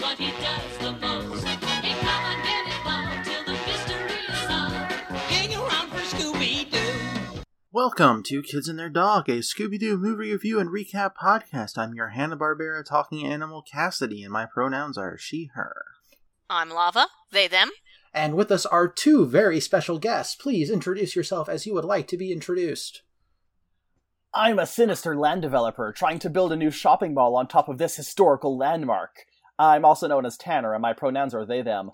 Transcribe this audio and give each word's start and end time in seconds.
doing 0.00 0.10
what 0.10 0.18
he 0.18 0.30
does 0.42 0.78
the 0.78 0.92
most. 0.92 1.44
Hey, 1.44 1.94
come 2.00 2.24
on, 2.24 2.42
get 2.42 2.66
involved 2.66 3.24
till 3.24 3.44
the 3.44 3.52
mystery 3.52 4.18
is 4.28 4.38
solved. 4.48 4.92
Hang 5.28 5.54
around 5.54 5.90
for 5.90 6.16
Scooby 6.16 6.70
Doo. 6.70 7.42
Welcome 7.72 8.22
to 8.24 8.42
Kids 8.42 8.68
and 8.68 8.78
Their 8.78 8.88
Dog, 8.88 9.28
a 9.28 9.38
Scooby 9.38 9.78
Doo 9.78 9.96
movie 9.96 10.32
review 10.32 10.58
and 10.58 10.70
recap 10.70 11.12
podcast. 11.20 11.76
I'm 11.76 11.94
your 11.94 12.08
Hanna 12.08 12.36
Barbera 12.36 12.84
talking 12.84 13.26
animal 13.26 13.62
Cassidy, 13.62 14.22
and 14.22 14.32
my 14.32 14.46
pronouns 14.46 14.96
are 14.96 15.18
she, 15.18 15.50
her. 15.54 15.84
I'm 16.48 16.70
Lava. 16.70 17.06
They, 17.30 17.46
them. 17.46 17.70
And 18.12 18.34
with 18.34 18.50
us 18.50 18.66
are 18.66 18.88
two 18.88 19.26
very 19.26 19.60
special 19.60 19.98
guests. 19.98 20.34
Please 20.34 20.70
introduce 20.70 21.14
yourself 21.14 21.48
as 21.48 21.66
you 21.66 21.74
would 21.74 21.84
like 21.84 22.08
to 22.08 22.16
be 22.16 22.32
introduced. 22.32 23.02
I'm 24.32 24.58
a 24.58 24.66
sinister 24.66 25.16
land 25.16 25.42
developer 25.42 25.92
trying 25.92 26.20
to 26.20 26.30
build 26.30 26.52
a 26.52 26.56
new 26.56 26.70
shopping 26.70 27.14
mall 27.14 27.36
on 27.36 27.46
top 27.46 27.68
of 27.68 27.78
this 27.78 27.96
historical 27.96 28.56
landmark. 28.56 29.26
I'm 29.66 29.84
also 29.84 30.08
known 30.08 30.26
as 30.26 30.36
Tanner, 30.36 30.72
and 30.72 30.82
my 30.82 30.92
pronouns 30.92 31.34
are 31.34 31.44
they, 31.44 31.62
them. 31.62 31.90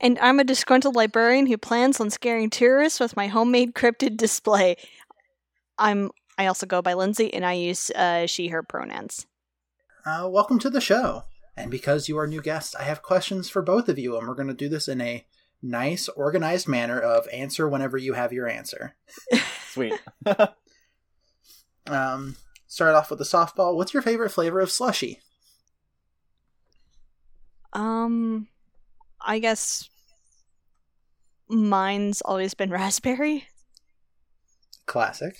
And 0.00 0.18
I'm 0.18 0.40
a 0.40 0.44
disgruntled 0.44 0.96
librarian 0.96 1.46
who 1.46 1.56
plans 1.56 2.00
on 2.00 2.10
scaring 2.10 2.50
tourists 2.50 3.00
with 3.00 3.16
my 3.16 3.28
homemade 3.28 3.74
cryptid 3.74 4.16
display. 4.16 4.76
I'm 5.78 6.10
I 6.36 6.46
also 6.46 6.66
go 6.66 6.82
by 6.82 6.94
Lindsay 6.94 7.32
and 7.32 7.46
I 7.46 7.52
use 7.52 7.90
uh, 7.92 8.26
she 8.26 8.48
her 8.48 8.62
pronouns. 8.62 9.26
Uh, 10.04 10.28
welcome 10.28 10.58
to 10.58 10.68
the 10.70 10.80
show. 10.80 11.24
And 11.56 11.70
because 11.70 12.08
you 12.08 12.18
are 12.18 12.26
new 12.26 12.42
guests, 12.42 12.74
I 12.74 12.82
have 12.82 13.02
questions 13.02 13.48
for 13.48 13.62
both 13.62 13.88
of 13.88 13.98
you, 13.98 14.18
and 14.18 14.26
we're 14.26 14.34
going 14.34 14.48
to 14.48 14.54
do 14.54 14.68
this 14.68 14.88
in 14.88 15.00
a 15.00 15.24
nice, 15.62 16.08
organized 16.08 16.66
manner 16.66 16.98
of 16.98 17.28
answer 17.32 17.68
whenever 17.68 17.96
you 17.96 18.14
have 18.14 18.32
your 18.32 18.48
answer. 18.48 18.96
Sweet. 19.68 19.94
Um, 21.86 22.36
start 22.66 22.94
off 22.94 23.10
with 23.10 23.18
the 23.18 23.26
softball. 23.26 23.76
What's 23.76 23.92
your 23.92 24.02
favorite 24.02 24.30
flavor 24.30 24.60
of 24.60 24.70
slushy? 24.70 25.20
Um 27.74 28.48
I 29.20 29.38
guess 29.38 29.88
mine's 31.48 32.20
always 32.22 32.54
been 32.54 32.70
raspberry. 32.80 33.46
Classic. 34.86 35.34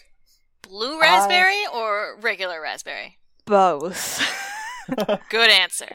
Blue 0.63 0.99
raspberry 1.01 1.63
or 1.73 2.17
regular 2.21 2.61
raspberry? 2.61 3.19
Both. 3.45 4.23
Good 5.29 5.51
answer. 5.51 5.93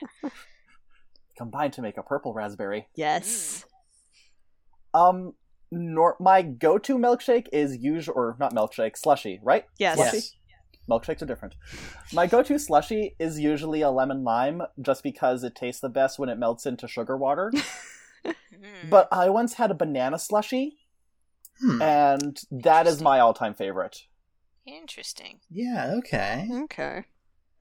Combined 1.37 1.73
to 1.73 1.81
make 1.81 1.97
a 1.97 2.03
purple 2.03 2.33
raspberry. 2.33 2.87
yes. 2.95 3.65
Um, 4.93 5.33
nor- 5.71 6.15
my 6.19 6.41
go-to 6.41 6.97
milkshake 6.97 7.47
is 7.53 7.77
usually, 7.77 8.15
or 8.15 8.35
not 8.39 8.53
milkshake, 8.53 8.97
slushy, 8.97 9.39
right? 9.43 9.65
Yes. 9.77 9.97
Slushy? 9.97 10.17
Yes. 10.17 10.31
Milkshakes 10.89 11.21
are 11.21 11.25
different. 11.25 11.55
My 12.13 12.25
go-to 12.27 12.57
slushy 12.57 13.15
is 13.19 13.39
usually 13.39 13.81
a 13.81 13.91
lemon 13.91 14.23
lime, 14.23 14.61
just 14.81 15.03
because 15.03 15.43
it 15.43 15.55
tastes 15.55 15.81
the 15.81 15.89
best 15.89 16.17
when 16.19 16.29
it 16.29 16.37
melts 16.37 16.65
into 16.65 16.87
sugar 16.87 17.15
water. 17.17 17.51
Mm. 18.25 18.89
but 18.89 19.07
I 19.09 19.29
once 19.29 19.53
had 19.53 19.71
a 19.71 19.73
banana 19.73 20.19
slushy, 20.19 20.79
Hmm. 21.61 21.81
and 21.81 22.41
that 22.51 22.87
is 22.87 23.01
my 23.01 23.19
all-time 23.19 23.53
favorite. 23.53 24.01
Interesting. 24.65 25.39
Yeah, 25.49 25.93
okay. 25.99 26.47
Okay. 26.63 27.05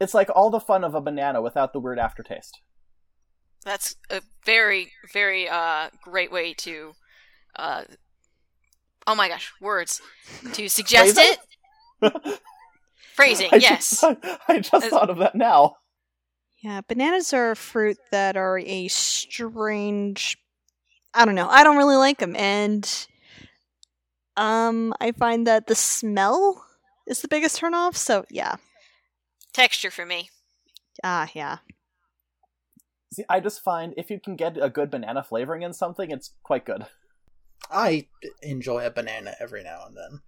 It's 0.00 0.14
like 0.14 0.28
all 0.34 0.50
the 0.50 0.58
fun 0.58 0.82
of 0.82 0.96
a 0.96 1.00
banana 1.00 1.40
without 1.40 1.72
the 1.72 1.78
weird 1.78 2.00
aftertaste. 2.00 2.60
That's 3.64 3.94
a 4.10 4.22
very, 4.44 4.90
very 5.12 5.48
uh, 5.48 5.90
great 6.02 6.32
way 6.32 6.52
to. 6.54 6.94
Uh, 7.54 7.84
oh 9.06 9.14
my 9.14 9.28
gosh, 9.28 9.53
words. 9.60 10.00
To 10.53 10.69
suggest 10.69 11.16
it? 11.16 11.38
Phrasing, 13.18 13.48
I 13.52 13.56
yes. 13.56 14.00
Just, 14.00 14.04
I 14.48 14.60
just 14.60 14.84
As- 14.84 14.90
thought 14.90 15.10
of 15.10 15.18
that 15.18 15.34
now. 15.34 15.74
Yeah, 16.62 16.82
bananas 16.86 17.32
are 17.32 17.50
a 17.50 17.56
fruit 17.56 17.96
that 18.12 18.36
are 18.36 18.58
a 18.58 18.86
strange 18.88 20.38
I 21.12 21.24
don't 21.24 21.34
know. 21.34 21.48
I 21.48 21.64
don't 21.64 21.76
really 21.76 21.96
like 21.96 22.18
them 22.18 22.36
and 22.36 23.06
um 24.36 24.94
I 25.00 25.10
find 25.10 25.48
that 25.48 25.66
the 25.66 25.74
smell 25.74 26.64
is 27.08 27.20
the 27.20 27.28
biggest 27.28 27.60
turnoff, 27.60 27.96
so 27.96 28.24
yeah. 28.30 28.54
Texture 29.52 29.90
for 29.90 30.06
me. 30.06 30.30
Ah, 31.02 31.28
yeah. 31.34 31.58
See, 33.12 33.24
I 33.28 33.40
just 33.40 33.62
find 33.62 33.94
if 33.96 34.10
you 34.10 34.20
can 34.20 34.36
get 34.36 34.56
a 34.62 34.70
good 34.70 34.92
banana 34.92 35.24
flavoring 35.24 35.62
in 35.62 35.72
something, 35.72 36.12
it's 36.12 36.34
quite 36.44 36.64
good. 36.64 36.86
I 37.68 38.06
enjoy 38.42 38.86
a 38.86 38.90
banana 38.90 39.34
every 39.40 39.64
now 39.64 39.86
and 39.86 39.96
then. 39.96 40.20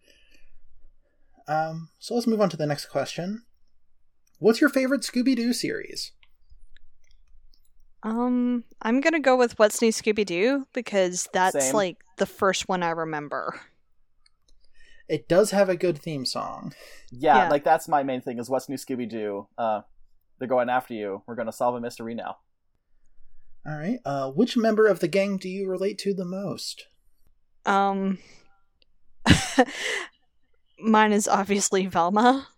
Um, 1.50 1.88
so 1.98 2.14
let's 2.14 2.26
move 2.26 2.40
on 2.40 2.48
to 2.50 2.56
the 2.56 2.66
next 2.66 2.86
question. 2.86 3.42
What's 4.38 4.60
your 4.60 4.70
favorite 4.70 5.02
Scooby 5.02 5.34
Doo 5.34 5.52
series? 5.52 6.12
Um, 8.02 8.64
I'm 8.80 9.00
gonna 9.00 9.20
go 9.20 9.36
with 9.36 9.58
What's 9.58 9.82
New 9.82 9.90
Scooby 9.90 10.24
Doo 10.24 10.66
because 10.72 11.28
that's 11.34 11.66
Same. 11.66 11.74
like 11.74 11.96
the 12.16 12.24
first 12.26 12.68
one 12.68 12.82
I 12.82 12.90
remember. 12.90 13.60
It 15.08 15.28
does 15.28 15.50
have 15.50 15.68
a 15.68 15.76
good 15.76 15.98
theme 15.98 16.24
song. 16.24 16.72
Yeah, 17.10 17.36
Yeah. 17.44 17.48
like 17.50 17.64
that's 17.64 17.88
my 17.88 18.02
main 18.04 18.20
thing 18.20 18.38
is 18.38 18.48
what's 18.48 18.68
new 18.68 18.76
Scooby 18.76 19.08
Doo. 19.08 19.48
Uh, 19.58 19.80
they're 20.38 20.48
going 20.48 20.70
after 20.70 20.94
you. 20.94 21.22
We're 21.26 21.34
gonna 21.34 21.52
solve 21.52 21.74
a 21.74 21.80
mystery 21.80 22.14
now. 22.14 22.36
All 23.66 23.76
right. 23.76 23.98
Uh, 24.06 24.30
which 24.30 24.56
member 24.56 24.86
of 24.86 25.00
the 25.00 25.08
gang 25.08 25.36
do 25.36 25.48
you 25.50 25.68
relate 25.68 25.98
to 25.98 26.14
the 26.14 26.24
most? 26.24 26.86
Um, 27.66 28.18
mine 30.82 31.12
is 31.12 31.28
obviously 31.28 31.86
Velma. 31.86 32.48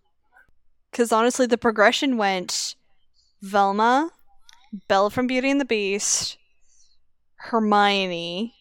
Because 0.91 1.13
honestly, 1.13 1.47
the 1.47 1.59
progression 1.59 2.19
went 2.19 2.77
Velma, 3.41 4.11
Belle 4.89 5.11
from 5.11 5.27
Beauty 5.27 5.51
and 5.51 5.61
the 5.61 5.65
Beast, 5.65 6.37
Hermione, 7.37 8.55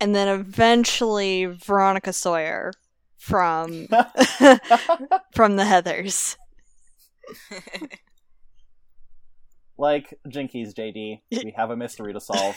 and 0.00 0.14
then 0.14 0.28
eventually 0.28 1.46
Veronica 1.46 2.12
Sawyer 2.12 2.72
from 3.16 3.86
from 5.34 5.56
the 5.56 5.64
Heathers. 5.64 6.36
like 9.78 10.18
Jinkies, 10.26 10.74
JD, 10.74 11.20
we 11.44 11.54
have 11.56 11.70
a 11.70 11.76
mystery 11.76 12.12
to 12.12 12.20
solve. 12.20 12.56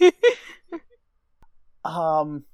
um, 1.84 2.44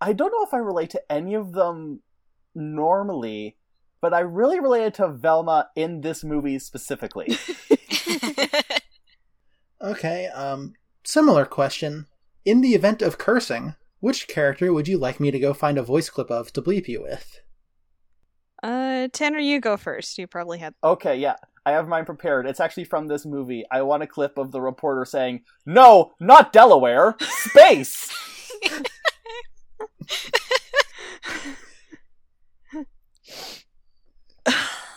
I 0.00 0.12
don't 0.12 0.32
know 0.32 0.44
if 0.44 0.54
I 0.54 0.58
relate 0.58 0.90
to 0.90 1.12
any 1.12 1.34
of 1.34 1.52
them 1.52 2.00
normally, 2.54 3.56
but 4.00 4.14
I 4.14 4.20
really 4.20 4.60
related 4.60 4.94
to 4.94 5.08
Velma 5.08 5.68
in 5.76 6.00
this 6.00 6.24
movie 6.24 6.58
specifically. 6.58 7.36
Okay. 9.82 10.26
Um, 10.28 10.74
similar 11.04 11.44
question. 11.44 12.06
In 12.44 12.60
the 12.60 12.74
event 12.74 13.02
of 13.02 13.18
cursing, 13.18 13.74
which 14.00 14.28
character 14.28 14.72
would 14.72 14.88
you 14.88 14.98
like 14.98 15.20
me 15.20 15.30
to 15.30 15.38
go 15.38 15.54
find 15.54 15.78
a 15.78 15.82
voice 15.82 16.10
clip 16.10 16.30
of 16.30 16.52
to 16.52 16.62
bleep 16.62 16.88
you 16.88 17.02
with? 17.02 17.40
Uh, 18.62 19.08
Tanner, 19.12 19.38
you 19.38 19.60
go 19.60 19.76
first. 19.76 20.18
You 20.18 20.26
probably 20.26 20.58
had. 20.58 20.74
Okay, 20.84 21.16
yeah. 21.16 21.36
I 21.64 21.72
have 21.72 21.88
mine 21.88 22.06
prepared. 22.06 22.46
It's 22.46 22.60
actually 22.60 22.84
from 22.84 23.06
this 23.06 23.26
movie. 23.26 23.64
I 23.70 23.82
want 23.82 24.02
a 24.02 24.06
clip 24.06 24.38
of 24.38 24.50
the 24.50 24.60
reporter 24.60 25.04
saying, 25.04 25.42
No, 25.66 26.12
not 26.18 26.52
Delaware! 26.52 27.16
Space! 27.20 28.10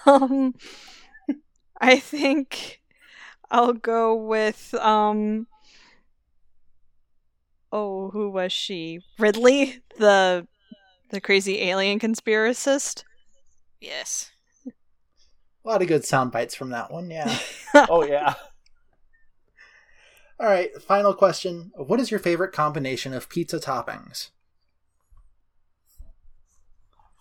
Um, 0.05 0.53
I 1.79 1.97
think 1.97 2.81
I'll 3.49 3.73
go 3.73 4.15
with 4.15 4.73
um. 4.75 5.47
Oh, 7.71 8.09
who 8.09 8.29
was 8.29 8.51
she? 8.51 8.99
Ridley, 9.17 9.81
the 9.97 10.45
the 11.09 11.21
crazy 11.21 11.61
alien 11.61 11.99
conspiracist. 11.99 13.03
yes. 13.79 14.31
A 14.65 15.69
lot 15.69 15.81
of 15.81 15.87
good 15.87 16.03
sound 16.03 16.31
bites 16.31 16.55
from 16.55 16.71
that 16.71 16.91
one, 16.91 17.09
yeah. 17.09 17.37
oh, 17.89 18.03
yeah. 18.03 18.33
All 20.37 20.47
right, 20.47 20.69
final 20.81 21.13
question. 21.13 21.71
What 21.75 22.01
is 22.01 22.11
your 22.11 22.19
favorite 22.19 22.51
combination 22.51 23.13
of 23.13 23.29
pizza 23.29 23.59
toppings? 23.59 24.31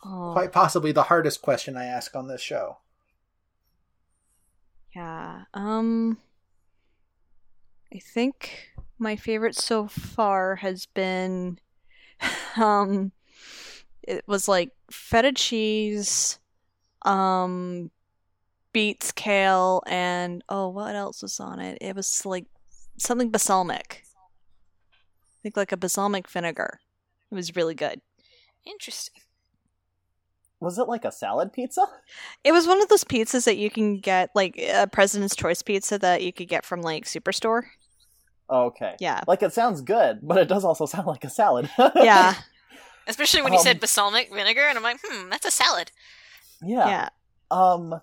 Oh, 0.05 0.33
Quite 0.33 0.53
possibly 0.53 0.93
the 0.93 1.05
hardest 1.05 1.43
question 1.43 1.77
I 1.77 1.85
ask 1.87 2.15
on 2.17 2.27
this 2.29 2.41
show. 2.41 2.79
yeah. 4.95 5.45
Um, 5.55 6.19
I 7.95 7.99
think 7.99 8.71
my 8.99 9.17
favorite 9.17 9.55
so 9.55 9.87
far 9.89 10.57
has 10.57 10.87
been, 10.87 11.59
um, 12.57 13.13
it 14.03 14.25
was 14.27 14.49
like 14.49 14.71
feta 14.91 15.33
cheese, 15.33 16.39
um, 17.03 17.91
beets, 18.73 19.13
kale, 19.13 19.83
and 19.87 20.43
oh, 20.49 20.69
what 20.69 20.95
else 20.97 21.23
was 21.23 21.41
on 21.41 21.61
it? 21.61 21.79
It 21.81 21.97
was 21.97 22.27
like 22.27 22.47
something 22.99 23.31
balsamic. 23.31 24.05
I 24.05 25.39
think 25.43 25.57
like 25.57 25.73
a 25.73 25.77
balsamic 25.77 26.29
vinegar. 26.29 26.81
It 27.31 27.35
was 27.35 27.57
really 27.57 27.75
good. 27.75 28.01
Interesting. 28.65 29.23
Was 30.62 30.79
it 30.79 30.87
like 30.88 31.05
a 31.05 31.11
salad 31.12 31.53
pizza? 31.53 31.85
It 32.44 32.53
was 32.53 32.67
one 32.67 32.81
of 32.81 32.88
those 32.88 33.05
pizzas 33.05 33.44
that 33.44 33.56
you 33.56 33.69
can 33.70 33.99
get, 33.99 34.31
like 34.35 34.56
a 34.59 34.87
President's 34.87 35.35
Choice 35.37 35.62
pizza 35.62 35.99
that 35.99 36.23
you 36.23 36.32
could 36.32 36.49
get 36.49 36.64
from 36.64 36.82
like 36.82 37.05
Superstore. 37.05 37.64
Okay. 38.49 38.94
Yeah. 39.00 39.20
Like 39.26 39.43
it 39.43 39.53
sounds 39.53 39.81
good, 39.81 40.20
but 40.23 40.38
it 40.38 40.49
does 40.49 40.64
also 40.64 40.87
sound 40.94 41.06
like 41.06 41.25
a 41.25 41.31
salad. 41.31 41.69
Yeah. 41.97 42.35
Especially 43.09 43.43
when 43.43 43.53
you 43.53 43.59
Um, 43.59 43.64
said 43.64 43.81
balsamic 43.81 44.32
vinegar, 44.32 44.62
and 44.62 44.79
I'm 44.79 44.85
like, 44.85 45.00
hmm, 45.05 45.29
that's 45.29 45.44
a 45.47 45.50
salad. 45.50 45.91
yeah. 46.62 46.88
yeah. 46.88 47.08
Um, 47.50 48.00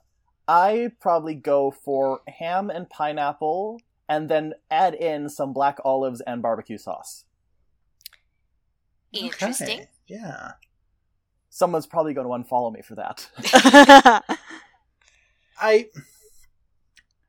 I 0.47 0.91
probably 0.99 1.35
go 1.35 1.71
for 1.71 2.19
ham 2.27 2.69
and 2.69 2.89
pineapple, 2.89 3.79
and 4.09 4.27
then 4.29 4.53
add 4.69 4.95
in 4.95 5.29
some 5.29 5.53
black 5.53 5.77
olives 5.85 6.19
and 6.27 6.41
barbecue 6.41 6.77
sauce. 6.77 7.23
Interesting. 9.13 9.79
Okay, 9.79 9.89
Yeah. 10.07 10.51
Someone's 11.49 11.87
probably 11.87 12.13
going 12.13 12.27
to 12.43 12.49
unfollow 12.49 12.71
me 12.71 12.81
for 12.81 12.95
that. 12.95 13.27
I 15.61 15.87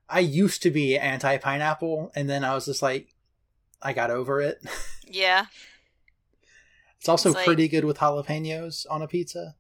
I 0.09 0.21
used 0.21 0.63
to 0.63 0.71
be 0.71 0.97
anti 0.99 1.37
pineapple, 1.39 2.13
and 2.15 2.29
then 2.29 2.45
I 2.45 2.55
was 2.55 2.67
just 2.67 2.83
like, 2.83 3.15
I 3.83 3.93
got 3.93 4.11
over 4.11 4.41
it. 4.41 4.61
Yeah. 5.13 5.47
It's 7.01 7.09
also 7.09 7.31
It's 7.31 7.37
like- 7.37 7.45
pretty 7.47 7.67
good 7.67 7.85
with 7.85 7.99
jalapenos 7.99 8.87
on 8.89 9.03
a 9.03 9.09
pizza. 9.09 9.57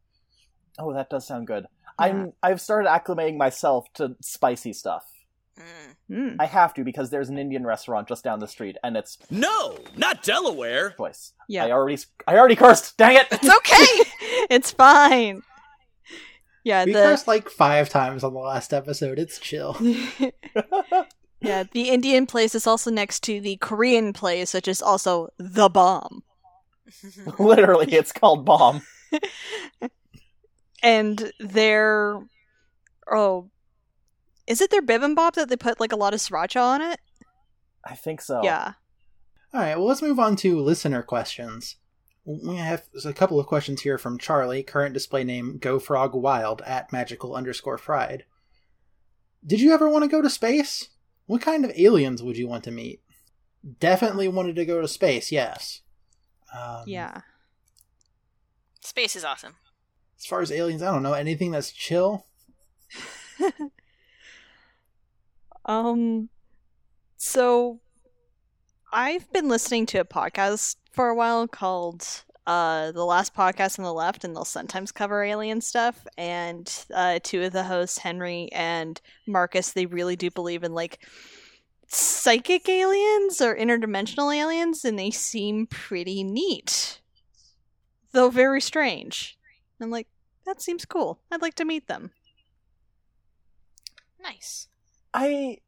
oh, 0.79 0.93
that 0.93 1.11
does 1.11 1.27
sound 1.27 1.49
good. 1.49 1.67
I'm 1.99 2.35
I've 2.41 2.61
started 2.61 2.89
acclimating 2.89 3.37
myself 3.37 3.93
to 3.95 4.15
spicy 4.23 4.73
stuff. 4.73 5.10
Mm. 6.11 6.37
I 6.41 6.47
have 6.47 6.75
to 6.75 6.85
because 6.85 7.11
there's 7.11 7.29
an 7.29 7.39
Indian 7.39 7.65
restaurant 7.65 8.09
just 8.09 8.25
down 8.25 8.41
the 8.41 8.49
street, 8.49 8.77
and 8.83 8.97
it's 8.97 9.17
No, 9.31 9.79
not 9.97 10.23
Delaware. 10.23 10.91
choice. 10.97 11.33
Yeah. 11.49 11.67
I 11.67 11.71
already 11.71 11.99
I 12.27 12.37
already 12.37 12.57
cursed. 12.57 12.97
Dang 12.97 13.17
it! 13.17 13.27
It's 13.31 13.49
okay. 13.49 14.11
it's 14.51 14.71
fine. 14.73 15.43
Yeah, 16.65 16.85
We 16.85 16.93
the 16.93 17.01
cursed 17.01 17.29
like 17.29 17.49
five 17.49 17.89
times 17.89 18.23
on 18.25 18.35
the 18.35 18.41
last 18.41 18.73
episode. 18.73 19.19
It's 19.19 19.39
chill. 19.39 19.77
yeah, 21.41 21.65
the 21.73 21.89
Indian 21.89 22.27
place 22.27 22.55
is 22.55 22.67
also 22.67 22.91
next 22.91 23.21
to 23.25 23.41
the 23.41 23.57
Korean 23.57 24.13
place, 24.13 24.53
which 24.53 24.69
is 24.69 24.83
also 24.83 25.29
the 25.39 25.69
bomb. 25.69 26.23
Literally, 27.39 27.93
it's 27.93 28.13
called 28.13 28.45
bomb. 28.45 28.83
And 30.83 31.33
their 31.39 32.21
oh, 33.11 33.51
is 34.51 34.61
it 34.61 34.71
their 34.71 34.83
bibimbap 34.83 35.35
that 35.35 35.49
they 35.49 35.57
put 35.57 35.79
like 35.79 35.93
a 35.93 35.97
lot 35.97 36.13
of 36.13 36.19
sriracha 36.21 36.61
on 36.61 36.83
it? 36.83 36.99
I 37.85 37.95
think 37.95 38.21
so. 38.21 38.43
Yeah. 38.43 38.73
All 39.55 39.61
right, 39.61 39.77
well, 39.77 39.87
let's 39.87 40.03
move 40.03 40.19
on 40.19 40.35
to 40.37 40.61
listener 40.61 41.03
questions. 41.03 41.77
We 42.25 42.57
have 42.57 42.85
a 43.05 43.13
couple 43.13 43.39
of 43.41 43.47
questions 43.47 43.83
here 43.83 43.97
from 43.97 44.19
Charlie, 44.19 44.63
current 44.63 44.93
display 44.93 45.25
name 45.25 45.59
GoFrogWild 45.61 46.61
at 46.67 46.93
magical 46.93 47.35
underscore 47.35 47.79
fried. 47.79 48.25
Did 49.47 49.61
you 49.61 49.73
ever 49.73 49.89
want 49.89 50.05
to 50.05 50.11
go 50.11 50.21
to 50.21 50.29
space? 50.29 50.89
What 51.27 51.43
kind 51.43 51.65
of 51.65 51.73
aliens 51.77 52.23
would 52.23 52.37
you 52.37 52.47
want 52.49 52.65
to 52.65 52.71
meet? 52.71 53.01
Definitely 53.79 54.29
wanted 54.29 54.57
to 54.57 54.65
go 54.65 54.81
to 54.81 54.89
space, 54.89 55.31
yes. 55.33 55.81
Um, 56.57 56.83
Yeah. 56.87 57.21
Space 58.81 59.15
is 59.15 59.25
awesome. 59.25 59.55
As 60.19 60.27
far 60.27 60.41
as 60.43 60.51
aliens, 60.53 60.83
I 60.83 60.93
don't 60.93 61.03
know. 61.03 61.13
Anything 61.15 61.53
that's 61.53 61.71
chill? 61.71 62.27
Um 65.65 66.29
so 67.17 67.81
I've 68.93 69.31
been 69.33 69.49
listening 69.49 69.87
to 69.87 69.99
a 69.99 70.05
podcast 70.05 70.77
for 70.93 71.09
a 71.09 71.15
while 71.15 71.47
called 71.47 72.07
uh 72.47 72.93
The 72.93 73.05
Last 73.05 73.35
Podcast 73.35 73.79
on 73.79 73.85
the 73.85 73.93
Left 73.93 74.25
and 74.25 74.35
they'll 74.35 74.45
sometimes 74.45 74.91
cover 74.91 75.23
alien 75.23 75.61
stuff 75.61 76.07
and 76.17 76.73
uh 76.95 77.19
two 77.23 77.43
of 77.43 77.53
the 77.53 77.65
hosts 77.65 77.99
Henry 77.99 78.49
and 78.53 79.01
Marcus 79.27 79.73
they 79.73 79.87
really 79.87 80.17
do 80.17 80.31
believe 80.31 80.65
in 80.65 80.75
like 80.75 81.07
psychic 81.87 82.69
aliens 82.69 83.41
or 83.41 83.57
interdimensional 83.57 84.35
aliens 84.35 84.85
and 84.85 84.99
they 84.99 85.11
seem 85.11 85.67
pretty 85.67 86.23
neat. 86.23 87.01
Though 88.13 88.31
very 88.31 88.61
strange. 88.61 89.39
I'm 89.81 89.91
like 89.91 90.09
that 90.47 90.63
seems 90.63 90.85
cool. 90.85 91.21
I'd 91.31 91.43
like 91.43 91.55
to 91.57 91.65
meet 91.65 91.87
them. 91.87 92.13
Nice. 94.23 94.70
I 95.13 95.59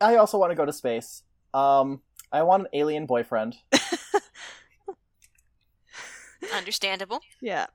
I 0.00 0.16
also 0.16 0.38
want 0.38 0.50
to 0.50 0.56
go 0.56 0.64
to 0.64 0.72
space. 0.72 1.22
Um, 1.54 2.02
I 2.30 2.42
want 2.42 2.62
an 2.62 2.68
alien 2.72 3.06
boyfriend. 3.06 3.56
Understandable. 6.54 7.20
Yeah. 7.40 7.66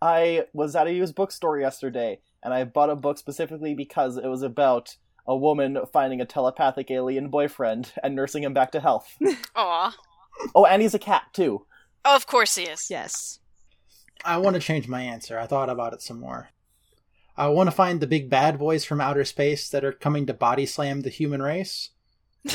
I 0.00 0.46
was 0.52 0.74
at 0.74 0.88
a 0.88 0.92
used 0.92 1.14
bookstore 1.14 1.58
yesterday, 1.60 2.18
and 2.42 2.52
I 2.52 2.64
bought 2.64 2.90
a 2.90 2.96
book 2.96 3.18
specifically 3.18 3.74
because 3.74 4.16
it 4.16 4.26
was 4.26 4.42
about 4.42 4.96
a 5.26 5.36
woman 5.36 5.78
finding 5.92 6.20
a 6.20 6.26
telepathic 6.26 6.90
alien 6.90 7.28
boyfriend 7.28 7.92
and 8.02 8.16
nursing 8.16 8.42
him 8.42 8.52
back 8.52 8.72
to 8.72 8.80
health. 8.80 9.16
Aw. 9.54 9.94
oh, 10.54 10.64
and 10.64 10.82
he's 10.82 10.94
a 10.94 10.98
cat 10.98 11.24
too. 11.32 11.66
Oh, 12.04 12.16
of 12.16 12.26
course 12.26 12.56
he 12.56 12.64
is. 12.64 12.90
Yes. 12.90 13.38
I 14.24 14.38
want 14.38 14.54
to 14.54 14.60
change 14.60 14.88
my 14.88 15.02
answer. 15.02 15.38
I 15.38 15.46
thought 15.46 15.70
about 15.70 15.92
it 15.92 16.02
some 16.02 16.18
more. 16.18 16.48
I 17.36 17.48
want 17.48 17.68
to 17.68 17.70
find 17.74 18.00
the 18.00 18.06
big 18.06 18.28
bad 18.28 18.58
boys 18.58 18.84
from 18.84 19.00
outer 19.00 19.24
space 19.24 19.68
that 19.70 19.84
are 19.84 19.92
coming 19.92 20.26
to 20.26 20.34
body 20.34 20.66
slam 20.66 21.00
the 21.02 21.10
human 21.10 21.42
race. 21.42 21.90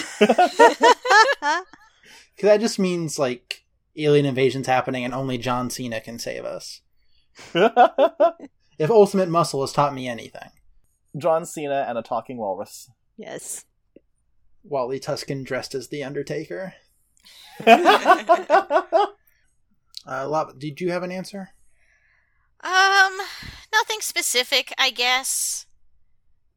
Because 2.35 2.49
that 2.49 2.59
just 2.59 2.77
means, 2.77 3.17
like, 3.17 3.65
alien 3.95 4.27
invasion's 4.27 4.67
happening 4.67 5.03
and 5.03 5.11
only 5.11 5.39
John 5.39 5.71
Cena 5.71 5.99
can 5.99 6.19
save 6.19 6.45
us. 6.45 6.81
If 8.79 8.91
Ultimate 8.91 9.29
Muscle 9.29 9.61
has 9.61 9.73
taught 9.73 9.95
me 9.95 10.07
anything. 10.07 10.51
John 11.17 11.45
Cena 11.45 11.85
and 11.89 11.97
a 11.97 12.03
talking 12.03 12.37
walrus. 12.37 12.91
yes. 13.17 13.65
Wally 14.63 14.99
Tusket 14.99 15.43
dressed 15.45 15.73
as 15.73 15.87
The 15.87 16.03
Undertaker. 16.03 16.75
Uh, 20.09 20.25
Lava, 20.29 20.53
did 20.57 20.79
you 20.79 20.91
have 20.91 21.03
an 21.03 21.11
answer? 21.11 21.49
Um, 22.61 23.17
nothing 23.71 24.01
specific, 24.01 24.73
I 24.77 24.89
guess. 24.89 25.65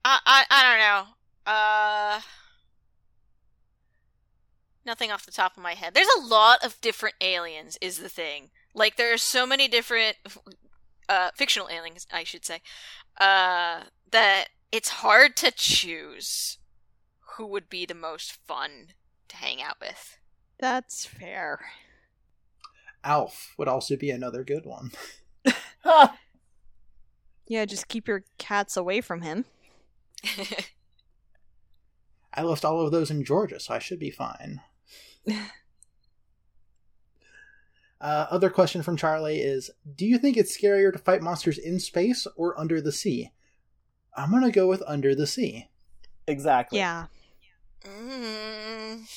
I 0.04 0.18
I, 0.24 0.44
I 0.50 0.62
don't 0.62 0.78
know. 0.78 1.52
Uh, 1.52 2.20
nothing 4.84 5.10
off 5.10 5.26
the 5.26 5.32
top 5.32 5.56
of 5.56 5.62
my 5.62 5.74
head. 5.74 5.94
There's 5.94 6.08
a 6.18 6.26
lot 6.26 6.64
of 6.64 6.80
different 6.80 7.16
aliens, 7.20 7.78
is 7.80 7.98
the 7.98 8.08
thing. 8.08 8.50
Like 8.74 8.96
there 8.96 9.12
are 9.12 9.18
so 9.18 9.46
many 9.46 9.68
different, 9.68 10.16
uh, 11.08 11.30
fictional 11.34 11.68
aliens, 11.70 12.06
I 12.12 12.24
should 12.24 12.44
say, 12.44 12.60
uh, 13.20 13.82
that 14.10 14.46
it's 14.72 14.88
hard 14.88 15.36
to 15.38 15.50
choose 15.50 16.58
who 17.36 17.46
would 17.46 17.68
be 17.68 17.84
the 17.84 17.94
most 17.94 18.32
fun 18.46 18.88
to 19.28 19.36
hang 19.36 19.60
out 19.62 19.76
with. 19.80 20.18
That's 20.58 21.06
fair. 21.06 21.60
Alf 23.02 23.54
would 23.56 23.68
also 23.68 23.96
be 23.96 24.10
another 24.10 24.44
good 24.44 24.64
one. 24.66 24.92
Ha! 25.84 26.16
Yeah, 27.46 27.64
just 27.64 27.88
keep 27.88 28.06
your 28.06 28.24
cats 28.38 28.76
away 28.76 29.00
from 29.00 29.22
him. 29.22 29.44
I 32.32 32.42
left 32.42 32.64
all 32.64 32.80
of 32.80 32.92
those 32.92 33.10
in 33.10 33.24
Georgia, 33.24 33.58
so 33.58 33.74
I 33.74 33.80
should 33.80 33.98
be 33.98 34.10
fine. 34.10 34.60
uh, 38.00 38.26
other 38.30 38.50
question 38.50 38.82
from 38.82 38.96
Charlie 38.96 39.40
is 39.40 39.70
Do 39.96 40.06
you 40.06 40.18
think 40.18 40.36
it's 40.36 40.56
scarier 40.56 40.92
to 40.92 40.98
fight 40.98 41.22
monsters 41.22 41.58
in 41.58 41.80
space 41.80 42.26
or 42.36 42.58
under 42.58 42.80
the 42.80 42.92
sea? 42.92 43.30
I'm 44.16 44.30
going 44.30 44.42
to 44.44 44.52
go 44.52 44.68
with 44.68 44.82
under 44.86 45.14
the 45.14 45.26
sea. 45.26 45.68
exactly. 46.26 46.78
Yeah. 46.78 47.06
Mm, 47.84 49.08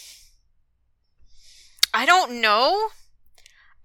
I 1.94 2.06
don't 2.06 2.42
know. 2.42 2.90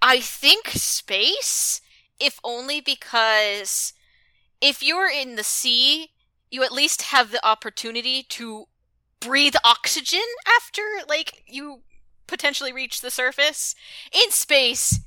I 0.01 0.21
think 0.21 0.69
space, 0.69 1.81
if 2.21 2.41
only 2.43 2.81
because 2.81 3.93
if 4.61 4.83
you're 4.83 5.11
in 5.11 5.37
the 5.37 5.45
sea, 5.45 6.11
you 6.51 6.63
at 6.63 6.73
least 6.73 7.03
have 7.03 7.31
the 7.31 7.45
opportunity 7.47 8.23
to 8.25 8.67
breathe 9.21 9.55
oxygen 9.65 10.25
after, 10.57 10.83
like, 11.09 11.43
you 11.47 11.83
potentially 12.27 12.73
reach 12.73 13.01
the 13.01 13.11
surface. 13.11 13.75
In 14.13 14.31
space, 14.31 15.01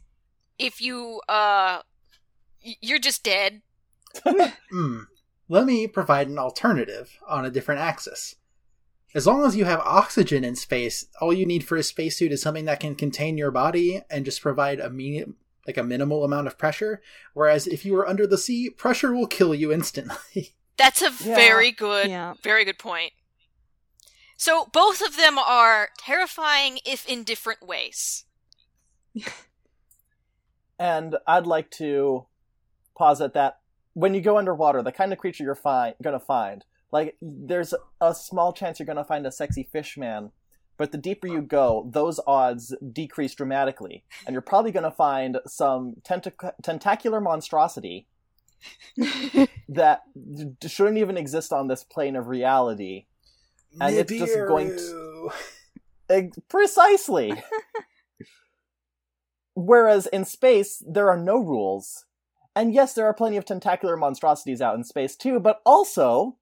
if 0.60 0.82
you, 0.82 1.22
uh, 1.28 1.82
you're 2.62 3.00
just 3.00 3.24
dead. 3.24 3.62
Hmm. 4.70 5.02
Let 5.50 5.66
me 5.66 5.86
provide 5.86 6.30
an 6.30 6.40
alternative 6.40 7.18
on 7.28 7.44
a 7.44 7.50
different 7.50 7.82
axis. 7.82 8.36
As 9.14 9.28
long 9.28 9.46
as 9.46 9.58
you 9.58 9.66
have 9.66 9.82
oxygen 9.82 10.46
in 10.46 10.56
space, 10.56 11.08
all 11.20 11.34
you 11.34 11.46
need 11.46 11.66
for 11.66 11.76
a 11.76 11.84
spacesuit 11.84 12.32
is 12.32 12.42
something 12.42 12.64
that 12.66 12.80
can 12.80 12.96
contain 12.96 13.38
your 13.38 13.52
body 13.52 14.02
and 14.10 14.24
just 14.24 14.42
provide 14.42 14.80
a 14.80 14.90
medium, 14.90 15.36
like 15.68 15.78
a 15.78 15.84
minimal 15.84 16.24
amount 16.24 16.48
of 16.48 16.58
pressure. 16.58 17.02
Whereas 17.34 17.68
if 17.68 17.86
you 17.86 17.94
were 17.94 18.08
under 18.08 18.26
the 18.28 18.38
sea, 18.38 18.70
pressure 18.70 19.14
will 19.14 19.28
kill 19.28 19.54
you 19.54 19.72
instantly. 19.72 20.56
That's 20.78 21.02
a 21.02 21.12
Yeah. 21.24 21.36
very 21.36 21.72
good, 21.72 22.10
Yeah. 22.10 22.34
very 22.42 22.66
good 22.66 22.80
point. 22.80 23.14
So 24.38 24.66
both 24.74 25.02
of 25.02 25.18
them 25.18 25.38
are 25.38 25.90
terrifying, 26.00 26.80
if 26.86 27.08
in 27.08 27.24
different 27.24 27.62
ways. 27.68 28.26
And 30.80 31.16
I'd 31.28 31.46
like 31.46 31.70
to 31.72 32.26
posit 32.98 33.34
that 33.36 33.60
when 33.94 34.16
you 34.16 34.22
go 34.22 34.38
underwater, 34.40 34.82
the 34.82 34.92
kind 34.92 35.14
of 35.14 35.20
creature 35.20 35.44
you're 35.44 35.54
fi- 35.54 35.94
gonna 36.02 36.20
find, 36.20 36.66
like, 36.92 37.18
there's 37.22 37.74
a 38.00 38.16
small 38.16 38.52
chance 38.52 38.80
you're 38.80 38.88
gonna 38.88 39.04
find 39.04 39.28
a 39.28 39.32
sexy 39.32 39.62
fish 39.72 39.96
man, 39.98 40.32
but 40.82 40.92
the 40.92 40.98
deeper 40.98 41.28
you 41.28 41.44
go, 41.44 41.88
those 41.94 42.20
odds 42.26 42.76
decrease 42.92 43.36
dramatically, 43.36 44.04
and 44.26 44.34
you're 44.34 44.42
probably 44.42 44.72
gonna 44.72 44.90
find 44.90 45.38
some 45.46 45.94
tentac- 46.02 46.54
tentacular 46.64 47.22
monstrosity 47.22 48.08
that 49.70 50.02
d- 50.34 50.68
shouldn't 50.68 50.98
even 50.98 51.18
exist 51.18 51.54
on 51.54 51.68
this 51.68 51.84
plane 51.84 52.16
of 52.16 52.30
reality. 52.30 53.06
And 53.80 53.96
it's 53.96 54.12
just 54.12 54.34
going 54.48 54.72
Nibiru. 54.72 55.32
Ex- 56.10 56.40
Precisely. 56.50 57.44
Whereas 59.54 60.08
in 60.08 60.26
space, 60.26 60.82
there 60.84 61.12
are 61.12 61.18
no 61.18 61.38
rules. 61.38 62.06
And 62.56 62.74
yes, 62.74 62.96
there 62.96 63.06
are 63.06 63.14
plenty 63.14 63.38
of 63.38 63.46
tentacular 63.46 63.98
monstrosities 63.98 64.64
out 64.64 64.74
in 64.74 64.84
space 64.84 65.16
too, 65.16 65.40
but 65.40 65.62
also 65.64 66.38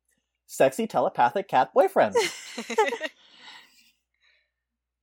sexy 0.48 0.88
telepathic 0.88 1.50
cat 1.50 1.72
boyfriends. 1.76 2.16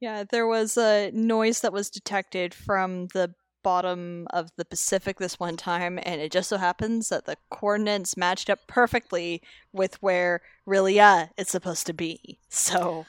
Yeah, 0.00 0.25
there 0.31 0.47
was 0.47 0.76
a 0.76 1.11
noise 1.12 1.61
that 1.61 1.73
was 1.73 1.91
detected 1.91 2.53
from 2.55 3.07
the 3.15 3.35
bottom 3.62 4.26
of 4.31 4.50
the 4.57 4.65
Pacific 4.65 5.19
this 5.19 5.41
one 5.41 5.57
time, 5.57 5.99
and 6.03 6.21
it 6.21 6.31
just 6.31 6.49
so 6.49 6.57
happens 6.59 7.09
that 7.09 7.25
the 7.25 7.37
coordinates 7.50 8.17
matched 8.17 8.49
up 8.50 8.61
perfectly 8.69 9.43
with 9.73 10.00
where 10.03 10.43
really, 10.67 10.95
yeah, 10.95 11.29
it's 11.37 11.50
supposed 11.50 11.87
to 11.87 11.93
be. 11.93 12.38
So, 12.49 13.07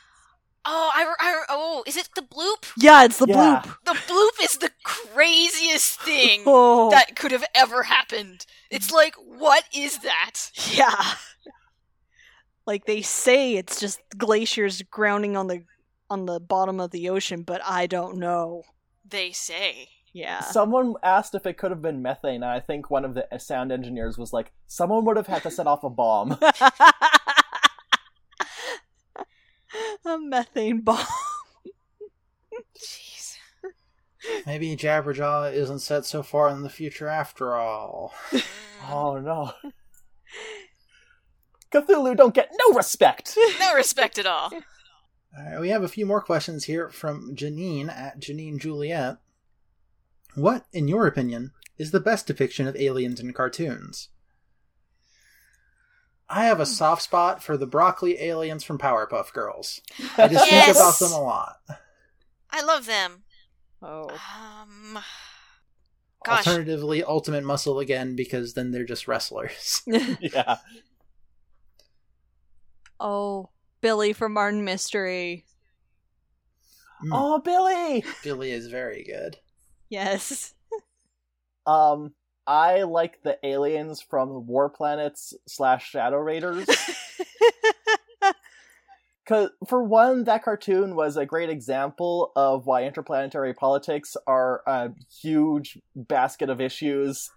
oh, 0.66 0.92
I, 0.96 1.14
I 1.20 1.44
oh, 1.50 1.84
is 1.86 1.98
it 1.98 2.10
the 2.16 2.22
bloop? 2.22 2.72
yeah, 2.78 3.04
it's 3.04 3.20
the 3.20 3.28
Yeah. 3.28 3.62
bloop. 3.64 3.76
The 3.86 3.92
bloop 4.12 4.44
is 4.44 4.58
the 4.58 4.72
craziest 4.84 6.00
thing 6.02 6.42
Oh, 6.46 6.90
that 6.90 7.16
could 7.16 7.32
have 7.32 7.46
ever 7.54 7.84
happened. 7.84 8.46
It's 8.72 8.92
like, 8.92 9.14
what 9.16 9.66
is 9.76 10.00
that? 10.00 10.52
yeah. 10.72 10.96
Like 12.66 12.86
they 12.86 13.02
say, 13.02 13.56
it's 13.56 13.80
just 13.80 14.02
glaciers 14.18 14.82
grounding 14.82 15.38
on 15.38 15.48
the 15.48 15.64
on 16.10 16.26
the 16.26 16.40
bottom 16.40 16.80
of 16.80 16.92
the 16.92 17.10
ocean, 17.10 17.42
but 17.44 17.62
I 17.66 17.88
don't 17.88 18.18
know. 18.18 18.64
They 19.08 19.32
say. 19.32 19.90
Yeah. 20.14 20.40
Someone 20.42 20.96
asked 21.04 21.36
if 21.36 21.46
it 21.46 21.58
could 21.58 21.72
have 21.72 21.82
been 21.82 22.02
methane, 22.02 22.44
and 22.44 22.46
I 22.46 22.60
think 22.60 22.90
one 22.90 23.06
of 23.06 23.14
the 23.14 23.28
sound 23.38 23.72
engineers 23.72 24.18
was 24.18 24.34
like, 24.34 24.52
someone 24.66 25.06
would 25.06 25.18
have 25.18 25.28
had 25.28 25.44
to 25.44 25.52
set 25.52 25.68
off 25.68 25.84
a 25.84 25.90
bomb. 25.90 26.38
a 30.06 30.18
methane 30.18 30.82
bomb. 30.82 31.06
Jeez. 32.78 33.36
Maybe 34.46 34.76
Jabberjaw 34.76 35.54
isn't 35.54 35.80
set 35.80 36.06
so 36.06 36.24
far 36.24 36.50
in 36.50 36.64
the 36.64 36.70
future 36.70 37.08
after 37.08 37.56
all. 37.56 38.14
Mm. 38.32 38.44
oh 38.90 39.20
no. 39.20 39.54
Cthulhu 41.72 42.16
don't 42.16 42.34
get 42.34 42.50
no 42.58 42.76
respect! 42.76 43.38
No 43.60 43.76
respect 43.76 44.18
at 44.18 44.26
all. 44.26 44.52
All 45.38 45.44
right, 45.44 45.60
we 45.62 45.70
have 45.70 45.84
a 45.84 45.88
few 45.88 46.06
more 46.06 46.22
questions 46.22 46.64
here 46.66 46.90
from 46.90 47.36
Janine 47.36 47.90
at 47.90 48.20
Janine 48.20 48.60
Juliet. 48.60 49.18
What, 50.36 50.66
in 50.74 50.88
your 50.88 51.06
opinion, 51.08 51.52
is 51.78 51.92
the 51.92 52.00
best 52.00 52.26
depiction 52.28 52.68
of 52.68 52.76
aliens 52.76 53.20
in 53.20 53.34
cartoons? 53.34 54.10
I 56.30 56.46
have 56.46 56.60
a 56.60 56.66
soft 56.66 57.04
spot 57.04 57.42
for 57.42 57.56
the 57.56 57.68
broccoli 57.68 58.20
aliens 58.22 58.64
from 58.64 58.78
Powerpuff 58.78 59.32
Girls. 59.32 59.82
I 60.18 60.28
just 60.28 60.52
Yes. 60.52 60.66
think 60.66 60.78
about 60.78 61.00
them 61.00 61.12
a 61.14 61.24
lot. 61.24 61.58
I 62.50 62.62
love 62.64 62.86
them. 62.86 63.24
Oh. 63.82 64.10
Um. 64.10 65.00
Gosh. 66.26 66.48
Alternatively, 66.48 67.04
Ultimate 67.04 67.44
Muscle 67.44 67.80
again, 67.80 68.16
because 68.16 68.56
then 68.56 68.72
they're 68.72 68.84
just 68.86 69.08
wrestlers. 69.08 69.82
yeah. 70.20 70.58
oh, 73.00 73.50
Billy 73.82 74.14
from 74.14 74.34
Martin 74.34 74.64
Mystery. 74.64 75.46
Mm, 77.04 77.10
Oh, 77.14 77.40
Billy! 77.40 78.04
Billy 78.24 78.52
is 78.52 78.68
very 78.68 79.04
good. 79.04 79.38
Yes. 79.90 80.54
Um, 81.66 82.14
I 82.48 82.84
like 82.84 83.22
the 83.24 83.38
aliens 83.46 84.02
from 84.02 84.48
War 84.48 84.70
Planets 84.70 85.34
slash 85.50 85.90
Shadow 85.90 86.16
Raiders. 86.16 86.66
Cause 89.28 89.50
for 89.68 89.84
one, 89.84 90.24
that 90.24 90.44
cartoon 90.44 90.96
was 90.96 91.18
a 91.18 91.26
great 91.26 91.50
example 91.50 92.32
of 92.38 92.66
why 92.66 92.86
interplanetary 92.86 93.54
politics 93.54 94.16
are 94.26 94.62
a 94.66 94.92
huge 95.22 95.78
basket 95.94 96.50
of 96.50 96.62
issues, 96.62 97.30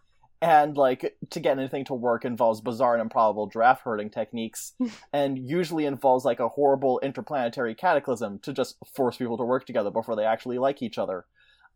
and 0.43 0.77
like 0.77 1.17
to 1.31 1.41
get 1.41 1.59
anything 1.59 1.85
to 1.85 1.95
work 1.95 2.25
involves 2.25 2.61
bizarre 2.61 2.95
and 2.95 3.03
improbable 3.03 3.47
draft 3.47 3.83
herding 3.85 4.11
techniques, 4.11 4.73
and 5.13 5.39
usually 5.39 5.85
involves 5.85 6.25
like 6.25 6.41
a 6.41 6.49
horrible 6.49 6.99
interplanetary 7.01 7.75
cataclysm 7.75 8.39
to 8.41 8.53
just 8.53 8.77
force 8.95 9.17
people 9.17 9.37
to 9.37 9.45
work 9.45 9.67
together 9.67 9.91
before 9.91 10.17
they 10.17 10.25
actually 10.25 10.59
like 10.59 10.83
each 10.83 10.99
other. 10.99 11.27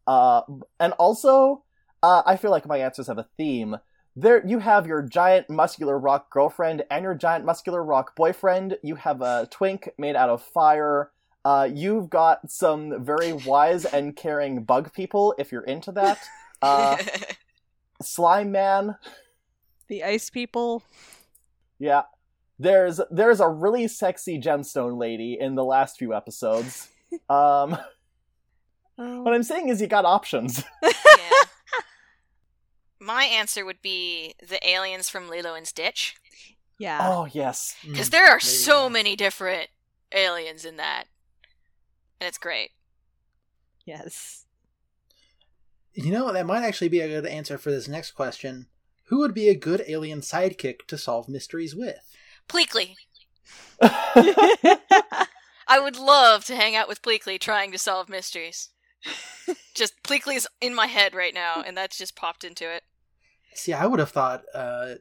Uh, 0.07 0.43
and 0.81 0.93
also, 0.95 1.63
uh, 2.03 2.23
I 2.27 2.37
feel 2.37 2.51
like 2.51 2.67
my 2.67 2.79
answers 2.79 3.07
have 3.07 3.19
a 3.19 3.29
theme. 3.37 3.77
There, 4.17 4.47
you 4.47 4.61
have 4.61 4.87
your 4.87 5.03
giant 5.03 5.51
muscular 5.51 5.99
rock 5.99 6.31
girlfriend 6.31 6.85
and 6.91 7.03
your 7.03 7.15
giant 7.15 7.45
muscular 7.45 7.83
rock 7.83 8.15
boyfriend. 8.15 8.79
You 8.83 8.95
have 8.97 9.23
a 9.23 9.49
twink 9.51 9.91
made 9.99 10.17
out 10.17 10.31
of 10.31 10.43
fire. 10.43 11.11
Uh, 11.45 11.69
you've 11.71 12.09
got 12.09 12.51
some 12.51 13.05
very 13.05 13.33
wise 13.33 13.85
and 13.85 14.17
caring 14.17 14.65
bug 14.65 14.93
people 14.95 15.35
if 15.39 15.53
you're 15.53 15.65
into 15.65 15.93
that. 15.93 16.19
Uh, 16.63 16.97
slime 18.05 18.53
man, 18.53 18.97
The 19.89 20.05
ice 20.05 20.31
people. 20.31 20.83
yeah. 21.79 22.03
There's 22.59 23.01
there's 23.11 23.41
a 23.41 23.49
really 23.49 23.89
sexy 23.89 24.41
gemstone 24.41 24.97
lady 24.97 25.37
in 25.41 25.57
the 25.57 25.65
last 25.65 25.99
few 25.99 26.15
episodes. 26.15 26.89
Um, 27.31 27.77
Oh. 28.99 29.23
what 29.23 29.35
I'm 29.35 29.43
saying 29.43 29.69
is 29.71 29.81
you 29.81 29.87
got 29.89 30.05
options. 30.05 30.63
yeah. 30.83 30.91
My 33.01 33.25
answer 33.25 33.65
would 33.65 33.83
be 33.83 34.35
the 34.41 34.65
aliens 34.69 35.09
from 35.09 35.29
Lilo 35.29 35.55
and 35.55 35.67
Stitch. 35.67 36.17
Yeah. 36.79 36.99
Oh 37.03 37.27
yes. 37.31 37.77
Because 37.87 38.09
Mm, 38.09 38.13
there 38.13 38.27
are 38.29 38.37
you 38.37 38.41
so 38.41 38.89
many 38.89 39.15
different 39.17 39.69
aliens 40.13 40.65
in 40.65 40.77
that. 40.77 41.05
And 42.21 42.27
it's 42.29 42.39
great. 42.39 42.71
Yes. 43.85 44.44
You 45.95 46.11
know, 46.11 46.33
that 46.33 46.47
might 46.47 46.65
actually 46.65 46.89
be 46.89 47.01
a 47.01 47.09
good 47.09 47.27
answer 47.27 47.57
for 47.57 47.71
this 47.71 47.89
next 47.89 48.13
question. 48.13 48.67
Who 49.07 49.19
would 49.19 49.35
be 49.35 49.49
a 49.49 49.55
good 49.55 49.85
alien 49.87 50.21
sidekick 50.21 50.87
to 50.89 50.99
solve 50.99 51.29
mysteries 51.29 51.75
with? 51.75 52.17
Pleakley. 52.49 52.95
I 53.81 55.81
would 55.81 55.97
love 55.97 56.45
to 56.47 56.57
hang 56.57 56.75
out 56.75 56.89
with 56.89 57.03
Pleakley 57.03 57.39
trying 57.39 57.71
to 57.73 57.79
solve 57.79 58.09
mysteries. 58.09 58.71
just 59.75 60.03
Pleakley's 60.03 60.47
in 60.61 60.75
my 60.75 60.87
head 60.87 61.15
right 61.15 61.35
now, 61.35 61.63
and 61.65 61.77
that's 61.77 61.99
just 61.99 62.17
popped 62.17 62.45
into 62.45 62.73
it. 62.73 62.83
See, 63.55 63.73
I 63.73 63.87
would 63.87 64.01
have 64.01 64.11
thought 64.11 64.43
uh, 64.53 64.95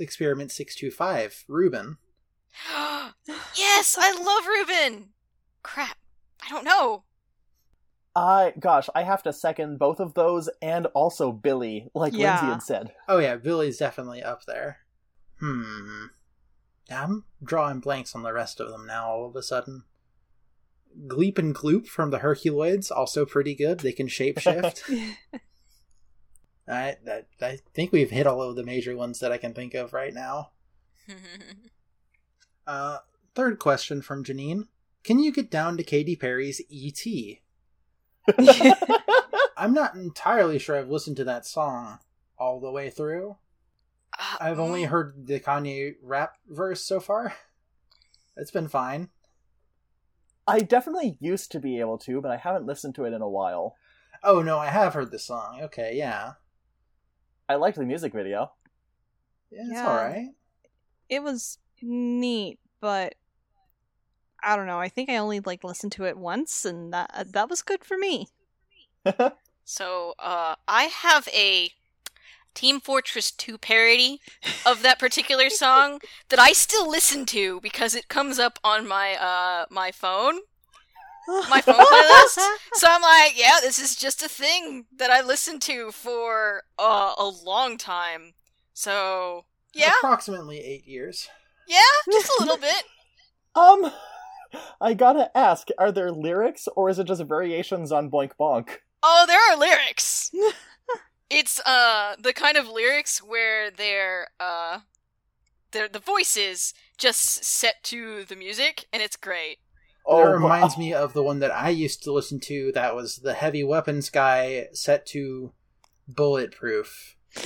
Experiment 0.00 0.50
625, 0.50 1.44
Reuben. 1.48 1.98
yes, 3.54 3.96
I 3.98 4.12
love 4.12 4.46
Reuben! 4.46 5.10
Crap. 5.62 5.98
I 6.44 6.48
don't 6.48 6.64
know. 6.64 7.04
I 8.18 8.52
gosh, 8.58 8.88
I 8.94 9.02
have 9.04 9.22
to 9.24 9.32
second 9.32 9.78
both 9.78 10.00
of 10.00 10.14
those 10.14 10.48
and 10.60 10.86
also 10.86 11.32
Billy, 11.32 11.88
like 11.94 12.12
Yeah. 12.12 12.32
Lindsay 12.32 12.46
had 12.46 12.62
said. 12.62 12.92
Oh, 13.08 13.18
yeah, 13.18 13.36
Billy's 13.36 13.78
definitely 13.78 14.22
up 14.22 14.44
there. 14.46 14.78
Hmm. 15.40 16.06
I'm 16.90 17.24
drawing 17.42 17.80
blanks 17.80 18.14
on 18.14 18.22
the 18.22 18.32
rest 18.32 18.60
of 18.60 18.70
them 18.70 18.86
now 18.86 19.08
all 19.08 19.26
of 19.26 19.36
a 19.36 19.42
sudden. 19.42 19.84
Gleep 21.06 21.38
and 21.38 21.54
Gloop 21.54 21.86
from 21.86 22.10
the 22.10 22.18
Herculoids, 22.20 22.90
also 22.90 23.24
pretty 23.24 23.54
good. 23.54 23.80
They 23.80 23.92
can 23.92 24.08
shapeshift. 24.08 24.82
I, 26.68 26.96
I, 27.06 27.22
I 27.40 27.58
think 27.74 27.92
we've 27.92 28.10
hit 28.10 28.26
all 28.26 28.42
of 28.42 28.56
the 28.56 28.64
major 28.64 28.96
ones 28.96 29.20
that 29.20 29.32
I 29.32 29.38
can 29.38 29.54
think 29.54 29.74
of 29.74 29.92
right 29.92 30.12
now. 30.14 30.50
Uh, 32.66 32.98
third 33.34 33.58
question 33.58 34.02
from 34.02 34.22
Janine. 34.22 34.68
Can 35.02 35.18
you 35.18 35.32
get 35.32 35.50
down 35.50 35.78
to 35.78 35.82
Katy 35.82 36.16
Perry's 36.16 36.60
E.T.? 36.68 37.40
I'm 39.56 39.72
not 39.74 39.94
entirely 39.94 40.58
sure 40.58 40.76
I've 40.76 40.90
listened 40.90 41.16
to 41.18 41.24
that 41.24 41.46
song 41.46 41.98
all 42.38 42.60
the 42.60 42.70
way 42.70 42.90
through. 42.90 43.36
I've 44.40 44.58
only 44.58 44.82
Mm. 44.84 44.88
heard 44.88 45.26
the 45.26 45.40
Kanye 45.40 45.94
rap 46.02 46.36
verse 46.48 46.82
so 46.84 47.00
far. 47.00 47.34
It's 48.40 48.52
been 48.52 48.68
fine. 48.68 49.08
I 50.46 50.60
definitely 50.60 51.18
used 51.20 51.50
to 51.50 51.58
be 51.58 51.80
able 51.80 51.98
to, 51.98 52.20
but 52.20 52.30
I 52.30 52.36
haven't 52.36 52.66
listened 52.66 52.94
to 52.94 53.04
it 53.04 53.12
in 53.12 53.20
a 53.20 53.28
while. 53.28 53.74
Oh 54.22 54.42
no, 54.42 54.58
I 54.58 54.66
have 54.68 54.94
heard 54.94 55.10
the 55.10 55.18
song. 55.18 55.58
Okay, 55.62 55.96
yeah. 55.96 56.34
I 57.48 57.56
liked 57.56 57.76
the 57.76 57.84
music 57.84 58.12
video. 58.12 58.52
Yeah, 59.50 59.62
it's 59.62 59.72
Yeah. 59.72 59.88
alright. 59.88 60.28
It 61.08 61.22
was 61.24 61.58
neat, 61.82 62.60
but 62.80 63.16
I 64.42 64.56
don't 64.56 64.66
know. 64.66 64.78
I 64.78 64.88
think 64.88 65.10
I 65.10 65.16
only 65.16 65.40
like 65.40 65.64
listened 65.64 65.92
to 65.92 66.04
it 66.04 66.16
once, 66.18 66.64
and 66.64 66.92
that 66.92 67.32
that 67.32 67.48
was 67.50 67.62
good 67.62 67.84
for 67.84 67.96
me. 67.98 68.28
So, 69.64 70.14
uh, 70.18 70.54
I 70.66 70.84
have 70.84 71.28
a 71.28 71.70
Team 72.54 72.80
Fortress 72.80 73.30
2 73.30 73.58
parody 73.58 74.18
of 74.64 74.80
that 74.82 74.98
particular 74.98 75.50
song 75.50 76.00
that 76.30 76.38
I 76.38 76.52
still 76.54 76.88
listen 76.88 77.26
to 77.26 77.60
because 77.60 77.94
it 77.94 78.08
comes 78.08 78.38
up 78.38 78.58
on 78.64 78.88
my 78.88 79.14
uh 79.14 79.66
my 79.70 79.92
phone. 79.92 80.38
My 81.50 81.60
phone 81.60 81.74
playlist. 81.74 82.38
So 82.72 82.86
I'm 82.88 83.02
like, 83.02 83.38
yeah, 83.38 83.58
this 83.60 83.78
is 83.78 83.94
just 83.94 84.22
a 84.22 84.28
thing 84.28 84.86
that 84.96 85.10
I 85.10 85.20
listened 85.20 85.60
to 85.62 85.92
for 85.92 86.62
uh, 86.78 87.12
a 87.18 87.28
long 87.28 87.76
time. 87.76 88.32
So, 88.72 89.44
yeah, 89.74 89.92
Approximately 89.98 90.60
eight 90.60 90.86
years. 90.86 91.28
yeah, 91.68 91.82
just 92.10 92.30
a 92.30 92.40
little 92.42 92.56
bit. 92.56 92.84
Um, 93.54 93.92
I 94.80 94.94
gotta 94.94 95.36
ask: 95.36 95.68
Are 95.78 95.92
there 95.92 96.10
lyrics, 96.10 96.68
or 96.76 96.88
is 96.88 96.98
it 96.98 97.04
just 97.04 97.22
variations 97.24 97.92
on 97.92 98.10
Boink 98.10 98.32
Bonk? 98.38 98.78
Oh, 99.02 99.24
there 99.26 99.40
are 99.50 99.56
lyrics. 99.58 100.30
it's 101.30 101.60
uh 101.66 102.16
the 102.18 102.32
kind 102.32 102.56
of 102.56 102.68
lyrics 102.68 103.22
where 103.22 103.70
they're 103.70 104.28
uh 104.40 104.80
they're 105.72 105.88
the 105.88 105.98
voices 105.98 106.72
just 106.96 107.44
set 107.44 107.82
to 107.84 108.24
the 108.24 108.36
music 108.36 108.86
and 108.92 109.02
it's 109.02 109.16
great. 109.16 109.58
Oh, 110.06 110.24
that 110.24 110.32
reminds 110.32 110.78
me 110.78 110.94
of 110.94 111.12
the 111.12 111.22
one 111.22 111.40
that 111.40 111.50
I 111.50 111.68
used 111.68 112.02
to 112.04 112.12
listen 112.12 112.40
to. 112.40 112.72
That 112.72 112.96
was 112.96 113.16
the 113.18 113.34
heavy 113.34 113.62
weapons 113.62 114.08
guy 114.08 114.68
set 114.72 115.04
to 115.06 115.52
bulletproof. 116.08 117.16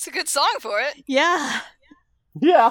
It's 0.00 0.06
a 0.06 0.10
good 0.12 0.30
song 0.30 0.48
for 0.60 0.80
it. 0.80 1.04
yeah. 1.06 1.60
yeah. 2.40 2.70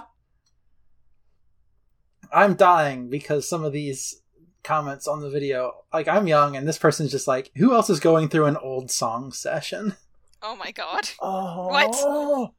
I'm 2.31 2.55
dying 2.55 3.09
because 3.09 3.47
some 3.47 3.63
of 3.63 3.73
these 3.73 4.21
comments 4.63 5.07
on 5.07 5.21
the 5.21 5.29
video, 5.29 5.73
like 5.93 6.07
I'm 6.07 6.27
young, 6.27 6.55
and 6.55 6.67
this 6.67 6.77
person's 6.77 7.11
just 7.11 7.27
like, 7.27 7.51
who 7.55 7.73
else 7.73 7.89
is 7.89 7.99
going 7.99 8.29
through 8.29 8.45
an 8.45 8.57
old 8.57 8.91
song 8.91 9.31
session? 9.31 9.95
Oh 10.41 10.55
my 10.55 10.71
god. 10.71 11.09
Oh. 11.19 11.67
What? 11.67 12.51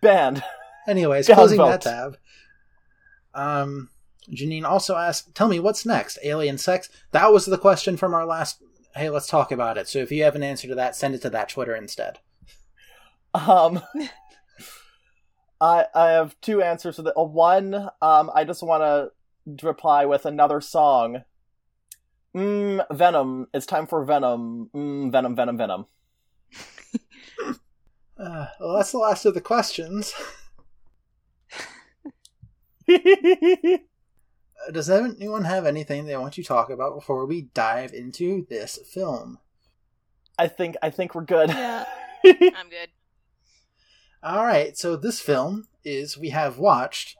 Banned. 0.00 0.42
Anyways, 0.86 1.28
Downvote. 1.28 1.34
closing 1.34 1.58
that 1.58 1.80
tab. 1.82 2.16
Um, 3.34 3.88
Janine 4.30 4.64
also 4.64 4.96
asked, 4.96 5.34
"Tell 5.34 5.48
me 5.48 5.58
what's 5.60 5.86
next? 5.86 6.18
Alien 6.22 6.58
sex?" 6.58 6.88
That 7.12 7.32
was 7.32 7.46
the 7.46 7.58
question 7.58 7.96
from 7.96 8.14
our 8.14 8.26
last. 8.26 8.62
Hey, 8.94 9.08
let's 9.08 9.26
talk 9.26 9.50
about 9.50 9.78
it. 9.78 9.88
So 9.88 9.98
if 10.00 10.12
you 10.12 10.22
have 10.24 10.36
an 10.36 10.42
answer 10.42 10.68
to 10.68 10.74
that, 10.74 10.94
send 10.94 11.14
it 11.14 11.22
to 11.22 11.30
that 11.30 11.48
Twitter 11.48 11.74
instead. 11.74 12.18
Um, 13.32 13.80
I 15.62 15.86
I 15.94 16.08
have 16.08 16.38
two 16.40 16.60
answers 16.60 16.96
to 16.96 17.02
the 17.02 17.16
uh, 17.16 17.22
one. 17.22 17.74
Um, 18.02 18.30
I 18.34 18.44
just 18.44 18.62
want 18.62 18.82
to 18.82 19.64
reply 19.66 20.04
with 20.04 20.26
another 20.26 20.60
song. 20.60 21.22
Mm, 22.34 22.84
Venom. 22.90 23.46
It's 23.54 23.66
time 23.66 23.86
for 23.86 24.04
Venom. 24.04 24.70
Mm, 24.74 25.12
Venom. 25.12 25.36
Venom. 25.36 25.56
Venom. 25.56 25.86
Uh, 28.18 28.46
well, 28.60 28.76
that's 28.76 28.92
the 28.92 28.98
last 28.98 29.24
of 29.24 29.34
the 29.34 29.40
questions. 29.40 30.14
Uh, 34.64 34.70
Does 34.70 34.90
anyone 34.90 35.44
have 35.44 35.66
anything 35.66 36.04
they 36.04 36.16
want 36.16 36.34
to 36.34 36.42
talk 36.42 36.70
about 36.70 36.94
before 36.94 37.26
we 37.26 37.42
dive 37.54 37.92
into 37.92 38.46
this 38.48 38.78
film? 38.92 39.38
I 40.38 40.46
think 40.48 40.76
I 40.82 40.90
think 40.90 41.14
we're 41.14 41.24
good. 41.24 41.48
Yeah. 41.48 41.84
I'm 42.24 42.68
good. 42.68 42.90
All 44.22 44.44
right, 44.44 44.78
so 44.78 44.94
this 44.94 45.20
film 45.20 45.66
is 45.84 46.16
we 46.16 46.30
have 46.30 46.56
watched 46.58 47.16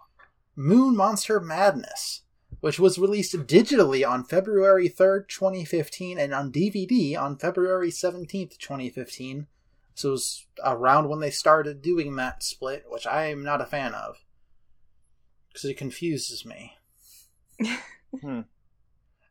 Moon 0.55 0.97
Monster 0.97 1.41
Madness, 1.41 2.23
which 2.61 2.79
was 2.79 2.99
released 2.99 3.35
digitally 3.35 4.09
on 4.09 4.23
February 4.23 4.89
3rd, 4.89 5.29
2015, 5.29 6.19
and 6.19 6.33
on 6.33 6.53
DVD 6.53 7.19
on 7.19 7.39
February 7.39 7.91
17th, 7.91 8.57
2015. 8.57 9.49
So 9.95 10.09
it 10.09 10.13
was 10.13 10.47
around 10.65 11.09
when 11.09 11.19
they 11.19 11.31
started 11.31 11.83
doing 11.83 12.15
that 12.17 12.45
split, 12.45 12.85
which 12.89 13.07
I 13.07 13.27
am 13.27 13.43
not 13.43 13.61
a 13.61 13.67
fan 13.67 13.95
of. 13.95 14.25
Because 15.49 15.65
it 15.65 15.77
confuses 15.77 16.45
me. 16.45 16.77
Hmm. 18.21 18.41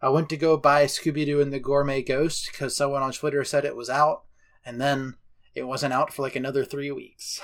I 0.02 0.10
went 0.10 0.28
to 0.30 0.38
go 0.38 0.58
buy 0.58 0.86
Scooby 0.86 1.24
Doo 1.24 1.40
and 1.40 1.54
the 1.54 1.60
Gourmet 1.60 2.02
Ghost 2.02 2.50
because 2.52 2.76
someone 2.76 3.04
on 3.04 3.12
Twitter 3.12 3.44
said 3.44 3.64
it 3.64 3.76
was 3.76 3.92
out, 3.92 4.24
and 4.66 4.82
then 4.82 5.18
it 5.56 5.64
wasn't 5.64 5.94
out 5.94 6.14
for 6.14 6.22
like 6.22 6.36
another 6.36 6.64
three 6.64 6.92
weeks. 6.92 7.42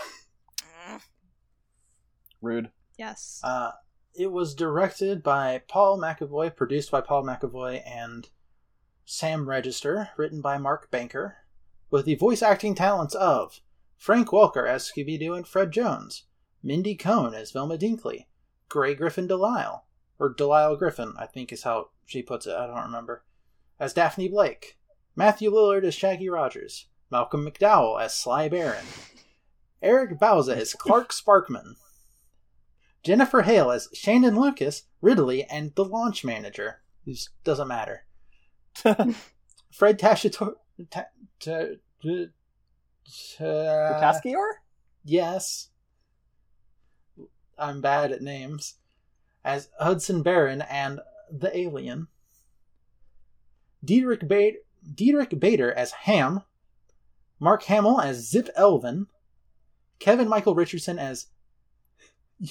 Rude. 2.42 2.72
Yes. 2.98 3.42
Uh, 3.44 3.72
it 4.16 4.32
was 4.32 4.56
directed 4.56 5.22
by 5.22 5.62
Paul 5.68 6.00
McEvoy, 6.00 6.56
produced 6.56 6.90
by 6.92 7.02
Paul 7.02 7.24
McEvoy 7.24 7.82
and 7.86 8.30
Sam 9.06 9.48
Register, 9.48 10.10
written 10.18 10.42
by 10.42 10.58
Mark 10.58 10.90
Banker, 10.90 11.38
with 11.90 12.06
the 12.06 12.16
voice 12.16 12.42
acting 12.42 12.76
talents 12.76 13.16
of 13.16 13.62
Frank 13.96 14.30
Welker 14.30 14.68
as 14.68 14.92
Scooby 14.92 15.20
Doo 15.20 15.34
and 15.34 15.48
Fred 15.48 15.72
Jones, 15.72 16.24
Mindy 16.64 16.96
Cohn 16.96 17.34
as 17.34 17.52
Velma 17.52 17.78
Dinkley, 17.78 18.28
Grey 18.70 18.96
Griffin 18.96 19.28
Delisle, 19.28 19.86
or 20.20 20.34
Delisle 20.34 20.78
Griffin, 20.78 21.14
I 21.18 21.26
think 21.26 21.52
is 21.52 21.64
how 21.64 21.90
she 22.06 22.22
puts 22.22 22.48
it, 22.48 22.56
I 22.56 22.68
don't 22.68 22.84
remember, 22.84 23.24
as 23.80 23.94
Daphne 23.94 24.28
Blake, 24.28 24.78
Matthew 25.16 25.52
Lillard 25.52 25.84
as 25.84 25.96
Shaggy 25.96 26.30
Rogers, 26.30 26.88
Malcolm 27.10 27.46
McDowell 27.46 28.02
as 28.02 28.14
Sly 28.16 28.50
Baron, 28.50 28.86
Eric 29.82 30.20
Bauza 30.20 30.56
as 30.56 30.74
Clark 30.74 31.12
Sparkman, 31.12 31.76
Jennifer 33.04 33.44
Hale 33.44 33.72
as 33.72 33.90
Shannon 33.94 34.40
Lucas, 34.40 34.84
Ridley, 35.02 35.44
and 35.46 35.74
the 35.76 35.86
launch 35.86 36.24
manager, 36.26 36.82
who 37.06 37.14
doesn't 37.44 37.68
matter. 37.68 38.06
Fred 39.72 40.00
Tashator. 40.00 40.56
Ta- 40.90 41.06
ta- 41.40 41.76
ta- 42.04 42.26
ta- 43.38 44.02
Taskior? 44.02 44.50
Yes. 45.04 45.70
I'm 47.58 47.82
bad 47.82 48.12
at 48.12 48.22
names. 48.22 48.76
As 49.44 49.70
Hudson 49.80 50.22
Baron 50.22 50.62
and 50.62 51.00
the 51.32 51.56
alien. 51.58 52.08
Diedrich, 53.84 54.28
ba- 54.28 54.54
Diedrich 54.94 55.40
Bader 55.40 55.72
as 55.72 55.92
Ham. 55.92 56.42
Mark 57.40 57.64
Hamill 57.64 58.02
as 58.02 58.30
Zip 58.30 58.50
Elvin. 58.56 59.08
Kevin 60.00 60.28
Michael 60.28 60.56
Richardson 60.56 61.00
as 61.00 61.28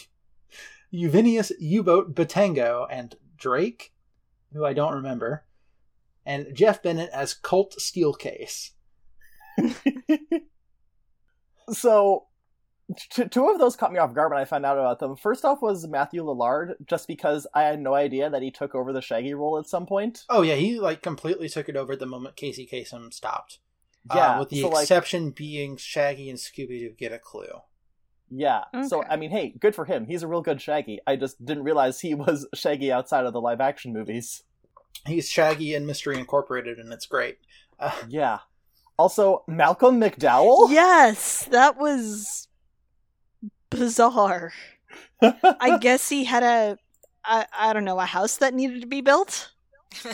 Uvinius 0.92 1.52
U-Boat 1.60 2.14
Botango 2.14 2.86
and 2.90 3.14
Drake, 3.36 3.92
who 4.52 4.64
I 4.64 4.72
don't 4.72 4.94
remember. 4.94 5.44
And 6.24 6.48
Jeff 6.54 6.82
Bennett 6.82 7.10
as 7.10 7.34
Colt 7.34 7.76
Steelcase. 7.78 8.70
So, 11.72 12.26
t- 12.96 13.28
two 13.28 13.48
of 13.48 13.58
those 13.58 13.76
caught 13.76 13.92
me 13.92 13.98
off 13.98 14.14
guard 14.14 14.32
when 14.32 14.40
I 14.40 14.44
found 14.44 14.64
out 14.64 14.78
about 14.78 14.98
them. 14.98 15.16
First 15.16 15.44
off 15.44 15.62
was 15.62 15.86
Matthew 15.86 16.22
Lillard, 16.24 16.74
just 16.86 17.08
because 17.08 17.46
I 17.54 17.62
had 17.62 17.80
no 17.80 17.94
idea 17.94 18.30
that 18.30 18.42
he 18.42 18.50
took 18.50 18.74
over 18.74 18.92
the 18.92 19.02
Shaggy 19.02 19.34
role 19.34 19.58
at 19.58 19.66
some 19.66 19.86
point. 19.86 20.24
Oh 20.28 20.42
yeah, 20.42 20.54
he 20.54 20.78
like 20.78 21.02
completely 21.02 21.48
took 21.48 21.68
it 21.68 21.76
over 21.76 21.94
at 21.94 21.98
the 21.98 22.06
moment 22.06 22.36
Casey 22.36 22.68
Kasem 22.70 23.12
stopped. 23.12 23.58
Yeah, 24.14 24.36
Uh, 24.36 24.38
with 24.40 24.48
the 24.50 24.62
so, 24.62 24.68
like- 24.68 24.82
exception 24.82 25.30
being 25.30 25.76
Shaggy 25.76 26.28
and 26.30 26.38
Scooby 26.38 26.80
Doo 26.80 26.94
get 26.96 27.12
a 27.12 27.18
clue. 27.18 27.60
Yeah. 28.30 28.64
So, 28.88 29.04
I 29.08 29.14
mean, 29.16 29.30
hey, 29.30 29.54
good 29.58 29.74
for 29.74 29.84
him. 29.84 30.06
He's 30.06 30.22
a 30.24 30.28
real 30.28 30.42
good 30.42 30.60
Shaggy. 30.60 30.98
I 31.06 31.14
just 31.16 31.44
didn't 31.44 31.62
realize 31.62 32.00
he 32.00 32.14
was 32.14 32.46
Shaggy 32.54 32.90
outside 32.90 33.24
of 33.24 33.32
the 33.32 33.40
live 33.40 33.60
action 33.60 33.92
movies. 33.92 34.42
He's 35.06 35.28
Shaggy 35.28 35.74
in 35.74 35.86
Mystery 35.86 36.18
Incorporated, 36.18 36.78
and 36.78 36.92
it's 36.92 37.06
great. 37.06 37.38
Uh, 37.78 37.92
Yeah. 38.08 38.38
Also, 38.98 39.44
Malcolm 39.46 40.00
McDowell? 40.00 40.70
Yes, 40.70 41.44
that 41.52 41.76
was 41.78 42.48
bizarre. 43.70 44.52
I 45.22 45.78
guess 45.78 46.08
he 46.08 46.24
had 46.24 46.42
a, 46.42 46.78
I, 47.24 47.46
I 47.56 47.72
don't 47.74 47.84
know, 47.84 48.00
a 48.00 48.06
house 48.06 48.38
that 48.38 48.54
needed 48.54 48.80
to 48.80 48.86
be 48.86 49.02
built. 49.02 49.52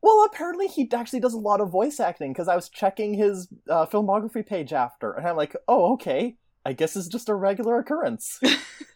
Well, 0.00 0.24
apparently 0.24 0.68
he 0.68 0.88
actually 0.92 1.20
does 1.20 1.34
a 1.34 1.38
lot 1.38 1.60
of 1.60 1.70
voice 1.70 1.98
acting 1.98 2.32
because 2.32 2.48
I 2.48 2.54
was 2.54 2.68
checking 2.68 3.14
his 3.14 3.48
uh, 3.68 3.86
filmography 3.86 4.46
page 4.46 4.72
after, 4.72 5.12
and 5.12 5.26
I'm 5.26 5.36
like, 5.36 5.56
oh, 5.66 5.92
okay. 5.94 6.36
I 6.64 6.72
guess 6.72 6.96
it's 6.96 7.08
just 7.08 7.28
a 7.28 7.34
regular 7.34 7.78
occurrence. 7.78 8.40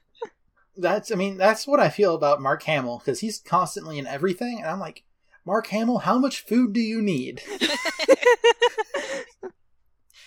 that's, 0.77 1.11
I 1.11 1.17
mean, 1.17 1.39
that's 1.39 1.67
what 1.67 1.81
I 1.81 1.89
feel 1.89 2.15
about 2.15 2.41
Mark 2.41 2.63
Hamill 2.65 2.99
because 2.99 3.21
he's 3.21 3.39
constantly 3.39 3.99
in 3.99 4.07
everything, 4.07 4.59
and 4.59 4.69
I'm 4.69 4.81
like, 4.81 5.05
Mark 5.45 5.67
Hamill, 5.69 5.99
how 5.99 6.19
much 6.19 6.45
food 6.45 6.73
do 6.73 6.81
you 6.81 7.03
need? 7.03 7.43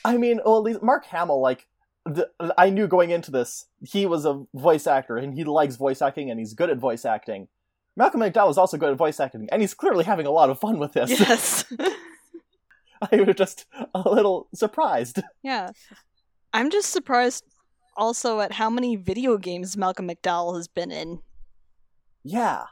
I 0.06 0.18
mean, 0.18 0.42
well, 0.46 0.58
at 0.58 0.64
least 0.64 0.84
Mark 0.84 1.06
Hamill, 1.06 1.42
like, 1.42 1.68
the, 2.06 2.30
I 2.58 2.70
knew 2.70 2.88
going 2.88 3.12
into 3.12 3.32
this, 3.32 3.66
he 3.82 4.06
was 4.06 4.26
a 4.26 4.44
voice 4.54 4.88
actor, 4.88 5.16
and 5.18 5.34
he 5.34 5.44
likes 5.46 5.78
voice 5.78 6.02
acting, 6.02 6.30
and 6.30 6.40
he's 6.40 6.54
good 6.54 6.70
at 6.70 6.78
voice 6.78 7.06
acting. 7.06 7.48
Malcolm 7.96 8.22
McDowell 8.22 8.50
is 8.52 8.58
also 8.58 8.78
good 8.78 8.92
at 8.92 8.98
voice 8.98 9.20
acting, 9.20 9.48
and 9.52 9.62
he's 9.62 9.74
clearly 9.74 10.04
having 10.04 10.26
a 10.26 10.32
lot 10.32 10.50
of 10.50 10.60
fun 10.60 10.80
with 10.80 10.94
this. 10.94 11.10
yes. 11.20 11.66
I 13.12 13.22
was 13.22 13.36
just 13.36 13.66
a 13.94 14.10
little 14.10 14.48
surprised. 14.54 15.22
yeah. 15.44 15.72
I'm 16.54 16.70
just 16.70 16.90
surprised 16.92 17.44
also 17.98 18.40
at 18.40 18.54
how 18.54 18.70
many 18.70 18.96
video 18.96 19.38
games 19.38 19.76
Malcolm 19.78 20.08
McDowell 20.10 20.56
has 20.58 20.68
been 20.68 20.92
in. 20.92 21.20
Yeah. 22.24 22.64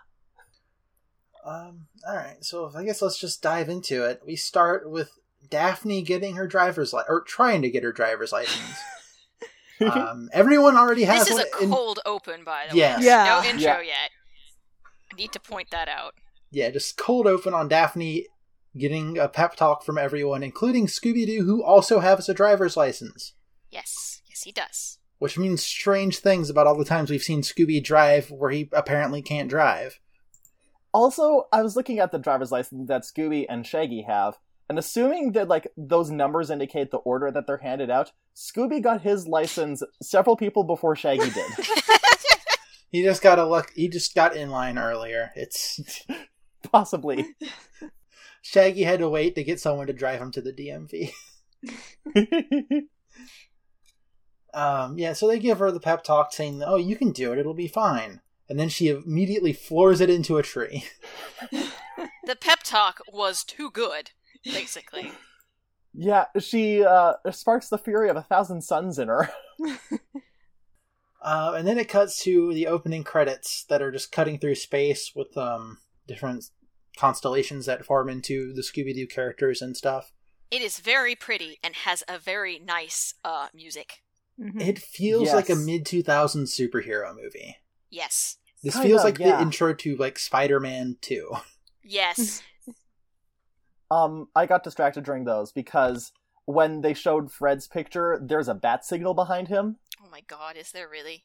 Um, 1.46 1.88
all 2.08 2.16
right, 2.16 2.38
so 2.44 2.72
I 2.76 2.84
guess 2.86 3.02
let's 3.02 3.20
just 3.20 3.42
dive 3.42 3.68
into 3.70 4.06
it. 4.06 4.22
We 4.26 4.36
start 4.38 4.90
with 4.90 5.12
Daphne 5.50 6.02
getting 6.02 6.36
her 6.38 6.48
driver's 6.48 6.94
li- 6.94 7.04
or 7.10 7.22
trying 7.22 7.62
to 7.64 7.70
get 7.70 7.84
her 7.84 7.92
driver's 7.92 8.32
license. 8.32 8.80
um, 9.92 10.30
everyone 10.32 10.78
already 10.78 11.04
has 11.04 11.28
This 11.28 11.32
is 11.32 11.36
one. 11.36 11.46
a 11.60 11.64
in- 11.66 11.70
cold 11.70 12.00
open, 12.06 12.46
by 12.46 12.68
the 12.72 12.78
Yes. 12.78 13.00
way. 13.00 13.06
Yeah. 13.08 13.24
No 13.44 13.50
intro 13.50 13.60
Yeah. 13.62 13.82
yet. 13.82 14.10
I 15.14 15.16
need 15.16 15.32
to 15.34 15.40
point 15.40 15.70
that 15.72 15.88
out. 15.88 16.16
yeah, 16.52 16.70
just 16.70 16.98
cold 16.98 17.28
open 17.28 17.54
on 17.54 17.68
Daphne 17.68 18.28
getting 18.76 19.18
a 19.18 19.28
pep 19.30 19.56
talk 19.56 19.84
from 19.84 19.98
everyone, 19.98 20.42
including 20.44 20.88
Scooby 20.88 21.26
Doo, 21.26 21.44
who 21.44 21.64
also 21.64 22.00
has 22.00 22.28
a 22.28 22.34
driver's 22.34 22.76
license. 22.76 23.34
Yes. 23.70 24.22
Yes, 24.28 24.44
he 24.44 24.52
does. 24.52 24.98
Which 25.20 25.38
means 25.38 25.64
strange 25.64 26.18
things 26.18 26.50
about 26.50 26.66
all 26.66 26.78
the 26.78 26.84
times 26.84 27.10
we've 27.12 27.22
seen 27.22 27.42
Scooby 27.44 27.84
drive 27.84 28.32
where 28.32 28.50
he 28.50 28.70
apparently 28.74 29.22
can't 29.22 29.50
drive. 29.50 30.00
Also, 30.92 31.48
I 31.52 31.62
was 31.62 31.76
looking 31.76 32.00
at 32.00 32.12
the 32.12 32.18
driver's 32.20 32.52
license 32.52 32.88
that 32.88 33.04
Scooby 33.04 33.46
and 33.48 33.66
Shaggy 33.66 34.04
have, 34.08 34.38
and 34.70 34.78
assuming 34.80 35.32
that 35.34 35.48
like 35.48 35.68
those 35.78 36.10
numbers 36.12 36.50
indicate 36.50 36.92
the 36.92 36.98
order 36.98 37.32
that 37.32 37.46
they're 37.48 37.58
handed 37.58 37.90
out, 37.90 38.12
Scooby 38.36 38.82
got 38.82 39.02
his 39.02 39.28
license 39.28 39.84
several 40.02 40.36
people 40.36 40.64
before 40.64 40.96
Shaggy 40.96 41.30
did. 41.30 41.52
He 42.94 43.02
just 43.02 43.24
got 43.24 43.40
a 43.40 43.44
luck. 43.46 43.72
He 43.76 43.90
just 43.90 44.14
got 44.14 44.36
in 44.36 44.52
line 44.52 44.78
earlier. 44.78 45.32
It's 45.36 46.06
Possibly. 46.72 47.26
Shaggy 48.44 48.84
had 48.84 49.00
to 49.00 49.10
wait 49.10 49.34
to 49.34 49.44
get 49.44 49.60
someone 49.60 49.88
to 49.88 49.94
drive 49.94 50.22
him 50.22 50.32
to 50.32 50.42
the 50.42 50.54
DMV. 50.54 51.12
Um, 54.56 55.00
yeah, 55.00 55.14
so 55.14 55.28
they 55.28 55.40
give 55.40 55.58
her 55.58 55.72
the 55.72 55.80
pep 55.80 56.04
talk 56.04 56.32
saying, 56.32 56.62
"Oh, 56.64 56.76
you 56.76 56.96
can 56.96 57.12
do 57.12 57.34
it. 57.34 57.40
It'll 57.40 57.56
be 57.56 57.68
fine." 57.68 58.22
And 58.48 58.60
then 58.60 58.70
she 58.70 58.90
immediately 58.90 59.52
floors 59.52 60.00
it 60.00 60.12
into 60.12 60.38
a 60.38 60.44
tree. 60.44 60.86
The 61.52 62.36
pep 62.40 62.60
talk 62.62 63.02
was 63.12 63.44
too 63.44 63.72
good, 63.72 64.12
basically. 64.44 65.12
yeah, 65.96 66.26
she 66.40 66.84
uh, 66.84 67.14
sparks 67.32 67.70
the 67.70 67.80
fury 67.80 68.10
of 68.10 68.16
a 68.16 68.22
thousand 68.22 68.62
suns 68.62 69.00
in 69.00 69.08
her. 69.08 69.32
Uh, 71.24 71.54
and 71.58 71.66
then 71.66 71.78
it 71.78 71.88
cuts 71.88 72.22
to 72.24 72.54
the 72.54 72.68
opening 72.68 73.04
credits 73.04 73.64
that 73.70 73.82
are 73.82 73.92
just 73.92 74.12
cutting 74.12 74.38
through 74.38 74.56
space 74.56 75.12
with 75.16 75.36
um 75.38 75.78
different 76.08 76.46
constellations 76.98 77.66
that 77.66 77.86
form 77.86 78.10
into 78.10 78.54
the 78.54 78.62
Scooby 78.62 78.94
Doo 78.94 79.08
characters 79.08 79.62
and 79.62 79.76
stuff. 79.78 80.12
It 80.52 80.62
is 80.62 80.80
very 80.80 81.16
pretty 81.16 81.60
and 81.64 81.76
has 81.76 82.04
a 82.08 82.20
very 82.20 82.60
nice 82.60 83.14
uh 83.24 83.48
music. 83.54 84.04
Mhm. 84.40 84.62
It 84.62 84.80
feels 84.80 85.32
like 85.34 85.50
a 85.50 85.56
mid 85.56 85.86
2000s 85.86 86.50
superhero 86.54 87.16
movie. 87.16 87.58
Yes. 87.90 88.38
This 88.62 88.74
Kind 88.76 88.88
feels 88.88 89.02
of, 89.02 89.06
like 89.06 89.20
yeah. 89.20 89.38
the 89.38 89.42
intro 89.44 89.74
to 89.74 89.96
like 89.98 90.18
Spider-Man 90.20 90.98
2. 91.02 91.32
Yes. 91.84 92.42
Um, 93.92 94.28
I 94.36 94.48
got 94.48 94.64
distracted 94.64 95.04
during 95.04 95.24
those 95.24 95.52
because 95.52 96.12
when 96.46 96.82
they 96.82 96.94
showed 96.94 97.32
Fred's 97.32 97.68
picture, 97.68 98.20
there's 98.22 98.48
a 98.48 98.54
bat 98.54 98.86
signal 98.86 99.14
behind 99.14 99.48
him, 99.48 99.78
oh 100.04 100.10
my 100.12 100.22
god, 100.28 100.58
is 100.58 100.72
there 100.72 100.88
really? 100.88 101.24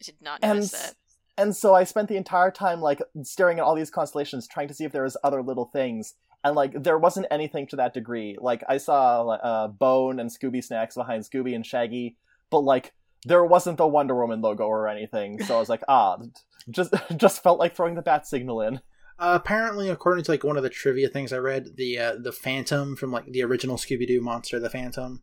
I 0.00 0.04
did 0.04 0.16
not 0.20 0.40
and 0.42 0.56
notice 0.58 0.72
that. 0.72 0.94
and 1.36 1.56
so 1.56 1.74
I 1.74 1.84
spent 1.84 2.08
the 2.08 2.16
entire 2.16 2.50
time 2.50 2.80
like 2.80 3.02
staring 3.22 3.58
at 3.58 3.64
all 3.64 3.74
these 3.74 3.90
constellations, 3.90 4.46
trying 4.46 4.68
to 4.68 4.74
see 4.74 4.84
if 4.84 4.92
there 4.92 5.04
was 5.04 5.16
other 5.24 5.42
little 5.42 5.66
things, 5.66 6.14
and 6.44 6.54
like 6.54 6.82
there 6.82 6.98
wasn't 6.98 7.26
anything 7.30 7.66
to 7.68 7.76
that 7.76 7.94
degree. 7.94 8.36
Like 8.40 8.62
I 8.68 8.78
saw 8.78 9.28
uh, 9.28 9.68
Bone 9.68 10.20
and 10.20 10.30
Scooby 10.30 10.62
Snacks 10.62 10.94
behind 10.94 11.24
Scooby 11.24 11.54
and 11.54 11.66
Shaggy, 11.66 12.16
but 12.50 12.60
like 12.60 12.92
there 13.24 13.44
wasn't 13.44 13.78
the 13.78 13.86
Wonder 13.86 14.14
Woman 14.14 14.40
logo 14.40 14.64
or 14.64 14.88
anything. 14.88 15.42
So 15.42 15.56
I 15.56 15.60
was 15.60 15.68
like, 15.68 15.82
ah, 15.88 16.18
just 16.70 16.94
just 17.16 17.42
felt 17.42 17.58
like 17.58 17.74
throwing 17.74 17.94
the 17.94 18.02
bat 18.02 18.26
signal 18.26 18.60
in. 18.62 18.80
Uh, 19.20 19.32
apparently, 19.34 19.88
according 19.88 20.22
to 20.24 20.30
like 20.30 20.44
one 20.44 20.56
of 20.56 20.62
the 20.62 20.70
trivia 20.70 21.08
things 21.08 21.32
I 21.32 21.38
read, 21.38 21.76
the 21.76 21.98
uh, 21.98 22.16
the 22.20 22.30
Phantom 22.30 22.94
from 22.94 23.10
like 23.10 23.26
the 23.26 23.42
original 23.42 23.76
Scooby 23.76 24.06
Doo 24.06 24.20
monster, 24.20 24.60
the 24.60 24.70
Phantom, 24.70 25.22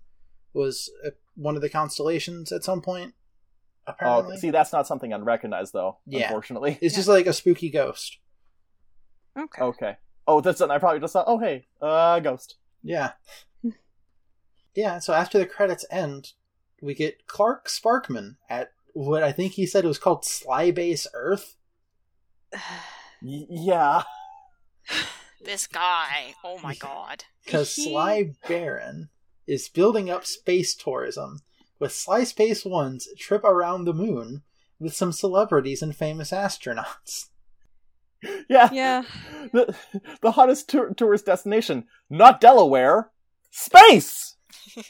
was 0.53 0.91
uh, 1.05 1.11
one 1.35 1.55
of 1.55 1.61
the 1.61 1.69
constellations 1.69 2.51
at 2.51 2.65
some 2.65 2.81
point. 2.81 3.13
Apparently, 3.87 4.35
Oh, 4.35 4.39
see, 4.39 4.49
that's 4.49 4.73
not 4.73 4.87
something 4.87 5.13
I'd 5.13 5.25
though. 5.71 5.99
Yeah. 6.05 6.25
Unfortunately. 6.25 6.77
it's 6.81 6.95
just 6.95 7.07
like 7.07 7.25
a 7.25 7.33
spooky 7.33 7.69
ghost. 7.69 8.17
Okay. 9.37 9.61
Okay. 9.61 9.97
Oh, 10.27 10.41
that's 10.41 10.59
I 10.59 10.77
probably 10.77 10.99
just 10.99 11.13
thought. 11.13 11.25
Oh, 11.27 11.39
hey, 11.39 11.67
uh, 11.81 12.19
ghost. 12.19 12.55
Yeah, 12.83 13.11
yeah. 14.75 14.99
So 14.99 15.13
after 15.13 15.37
the 15.37 15.45
credits 15.45 15.85
end, 15.89 16.33
we 16.81 16.95
get 16.95 17.27
Clark 17.27 17.69
Sparkman 17.69 18.35
at 18.49 18.71
what 18.91 19.23
I 19.23 19.31
think 19.31 19.53
he 19.53 19.65
said 19.65 19.85
it 19.85 19.87
was 19.87 19.99
called 19.99 20.23
Slybase 20.23 21.07
Earth. 21.13 21.55
Y- 23.25 23.45
yeah. 23.49 24.03
This 25.43 25.67
guy. 25.67 26.33
Oh 26.43 26.57
my 26.63 26.73
god. 26.75 27.25
because 27.43 27.69
Sly 27.69 28.31
Baron 28.47 29.09
is 29.45 29.69
building 29.69 30.09
up 30.09 30.25
space 30.25 30.73
tourism 30.73 31.41
with 31.79 31.91
Sly 31.91 32.23
Space 32.23 32.65
One's 32.65 33.07
trip 33.19 33.43
around 33.43 33.85
the 33.85 33.93
moon 33.93 34.41
with 34.79 34.95
some 34.95 35.11
celebrities 35.11 35.81
and 35.83 35.95
famous 35.95 36.31
astronauts. 36.31 37.25
Yeah. 38.49 38.69
Yeah. 38.73 39.03
The, 39.53 39.75
the 40.21 40.31
hottest 40.31 40.67
tour- 40.69 40.95
tourist 40.95 41.27
destination, 41.27 41.85
not 42.09 42.41
Delaware, 42.41 43.11
space. 43.51 44.35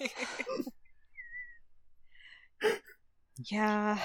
Yeah. 3.51 3.99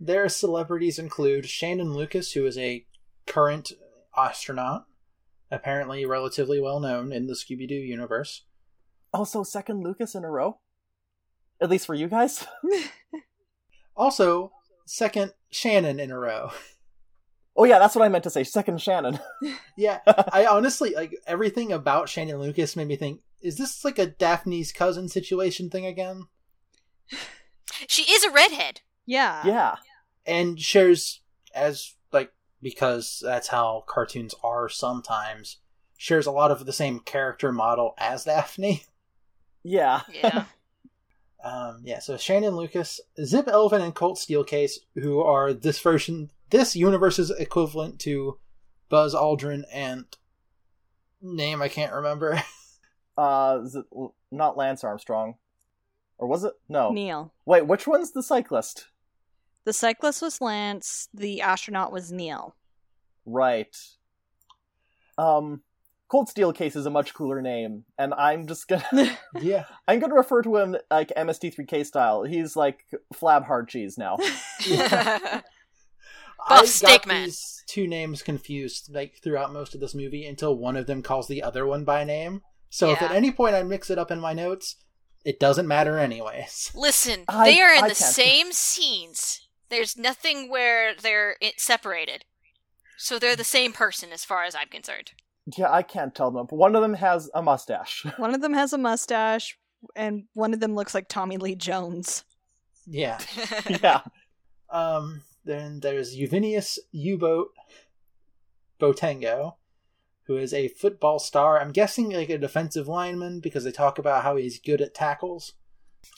Their 0.00 0.28
celebrities 0.28 0.98
include 0.98 1.46
Shannon 1.46 1.92
Lucas, 1.94 2.32
who 2.32 2.44
is 2.46 2.58
a 2.58 2.84
current 3.26 3.72
astronaut, 4.16 4.86
apparently 5.50 6.04
relatively 6.04 6.60
well 6.60 6.80
known 6.80 7.12
in 7.12 7.26
the 7.26 7.34
Scooby 7.34 7.68
Doo 7.68 7.74
universe. 7.74 8.44
Also, 9.12 9.42
second 9.42 9.82
Lucas 9.82 10.14
in 10.14 10.24
a 10.24 10.30
row. 10.30 10.58
At 11.60 11.70
least 11.70 11.86
for 11.86 11.94
you 11.94 12.08
guys. 12.08 12.46
Also, 13.96 14.52
second 14.86 15.32
Shannon 15.50 16.00
in 16.00 16.10
a 16.10 16.18
row. 16.18 16.50
Oh 17.56 17.64
yeah, 17.64 17.78
that's 17.78 17.94
what 17.94 18.04
I 18.04 18.08
meant 18.08 18.24
to 18.24 18.30
say. 18.30 18.44
Second 18.44 18.80
Shannon. 18.80 19.20
Yeah, 19.76 20.00
I 20.06 20.46
honestly 20.50 20.94
like 20.94 21.14
everything 21.26 21.72
about 21.72 22.08
Shannon 22.08 22.38
Lucas 22.38 22.76
made 22.76 22.88
me 22.88 22.96
think: 22.96 23.20
is 23.40 23.56
this 23.56 23.84
like 23.84 23.98
a 23.98 24.06
Daphne's 24.06 24.72
cousin 24.72 25.08
situation 25.08 25.70
thing 25.70 25.86
again? 25.86 26.24
She 27.86 28.02
is 28.02 28.24
a 28.24 28.30
redhead. 28.30 28.80
Yeah. 29.06 29.46
yeah. 29.46 29.76
and 30.24 30.58
shares 30.58 31.20
as 31.54 31.94
like 32.03 32.03
because 32.64 33.22
that's 33.22 33.48
how 33.48 33.84
cartoons 33.86 34.34
are 34.42 34.68
sometimes 34.68 35.58
shares 35.96 36.26
a 36.26 36.32
lot 36.32 36.50
of 36.50 36.66
the 36.66 36.72
same 36.72 36.98
character 36.98 37.52
model 37.52 37.94
as 37.98 38.24
daphne 38.26 38.82
Yeah. 39.62 40.00
Yeah. 40.12 40.46
um 41.44 41.82
yeah 41.84 42.00
so 42.00 42.16
shannon 42.16 42.56
lucas 42.56 43.00
zip 43.22 43.46
elvin 43.46 43.82
and 43.82 43.94
colt 43.94 44.18
steelcase 44.18 44.78
who 44.94 45.20
are 45.20 45.52
this 45.52 45.78
version 45.78 46.30
this 46.50 46.74
universe's 46.74 47.30
equivalent 47.30 48.00
to 48.00 48.38
buzz 48.88 49.14
aldrin 49.14 49.62
and 49.72 50.06
name 51.20 51.60
i 51.62 51.68
can't 51.68 51.92
remember 51.92 52.42
Uh, 53.16 53.60
is 53.62 53.76
it 53.76 53.84
not 54.32 54.56
Lance 54.56 54.82
Armstrong, 54.82 55.34
or 56.18 56.26
was 56.26 56.42
it? 56.42 56.52
No. 56.68 56.90
Neil. 56.90 57.32
Wait, 57.46 57.64
which 57.66 57.86
one's 57.86 58.10
the 58.10 58.24
cyclist? 58.24 58.88
The 59.64 59.72
cyclist 59.72 60.20
was 60.22 60.40
Lance. 60.40 61.08
The 61.14 61.40
astronaut 61.40 61.92
was 61.92 62.12
Neil. 62.12 62.54
Right. 63.26 63.74
Um, 65.16 65.62
Cold 66.08 66.28
Steel 66.28 66.52
Case 66.52 66.76
is 66.76 66.86
a 66.86 66.90
much 66.90 67.14
cooler 67.14 67.40
name, 67.40 67.84
and 67.98 68.12
I'm 68.14 68.46
just 68.46 68.68
gonna 68.68 69.16
yeah 69.40 69.64
I'm 69.88 70.00
gonna 70.00 70.14
refer 70.14 70.42
to 70.42 70.56
him 70.56 70.76
like 70.90 71.12
MST3K 71.16 71.86
style. 71.86 72.24
He's 72.24 72.56
like 72.56 72.84
Flab 73.14 73.46
Hard 73.46 73.68
Cheese 73.68 73.96
now. 73.96 74.16
i 76.46 76.56
got 76.58 76.66
steak 76.66 77.04
these 77.04 77.62
two 77.66 77.86
names 77.86 78.22
confused 78.22 78.92
like 78.94 79.18
throughout 79.22 79.52
most 79.52 79.74
of 79.74 79.80
this 79.80 79.94
movie 79.94 80.26
until 80.26 80.54
one 80.54 80.76
of 80.76 80.86
them 80.86 81.00
calls 81.02 81.26
the 81.26 81.42
other 81.42 81.64
one 81.66 81.84
by 81.84 82.04
name 82.04 82.42
so 82.68 82.90
if 82.90 83.00
at 83.00 83.12
any 83.12 83.30
point 83.32 83.54
i 83.54 83.62
mix 83.62 83.88
it 83.88 83.98
up 83.98 84.10
in 84.10 84.20
my 84.20 84.34
notes 84.34 84.76
it 85.24 85.40
doesn't 85.40 85.66
matter 85.66 85.98
anyways 85.98 86.70
Listen, 86.74 87.24
I- 87.28 87.50
they 87.50 87.60
are 87.62 87.72
in 87.72 87.84
I 87.84 87.88
the 87.88 87.94
can't- 87.94 88.14
same 88.14 88.52
scenes. 88.52 89.43
There's 89.70 89.96
nothing 89.96 90.50
where 90.50 90.94
they're 90.94 91.36
separated. 91.56 92.24
So 92.96 93.18
they're 93.18 93.36
the 93.36 93.44
same 93.44 93.72
person 93.72 94.12
as 94.12 94.24
far 94.24 94.44
as 94.44 94.54
I'm 94.54 94.68
concerned. 94.68 95.12
Yeah, 95.58 95.70
I 95.70 95.82
can't 95.82 96.14
tell 96.14 96.30
them. 96.30 96.46
One 96.50 96.74
of 96.74 96.82
them 96.82 96.94
has 96.94 97.28
a 97.34 97.42
mustache. 97.42 98.06
One 98.16 98.34
of 98.34 98.40
them 98.40 98.54
has 98.54 98.72
a 98.72 98.78
mustache, 98.78 99.58
and 99.94 100.24
one 100.32 100.54
of 100.54 100.60
them 100.60 100.74
looks 100.74 100.94
like 100.94 101.08
Tommy 101.08 101.36
Lee 101.36 101.54
Jones. 101.54 102.24
yeah 102.86 103.18
yeah. 103.82 104.00
Um, 104.70 105.22
then 105.44 105.80
there's 105.80 106.16
Uvinius 106.16 106.78
U-boat 106.92 107.48
Botango, 108.80 109.54
who 110.26 110.36
is 110.36 110.54
a 110.54 110.68
football 110.68 111.18
star. 111.18 111.60
I'm 111.60 111.72
guessing 111.72 112.10
like 112.10 112.30
a 112.30 112.38
defensive 112.38 112.88
lineman 112.88 113.40
because 113.40 113.64
they 113.64 113.72
talk 113.72 113.98
about 113.98 114.22
how 114.22 114.36
he's 114.36 114.58
good 114.58 114.80
at 114.80 114.94
tackles. 114.94 115.52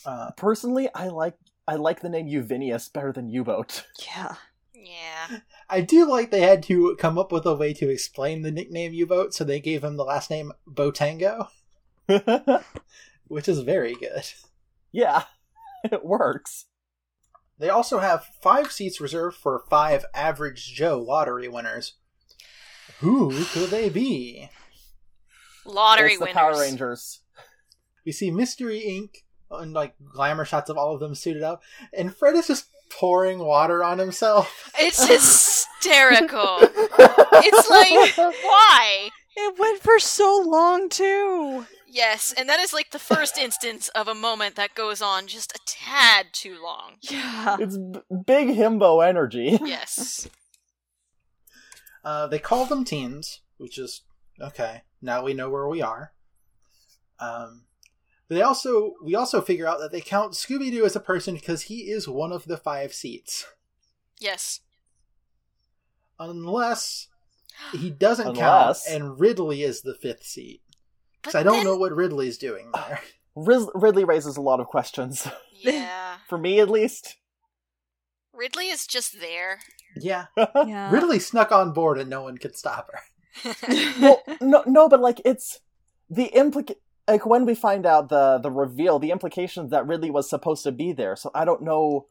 Uh, 0.04 0.30
Personally, 0.36 0.88
I 0.94 1.08
like 1.08 1.34
I 1.68 1.74
like 1.76 2.00
the 2.00 2.08
name 2.08 2.28
Uvinius 2.28 2.92
better 2.92 3.12
than 3.12 3.28
U-boat. 3.28 3.86
Yeah. 4.06 4.36
Yeah. 4.74 5.38
I 5.68 5.80
do 5.80 6.08
like 6.08 6.30
they 6.30 6.42
had 6.42 6.62
to 6.64 6.96
come 7.00 7.18
up 7.18 7.32
with 7.32 7.44
a 7.44 7.54
way 7.54 7.74
to 7.74 7.90
explain 7.90 8.42
the 8.42 8.52
nickname 8.52 8.92
U 8.92 9.06
boat, 9.06 9.34
so 9.34 9.42
they 9.42 9.58
gave 9.58 9.82
him 9.82 9.96
the 9.96 10.04
last 10.04 10.30
name 10.30 10.52
Botango, 10.68 11.48
which 13.26 13.48
is 13.48 13.60
very 13.60 13.94
good. 13.94 14.22
yeah, 14.92 15.24
it 15.84 16.04
works. 16.04 16.66
They 17.58 17.68
also 17.68 17.98
have 17.98 18.28
five 18.42 18.70
seats 18.70 19.00
reserved 19.00 19.36
for 19.36 19.64
five 19.68 20.04
average 20.14 20.72
Joe 20.74 21.00
lottery 21.00 21.48
winners. 21.48 21.94
Who 23.00 23.44
could 23.46 23.70
they 23.70 23.88
be? 23.88 24.50
Lottery 25.64 26.10
it's 26.10 26.18
the 26.18 26.26
winners. 26.26 26.34
Power 26.34 26.60
Rangers. 26.60 27.20
We 28.04 28.12
see 28.12 28.30
Mystery 28.30 28.82
Inc. 28.86 29.24
and 29.50 29.72
like 29.72 29.94
glamour 30.12 30.44
shots 30.44 30.70
of 30.70 30.76
all 30.78 30.94
of 30.94 31.00
them 31.00 31.14
suited 31.14 31.42
up, 31.42 31.62
and 31.92 32.14
Fred 32.14 32.34
is 32.34 32.46
just 32.48 32.66
pouring 32.90 33.38
water 33.38 33.82
on 33.82 33.98
himself. 33.98 34.70
It's 34.78 35.06
hysterical. 35.08 36.58
it's 36.60 37.70
like, 37.70 38.16
why? 38.44 39.10
It 39.36 39.58
went 39.58 39.82
for 39.82 39.98
so 39.98 40.42
long 40.46 40.88
too. 40.88 41.66
Yes, 41.88 42.34
and 42.36 42.48
that 42.48 42.60
is 42.60 42.72
like 42.72 42.90
the 42.90 42.98
first 42.98 43.38
instance 43.38 43.88
of 43.88 44.08
a 44.08 44.14
moment 44.14 44.56
that 44.56 44.74
goes 44.74 45.00
on 45.00 45.26
just 45.28 45.52
a 45.52 45.60
tad 45.66 46.26
too 46.32 46.58
long. 46.62 46.96
Yeah. 47.00 47.56
It's 47.60 47.76
b- 47.78 48.00
big 48.26 48.48
himbo 48.48 49.06
energy. 49.06 49.58
Yes. 49.64 50.28
Uh, 52.04 52.26
they 52.28 52.38
call 52.38 52.66
them 52.66 52.84
teens, 52.84 53.40
which 53.56 53.78
is 53.78 54.02
okay. 54.40 54.82
Now 55.02 55.24
we 55.24 55.34
know 55.34 55.50
where 55.50 55.66
we 55.66 55.82
are. 55.82 56.12
Um, 57.18 57.62
they 58.28 58.42
also 58.42 58.94
we 59.02 59.14
also 59.14 59.40
figure 59.40 59.66
out 59.66 59.78
that 59.80 59.92
they 59.92 60.00
count 60.00 60.32
Scooby 60.32 60.70
Doo 60.70 60.84
as 60.84 60.96
a 60.96 61.00
person 61.00 61.34
because 61.34 61.62
he 61.62 61.90
is 61.90 62.08
one 62.08 62.32
of 62.32 62.44
the 62.46 62.56
five 62.56 62.92
seats, 62.92 63.46
Yes. 64.20 64.60
unless 66.18 67.08
he 67.72 67.90
doesn't 67.90 68.28
Unless- 68.28 68.86
count 68.86 68.94
and 69.02 69.20
Ridley 69.20 69.62
is 69.62 69.82
the 69.82 69.94
fifth 69.94 70.24
seat. 70.24 70.62
Because 71.22 71.34
I 71.34 71.42
don't 71.42 71.56
then- 71.56 71.64
know 71.64 71.76
what 71.76 71.92
Ridley's 71.92 72.38
doing 72.38 72.70
there. 72.72 73.00
Riz- 73.34 73.70
Ridley 73.74 74.04
raises 74.04 74.36
a 74.36 74.40
lot 74.42 74.60
of 74.60 74.66
questions. 74.66 75.26
Yeah. 75.52 76.16
For 76.28 76.38
me, 76.38 76.60
at 76.60 76.70
least. 76.70 77.16
Ridley 78.32 78.68
is 78.68 78.86
just 78.86 79.18
there. 79.20 79.60
yeah, 79.96 80.26
Yeah. 80.36 80.90
Ridley 80.90 81.18
snuck 81.18 81.52
on 81.52 81.72
board 81.72 81.98
and 81.98 82.08
no 82.10 82.22
one 82.22 82.36
could 82.38 82.56
stop 82.56 82.90
her. 82.92 83.54
well, 84.00 84.22
no, 84.40 84.62
no, 84.66 84.88
but 84.88 85.00
like 85.00 85.20
it's 85.24 85.60
the 86.08 86.30
implica- 86.34 86.76
like 87.08 87.24
when 87.26 87.46
we 87.46 87.54
find 87.54 87.86
out 87.86 88.08
the 88.08 88.38
the 88.38 88.50
reveal, 88.50 88.98
the 88.98 89.10
implications 89.10 89.70
that 89.70 89.86
Ridley 89.86 90.10
was 90.10 90.28
supposed 90.28 90.62
to 90.64 90.72
be 90.72 90.92
there. 90.92 91.16
So 91.16 91.30
I 91.34 91.44
don't 91.44 91.62
know. 91.62 92.06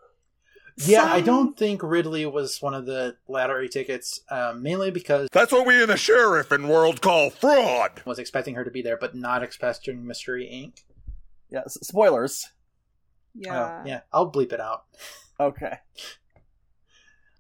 Yeah, 0.78 1.06
I 1.06 1.22
don't 1.22 1.58
think 1.58 1.82
Ridley 1.82 2.26
was 2.26 2.62
one 2.62 2.74
of 2.74 2.86
the 2.86 3.16
lottery 3.30 3.70
tickets, 3.70 4.20
um, 4.30 4.62
mainly 4.62 4.92
because 4.92 5.30
That's 5.32 5.54
what 5.54 5.66
we 5.66 5.82
in 5.82 5.88
the 5.88 5.96
sheriff 5.96 6.52
in 6.52 6.68
world 6.68 7.02
call 7.02 7.30
fraud. 7.30 8.02
Was 8.06 8.20
expecting 8.20 8.56
her 8.56 8.66
to 8.66 8.72
be 8.72 8.82
there, 8.82 8.98
but 8.98 9.16
not 9.16 9.42
expecting 9.42 10.06
Mystery 10.06 10.46
Inc. 10.52 10.84
Yeah, 11.50 11.62
s- 11.66 11.78
spoilers. 11.82 12.50
Yeah. 13.34 13.80
Oh, 13.84 13.88
yeah, 13.88 14.00
I'll 14.12 14.30
bleep 14.30 14.52
it 14.52 14.60
out. 14.60 14.84
Okay. 15.40 15.78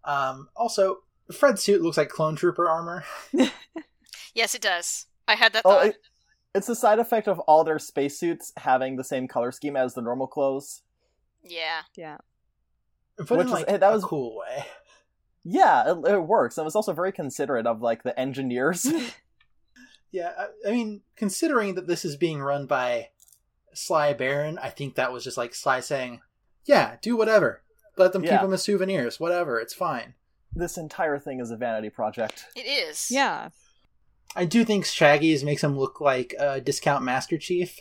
Um, 0.03 0.49
also, 0.55 0.99
Fred's 1.31 1.63
suit 1.63 1.81
looks 1.81 1.97
like 1.97 2.09
clone 2.09 2.35
trooper 2.35 2.69
armor. 2.69 3.03
yes, 4.35 4.53
it 4.53 4.61
does. 4.61 5.07
I 5.27 5.33
had 5.35 5.53
that 5.53 5.63
Oh, 5.65 5.71
thought. 5.71 5.85
it, 5.87 5.97
it's 6.55 6.69
a 6.69 6.75
side 6.75 6.97
effect 6.99 7.27
of 7.27 7.37
all 7.41 7.63
their 7.63 7.77
spacesuits 7.79 8.51
having 8.57 8.95
the 8.95 9.03
same 9.03 9.27
color 9.27 9.51
scheme 9.51 9.75
as 9.75 9.93
the 9.93 10.01
normal 10.01 10.27
clothes. 10.27 10.81
yeah. 11.43 11.81
Yeah. 11.95 12.17
But 13.17 13.29
Which 13.29 13.39
in 13.41 13.47
is- 13.47 13.51
like 13.53 13.69
hey, 13.69 13.77
that 13.77 13.93
was- 13.93 14.03
a 14.03 14.07
cool 14.07 14.37
way. 14.37 14.65
Yeah, 15.47 15.91
it, 15.91 16.07
it 16.07 16.23
works. 16.23 16.57
And 16.57 16.63
it 16.63 16.65
was 16.65 16.75
also 16.75 16.91
very 16.93 17.11
considerate 17.11 17.67
of 17.67 17.79
like 17.81 18.01
the 18.03 18.19
engineers. 18.19 18.87
Yeah, 20.11 20.31
I, 20.37 20.69
I 20.69 20.71
mean, 20.71 21.01
considering 21.17 21.75
that 21.75 21.87
this 21.87 22.05
is 22.05 22.15
being 22.15 22.41
run 22.41 22.67
by 22.67 23.09
Sly 23.73 24.13
Baron, 24.13 24.57
I 24.57 24.69
think 24.69 24.95
that 24.95 25.11
was 25.11 25.25
just 25.25 25.35
like 25.35 25.53
Sly 25.53 25.81
saying, 25.81 26.21
"Yeah, 26.63 26.95
do 27.01 27.17
whatever. 27.17 27.63
Let 27.97 28.13
them 28.13 28.21
keep 28.21 28.31
them 28.39 28.53
as 28.53 28.63
souvenirs. 28.63 29.19
Whatever, 29.19 29.59
it's 29.59 29.73
fine." 29.73 30.13
this 30.57 30.77
entire 30.77 31.19
thing 31.19 31.41
is 31.41 31.51
a 31.51 31.57
vanity 31.57 31.89
project. 31.89 32.45
It 32.55 32.61
is. 32.61 33.11
Yeah. 33.11 33.49
I 34.35 34.45
do 34.45 34.65
think 34.65 34.85
Shaggy's 34.85 35.43
makes 35.43 35.63
him 35.63 35.77
look 35.77 36.01
like 36.01 36.35
a 36.37 36.59
discount 36.59 37.03
Master 37.03 37.37
Chief. 37.37 37.79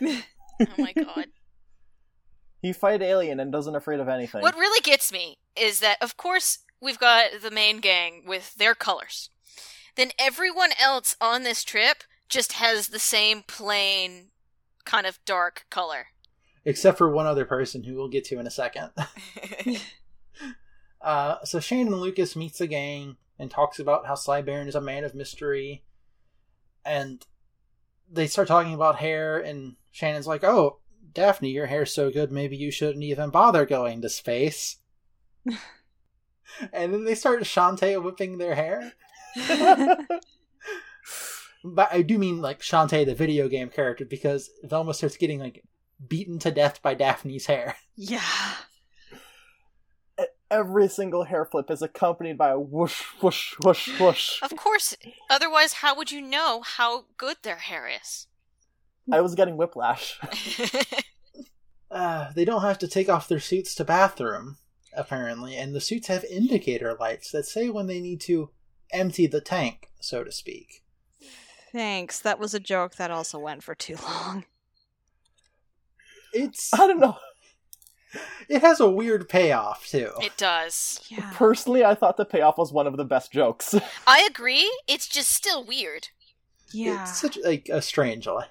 Oh 0.60 0.66
my 0.78 0.92
god. 0.92 1.26
He 2.62 2.72
fight 2.72 3.02
alien 3.02 3.40
and 3.40 3.50
doesn't 3.50 3.74
afraid 3.74 3.98
of 3.98 4.08
anything. 4.08 4.40
What 4.40 4.54
really 4.54 4.80
gets 4.80 5.12
me 5.12 5.36
is 5.56 5.80
that, 5.80 5.98
of 6.00 6.16
course, 6.16 6.60
we've 6.80 6.98
got 6.98 7.42
the 7.42 7.50
main 7.50 7.78
gang 7.80 8.22
with 8.24 8.54
their 8.54 8.76
colors. 8.76 9.30
Then 9.96 10.12
everyone 10.16 10.70
else 10.80 11.16
on 11.20 11.42
this 11.42 11.64
trip 11.64 12.04
just 12.28 12.52
has 12.52 12.88
the 12.88 13.00
same 13.00 13.42
plain, 13.42 14.28
kind 14.84 15.06
of 15.06 15.18
dark 15.24 15.66
color. 15.70 16.06
except 16.64 16.98
for 16.98 17.10
one 17.10 17.26
other 17.26 17.44
person 17.44 17.82
who 17.82 17.96
we'll 17.96 18.08
get 18.08 18.24
to 18.26 18.38
in 18.38 18.46
a 18.46 18.50
second. 18.50 18.90
uh, 21.00 21.36
so 21.44 21.58
Shannon 21.58 21.96
Lucas 21.96 22.36
meets 22.36 22.58
the 22.58 22.68
gang 22.68 23.16
and 23.38 23.50
talks 23.50 23.78
about 23.78 24.06
how 24.06 24.14
Sly 24.14 24.42
Baron 24.42 24.68
is 24.68 24.74
a 24.74 24.80
man 24.80 25.04
of 25.04 25.14
mystery, 25.14 25.82
and 26.84 27.24
they 28.10 28.26
start 28.26 28.48
talking 28.48 28.74
about 28.74 28.96
hair, 28.96 29.38
and 29.38 29.76
Shannon's 29.92 30.26
like, 30.26 30.44
"Oh, 30.44 30.78
Daphne, 31.12 31.50
your 31.50 31.66
hair's 31.66 31.92
so 31.92 32.10
good, 32.10 32.32
maybe 32.32 32.56
you 32.56 32.70
shouldn't 32.70 33.04
even 33.04 33.30
bother 33.30 33.66
going 33.66 34.02
to 34.02 34.08
space." 34.08 34.78
and 36.72 36.92
then 36.92 37.04
they 37.04 37.14
start 37.14 37.42
Shantae 37.42 38.02
whipping 38.02 38.38
their 38.38 38.54
hair. 38.54 38.92
But 41.64 41.88
I 41.90 42.02
do 42.02 42.18
mean 42.18 42.42
like 42.42 42.60
Shantae, 42.60 43.06
the 43.06 43.14
video 43.14 43.48
game 43.48 43.70
character, 43.70 44.04
because 44.04 44.50
Velma 44.62 44.92
starts 44.92 45.16
getting 45.16 45.40
like 45.40 45.64
beaten 46.06 46.38
to 46.40 46.50
death 46.50 46.82
by 46.82 46.92
Daphne's 46.94 47.46
hair. 47.46 47.76
Yeah. 47.96 48.20
Every 50.54 50.88
single 50.88 51.24
hair 51.24 51.44
flip 51.44 51.68
is 51.68 51.82
accompanied 51.82 52.38
by 52.38 52.50
a 52.50 52.60
whoosh, 52.60 53.02
whoosh, 53.20 53.54
whoosh, 53.64 53.88
whoosh. 53.98 54.38
of 54.40 54.56
course, 54.56 54.96
otherwise, 55.28 55.74
how 55.74 55.96
would 55.96 56.12
you 56.12 56.20
know 56.20 56.62
how 56.62 57.06
good 57.16 57.38
their 57.42 57.56
hair 57.56 57.88
is? 57.88 58.28
I 59.10 59.20
was 59.20 59.34
getting 59.34 59.56
whiplash. 59.56 60.18
Uh, 61.90 62.32
they 62.34 62.44
don't 62.44 62.62
have 62.62 62.78
to 62.78 62.88
take 62.88 63.08
off 63.08 63.28
their 63.28 63.38
suits 63.38 63.72
to 63.72 63.84
bathroom, 63.84 64.56
apparently, 64.96 65.56
and 65.56 65.72
the 65.72 65.80
suits 65.80 66.08
have 66.08 66.24
indicator 66.24 66.96
lights 66.98 67.30
that 67.30 67.46
say 67.46 67.70
when 67.70 67.86
they 67.86 68.00
need 68.00 68.20
to 68.20 68.50
empty 68.92 69.28
the 69.28 69.40
tank, 69.40 69.90
so 70.00 70.24
to 70.24 70.32
speak. 70.32 70.82
Thanks. 71.70 72.18
That 72.18 72.40
was 72.40 72.52
a 72.52 72.58
joke 72.58 72.96
that 72.96 73.12
also 73.12 73.38
went 73.38 73.62
for 73.62 73.76
too 73.76 73.94
long. 74.02 74.44
It's 76.32 76.74
I 76.74 76.88
don't 76.88 76.98
know. 76.98 77.16
It 78.48 78.60
has 78.60 78.80
a 78.80 78.88
weird 78.90 79.28
payoff 79.28 79.86
too. 79.86 80.10
it 80.20 80.36
does. 80.36 81.00
Yeah. 81.08 81.30
Personally, 81.34 81.84
I 81.84 81.94
thought 81.94 82.16
the 82.16 82.24
payoff 82.24 82.58
was 82.58 82.72
one 82.72 82.86
of 82.86 82.96
the 82.96 83.04
best 83.04 83.32
jokes. 83.32 83.74
I 84.06 84.26
agree. 84.30 84.70
It's 84.86 85.08
just 85.08 85.30
still 85.30 85.64
weird. 85.64 86.08
Yeah. 86.72 87.02
It's 87.02 87.20
such 87.20 87.38
like 87.44 87.68
a 87.70 87.80
strange 87.82 88.26
line. 88.26 88.46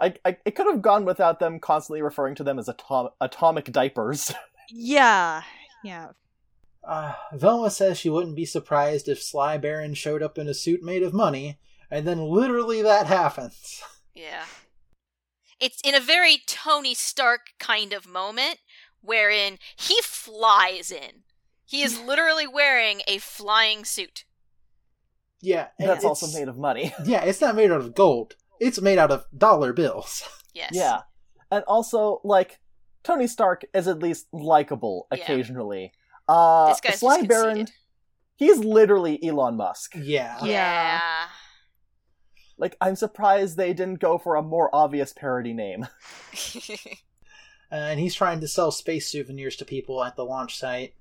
I, 0.00 0.14
I 0.24 0.36
it 0.44 0.56
could 0.56 0.66
have 0.66 0.82
gone 0.82 1.04
without 1.04 1.38
them 1.38 1.60
constantly 1.60 2.02
referring 2.02 2.34
to 2.36 2.44
them 2.44 2.58
as 2.58 2.68
atom- 2.68 3.10
atomic 3.20 3.70
diapers. 3.72 4.32
Yeah. 4.70 5.42
Yeah. 5.84 6.08
Uh, 6.82 7.12
Velma 7.34 7.70
says 7.70 7.98
she 7.98 8.08
wouldn't 8.08 8.34
be 8.34 8.46
surprised 8.46 9.08
if 9.10 9.22
Sly 9.22 9.58
Baron 9.58 9.92
showed 9.92 10.22
up 10.22 10.38
in 10.38 10.48
a 10.48 10.54
suit 10.54 10.82
made 10.82 11.02
of 11.02 11.12
money, 11.12 11.58
and 11.90 12.06
then 12.08 12.18
literally 12.18 12.80
that 12.80 13.06
happens. 13.06 13.82
Yeah. 14.14 14.44
It's 15.64 15.80
in 15.82 15.94
a 15.94 16.00
very 16.00 16.42
Tony 16.46 16.92
Stark 16.92 17.52
kind 17.58 17.94
of 17.94 18.06
moment 18.06 18.58
wherein 19.00 19.56
he 19.76 19.98
flies 20.02 20.90
in. 20.90 21.22
He 21.64 21.82
is 21.82 21.98
literally 22.06 22.46
wearing 22.46 23.00
a 23.08 23.16
flying 23.16 23.86
suit. 23.86 24.24
Yeah, 25.40 25.68
and 25.78 25.88
That's 25.88 26.04
also 26.04 26.26
made 26.38 26.48
of 26.48 26.58
money. 26.58 26.92
Yeah, 27.06 27.22
it's 27.24 27.40
not 27.40 27.56
made 27.56 27.70
out 27.70 27.80
of 27.80 27.94
gold. 27.94 28.36
It's 28.60 28.78
made 28.82 28.98
out 28.98 29.10
of 29.10 29.24
dollar 29.36 29.72
bills. 29.72 30.22
Yes. 30.54 30.70
Yeah. 30.72 31.00
And 31.50 31.64
also, 31.64 32.20
like, 32.22 32.60
Tony 33.02 33.26
Stark 33.26 33.64
is 33.74 33.88
at 33.88 33.98
least 33.98 34.28
likable 34.32 35.08
Yeah. 35.10 35.18
occasionally. 35.24 35.92
Uh, 36.28 36.68
This 36.68 36.80
guy's 36.80 37.00
Sly 37.00 37.16
just 37.16 37.28
Baron, 37.28 37.66
he's 38.36 38.58
literally 38.58 39.18
Elon 39.26 39.56
Musk. 39.56 39.94
Yeah. 39.96 40.38
Yeah. 40.44 41.00
Like, 42.56 42.76
I'm 42.80 42.96
surprised 42.96 43.56
they 43.56 43.72
didn't 43.72 44.00
go 44.00 44.18
for 44.18 44.36
a 44.36 44.42
more 44.42 44.74
obvious 44.74 45.12
parody 45.12 45.52
name. 45.52 45.86
Uh, 47.72 47.76
and 47.76 47.98
he's 47.98 48.14
trying 48.14 48.40
to 48.40 48.46
sell 48.46 48.70
space 48.70 49.08
souvenirs 49.08 49.56
to 49.56 49.64
people 49.64 50.04
at 50.04 50.14
the 50.14 50.24
launch 50.24 50.56
site. 50.56 50.94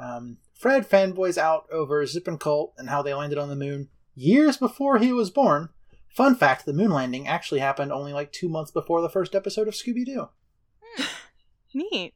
Um, 0.00 0.38
Fred 0.52 0.88
fanboys 0.88 1.38
out 1.38 1.66
over 1.70 2.04
Zip 2.06 2.26
and 2.26 2.40
Colt 2.40 2.74
and 2.76 2.88
how 2.88 3.02
they 3.02 3.14
landed 3.14 3.38
on 3.38 3.48
the 3.48 3.54
moon 3.54 3.88
years 4.16 4.56
before 4.56 4.98
he 4.98 5.12
was 5.12 5.30
born. 5.30 5.68
Fun 6.08 6.34
fact 6.34 6.66
the 6.66 6.72
moon 6.72 6.90
landing 6.90 7.28
actually 7.28 7.60
happened 7.60 7.92
only 7.92 8.12
like 8.12 8.32
two 8.32 8.48
months 8.48 8.72
before 8.72 9.00
the 9.00 9.08
first 9.08 9.34
episode 9.34 9.68
of 9.68 9.74
Scooby 9.74 10.04
Doo. 10.04 10.28
Neat. 11.74 12.14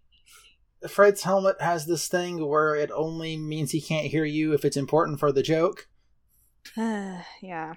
Fred's 0.89 1.23
helmet 1.23 1.57
has 1.61 1.87
this 1.87 2.09
thing 2.09 2.47
where 2.47 2.75
it 2.75 2.91
only 2.91 3.37
means 3.37 3.71
he 3.71 3.81
can't 3.81 4.07
hear 4.07 4.25
you 4.25 4.53
if 4.53 4.65
it's 4.65 4.77
important 4.77 5.21
for 5.21 5.31
the 5.31 5.43
joke. 5.43 5.89
yeah. 6.77 7.75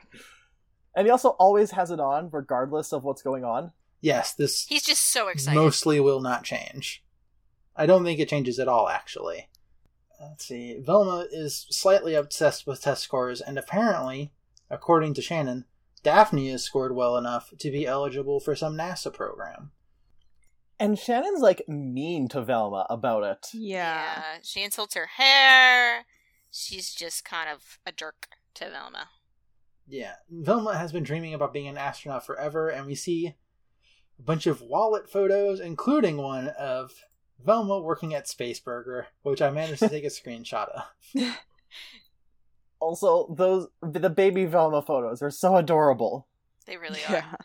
And 0.99 1.05
he 1.07 1.12
also 1.12 1.29
always 1.29 1.71
has 1.71 1.91
it 1.91 2.01
on, 2.01 2.29
regardless 2.29 2.91
of 2.91 3.05
what's 3.05 3.21
going 3.21 3.45
on. 3.45 3.71
Yes, 4.01 4.33
this 4.33 4.65
He's 4.65 4.83
just 4.83 5.05
so 5.05 5.29
excited. 5.29 5.55
mostly 5.55 5.97
will 6.01 6.19
not 6.19 6.43
change. 6.43 7.05
I 7.73 7.85
don't 7.85 8.03
think 8.03 8.19
it 8.19 8.27
changes 8.27 8.59
at 8.59 8.67
all, 8.67 8.89
actually. 8.89 9.47
Let's 10.19 10.45
see. 10.45 10.77
Velma 10.77 11.25
is 11.31 11.67
slightly 11.69 12.15
obsessed 12.15 12.67
with 12.67 12.81
test 12.81 13.01
scores, 13.01 13.39
and 13.39 13.57
apparently, 13.57 14.33
according 14.69 15.13
to 15.13 15.21
Shannon, 15.21 15.63
Daphne 16.03 16.49
has 16.49 16.63
scored 16.65 16.93
well 16.93 17.15
enough 17.15 17.53
to 17.57 17.71
be 17.71 17.88
eligible 17.88 18.41
for 18.41 18.53
some 18.53 18.75
NASA 18.75 19.13
program. 19.13 19.71
And 20.81 20.99
Shannon's 20.99 21.39
like 21.39 21.63
mean 21.65 22.27
to 22.27 22.41
Velma 22.41 22.85
about 22.89 23.23
it. 23.23 23.47
Yeah. 23.53 24.03
Yeah, 24.03 24.23
she 24.43 24.63
insults 24.63 24.95
her 24.95 25.07
hair. 25.15 26.03
She's 26.51 26.93
just 26.93 27.23
kind 27.23 27.49
of 27.49 27.79
a 27.85 27.93
jerk 27.93 28.27
to 28.55 28.69
Velma. 28.69 29.07
Yeah, 29.89 30.13
Velma 30.30 30.78
has 30.78 30.91
been 30.91 31.04
dreaming 31.04 31.34
about 31.34 31.52
being 31.52 31.67
an 31.67 31.78
astronaut 31.78 32.25
forever, 32.25 32.69
and 32.69 32.86
we 32.86 32.93
see 32.93 33.34
a 34.19 34.21
bunch 34.21 34.45
of 34.45 34.62
wallet 34.62 35.10
photos, 35.10 35.60
including 35.60 36.17
one 36.17 36.49
of 36.49 36.91
Velma 37.43 37.80
working 37.80 38.13
at 38.13 38.28
Spaceburger, 38.28 39.06
which 39.23 39.41
I 39.41 39.49
managed 39.49 39.80
to 39.80 39.89
take 39.89 40.04
a 40.04 40.08
screenshot 40.10 40.69
of. 40.69 41.38
Also, 42.80 43.34
those 43.36 43.67
the 43.82 44.10
baby 44.10 44.45
Velma 44.45 44.82
photos 44.82 45.21
are 45.21 45.32
so 45.32 45.56
adorable. 45.58 46.28
They 46.67 46.78
really 46.78 47.02
are. 47.10 47.13
Yeah. 47.13 47.36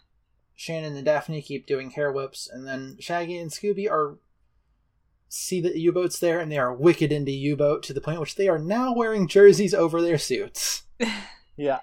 Shannon 0.55 0.97
and 0.97 1.05
Daphne 1.05 1.43
keep 1.43 1.67
doing 1.67 1.91
hair 1.91 2.13
whips, 2.13 2.49
and 2.49 2.67
then 2.67 2.97
Shaggy 3.01 3.39
and 3.39 3.51
Scooby 3.51 3.91
are 3.91 4.19
see 5.29 5.61
the 5.61 5.77
U-boats 5.77 6.21
there, 6.21 6.39
and 6.39 6.53
they 6.53 6.59
are 6.59 6.73
wicked 6.75 7.11
into 7.11 7.33
U-boat 7.33 7.83
to 7.85 7.93
the 7.93 8.01
point 8.01 8.21
which 8.21 8.37
they 8.37 8.49
are 8.49 8.59
now 8.59 8.95
wearing 8.95 9.27
jerseys 9.27 9.75
over 9.75 10.01
their 10.03 10.19
suits. 10.19 10.83
Yeah. 11.57 11.81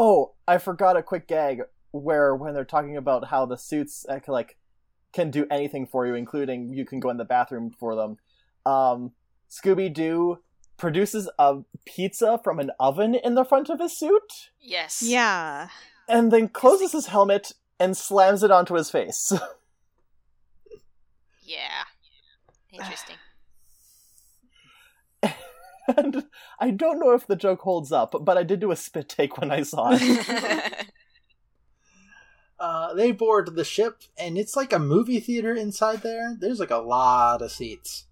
Oh, 0.00 0.34
I 0.46 0.58
forgot 0.58 0.96
a 0.96 1.02
quick 1.02 1.26
gag 1.26 1.62
where 1.90 2.32
when 2.36 2.54
they're 2.54 2.64
talking 2.64 2.96
about 2.96 3.26
how 3.28 3.46
the 3.46 3.56
suits 3.58 4.06
uh, 4.08 4.20
can, 4.20 4.32
like 4.32 4.56
can 5.12 5.32
do 5.32 5.44
anything 5.50 5.86
for 5.86 6.06
you, 6.06 6.14
including 6.14 6.68
you 6.72 6.84
can 6.84 7.00
go 7.00 7.10
in 7.10 7.16
the 7.16 7.24
bathroom 7.24 7.72
for 7.80 7.96
them. 7.96 8.16
Um, 8.64 9.10
Scooby 9.50 9.92
Doo 9.92 10.38
produces 10.76 11.28
a 11.36 11.56
pizza 11.84 12.38
from 12.44 12.60
an 12.60 12.70
oven 12.78 13.16
in 13.16 13.34
the 13.34 13.44
front 13.44 13.70
of 13.70 13.80
his 13.80 13.98
suit, 13.98 14.50
Yes. 14.60 15.02
Yeah. 15.02 15.68
and 16.08 16.30
then 16.30 16.48
closes 16.48 16.92
his 16.92 17.06
helmet 17.06 17.54
and 17.80 17.96
slams 17.96 18.44
it 18.44 18.52
onto 18.52 18.74
his 18.74 18.90
face. 18.90 19.32
Yeah. 21.42 21.84
Interesting. 22.70 23.16
And 25.96 26.24
I 26.58 26.70
don't 26.70 26.98
know 26.98 27.12
if 27.12 27.26
the 27.26 27.36
joke 27.36 27.60
holds 27.60 27.92
up, 27.92 28.14
but 28.20 28.36
I 28.36 28.42
did 28.42 28.60
do 28.60 28.70
a 28.70 28.76
spit 28.76 29.08
take 29.08 29.38
when 29.38 29.50
I 29.50 29.62
saw 29.62 29.90
it. 29.92 30.86
Uh, 32.60 32.92
they 32.94 33.12
board 33.12 33.54
the 33.54 33.64
ship, 33.64 34.02
and 34.18 34.36
it's 34.36 34.56
like 34.56 34.72
a 34.72 34.80
movie 34.80 35.20
theater 35.20 35.54
inside 35.54 36.02
there. 36.02 36.36
There's 36.36 36.58
like 36.58 36.72
a 36.72 36.78
lot 36.78 37.40
of 37.40 37.52
seats. 37.52 38.06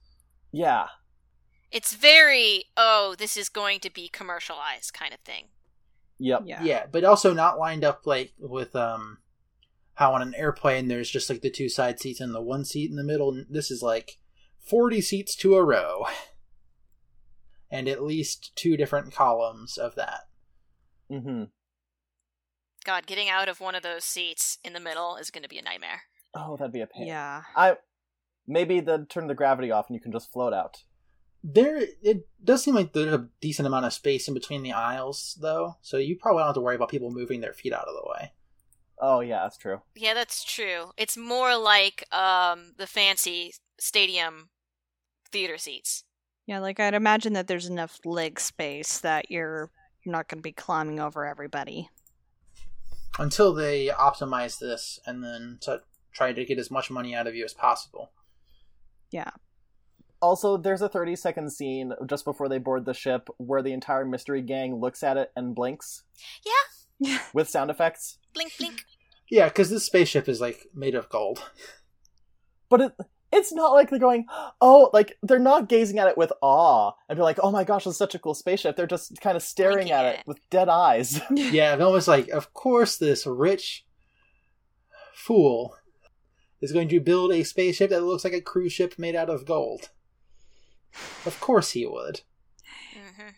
yeah. 0.53 0.87
it's 1.73 1.95
very, 1.95 2.67
oh, 2.77 3.17
this 3.19 3.37
is 3.37 3.49
going 3.49 3.81
to 3.81 3.91
be 3.91 4.09
commercialized 4.09 4.95
kind 4.95 5.13
of 5.13 5.19
thing. 5.21 5.47
Yep. 6.19 6.43
Yeah. 6.47 6.63
Yeah, 6.63 6.87
but 6.91 7.03
also 7.03 7.35
not 7.35 7.59
lined 7.59 7.85
up 7.85 8.07
like 8.07 8.33
with 8.39 8.75
um 8.77 9.19
how 9.95 10.15
on 10.15 10.23
an 10.23 10.35
airplane 10.35 10.89
there's 10.89 11.11
just 11.11 11.29
like 11.29 11.41
the 11.41 11.51
two 11.51 11.69
side 11.69 11.99
seats 11.99 12.21
and 12.21 12.35
the 12.35 12.41
one 12.41 12.65
seat 12.65 12.89
in 12.89 12.97
the 12.97 13.05
middle. 13.05 13.45
This 13.51 13.71
is 13.71 13.83
like 13.83 14.19
40 14.61 15.01
seats 15.01 15.35
to 15.37 15.57
a 15.57 15.65
row. 15.65 16.07
And 17.71 17.89
at 17.89 18.03
least 18.03 18.55
two 18.55 18.77
different 18.77 19.13
columns 19.13 19.77
of 19.77 19.95
that. 19.97 20.29
Mm-hmm. 21.11 21.45
God, 22.85 23.07
getting 23.07 23.29
out 23.29 23.49
of 23.49 23.61
one 23.61 23.75
of 23.75 23.83
those 23.83 24.05
seats 24.05 24.59
in 24.65 24.73
the 24.73 24.81
middle 24.81 25.17
is 25.17 25.31
going 25.31 25.43
to 25.43 25.49
be 25.49 25.59
a 25.59 25.63
nightmare. 25.63 26.03
Oh, 26.35 26.57
that'd 26.57 26.73
be 26.73 26.81
a 26.81 26.87
pain. 26.87 27.07
Yeah. 27.07 27.43
I 27.57 27.77
maybe 28.47 28.81
then 28.81 29.07
turn 29.07 29.27
the 29.27 29.35
gravity 29.35 29.71
off 29.71 29.89
and 29.89 29.95
you 29.95 30.01
can 30.01 30.13
just 30.13 30.33
float 30.33 30.53
out. 30.53 30.85
There 31.43 31.81
it 32.03 32.27
does 32.43 32.63
seem 32.63 32.75
like 32.75 32.93
there's 32.93 33.13
a 33.13 33.29
decent 33.41 33.67
amount 33.67 33.87
of 33.87 33.93
space 33.93 34.27
in 34.27 34.35
between 34.35 34.63
the 34.63 34.73
aisles 34.73 35.39
though, 35.41 35.77
so 35.81 35.97
you 35.97 36.17
probably 36.17 36.41
don't 36.41 36.49
have 36.49 36.55
to 36.55 36.61
worry 36.61 36.75
about 36.75 36.89
people 36.89 37.11
moving 37.11 37.41
their 37.41 37.53
feet 37.53 37.73
out 37.73 37.87
of 37.87 37.95
the 37.95 38.09
way. 38.09 38.33
Oh 39.01 39.21
yeah, 39.21 39.43
that's 39.43 39.59
true. 39.59 39.81
Yeah, 39.95 40.15
that's 40.15 40.43
true. 40.43 40.91
It's 40.97 41.17
more 41.17 41.57
like 41.57 42.05
um 42.13 42.73
the 42.79 42.87
fancy 42.87 43.55
stadium 43.79 44.49
theater 45.31 45.59
seats. 45.59 46.05
Yeah, 46.47 46.61
like 46.61 46.79
I'd 46.81 46.95
imagine 46.95 47.33
that 47.35 47.49
there's 47.49 47.67
enough 47.67 47.99
leg 48.05 48.39
space 48.39 49.01
that 49.01 49.31
you're 49.31 49.71
not 50.05 50.29
going 50.29 50.39
to 50.39 50.43
be 50.43 50.53
climbing 50.53 51.01
over 51.01 51.27
everybody. 51.27 51.89
Until 53.19 53.53
they 53.53 53.89
optimize 53.89 54.59
this 54.59 55.01
and 55.07 55.25
then 55.25 55.59
to 55.63 55.81
try 56.13 56.33
to 56.33 56.45
get 56.45 56.59
as 56.59 56.71
much 56.71 56.91
money 56.91 57.15
out 57.15 57.27
of 57.27 57.35
you 57.35 57.45
as 57.45 57.53
possible. 57.55 58.13
Yeah. 59.11 59.31
Also, 60.23 60.57
there's 60.57 60.83
a 60.83 60.89
30 60.89 61.17
second 61.17 61.51
scene 61.53 61.93
just 62.09 62.25
before 62.25 62.49
they 62.49 62.59
board 62.59 62.85
the 62.85 62.95
ship 62.95 63.29
where 63.39 63.63
the 63.63 63.73
entire 63.73 64.05
mystery 64.05 64.41
gang 64.43 64.77
looks 64.81 65.03
at 65.03 65.17
it 65.17 65.31
and 65.37 65.55
blinks 65.55 66.05
Yeah, 66.45 67.11
Yeah. 67.11 67.19
with 67.35 67.49
sound 67.49 67.71
effects. 67.71 68.19
blink 68.35 68.53
blink. 68.59 68.85
Yeah, 69.31 69.49
because 69.49 69.71
this 69.71 69.85
spaceship 69.85 70.29
is 70.29 70.41
like 70.41 70.67
made 70.75 70.95
of 70.95 71.09
gold. 71.09 71.51
But 72.69 72.81
it 72.81 72.93
it's 73.33 73.53
not 73.53 73.73
like 73.73 73.91
they're 73.91 73.99
going, 73.99 74.27
oh, 74.61 74.91
like 74.93 75.19
they're 75.23 75.39
not 75.39 75.69
gazing 75.69 75.99
at 75.99 76.09
it 76.09 76.17
with 76.17 76.33
awe 76.41 76.93
and 77.09 77.17
be 77.17 77.23
like, 77.23 77.39
oh 77.43 77.51
my 77.51 77.65
gosh, 77.65 77.87
it's 77.87 77.97
such 77.99 78.15
a 78.15 78.19
cool 78.19 78.35
spaceship. 78.35 78.77
They're 78.77 78.87
just 78.87 79.21
kind 79.21 79.37
of 79.37 79.43
staring 79.43 79.91
at 79.91 80.05
at 80.05 80.15
it 80.15 80.21
it. 80.21 80.27
with 80.27 80.39
dead 80.51 80.69
eyes. 80.69 81.21
yeah, 81.31 81.77
Velma's 81.77 82.09
like, 82.09 82.29
of 82.29 82.53
course 82.55 82.97
this 82.97 83.27
rich 83.27 83.85
fool 85.15 85.77
is 86.61 86.73
going 86.73 86.89
to 86.89 87.01
build 87.01 87.33
a 87.33 87.43
spaceship 87.43 87.91
that 87.91 88.03
looks 88.03 88.25
like 88.25 88.33
a 88.33 88.41
cruise 88.41 88.73
ship 88.73 88.95
made 88.99 89.15
out 89.17 89.29
of 89.31 89.45
gold. 89.45 89.91
Of 91.27 91.39
course 91.41 91.73
he 91.73 91.87
would. 91.87 92.23
hmm 92.95 93.29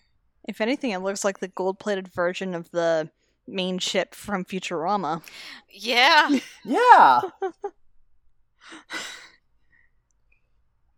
If 0.47 0.61
anything, 0.61 0.91
it 0.93 0.99
looks 1.01 1.25
like 1.25 1.41
the 1.41 1.49
gold 1.49 1.79
plated 1.79 2.09
version 2.09 2.55
of 2.55 2.71
the 2.71 3.11
main 3.47 3.79
ship 3.79 4.15
from 4.15 4.45
Futurama. 4.45 5.23
Yeah. 5.71 6.39
yeah. 6.65 7.21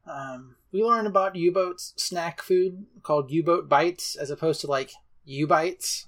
Um, 0.06 0.56
we 0.72 0.82
learn 0.82 1.06
about 1.06 1.36
U-boats 1.36 1.92
snack 1.96 2.42
food 2.42 2.86
called 3.02 3.30
U-boat 3.30 3.68
bites 3.68 4.16
as 4.16 4.30
opposed 4.30 4.60
to 4.62 4.66
like 4.66 4.92
U-bites, 5.24 6.06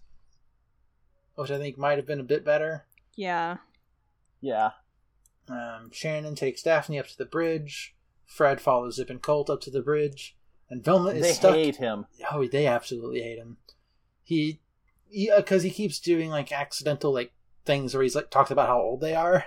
which 1.35 1.51
I 1.51 1.59
think 1.59 1.79
might 1.79 1.99
have 1.99 2.07
been 2.07 2.21
a 2.21 2.25
bit 2.25 2.45
better. 2.45 2.87
Yeah. 3.15 3.59
Yeah. 4.41 4.71
Um, 5.49 5.91
Shannon 5.93 6.35
takes 6.35 6.63
Daphne 6.63 6.99
up 6.99 7.09
to 7.09 7.19
the 7.19 7.25
bridge. 7.25 7.95
Fred 8.25 8.61
follows 8.61 8.97
Zip 8.97 9.11
and 9.11 9.21
Colt 9.21 9.51
up 9.51 9.61
to 9.63 9.71
the 9.71 9.83
bridge, 9.83 10.37
and 10.71 10.83
Velma 10.83 11.11
is 11.11 11.23
They 11.23 11.33
stuck. 11.33 11.55
hate 11.55 11.77
him. 11.77 12.07
Oh, 12.31 12.47
they 12.47 12.67
absolutely 12.67 13.21
hate 13.21 13.37
him. 13.37 13.59
He, 14.25 14.61
because 15.11 15.65
he, 15.65 15.71
keeps 15.71 15.99
doing 16.01 16.31
like 16.31 16.51
accidental 16.51 17.13
like 17.13 17.33
things 17.67 17.93
where 17.93 18.03
he's 18.03 18.15
like 18.15 18.31
talks 18.31 18.51
about 18.51 18.69
how 18.69 18.81
old 18.81 19.03
they 19.03 19.15
are. 19.15 19.35
And 19.35 19.45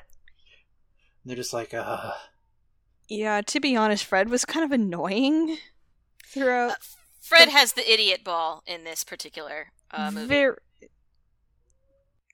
they're 1.26 1.36
just 1.36 1.54
like, 1.54 1.74
uh, 1.74 2.12
Yeah, 3.08 3.42
to 3.42 3.60
be 3.60 3.76
honest, 3.76 4.04
Fred 4.06 4.30
was 4.30 4.46
kind 4.46 4.64
of 4.66 4.72
annoying 4.72 5.58
throughout. 6.26 6.78
Fred 7.22 7.50
has 7.50 7.74
the 7.74 7.92
idiot 7.92 8.24
ball 8.24 8.64
in 8.68 8.84
this 8.84 9.04
particular 9.04 9.68
uh, 9.92 10.12
movie. 10.12 10.28
Ver- 10.28 10.58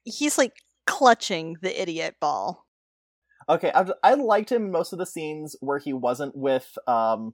He's 0.04 0.38
like 0.38 0.54
clutching 0.88 1.58
the 1.62 1.80
idiot 1.82 2.16
ball. 2.20 2.66
Okay, 3.50 3.72
I, 3.74 3.86
I 4.04 4.14
liked 4.16 4.52
him 4.52 4.72
most 4.72 4.94
of 4.94 5.00
the 5.00 5.06
scenes 5.06 5.56
where 5.60 5.78
he 5.80 5.94
wasn't 5.94 6.36
with 6.36 6.78
um, 6.88 7.34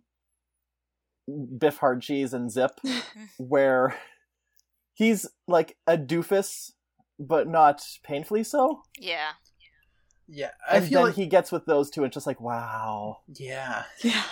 Biff 1.58 1.78
Hard 1.78 2.02
Cheese 2.02 2.34
and 2.34 2.52
Zip, 2.52 2.72
where 3.38 3.96
he's 4.94 5.28
like 5.48 5.78
a 5.86 5.98
doofus, 5.98 6.72
but 7.20 7.48
not 7.48 7.86
painfully 8.04 8.44
so. 8.44 8.82
yeah. 9.00 9.32
Yeah. 10.28 10.52
I 10.70 10.78
And 10.78 10.86
feel 10.88 11.00
then 11.00 11.08
like 11.08 11.16
he 11.16 11.28
gets 11.28 11.52
with 11.52 11.66
those 11.66 11.90
two, 11.90 12.02
and 12.02 12.08
it's 12.08 12.16
just 12.16 12.28
like, 12.28 12.42
wow. 12.42 13.20
yeah. 13.36 13.84
Yeah. 14.04 14.24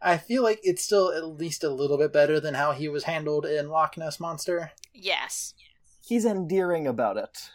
I 0.00 0.18
feel 0.18 0.42
like 0.42 0.60
it's 0.62 0.82
still 0.82 1.12
at 1.12 1.24
least 1.26 1.64
a 1.64 1.70
little 1.70 1.96
bit 1.96 2.12
better 2.12 2.38
than 2.38 2.54
how 2.54 2.72
he 2.72 2.88
was 2.88 3.04
handled 3.04 3.46
in 3.46 3.70
Loch 3.70 3.96
Ness 3.96 4.20
Monster. 4.20 4.72
Yes. 4.92 5.54
He's 6.02 6.26
endearing 6.26 6.86
about 6.86 7.16
it. 7.16 7.48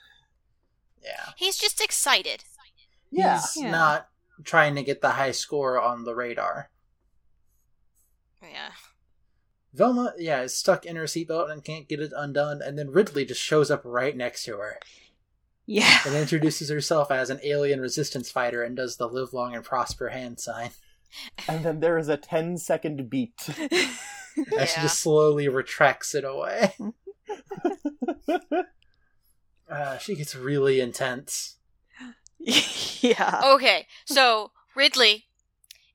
Yeah. 1.03 1.33
He's 1.37 1.57
just 1.57 1.79
excited. 1.79 2.43
Yeah. 3.11 3.35
He's 3.39 3.63
Yeah. 3.63 3.71
not 3.71 4.09
trying 4.43 4.73
to 4.75 4.83
get 4.83 5.01
the 5.01 5.11
high 5.11 5.31
score 5.31 5.79
on 5.79 6.05
the 6.05 6.15
radar. 6.15 6.71
Yeah. 8.41 8.71
Velma, 9.73 10.13
yeah, 10.17 10.41
is 10.41 10.55
stuck 10.55 10.85
in 10.85 10.95
her 10.95 11.03
seatbelt 11.03 11.51
and 11.51 11.63
can't 11.63 11.87
get 11.87 11.99
it 11.99 12.11
undone, 12.15 12.61
and 12.63 12.77
then 12.79 12.89
Ridley 12.89 13.25
just 13.25 13.41
shows 13.41 13.69
up 13.69 13.81
right 13.85 14.17
next 14.17 14.43
to 14.45 14.57
her 14.57 14.79
Yeah. 15.71 15.99
and 16.03 16.15
introduces 16.15 16.69
herself 16.69 17.11
as 17.11 17.29
an 17.29 17.39
alien 17.43 17.79
resistance 17.79 18.31
fighter 18.31 18.63
and 18.63 18.75
does 18.75 18.97
the 18.97 19.07
live 19.07 19.33
long 19.33 19.53
and 19.53 19.63
prosper 19.63 20.09
hand 20.09 20.39
sign. 20.39 20.71
and 21.47 21.63
then 21.63 21.79
there 21.79 21.99
is 21.99 22.09
a 22.09 22.17
10 22.17 22.57
second 22.57 23.07
beat. 23.09 23.47
And 24.57 24.69
she 24.69 24.79
just 24.79 24.99
slowly 24.99 25.49
retracts 25.49 26.15
it 26.15 26.23
away. 26.23 26.73
Uh, 29.69 29.99
she 29.99 30.15
gets 30.15 30.35
really 30.35 30.79
intense. 30.79 31.57
yeah. 32.39 33.41
Okay, 33.45 33.85
so 34.03 34.51
Ridley 34.75 35.25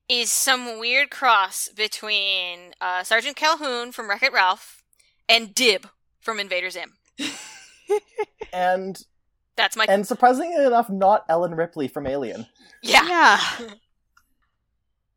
is 0.09 0.31
some 0.31 0.79
weird 0.79 1.11
cross 1.11 1.69
between 1.75 2.75
uh, 2.81 3.03
Sergeant 3.03 3.35
Calhoun 3.35 3.91
from 3.91 4.09
Wreck 4.09 4.23
It 4.23 4.33
Ralph 4.33 4.85
and 5.29 5.53
Dib 5.53 5.89
from 6.21 6.39
Invader 6.39 6.71
Zim. 6.71 6.93
and 8.53 9.03
That's 9.57 9.77
my 9.77 9.87
and 9.89 10.07
surprisingly 10.07 10.65
enough, 10.65 10.91
not 10.91 11.25
Ellen 11.29 11.55
Ripley 11.55 11.89
from 11.89 12.07
Alien. 12.07 12.47
yeah. 12.83 13.07
Yeah. 13.09 13.41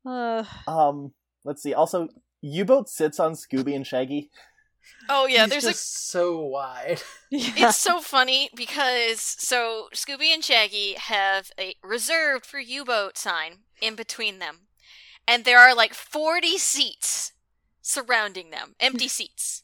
Uh, 0.06 0.44
Um, 0.68 1.12
let's 1.44 1.62
see. 1.62 1.74
Also, 1.74 2.08
U-boat 2.42 2.88
sits 2.90 3.20
on 3.20 3.34
Scooby 3.34 3.76
and 3.76 3.86
Shaggy. 3.86 4.30
Oh 5.10 5.26
yeah, 5.26 5.44
He's 5.44 5.50
there's 5.50 5.66
a 5.66 5.74
so 5.74 6.40
wide. 6.46 7.02
yeah. 7.30 7.52
It's 7.68 7.78
so 7.78 8.00
funny 8.00 8.50
because 8.56 9.20
so 9.20 9.90
Scooby 9.94 10.34
and 10.34 10.42
Shaggy 10.44 10.94
have 10.94 11.52
a 11.60 11.76
reserved 11.84 12.46
for 12.46 12.60
U-boat 12.60 13.18
sign 13.18 13.64
in 13.82 13.96
between 13.96 14.40
them. 14.40 14.68
And 15.28 15.44
there 15.44 15.60
are 15.60 15.76
like 15.76 15.94
40 15.94 16.58
seats 16.58 17.34
surrounding 17.82 18.50
them, 18.52 18.76
empty 18.80 19.10
seats. 19.10 19.64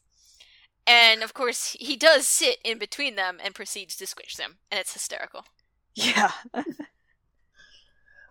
And 0.86 1.24
of 1.24 1.34
course, 1.34 1.76
he 1.80 1.96
does 1.96 2.28
sit 2.28 2.58
in 2.64 2.78
between 2.78 3.16
them 3.16 3.38
and 3.44 3.56
proceeds 3.56 3.96
to 3.98 4.06
squish 4.08 4.36
them, 4.36 4.58
and 4.72 4.80
it's 4.80 4.94
hysterical. 4.94 5.46
yeah. 5.96 6.32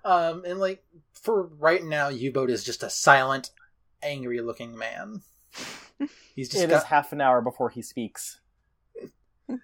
Um, 0.05 0.45
and 0.45 0.59
like 0.59 0.83
for 1.13 1.45
right 1.61 1.83
now, 1.85 2.09
U-boat 2.09 2.51
is 2.51 2.65
just 2.65 2.83
a 2.83 2.91
silent, 2.91 3.51
angry-looking 4.03 4.77
man. 4.77 5.23
He's 6.35 6.49
just 6.49 6.61
It 6.65 6.71
is 6.73 6.79
got. 6.81 6.87
half 6.87 7.13
an 7.13 7.21
hour 7.21 7.41
before 7.41 7.71
he 7.71 7.83
speaks. 7.83 8.41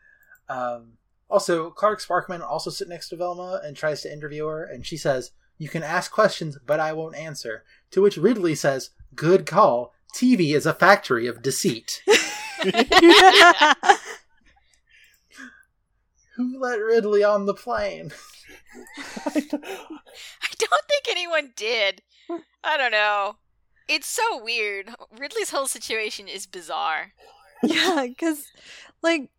Um, 0.49 0.93
also, 1.29 1.71
Clark 1.71 2.01
Sparkman 2.01 2.41
also 2.41 2.71
sits 2.71 2.89
next 2.89 3.09
to 3.11 3.17
Velma 3.17 3.61
and 3.63 3.77
tries 3.77 4.01
to 4.03 4.11
interview 4.13 4.47
her, 4.47 4.65
and 4.65 4.87
she 4.87 4.97
says, 4.97 5.33
"You 5.59 5.69
can 5.69 5.83
ask 5.83 6.11
questions, 6.11 6.57
but 6.65 6.81
I 6.81 6.95
won't 6.95 7.17
answer." 7.17 7.65
To 7.91 8.01
which 8.01 8.17
Ridley 8.17 8.55
says, 8.55 8.91
"Good 9.15 9.45
call. 9.45 9.93
TV 10.15 10.55
is 10.55 10.67
a 10.67 10.75
factory 10.75 11.27
of 11.27 11.43
deceit." 11.43 12.03
Who 16.37 16.61
let 16.61 16.79
Ridley 16.79 17.25
on 17.25 17.47
the 17.47 17.55
plane? 17.55 18.13
I 19.27 19.41
don't 19.41 20.85
think 20.89 21.09
anyone 21.11 21.53
did. 21.57 22.03
I 22.63 22.77
don't 22.77 22.93
know. 22.93 23.37
It's 23.89 24.07
so 24.07 24.43
weird. 24.43 24.91
Ridley's 25.19 25.51
whole 25.51 25.67
situation 25.67 26.29
is 26.29 26.47
bizarre. 26.47 27.13
yeah, 27.63 28.07
because, 28.07 28.45
like, 29.03 29.31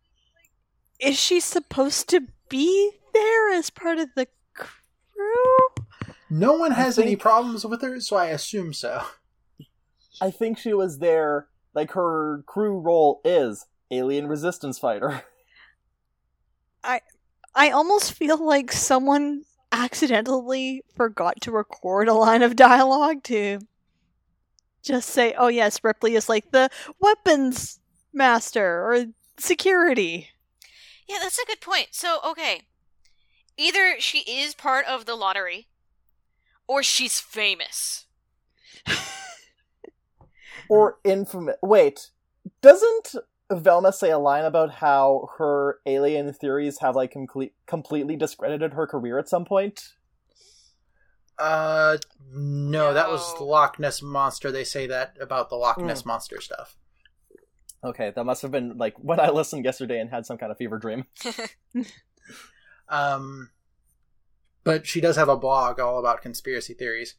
is 0.98 1.18
she 1.18 1.40
supposed 1.40 2.08
to 2.10 2.26
be 2.48 2.92
there 3.14 3.50
as 3.52 3.70
part 3.70 3.98
of 3.98 4.08
the 4.14 4.26
crew? 4.54 5.68
No 6.28 6.52
one 6.54 6.72
has 6.72 6.98
any 6.98 7.16
problems 7.16 7.64
with 7.64 7.80
her, 7.82 8.00
so 8.00 8.16
I 8.16 8.26
assume 8.26 8.72
so. 8.72 9.02
I 10.20 10.30
think 10.30 10.58
she 10.58 10.74
was 10.74 10.98
there. 10.98 11.48
Like 11.74 11.92
her 11.92 12.42
crew 12.46 12.78
role 12.78 13.20
is 13.24 13.66
alien 13.90 14.26
resistance 14.26 14.78
fighter. 14.78 15.22
I 16.84 17.00
I 17.54 17.70
almost 17.70 18.12
feel 18.12 18.44
like 18.44 18.72
someone 18.72 19.42
accidentally 19.72 20.82
forgot 20.96 21.40
to 21.42 21.52
record 21.52 22.08
a 22.08 22.14
line 22.14 22.42
of 22.42 22.56
dialogue 22.56 23.22
to 23.24 23.60
just 24.82 25.10
say, 25.10 25.34
oh, 25.36 25.48
yes, 25.48 25.82
Ripley 25.82 26.14
is 26.14 26.28
like 26.28 26.50
the 26.52 26.70
weapons 26.98 27.80
master 28.12 28.84
or 28.84 29.06
security. 29.38 30.28
Yeah, 31.08 31.18
that's 31.20 31.38
a 31.38 31.46
good 31.46 31.60
point. 31.60 31.88
So, 31.90 32.20
okay. 32.24 32.62
Either 33.56 33.96
she 33.98 34.20
is 34.20 34.54
part 34.54 34.86
of 34.86 35.04
the 35.04 35.14
lottery, 35.14 35.68
or 36.66 36.82
she's 36.82 37.20
famous. 37.20 38.06
or 40.70 40.98
infamous. 41.04 41.56
Wait, 41.62 42.10
doesn't 42.62 43.14
Velma 43.50 43.92
say 43.92 44.10
a 44.10 44.18
line 44.18 44.44
about 44.44 44.74
how 44.74 45.28
her 45.38 45.80
alien 45.86 46.32
theories 46.32 46.78
have 46.78 46.96
like 46.96 47.10
complete 47.10 47.54
completely 47.66 48.16
discredited 48.16 48.74
her 48.74 48.86
career 48.86 49.18
at 49.18 49.28
some 49.28 49.44
point? 49.44 49.94
Uh, 51.38 51.96
no, 52.32 52.92
that 52.92 53.10
was 53.10 53.34
the 53.38 53.44
Loch 53.44 53.78
Ness 53.78 54.02
monster. 54.02 54.52
They 54.52 54.64
say 54.64 54.86
that 54.86 55.16
about 55.20 55.48
the 55.48 55.56
Loch. 55.56 55.78
Ness 55.78 56.04
monster 56.04 56.40
stuff. 56.40 56.76
Okay, 57.82 58.12
that 58.14 58.24
must 58.24 58.42
have 58.42 58.50
been 58.50 58.76
like 58.76 58.94
when 58.98 59.20
I 59.20 59.30
listened 59.30 59.64
yesterday 59.64 60.00
and 60.00 60.10
had 60.10 60.26
some 60.26 60.38
kind 60.38 60.52
of 60.52 60.58
fever 60.58 60.78
dream. 60.78 61.04
Um, 62.90 63.50
but 64.64 64.86
she 64.86 65.00
does 65.00 65.16
have 65.16 65.28
a 65.28 65.36
blog 65.36 65.80
all 65.80 65.98
about 65.98 66.20
conspiracy 66.20 66.74
theories. 66.74 67.14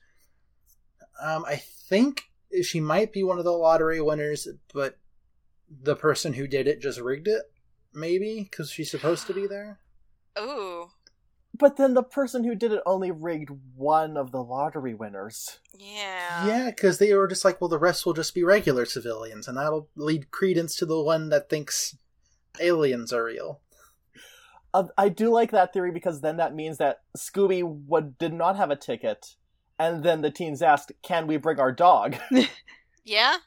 Um, 1.20 1.46
I 1.48 1.56
think 1.56 2.31
she 2.64 2.80
might 2.80 3.14
be 3.14 3.24
one 3.24 3.38
of 3.38 3.46
the 3.46 3.52
lottery 3.52 4.02
winners, 4.02 4.48
but 4.74 4.98
the 5.70 5.96
person 5.96 6.34
who 6.34 6.48
did 6.48 6.68
it 6.68 6.82
just 6.82 7.00
rigged 7.00 7.28
it, 7.28 7.44
maybe 7.94 8.48
because 8.50 8.72
she's 8.72 8.92
supposed 8.92 9.28
to 9.28 9.34
be 9.34 9.48
there. 9.48 9.80
Ooh. 10.40 10.88
But 11.54 11.78
then 11.78 11.94
the 11.94 12.04
person 12.04 12.44
who 12.44 12.56
did 12.56 12.72
it 12.72 12.82
only 12.86 13.12
rigged 13.12 13.50
one 13.76 14.18
of 14.18 14.32
the 14.32 14.42
lottery 14.42 14.94
winners. 14.94 15.60
Yeah. 15.78 16.48
Yeah, 16.48 16.70
because 16.70 16.98
they 16.98 17.14
were 17.14 17.28
just 17.28 17.46
like, 17.46 17.60
well, 17.60 17.68
the 17.68 17.78
rest 17.78 18.06
will 18.06 18.14
just 18.14 18.34
be 18.34 18.44
regular 18.44 18.86
civilians, 18.86 19.48
and 19.48 19.58
that'll 19.58 19.90
lead 19.96 20.32
credence 20.32 20.76
to 20.78 20.86
the 20.86 21.02
one 21.02 21.30
that 21.30 21.50
thinks 21.50 21.98
aliens 22.60 23.14
are 23.14 23.26
real. 23.26 23.62
Uh, 24.74 24.86
I 24.98 25.10
do 25.10 25.30
like 25.30 25.52
that 25.52 25.74
theory 25.74 25.92
because 25.92 26.22
then 26.22 26.38
that 26.38 26.56
means 26.56 26.78
that 26.78 27.02
Scooby 27.18 27.62
would 27.64 28.18
did 28.18 28.34
not 28.34 28.56
have 28.56 28.72
a 28.72 28.76
ticket, 28.76 29.36
and 29.82 30.04
then 30.04 30.22
the 30.22 30.32
teens 30.32 30.62
asked, 30.62 30.92
"Can 31.02 31.28
we 31.28 31.38
bring 31.38 31.60
our 31.60 31.72
dog?" 31.72 32.16
Yeah? 33.04 33.38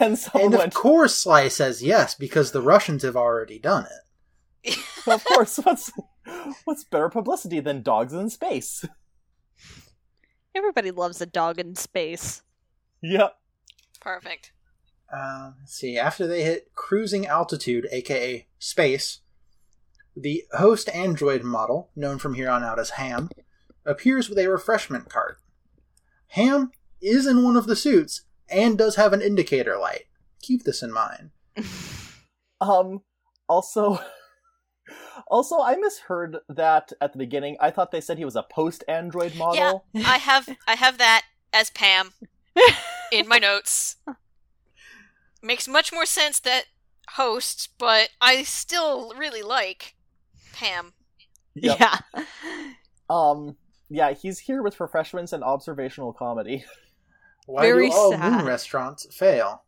and 0.00 0.18
someone 0.18 0.46
And 0.46 0.54
of 0.54 0.60
went, 0.60 0.74
course, 0.74 1.14
Sly 1.14 1.48
says 1.48 1.82
yes 1.82 2.14
because 2.14 2.52
the 2.52 2.62
Russians 2.62 3.02
have 3.02 3.16
already 3.16 3.58
done 3.58 3.86
it. 4.64 4.78
"Of 5.06 5.22
course, 5.24 5.58
what's 5.58 5.92
what's 6.64 6.84
better 6.84 7.10
publicity 7.10 7.60
than 7.60 7.82
dogs 7.82 8.14
in 8.14 8.30
space?" 8.30 8.84
Everybody 10.54 10.90
loves 10.90 11.20
a 11.20 11.26
dog 11.26 11.58
in 11.58 11.74
space. 11.74 12.42
Yep. 13.02 13.34
Perfect. 14.00 14.52
Uh, 15.14 15.52
let's 15.60 15.74
see. 15.74 15.98
After 15.98 16.26
they 16.26 16.42
hit 16.42 16.74
cruising 16.74 17.26
altitude, 17.26 17.86
aka 17.92 18.46
space, 18.58 19.20
the 20.16 20.44
host 20.52 20.88
android 20.94 21.42
model, 21.42 21.90
known 21.94 22.18
from 22.18 22.34
here 22.34 22.48
on 22.48 22.64
out 22.64 22.78
as 22.78 22.90
Ham, 22.90 23.28
appears 23.84 24.28
with 24.30 24.38
a 24.38 24.48
refreshment 24.48 25.10
cart. 25.10 25.38
Ham 26.32 26.70
is 27.00 27.26
in 27.26 27.42
one 27.42 27.56
of 27.56 27.66
the 27.66 27.76
suits 27.76 28.22
and 28.48 28.78
does 28.78 28.96
have 28.96 29.12
an 29.12 29.20
indicator 29.20 29.78
light. 29.78 30.04
Keep 30.40 30.64
this 30.64 30.82
in 30.82 30.92
mind. 30.92 31.30
Um. 32.62 33.02
Also, 33.48 33.98
also, 35.26 35.58
I 35.58 35.74
misheard 35.74 36.36
that 36.48 36.92
at 37.00 37.10
the 37.10 37.18
beginning. 37.18 37.56
I 37.60 37.72
thought 37.72 37.90
they 37.90 38.00
said 38.00 38.18
he 38.18 38.24
was 38.24 38.36
a 38.36 38.44
post-android 38.44 39.34
model. 39.34 39.84
Yeah, 39.92 40.06
I 40.06 40.18
have 40.18 40.48
I 40.68 40.76
have 40.76 40.96
that 40.98 41.24
as 41.52 41.70
Pam 41.70 42.12
in 43.10 43.26
my 43.26 43.38
notes. 43.38 43.96
Makes 45.42 45.66
much 45.66 45.92
more 45.92 46.06
sense 46.06 46.38
that 46.38 46.66
hosts, 47.14 47.66
but 47.66 48.10
I 48.20 48.44
still 48.44 49.12
really 49.16 49.42
like 49.42 49.96
Pam. 50.52 50.92
Yep. 51.56 51.80
Yeah. 51.80 51.98
Um. 53.10 53.56
Yeah, 53.92 54.12
he's 54.12 54.38
here 54.38 54.62
with 54.62 54.80
refreshments 54.80 55.34
and 55.34 55.44
observational 55.44 56.14
comedy. 56.14 56.64
Why 57.46 57.62
Very 57.62 57.90
do 57.90 57.94
all 57.94 58.12
sad. 58.12 58.32
moon 58.32 58.46
restaurants 58.46 59.06
fail? 59.14 59.64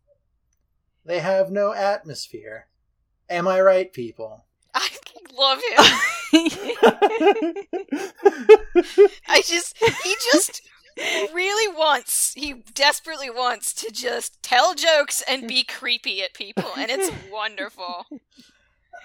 They 1.05 1.19
have 1.19 1.51
no 1.51 1.75
atmosphere. 1.75 2.69
Am 3.29 3.47
I 3.47 3.61
right, 3.61 3.93
people? 3.93 4.47
I 4.75 4.89
love 5.37 5.59
him. 5.59 5.85
I 9.29 9.43
just 9.45 9.77
he 9.77 10.15
just 10.33 10.63
really 11.35 11.77
wants 11.77 12.33
he 12.35 12.55
desperately 12.73 13.29
wants 13.29 13.75
to 13.75 13.93
just 13.93 14.43
tell 14.43 14.75
jokes 14.75 15.23
and 15.29 15.47
be 15.47 15.65
creepy 15.65 16.23
at 16.23 16.33
people 16.33 16.71
and 16.79 16.91
it's 16.91 17.13
wonderful. 17.31 18.07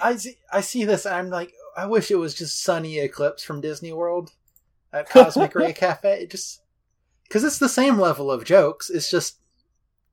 I 0.02 0.16
see, 0.16 0.36
I 0.52 0.62
see 0.62 0.86
this 0.86 1.06
and 1.06 1.16
I'm 1.16 1.30
like, 1.30 1.52
I 1.76 1.88
wish 1.88 2.10
it 2.10 2.16
was 2.16 2.34
just 2.34 2.64
Sonny 2.64 3.00
Eclipse 3.00 3.44
from 3.44 3.62
Disney 3.62 3.92
World 3.92 4.32
at 4.94 5.10
Cosmic 5.10 5.56
Ray 5.56 5.74
Cafe. 5.74 6.24
It 6.24 6.32
just 6.32 6.62
because 7.24 7.44
it's 7.44 7.60
the 7.60 7.70
same 7.70 8.00
level 8.00 8.32
of 8.32 8.44
jokes. 8.46 8.90
It's 8.90 9.10
just 9.10 9.40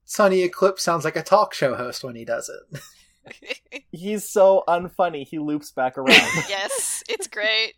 Sonny 0.05 0.43
Eclipse 0.43 0.83
sounds 0.83 1.05
like 1.05 1.17
a 1.17 1.23
talk 1.23 1.55
show 1.55 1.75
host 1.75 2.05
when 2.05 2.15
he 2.15 2.25
does 2.25 2.49
it. 2.51 3.83
he's 3.93 4.29
so 4.29 4.63
unfunny. 4.69 5.27
He 5.27 5.39
loops 5.39 5.71
back 5.73 5.99
around. 5.99 6.09
yes, 6.49 7.03
it's 7.09 7.27
great. 7.27 7.75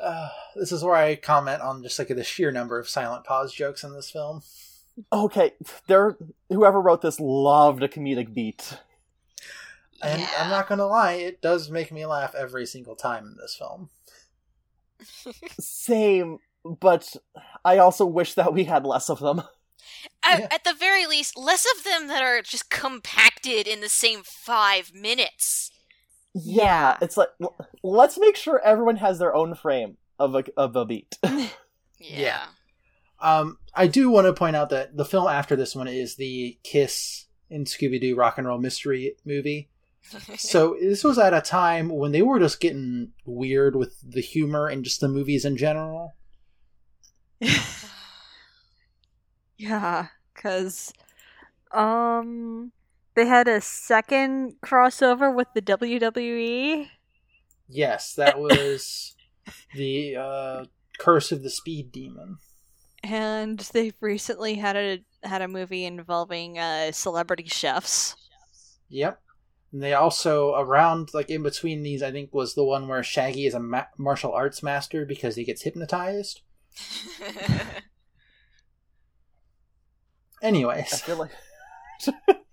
Uh, 0.00 0.28
this 0.56 0.72
is 0.72 0.82
where 0.82 0.94
I 0.94 1.16
comment 1.16 1.60
on 1.62 1.82
just 1.82 1.98
like 1.98 2.08
the 2.08 2.24
sheer 2.24 2.50
number 2.50 2.78
of 2.78 2.88
silent 2.88 3.24
pause 3.24 3.52
jokes 3.52 3.84
in 3.84 3.92
this 3.94 4.10
film. 4.10 4.42
Okay, 5.12 5.52
there. 5.86 6.16
Whoever 6.50 6.80
wrote 6.80 7.02
this 7.02 7.20
loved 7.20 7.82
a 7.82 7.88
comedic 7.88 8.34
beat. 8.34 8.76
And 10.02 10.20
Yeah. 10.20 10.28
I'm 10.40 10.50
not 10.50 10.68
gonna 10.68 10.86
lie, 10.86 11.12
it 11.12 11.40
does 11.40 11.70
make 11.70 11.92
me 11.92 12.04
laugh 12.04 12.34
every 12.34 12.66
single 12.66 12.96
time 12.96 13.24
in 13.24 13.36
this 13.40 13.54
film. 13.54 13.88
Same, 15.58 16.38
but 16.64 17.16
I 17.64 17.78
also 17.78 18.04
wish 18.06 18.34
that 18.34 18.52
we 18.52 18.64
had 18.64 18.84
less 18.86 19.08
of 19.10 19.20
them. 19.20 19.42
At, 20.24 20.40
Yeah. 20.40 20.48
at 20.52 20.64
the 20.64 20.74
very 20.74 21.06
least, 21.06 21.36
less 21.36 21.66
of 21.76 21.84
them 21.84 22.08
that 22.08 22.22
are 22.22 22.40
just 22.42 22.70
compacted 22.70 23.66
in 23.66 23.80
the 23.80 23.88
same 23.88 24.22
five 24.24 24.92
minutes. 24.94 25.70
Yeah, 26.34 26.96
it's 27.02 27.16
like 27.16 27.28
l- 27.42 27.56
let's 27.82 28.18
make 28.18 28.36
sure 28.36 28.60
everyone 28.64 28.96
has 28.96 29.18
their 29.18 29.34
own 29.34 29.54
frame 29.54 29.98
of 30.18 30.34
a 30.34 30.44
of 30.56 30.76
a 30.76 30.84
beat. 30.84 31.18
Yeah. 31.98 32.46
Um, 33.20 33.58
I 33.74 33.86
do 33.86 34.10
want 34.10 34.26
to 34.26 34.32
point 34.32 34.56
out 34.56 34.70
that 34.70 34.96
the 34.96 35.04
film 35.04 35.28
after 35.28 35.54
this 35.54 35.76
one 35.76 35.86
is 35.86 36.16
the 36.16 36.58
Kiss 36.64 37.26
in 37.48 37.64
Scooby 37.64 38.00
Doo 38.00 38.16
Rock 38.16 38.38
and 38.38 38.46
Roll 38.46 38.58
Mystery 38.58 39.14
movie. 39.24 39.68
So 40.36 40.76
this 40.80 41.04
was 41.04 41.18
at 41.18 41.34
a 41.34 41.40
time 41.40 41.88
when 41.88 42.12
they 42.12 42.22
were 42.22 42.38
just 42.38 42.60
getting 42.60 43.12
weird 43.24 43.76
with 43.76 43.96
the 44.02 44.20
humor 44.20 44.68
and 44.68 44.84
just 44.84 45.00
the 45.00 45.08
movies 45.08 45.44
in 45.44 45.56
general. 45.56 46.14
Yeah, 49.62 50.08
because 50.34 50.92
um 51.70 52.72
they 53.14 53.26
had 53.26 53.46
a 53.46 53.60
second 53.60 54.56
crossover 54.60 55.32
with 55.34 55.48
the. 55.54 55.62
WWE. 55.62 56.88
Yes, 57.68 58.14
that 58.14 58.38
was 58.38 59.14
the 59.74 60.16
uh, 60.16 60.64
Curse 60.98 61.32
of 61.32 61.42
the 61.42 61.50
Speed 61.50 61.92
Demon. 61.92 62.38
And 63.04 63.58
they've 63.72 63.94
recently 64.00 64.54
had 64.54 64.76
a 64.76 65.04
had 65.22 65.42
a 65.42 65.48
movie 65.48 65.84
involving 65.84 66.58
uh, 66.58 66.92
celebrity 66.92 67.46
chefs. 67.46 68.16
Yep. 68.88 69.20
And 69.72 69.82
they 69.82 69.94
also 69.94 70.54
around 70.54 71.14
like 71.14 71.30
in 71.30 71.42
between 71.42 71.82
these, 71.82 72.02
I 72.02 72.12
think 72.12 72.32
was 72.32 72.54
the 72.54 72.64
one 72.64 72.88
where 72.88 73.02
Shaggy 73.02 73.46
is 73.46 73.54
a 73.54 73.60
ma- 73.60 73.86
martial 73.96 74.32
arts 74.32 74.62
master 74.62 75.06
because 75.06 75.36
he 75.36 75.44
gets 75.44 75.62
hypnotized. 75.62 76.42
Anyways, 80.42 80.42
I 80.42 80.48
Anyways, 80.48 81.00
feel 81.00 81.16
like 81.16 81.30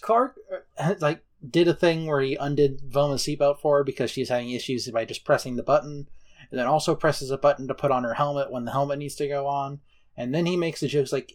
Clark 0.00 0.38
uh, 0.78 0.94
like 1.00 1.24
did 1.48 1.68
a 1.68 1.74
thing 1.74 2.06
where 2.06 2.20
he 2.20 2.36
undid 2.36 2.80
Velma's 2.82 3.22
seatbelt 3.22 3.60
for 3.60 3.78
her 3.78 3.84
because 3.84 4.10
she's 4.10 4.28
having 4.28 4.50
issues 4.50 4.88
by 4.90 5.04
just 5.04 5.24
pressing 5.24 5.56
the 5.56 5.62
button, 5.62 6.08
and 6.50 6.58
then 6.58 6.66
also 6.66 6.94
presses 6.94 7.30
a 7.30 7.38
button 7.38 7.66
to 7.68 7.74
put 7.74 7.90
on 7.90 8.04
her 8.04 8.14
helmet 8.14 8.50
when 8.50 8.64
the 8.64 8.72
helmet 8.72 8.98
needs 8.98 9.16
to 9.16 9.28
go 9.28 9.46
on, 9.48 9.80
and 10.16 10.34
then 10.34 10.46
he 10.46 10.56
makes 10.56 10.80
the 10.80 10.88
jokes 10.88 11.12
like 11.12 11.32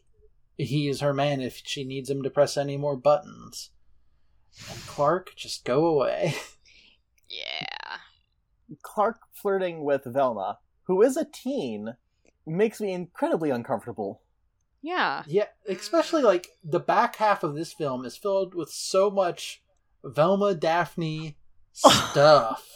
he 0.57 0.87
is 0.87 1.01
her 1.01 1.13
man 1.13 1.41
if 1.41 1.61
she 1.65 1.83
needs 1.83 2.09
him 2.09 2.23
to 2.23 2.29
press 2.29 2.55
any 2.57 2.77
more 2.77 2.95
buttons. 2.95 3.71
And 4.69 4.79
Clark, 4.87 5.35
just 5.35 5.65
go 5.65 5.85
away. 5.85 6.35
yeah. 7.29 7.97
Clark 8.81 9.19
flirting 9.33 9.83
with 9.83 10.03
Velma, 10.05 10.59
who 10.83 11.01
is 11.01 11.17
a 11.17 11.25
teen, 11.25 11.95
makes 12.45 12.79
me 12.79 12.93
incredibly 12.93 13.49
uncomfortable. 13.49 14.21
Yeah. 14.81 15.23
Yeah, 15.27 15.45
especially 15.67 16.23
like 16.23 16.47
the 16.63 16.79
back 16.79 17.17
half 17.17 17.43
of 17.43 17.55
this 17.55 17.73
film 17.73 18.05
is 18.05 18.17
filled 18.17 18.55
with 18.55 18.69
so 18.69 19.09
much 19.11 19.61
Velma 20.03 20.55
Daphne 20.55 21.37
stuff. 21.73 22.67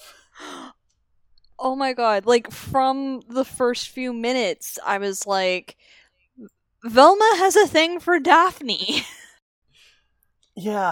Oh 1.57 1.75
my 1.75 1.93
god, 1.93 2.25
like 2.25 2.51
from 2.51 3.21
the 3.29 3.45
first 3.45 3.89
few 3.89 4.13
minutes, 4.13 4.77
I 4.85 4.97
was 4.97 5.25
like, 5.25 5.77
Velma 6.83 7.31
has 7.37 7.55
a 7.55 7.67
thing 7.67 7.99
for 7.99 8.19
Daphne. 8.19 9.03
Yeah, 10.57 10.91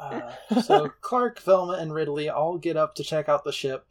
Uh, 0.00 0.60
so 0.62 0.88
Clark, 1.00 1.40
Velma, 1.40 1.74
and 1.74 1.92
Ridley 1.92 2.28
all 2.28 2.58
get 2.58 2.76
up 2.76 2.94
to 2.96 3.04
check 3.04 3.28
out 3.28 3.44
the 3.44 3.52
ship. 3.52 3.86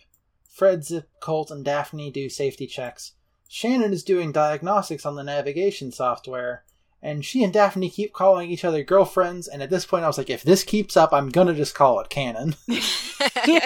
Fred, 0.50 0.84
Zip, 0.84 1.08
Colt, 1.20 1.52
and 1.52 1.64
Daphne 1.64 2.10
do 2.10 2.30
safety 2.30 2.66
checks. 2.66 3.14
Shannon 3.48 3.94
is 3.94 4.04
doing 4.04 4.32
diagnostics 4.32 5.06
on 5.06 5.16
the 5.16 5.24
navigation 5.24 5.92
software, 5.92 6.64
and 7.02 7.24
she 7.24 7.44
and 7.44 7.54
Daphne 7.54 7.90
keep 7.90 8.12
calling 8.12 8.50
each 8.50 8.66
other 8.66 8.84
girlfriends. 8.84 9.48
And 9.48 9.62
at 9.62 9.70
this 9.70 9.86
point, 9.86 10.04
I 10.04 10.08
was 10.08 10.18
like, 10.18 10.30
if 10.30 10.44
this 10.44 10.64
keeps 10.64 10.98
up, 10.98 11.14
I'm 11.14 11.30
gonna 11.30 11.54
just 11.54 11.76
call 11.76 12.00
it 12.00 12.10
canon. 12.10 12.56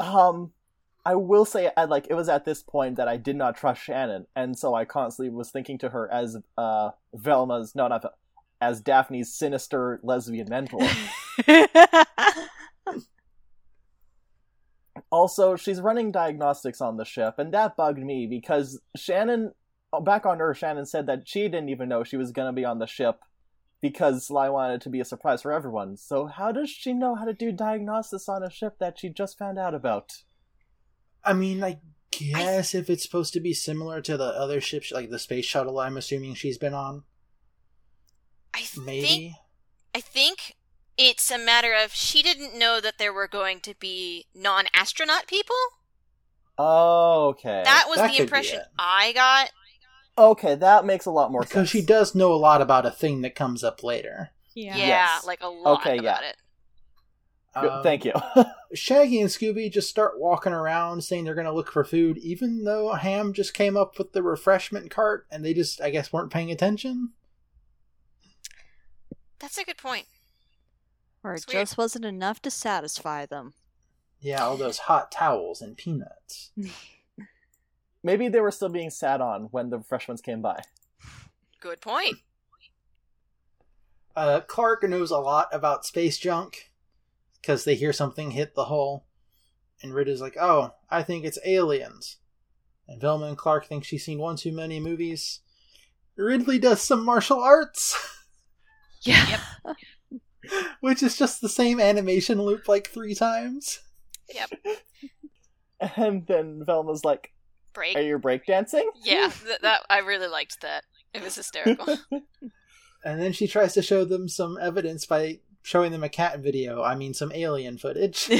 um, 0.00 0.52
I 1.06 1.14
will 1.14 1.44
say, 1.44 1.70
I 1.76 1.84
like 1.84 2.06
it 2.08 2.14
was 2.14 2.28
at 2.28 2.44
this 2.44 2.62
point 2.62 2.96
that 2.96 3.08
I 3.08 3.16
did 3.16 3.36
not 3.36 3.56
trust 3.56 3.82
Shannon, 3.82 4.26
and 4.34 4.58
so 4.58 4.74
I 4.74 4.84
constantly 4.84 5.30
was 5.30 5.50
thinking 5.50 5.78
to 5.78 5.90
her 5.90 6.10
as 6.12 6.36
uh 6.56 6.90
Velma's 7.14 7.74
no, 7.74 7.88
not 7.88 8.02
Vel- 8.02 8.14
as 8.64 8.80
Daphne's 8.80 9.34
sinister 9.34 10.00
lesbian 10.02 10.48
mentor. 10.48 10.80
Also, 15.14 15.54
she's 15.54 15.80
running 15.80 16.10
diagnostics 16.10 16.80
on 16.80 16.96
the 16.96 17.04
ship, 17.04 17.38
and 17.38 17.54
that 17.54 17.76
bugged 17.76 18.00
me 18.02 18.26
because 18.26 18.80
Shannon, 18.96 19.52
oh, 19.92 20.00
back 20.00 20.26
on 20.26 20.40
Earth, 20.40 20.58
Shannon 20.58 20.86
said 20.86 21.06
that 21.06 21.28
she 21.28 21.42
didn't 21.42 21.68
even 21.68 21.88
know 21.88 22.02
she 22.02 22.16
was 22.16 22.32
going 22.32 22.48
to 22.48 22.52
be 22.52 22.64
on 22.64 22.80
the 22.80 22.86
ship 22.88 23.20
because 23.80 24.26
Sly 24.26 24.48
wanted 24.48 24.74
it 24.74 24.80
to 24.80 24.90
be 24.90 24.98
a 24.98 25.04
surprise 25.04 25.42
for 25.42 25.52
everyone. 25.52 25.96
So, 25.96 26.26
how 26.26 26.50
does 26.50 26.68
she 26.68 26.92
know 26.92 27.14
how 27.14 27.26
to 27.26 27.32
do 27.32 27.52
diagnostics 27.52 28.28
on 28.28 28.42
a 28.42 28.50
ship 28.50 28.78
that 28.80 28.98
she 28.98 29.08
just 29.08 29.38
found 29.38 29.56
out 29.56 29.72
about? 29.72 30.24
I 31.22 31.32
mean, 31.32 31.62
I 31.62 31.78
guess 32.10 32.74
if 32.74 32.90
it's 32.90 33.04
supposed 33.04 33.34
to 33.34 33.40
be 33.40 33.54
similar 33.54 34.00
to 34.00 34.16
the 34.16 34.24
other 34.24 34.60
ships, 34.60 34.90
like 34.90 35.10
the 35.10 35.20
space 35.20 35.44
shuttle, 35.44 35.78
I'm 35.78 35.96
assuming 35.96 36.34
she's 36.34 36.58
been 36.58 36.74
on, 36.74 37.04
I 38.54 38.60
think 38.60 38.86
maybe. 38.86 39.36
I 39.94 40.00
think 40.00 40.54
it's 40.96 41.30
a 41.30 41.38
matter 41.38 41.72
of 41.74 41.92
she 41.92 42.22
didn't 42.22 42.58
know 42.58 42.80
that 42.80 42.98
there 42.98 43.12
were 43.12 43.28
going 43.28 43.60
to 43.60 43.74
be 43.78 44.26
non-astronaut 44.34 45.26
people. 45.26 45.56
Oh, 46.56 47.28
okay. 47.30 47.62
That 47.64 47.86
was 47.88 47.98
that 47.98 48.12
the 48.12 48.22
impression. 48.22 48.60
I 48.78 49.12
got. 49.12 49.50
Okay, 50.16 50.54
that 50.54 50.84
makes 50.84 51.06
a 51.06 51.10
lot 51.10 51.32
more 51.32 51.42
sense. 51.42 51.48
because 51.50 51.70
sense. 51.70 51.82
she 51.82 51.82
does 51.86 52.14
know 52.14 52.32
a 52.32 52.36
lot 52.36 52.62
about 52.62 52.86
a 52.86 52.90
thing 52.90 53.22
that 53.22 53.34
comes 53.34 53.64
up 53.64 53.82
later. 53.82 54.30
Yeah, 54.54 54.76
Yes. 54.76 55.26
like 55.26 55.42
a 55.42 55.48
lot 55.48 55.80
Okay, 55.80 55.98
about 55.98 56.22
yeah. 56.22 56.28
it. 56.28 56.36
Um, 57.56 57.82
Thank 57.82 58.04
you. 58.04 58.12
Shaggy 58.74 59.20
and 59.20 59.30
Scooby 59.30 59.70
just 59.72 59.88
start 59.88 60.18
walking 60.20 60.52
around 60.52 61.02
saying 61.02 61.24
they're 61.24 61.34
going 61.34 61.46
to 61.46 61.52
look 61.52 61.70
for 61.72 61.84
food, 61.84 62.18
even 62.18 62.64
though 62.64 62.92
Ham 62.92 63.32
just 63.32 63.54
came 63.54 63.76
up 63.76 63.98
with 63.98 64.12
the 64.12 64.22
refreshment 64.22 64.90
cart 64.90 65.26
and 65.30 65.44
they 65.44 65.54
just, 65.54 65.80
I 65.80 65.90
guess, 65.90 66.12
weren't 66.12 66.32
paying 66.32 66.50
attention. 66.50 67.10
That's 69.44 69.58
a 69.58 69.64
good 69.64 69.76
point. 69.76 70.06
or 71.22 71.34
it 71.34 71.42
It's 71.42 71.44
just 71.44 71.76
wasn't 71.76 72.06
enough 72.06 72.40
to 72.40 72.50
satisfy 72.50 73.26
them. 73.26 73.52
Yeah, 74.18 74.42
all 74.42 74.56
those 74.56 74.78
hot 74.78 75.12
towels 75.12 75.60
and 75.60 75.76
peanuts. 75.76 76.50
Maybe 78.02 78.28
they 78.28 78.40
were 78.40 78.50
still 78.50 78.70
being 78.70 78.88
sat 78.88 79.20
on 79.20 79.48
when 79.50 79.68
the 79.68 79.76
refreshments 79.76 80.22
came 80.22 80.40
by. 80.40 80.62
Good 81.60 81.82
point. 81.82 82.16
Uh, 84.16 84.40
Clark 84.40 84.82
knows 84.84 85.10
a 85.10 85.18
lot 85.18 85.48
about 85.52 85.84
space 85.84 86.16
junk 86.16 86.70
because 87.42 87.64
they 87.64 87.74
hear 87.74 87.92
something 87.92 88.30
hit 88.30 88.54
the 88.54 88.64
hull. 88.64 89.04
And 89.82 89.92
Ridley's 89.92 90.22
like, 90.22 90.38
oh, 90.40 90.72
I 90.88 91.02
think 91.02 91.26
it's 91.26 91.38
aliens. 91.44 92.16
And 92.88 92.98
Velma 92.98 93.26
and 93.26 93.36
Clark 93.36 93.66
think 93.66 93.84
she's 93.84 94.06
seen 94.06 94.18
one 94.18 94.36
too 94.36 94.52
many 94.52 94.80
movies. 94.80 95.40
Ridley 96.16 96.58
does 96.58 96.80
some 96.80 97.04
martial 97.04 97.42
arts, 97.42 97.94
Yeah. 99.04 99.40
which 100.80 101.02
is 101.02 101.16
just 101.16 101.40
the 101.40 101.48
same 101.48 101.80
animation 101.80 102.40
loop 102.40 102.68
like 102.68 102.88
three 102.88 103.14
times. 103.14 103.80
Yep. 104.34 104.50
And 105.96 106.26
then 106.26 106.64
Velma's 106.64 107.04
like, 107.04 107.34
Break. 107.74 107.96
Are 107.96 108.00
you 108.00 108.18
breakdancing? 108.18 108.84
Yeah, 109.02 109.30
th- 109.44 109.60
that 109.60 109.82
I 109.90 109.98
really 109.98 110.28
liked 110.28 110.62
that. 110.62 110.84
It 111.12 111.22
was 111.22 111.34
hysterical. 111.34 111.98
And 113.04 113.20
then 113.20 113.32
she 113.32 113.46
tries 113.46 113.74
to 113.74 113.82
show 113.82 114.06
them 114.06 114.28
some 114.28 114.56
evidence 114.62 115.04
by 115.04 115.40
showing 115.62 115.92
them 115.92 116.04
a 116.04 116.08
cat 116.08 116.38
video. 116.40 116.82
I 116.82 116.94
mean, 116.94 117.12
some 117.12 117.32
alien 117.34 117.76
footage. 117.76 118.30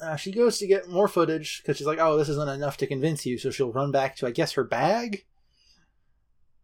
Uh, 0.00 0.16
she 0.16 0.30
goes 0.30 0.58
to 0.58 0.66
get 0.66 0.88
more 0.88 1.08
footage 1.08 1.62
because 1.62 1.78
she's 1.78 1.86
like, 1.86 1.98
oh, 1.98 2.16
this 2.16 2.28
isn't 2.28 2.50
enough 2.50 2.76
to 2.78 2.86
convince 2.86 3.24
you. 3.24 3.38
So 3.38 3.50
she'll 3.50 3.72
run 3.72 3.90
back 3.92 4.16
to, 4.16 4.26
I 4.26 4.30
guess, 4.30 4.52
her 4.52 4.64
bag? 4.64 5.24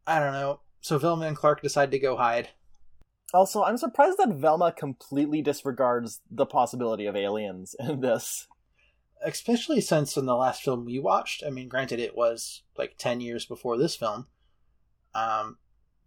I 0.06 0.20
don't 0.20 0.32
know. 0.34 0.60
So 0.82 0.98
Velma 0.98 1.26
and 1.26 1.36
Clark 1.36 1.62
decide 1.62 1.90
to 1.92 1.98
go 1.98 2.16
hide. 2.16 2.50
also, 3.32 3.62
I'm 3.62 3.78
surprised 3.78 4.18
that 4.18 4.34
Velma 4.34 4.72
completely 4.72 5.40
disregards 5.40 6.20
the 6.30 6.44
possibility 6.44 7.06
of 7.06 7.16
aliens 7.16 7.74
in 7.80 8.00
this. 8.00 8.46
Especially 9.24 9.80
since 9.80 10.16
in 10.16 10.26
the 10.26 10.34
last 10.34 10.62
film 10.62 10.84
we 10.84 10.98
watched, 10.98 11.44
I 11.46 11.50
mean, 11.50 11.68
granted, 11.68 12.00
it 12.00 12.16
was 12.16 12.62
like 12.76 12.96
10 12.98 13.20
years 13.20 13.46
before 13.46 13.78
this 13.78 13.94
film, 13.94 14.26
um, 15.14 15.58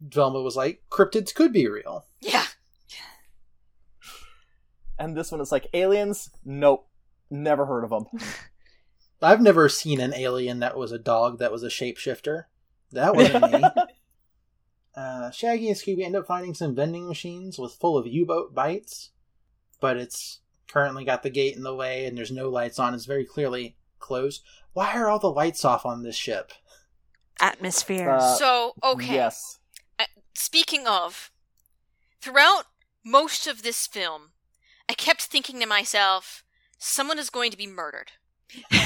Velma 0.01 0.41
was 0.41 0.57
like, 0.57 0.83
cryptids 0.91 1.33
could 1.33 1.53
be 1.53 1.67
real. 1.67 2.05
yeah. 2.19 2.45
And 4.99 5.15
this 5.15 5.31
one 5.31 5.41
is 5.41 5.51
like, 5.51 5.67
aliens? 5.73 6.29
Nope. 6.43 6.87
Never 7.29 7.65
heard 7.65 7.83
of 7.83 7.89
them. 7.89 8.05
I've 9.21 9.41
never 9.41 9.69
seen 9.69 9.99
an 9.99 10.13
alien 10.13 10.59
that 10.59 10.77
was 10.77 10.91
a 10.91 10.99
dog 10.99 11.39
that 11.39 11.51
was 11.51 11.63
a 11.63 11.67
shapeshifter. 11.69 12.43
That 12.91 13.15
wasn't 13.15 13.51
me. 13.51 13.63
Uh, 14.95 15.29
Shaggy 15.31 15.67
and 15.67 15.77
Scooby 15.77 16.03
end 16.03 16.15
up 16.15 16.27
finding 16.27 16.53
some 16.53 16.75
vending 16.75 17.07
machines 17.07 17.59
with 17.59 17.73
full 17.73 17.97
of 17.97 18.07
U-boat 18.07 18.53
bites, 18.53 19.11
but 19.81 19.97
it's 19.97 20.39
currently 20.67 21.03
got 21.03 21.23
the 21.23 21.29
gate 21.29 21.55
in 21.55 21.63
the 21.63 21.75
way 21.75 22.05
and 22.05 22.17
there's 22.17 22.31
no 22.31 22.49
lights 22.49 22.79
on. 22.79 22.93
It's 22.93 23.05
very 23.05 23.25
clearly 23.25 23.75
closed. 23.99 24.43
Why 24.73 24.93
are 24.93 25.09
all 25.09 25.19
the 25.19 25.31
lights 25.31 25.65
off 25.65 25.85
on 25.85 26.03
this 26.03 26.15
ship? 26.15 26.53
Atmosphere. 27.41 28.11
Uh, 28.11 28.35
so, 28.35 28.73
okay. 28.83 29.15
Yes. 29.15 29.59
Speaking 30.33 30.87
of, 30.87 31.31
throughout 32.21 32.65
most 33.03 33.47
of 33.47 33.63
this 33.63 33.87
film, 33.87 34.31
I 34.89 34.93
kept 34.93 35.23
thinking 35.23 35.59
to 35.59 35.65
myself, 35.65 36.43
someone 36.77 37.19
is 37.19 37.29
going 37.29 37.51
to 37.51 37.57
be 37.57 37.67
murdered. 37.67 38.11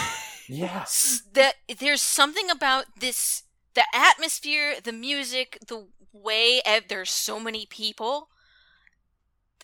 Yes. 0.50 1.22
That 1.34 1.54
there's 1.78 2.02
something 2.02 2.50
about 2.50 2.86
this 3.00 3.44
the 3.80 3.86
atmosphere 3.94 4.76
the 4.84 4.92
music 4.92 5.58
the 5.68 5.88
way 6.12 6.62
ev- 6.66 6.88
there's 6.90 7.10
so 7.12 7.40
many 7.40 7.66
people 7.66 8.28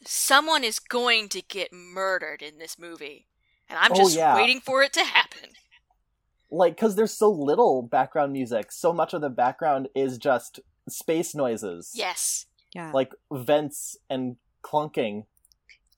someone 0.06 0.64
is 0.64 0.80
going 0.80 1.28
to 1.30 1.42
get 1.42 1.74
murdered 1.74 2.42
in 2.42 2.58
this 2.58 2.78
movie 2.80 3.28
and 3.70 3.78
i'm 3.80 3.92
Oh, 3.92 3.96
just 3.96 4.16
yeah. 4.16 4.36
waiting 4.36 4.60
for 4.62 4.84
it 4.84 4.94
to 4.94 5.04
happen 5.04 5.50
Like, 6.52 6.76
because 6.76 6.96
there's 6.96 7.12
so 7.12 7.30
little 7.32 7.82
background 7.82 8.32
music, 8.32 8.72
so 8.72 8.94
much 8.94 9.14
of 9.14 9.22
the 9.22 9.30
background 9.30 9.90
is 9.96 10.18
just 10.18 10.60
space 10.88 11.34
noises. 11.36 11.92
yes 11.96 12.46
yeah. 12.74 12.92
Like 12.94 13.14
vents 13.32 13.96
and 14.10 14.36
clunking. 14.62 15.24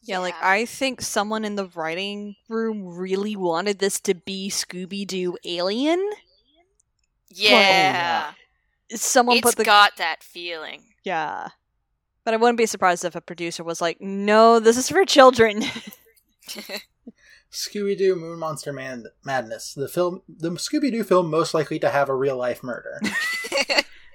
Yeah, 0.03 0.19
like 0.19 0.35
I 0.39 0.65
think 0.65 1.01
someone 1.01 1.43
in 1.43 1.55
the 1.55 1.65
writing 1.73 2.35
room 2.49 2.85
really 2.85 3.35
wanted 3.35 3.79
this 3.79 3.99
to 4.01 4.13
be 4.13 4.49
Scooby 4.51 5.05
Doo 5.07 5.37
Alien. 5.43 5.99
Yeah, 7.29 8.31
Someone 8.91 9.37
it's 9.37 9.45
put 9.45 9.55
the 9.57 9.65
got 9.65 9.97
that 9.97 10.23
feeling 10.23 10.83
yeah, 11.07 11.47
but 12.25 12.33
I 12.33 12.37
wouldn't 12.37 12.57
be 12.57 12.65
surprised 12.65 13.05
if 13.05 13.15
a 13.15 13.21
producer 13.21 13.63
was 13.63 13.79
like, 13.79 14.01
"No, 14.01 14.59
this 14.59 14.75
is 14.75 14.89
for 14.89 15.05
children." 15.05 15.63
Scooby 17.49 17.97
Doo 17.97 18.17
Moon 18.17 18.37
Monster 18.37 18.73
Man- 18.73 19.05
Madness, 19.23 19.73
the 19.73 19.87
film, 19.87 20.21
the 20.27 20.51
Scooby 20.51 20.91
Doo 20.91 21.05
film 21.05 21.29
most 21.29 21.53
likely 21.53 21.79
to 21.79 21.89
have 21.89 22.09
a 22.09 22.15
real 22.15 22.35
life 22.35 22.61
murder. 22.61 22.99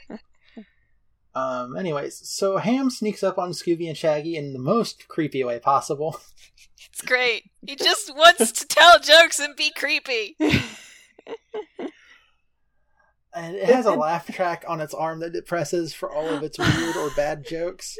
um. 1.34 1.78
Anyways, 1.78 2.28
so 2.28 2.58
Ham 2.58 2.90
sneaks 2.90 3.22
up 3.22 3.38
on 3.38 3.52
Scooby 3.52 3.88
and 3.88 3.96
Shaggy 3.96 4.36
in 4.36 4.52
the 4.52 4.58
most 4.58 5.08
creepy 5.08 5.42
way 5.44 5.58
possible. 5.58 6.20
it's 6.90 7.00
great 7.00 7.50
he 7.66 7.74
just 7.74 8.14
wants 8.14 8.52
to 8.52 8.66
tell 8.66 8.98
jokes 8.98 9.38
and 9.38 9.56
be 9.56 9.70
creepy 9.70 10.36
And 13.34 13.56
it 13.56 13.64
has 13.64 13.86
a 13.86 13.92
laugh 13.92 14.26
track 14.26 14.64
on 14.68 14.80
its 14.80 14.92
arm 14.92 15.20
that 15.20 15.34
it 15.34 15.46
presses 15.46 15.94
for 15.94 16.12
all 16.12 16.28
of 16.28 16.42
its 16.42 16.58
weird 16.58 16.96
or 16.96 17.10
bad 17.10 17.46
jokes, 17.48 17.96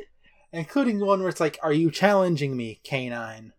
including 0.53 1.01
one 1.01 1.21
where 1.21 1.31
it's 1.31 1.41
like, 1.41 1.59
Are 1.63 1.73
you 1.73 1.91
challenging 1.91 2.57
me, 2.57 2.81
canine? 2.85 3.53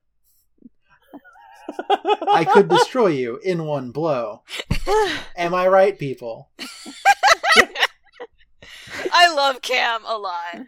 I 2.31 2.45
could 2.45 2.67
destroy 2.67 3.07
you 3.07 3.37
in 3.43 3.65
one 3.65 3.91
blow. 3.91 4.43
Am 5.37 5.53
I 5.53 5.67
right, 5.67 5.97
people? 5.97 6.51
i 9.15 9.33
love 9.33 9.59
Ham 9.65 10.01
a 10.05 10.17
lot 10.17 10.65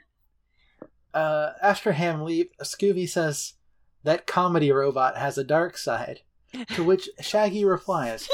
Uh, 1.14 1.52
after 1.62 1.92
Ham 1.94 2.24
leave, 2.24 2.48
Scooby 2.62 3.08
says, 3.08 3.54
That 4.04 4.26
comedy 4.26 4.72
robot 4.72 5.18
has 5.18 5.38
a 5.38 5.44
dark 5.44 5.78
side. 5.78 6.22
To 6.76 6.84
which 6.84 7.10
Shaggy 7.20 7.66
replies, 7.66 8.30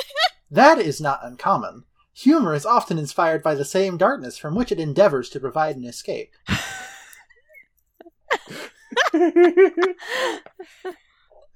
That 0.50 0.80
is 0.80 1.02
not 1.02 1.20
uncommon. 1.24 1.86
Humor 2.22 2.54
is 2.54 2.66
often 2.66 2.98
inspired 2.98 3.42
by 3.44 3.56
the 3.56 3.66
same 3.66 3.98
darkness 3.98 4.38
from 4.38 4.56
which 4.56 4.72
it 4.72 4.80
endeavors 4.80 5.30
to 5.30 5.40
provide 5.40 5.76
an 5.76 5.86
escape. 5.86 6.34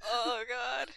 oh 0.07 0.43
god 0.49 0.89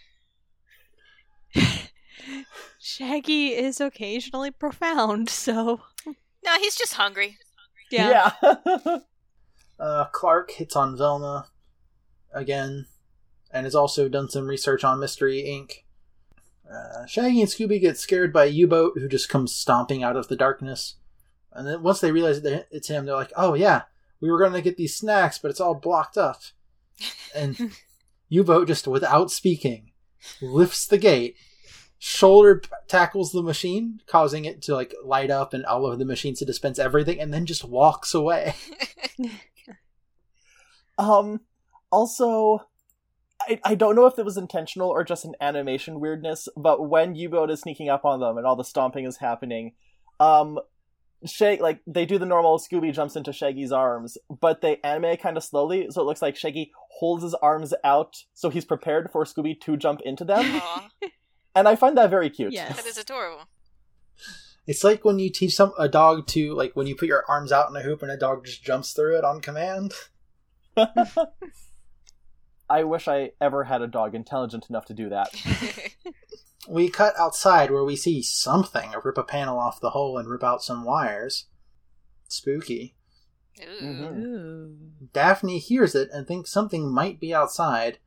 Shaggy 2.79 3.49
is 3.55 3.81
occasionally 3.81 4.51
profound, 4.51 5.31
so 5.31 5.81
no 6.07 6.59
he's 6.59 6.77
just 6.77 6.95
hungry 6.95 7.39
yeah. 7.91 8.33
Yeah. 8.43 8.99
Uh, 9.81 10.07
Clark 10.07 10.51
hits 10.51 10.75
on 10.75 10.97
Velma 10.99 11.47
again, 12.35 12.87
and 13.53 13.65
has 13.65 13.77
also 13.77 14.09
done 14.09 14.29
some 14.29 14.49
research 14.49 14.83
on 14.83 14.99
Mystery 14.99 15.45
Inc. 15.47 15.85
Uh, 16.73 17.07
Shaggy 17.07 17.41
and 17.41 17.51
Scooby 17.51 17.81
get 17.81 17.99
scared 17.99 18.33
by 18.33 18.45
a 18.45 18.49
U-boat 18.49 18.93
who 18.97 19.09
just 19.09 19.29
comes 19.29 19.55
stomping 19.55 20.03
out 20.03 20.17
of 20.17 20.29
the 20.29 20.37
darkness. 20.37 20.97
And 21.53 21.67
then 21.67 21.83
once 21.83 22.01
they 22.01 22.13
realize 22.13 22.43
that 22.43 22.69
it's 22.71 22.89
him, 22.89 23.07
they're 23.07 23.15
like, 23.15 23.33
"Oh 23.37 23.55
yeah, 23.55 23.83
we 24.21 24.31
were 24.31 24.39
going 24.39 24.53
to 24.53 24.61
get 24.61 24.77
these 24.77 24.95
snacks, 24.95 25.39
but 25.39 25.51
it's 25.51 25.61
all 25.61 25.75
blocked 25.75 26.19
up." 26.19 26.43
And 27.35 27.73
U-boat 28.29 28.69
just 28.69 28.87
without 28.87 29.31
speaking 29.31 29.93
lifts 30.43 30.87
the 30.87 30.99
gate, 30.99 31.37
shoulder 31.99 32.63
tackles 32.87 33.33
the 33.33 33.43
machine, 33.43 34.01
causing 34.07 34.45
it 34.45 34.61
to 34.63 34.75
like 34.75 34.95
light 35.03 35.31
up 35.31 35.55
and 35.55 35.65
all 35.65 35.87
of 35.87 35.99
the 35.99 36.05
machines 36.05 36.39
to 36.41 36.45
dispense 36.45 36.79
everything, 36.79 37.21
and 37.21 37.33
then 37.33 37.47
just 37.47 37.65
walks 37.65 38.15
away. 38.15 38.55
Um, 40.99 41.43
also, 41.93 42.67
I, 43.49 43.61
I 43.65 43.75
don't 43.75 43.97
know 43.97 44.07
if 44.07 44.19
it 44.19 44.25
was 44.25 44.37
intentional 44.37 44.91
or 44.91 45.03
just 45.05 45.25
an 45.25 45.35
animation 45.41 46.01
weirdness, 46.01 46.49
but 46.57 46.89
when 46.89 47.15
U-boat 47.15 47.51
is 47.51 47.61
sneaking 47.61 47.89
up 47.89 48.05
on 48.05 48.21
them 48.21 48.37
and 48.37 48.47
all 48.47 48.57
the 48.57 48.65
stomping 48.65 49.07
is 49.07 49.17
happening, 49.17 49.73
um, 50.21 50.59
Shag 51.27 51.61
like 51.61 51.81
they 51.85 52.07
do 52.07 52.17
the 52.17 52.27
normal 52.27 52.59
Scooby 52.59 52.93
jumps 52.93 53.17
into 53.17 53.33
Shaggy's 53.33 53.73
arms, 53.73 54.19
but 54.29 54.61
they 54.61 54.77
animate 54.85 55.21
kind 55.21 55.37
of 55.37 55.43
slowly, 55.43 55.89
so 55.91 56.01
it 56.01 56.05
looks 56.05 56.23
like 56.23 56.37
Shaggy 56.37 56.71
holds 57.01 57.25
his 57.25 57.35
arms 57.35 57.75
out 57.83 58.23
so 58.35 58.51
he's 58.51 58.65
prepared 58.65 59.11
for 59.11 59.25
Scooby 59.25 59.61
to 59.63 59.77
jump 59.77 60.01
into 60.05 60.25
them, 60.25 60.63
and 61.57 61.67
I 61.67 61.75
find 61.75 61.99
that 61.99 62.11
very 62.11 62.31
cute. 62.31 62.53
Yes. 62.53 62.77
that 62.77 62.87
is 62.87 62.99
adorable 62.99 63.49
It's 64.69 64.85
like 64.85 65.05
when 65.05 65.19
you 65.19 65.29
teach 65.29 65.57
some 65.57 65.73
a 65.77 65.89
dog 65.89 66.29
to 66.29 66.55
like 66.55 66.77
when 66.77 66.87
you 66.87 66.95
put 66.95 67.09
your 67.09 67.25
arms 67.29 67.51
out 67.51 67.69
in 67.69 67.75
a 67.75 67.83
hoop 67.83 68.01
and 68.03 68.13
a 68.13 68.17
dog 68.17 68.45
just 68.45 68.63
jumps 68.63 68.93
through 68.93 69.19
it 69.19 69.25
on 69.25 69.41
command. 69.41 69.95
I 72.71 72.85
wish 72.85 73.09
I 73.09 73.33
ever 73.41 73.65
had 73.65 73.83
a 73.83 73.87
dog 73.87 74.15
intelligent 74.15 74.67
enough 74.69 74.87
to 74.87 74.95
do 74.95 75.09
that. 75.09 75.31
We 76.69 76.91
cut 76.91 77.19
outside 77.19 77.71
where 77.71 77.85
we 77.85 77.97
see 77.97 78.21
something 78.21 78.93
rip 79.03 79.17
a 79.17 79.23
panel 79.23 79.59
off 79.59 79.81
the 79.81 79.91
hole 79.91 80.19
and 80.19 80.29
rip 80.29 80.45
out 80.45 80.63
some 80.63 80.85
wires. 80.85 81.47
Spooky. 82.29 82.95
Ooh. 83.63 83.83
Mhm. 83.83 85.13
Daphne 85.15 85.59
hears 85.59 85.95
it 85.95 86.11
and 86.13 86.27
thinks 86.27 86.51
something 86.53 86.93
might 86.93 87.19
be 87.19 87.33
outside, 87.35 87.99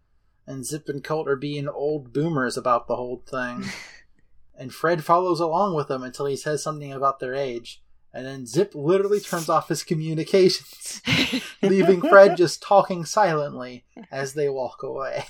and 0.46 0.64
Zip 0.64 0.88
and 0.90 1.04
Colt 1.04 1.28
are 1.28 1.36
being 1.36 1.68
old 1.68 2.14
boomers 2.14 2.56
about 2.56 2.88
the 2.88 2.98
whole 2.98 3.24
thing. 3.26 3.66
and 4.56 4.72
Fred 4.72 5.04
follows 5.04 5.40
along 5.40 5.74
with 5.76 5.88
them 5.88 6.04
until 6.04 6.28
he 6.28 6.38
says 6.38 6.62
something 6.62 6.94
about 6.94 7.20
their 7.20 7.34
age, 7.34 7.82
and 8.14 8.26
then 8.26 8.46
Zip 8.46 8.74
literally 8.76 9.20
turns 9.20 9.50
off 9.50 9.70
his 9.70 9.84
communications, 9.84 11.02
leaving 11.62 12.02
Fred 12.02 12.36
just 12.38 12.62
talking 12.62 13.06
silently 13.06 13.86
as 14.12 14.34
they 14.34 14.50
walk 14.50 14.84
away. 14.84 15.26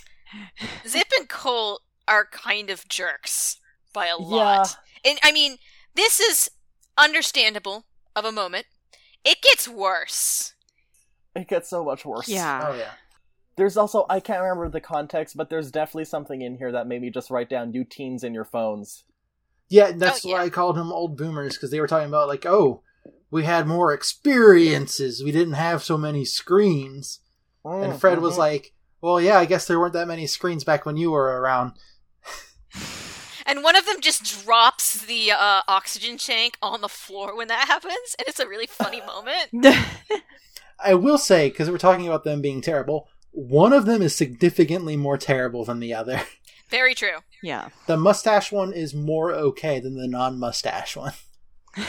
Zip 0.88 1.08
and 1.18 1.30
Colt 1.30 1.82
are 2.08 2.26
kind 2.26 2.70
of 2.70 2.88
jerks 2.88 3.58
by 3.94 4.08
a 4.08 4.18
lot. 4.18 4.78
And 5.06 5.20
I 5.24 5.32
mean, 5.32 5.58
this 5.96 6.20
is 6.20 6.50
understandable 6.98 7.86
of 8.16 8.26
a 8.26 8.32
moment. 8.32 8.66
It 9.24 9.42
gets 9.42 9.68
worse. 9.68 10.54
It 11.36 11.48
gets 11.48 11.70
so 11.70 11.84
much 11.84 12.06
worse. 12.06 12.28
Yeah. 12.28 12.68
Oh 12.68 12.76
yeah. 12.76 12.92
There's 13.58 13.78
also 13.78 14.06
I 14.10 14.20
can't 14.20 14.42
remember 14.42 14.70
the 14.70 14.82
context, 14.82 15.38
but 15.38 15.50
there's 15.50 15.72
definitely 15.72 16.06
something 16.06 16.42
in 16.42 16.58
here 16.58 16.72
that 16.72 16.88
made 16.88 17.02
me 17.02 17.10
just 17.10 17.30
write 17.30 17.50
down 17.50 17.74
"you 17.74 17.84
teens 17.84 18.24
in 18.24 18.34
your 18.34 18.46
phones." 18.46 19.04
Yeah, 19.72 19.91
that's 19.95 20.26
Oh, 20.26 20.30
why. 20.32 20.43
I 20.43 20.49
called 20.49 20.76
them 20.76 20.91
old 20.91 21.17
boomers 21.17 21.55
because 21.55 21.72
they 21.72 21.80
were 21.80 21.88
talking 21.88 22.09
about 22.09 22.28
like, 22.28 22.45
oh, 22.45 22.84
we 23.32 23.45
had 23.45 23.65
more 23.65 23.93
experiences. 23.93 25.24
We 25.24 25.32
didn't 25.32 25.53
have 25.53 25.82
so 25.84 25.97
many 25.97 26.26
screens. 26.26 27.19
And 27.63 27.97
Fred 27.99 28.19
was 28.19 28.36
Mhm. 28.36 28.39
like, 28.39 28.74
well, 29.01 29.19
yeah, 29.22 29.38
I 29.39 29.45
guess 29.45 29.65
there 29.67 29.80
weren't 29.80 29.93
that 29.93 30.07
many 30.07 30.28
screens 30.28 30.63
back 30.63 30.86
when 30.86 30.97
you 30.97 31.11
were 31.11 31.39
around. 31.39 31.74
And 33.45 33.63
one 33.63 33.76
of 33.76 33.86
them 33.86 33.99
just 34.01 34.43
drops 34.45 35.01
the 35.05 35.32
uh, 35.32 35.61
oxygen 35.67 36.17
tank 36.17 36.57
on 36.61 36.82
the 36.82 36.88
floor 36.88 37.36
when 37.36 37.47
that 37.47 37.67
happens, 37.67 38.15
and 38.19 38.28
it's 38.28 38.39
a 38.39 38.47
really 38.47 38.67
funny 38.67 39.01
moment. 39.05 39.76
I 40.84 40.93
will 40.93 41.17
say, 41.17 41.49
because 41.49 41.69
we're 41.69 41.78
talking 41.78 42.07
about 42.07 42.24
them 42.24 42.41
being 42.41 42.61
terrible, 42.61 43.07
one 43.32 43.74
of 43.74 43.86
them 43.86 44.01
is 44.01 44.15
significantly 44.15 44.95
more 44.95 45.17
terrible 45.17 45.65
than 45.65 45.80
the 45.80 45.93
other. 45.93 46.22
Very 46.69 46.93
true. 46.95 47.17
Yeah. 47.44 47.70
The 47.88 47.98
mustache 47.98 48.52
one 48.52 48.74
is 48.74 48.94
more 48.94 49.32
okay 49.34 49.80
than 49.80 49.96
the 49.96 50.08
non 50.08 50.39
mustache 50.39 50.96
one. 50.96 51.14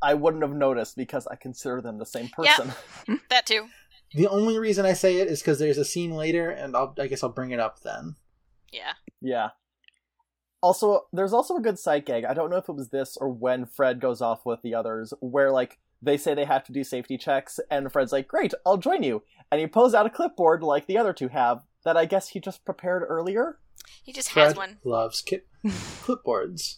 I 0.00 0.14
wouldn't 0.14 0.42
have 0.44 0.54
noticed 0.54 0.96
because 0.96 1.26
I 1.26 1.34
consider 1.36 1.80
them 1.80 1.98
the 1.98 2.06
same 2.06 2.30
Yeah. 2.42 2.56
person. 2.56 2.72
That 3.30 3.46
too. 3.46 3.68
The 4.14 4.28
only 4.28 4.58
reason 4.58 4.86
I 4.86 4.92
say 4.94 5.16
it 5.16 5.28
is 5.28 5.40
because 5.40 5.58
there's 5.58 5.76
a 5.78 5.84
scene 5.84 6.12
later, 6.12 6.50
and 6.50 6.74
I'll, 6.76 6.94
I 6.98 7.08
guess 7.08 7.22
I'll 7.22 7.28
bring 7.28 7.50
it 7.50 7.60
up 7.60 7.80
then. 7.80 8.14
Yeah. 8.72 8.92
Yeah. 9.20 9.50
Also, 10.62 11.02
there's 11.12 11.32
also 11.32 11.56
a 11.56 11.60
good 11.60 11.78
sight 11.78 12.06
gag. 12.06 12.24
I 12.24 12.32
don't 12.34 12.50
know 12.50 12.56
if 12.56 12.68
it 12.68 12.74
was 12.74 12.88
this 12.88 13.16
or 13.16 13.28
when 13.28 13.66
Fred 13.66 14.00
goes 14.00 14.20
off 14.22 14.46
with 14.46 14.62
the 14.62 14.74
others, 14.74 15.12
where 15.20 15.50
like 15.52 15.78
they 16.00 16.16
say 16.16 16.34
they 16.34 16.44
have 16.46 16.64
to 16.64 16.72
do 16.72 16.84
safety 16.84 17.18
checks, 17.18 17.60
and 17.70 17.92
Fred's 17.92 18.12
like, 18.12 18.28
"Great, 18.28 18.54
I'll 18.64 18.76
join 18.78 19.02
you," 19.02 19.22
and 19.52 19.60
he 19.60 19.66
pulls 19.66 19.94
out 19.94 20.06
a 20.06 20.10
clipboard 20.10 20.62
like 20.62 20.86
the 20.86 20.98
other 20.98 21.12
two 21.12 21.28
have 21.28 21.64
that 21.84 21.96
I 21.96 22.06
guess 22.06 22.28
he 22.30 22.40
just 22.40 22.64
prepared 22.64 23.04
earlier. 23.08 23.58
He 24.02 24.12
just 24.12 24.30
has 24.30 24.56
one. 24.56 24.78
loves 24.84 25.22
ki- 25.22 25.40
clipboards. 25.66 26.76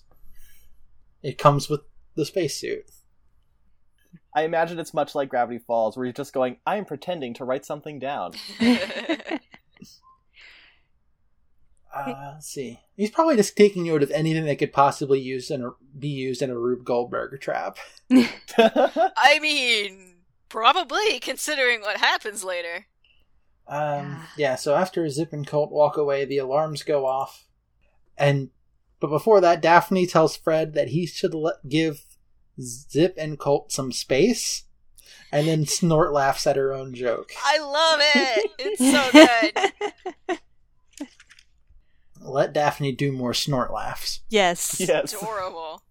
It 1.23 1.39
comes 1.39 1.69
with 1.69 1.83
the 2.17 2.25
spacesuit. 2.25 2.91
I 4.35 4.43
imagine 4.43 4.79
it's 4.79 4.95
much 4.95 5.15
like 5.15 5.29
Gravity 5.29 5.59
Falls, 5.59 5.97
where 5.97 6.07
he's 6.07 6.15
just 6.15 6.33
going, 6.33 6.57
"I'm 6.67 6.85
pretending 6.85 7.35
to 7.35 7.45
write 7.45 7.65
something 7.65 7.99
down." 7.99 8.33
Uh, 11.93 12.35
let's 12.35 12.47
see. 12.49 12.79
He's 12.97 13.11
probably 13.11 13.37
just 13.37 13.57
taking 13.57 13.85
note 13.85 14.03
of 14.03 14.11
anything 14.13 14.45
that 14.45 14.61
could 14.61 14.73
possibly 14.73 15.19
use 15.21 15.51
in 15.51 15.63
a, 15.63 15.71
be 15.99 16.09
used 16.09 16.41
in 16.41 16.51
a 16.51 16.57
Rube 16.57 16.85
Goldberg 16.85 17.41
trap. 17.41 17.79
I 18.11 19.39
mean, 19.43 20.19
probably 20.49 21.19
considering 21.19 21.81
what 21.81 21.97
happens 21.97 22.45
later. 22.45 22.87
Um, 23.67 24.27
yeah. 24.37 24.57
So 24.57 24.75
after 24.75 25.09
Zip 25.09 25.33
and 25.33 25.47
Colt 25.47 25.71
walk 25.71 25.97
away, 25.97 26.25
the 26.25 26.39
alarms 26.39 26.83
go 26.83 27.07
off, 27.07 27.47
and 28.19 28.51
but 29.01 29.09
before 29.09 29.41
that, 29.41 29.63
Daphne 29.63 30.07
tells 30.07 30.37
Fred 30.37 30.75
that 30.75 30.89
he 30.89 31.07
should 31.07 31.35
let, 31.35 31.69
give 31.69 32.05
Zip 32.61 33.15
and 33.17 33.39
Colt 33.39 33.73
some 33.73 33.93
space, 33.93 34.65
and 35.33 35.47
then 35.47 35.67
Snort 35.67 36.13
laughs 36.13 36.47
at 36.47 36.57
her 36.57 36.73
own 36.73 36.95
joke. 36.95 37.33
I 37.45 37.59
love 37.59 38.01
it. 38.03 38.51
It's 38.59 38.91
so 38.91 40.29
good. 40.29 40.39
Let 42.21 42.53
Daphne 42.53 42.93
do 42.93 43.13
more 43.13 43.33
Snort 43.35 43.73
laughs. 43.73 44.21
yes. 44.29 44.79
yes. 44.81 45.15
Adorable. 45.15 45.83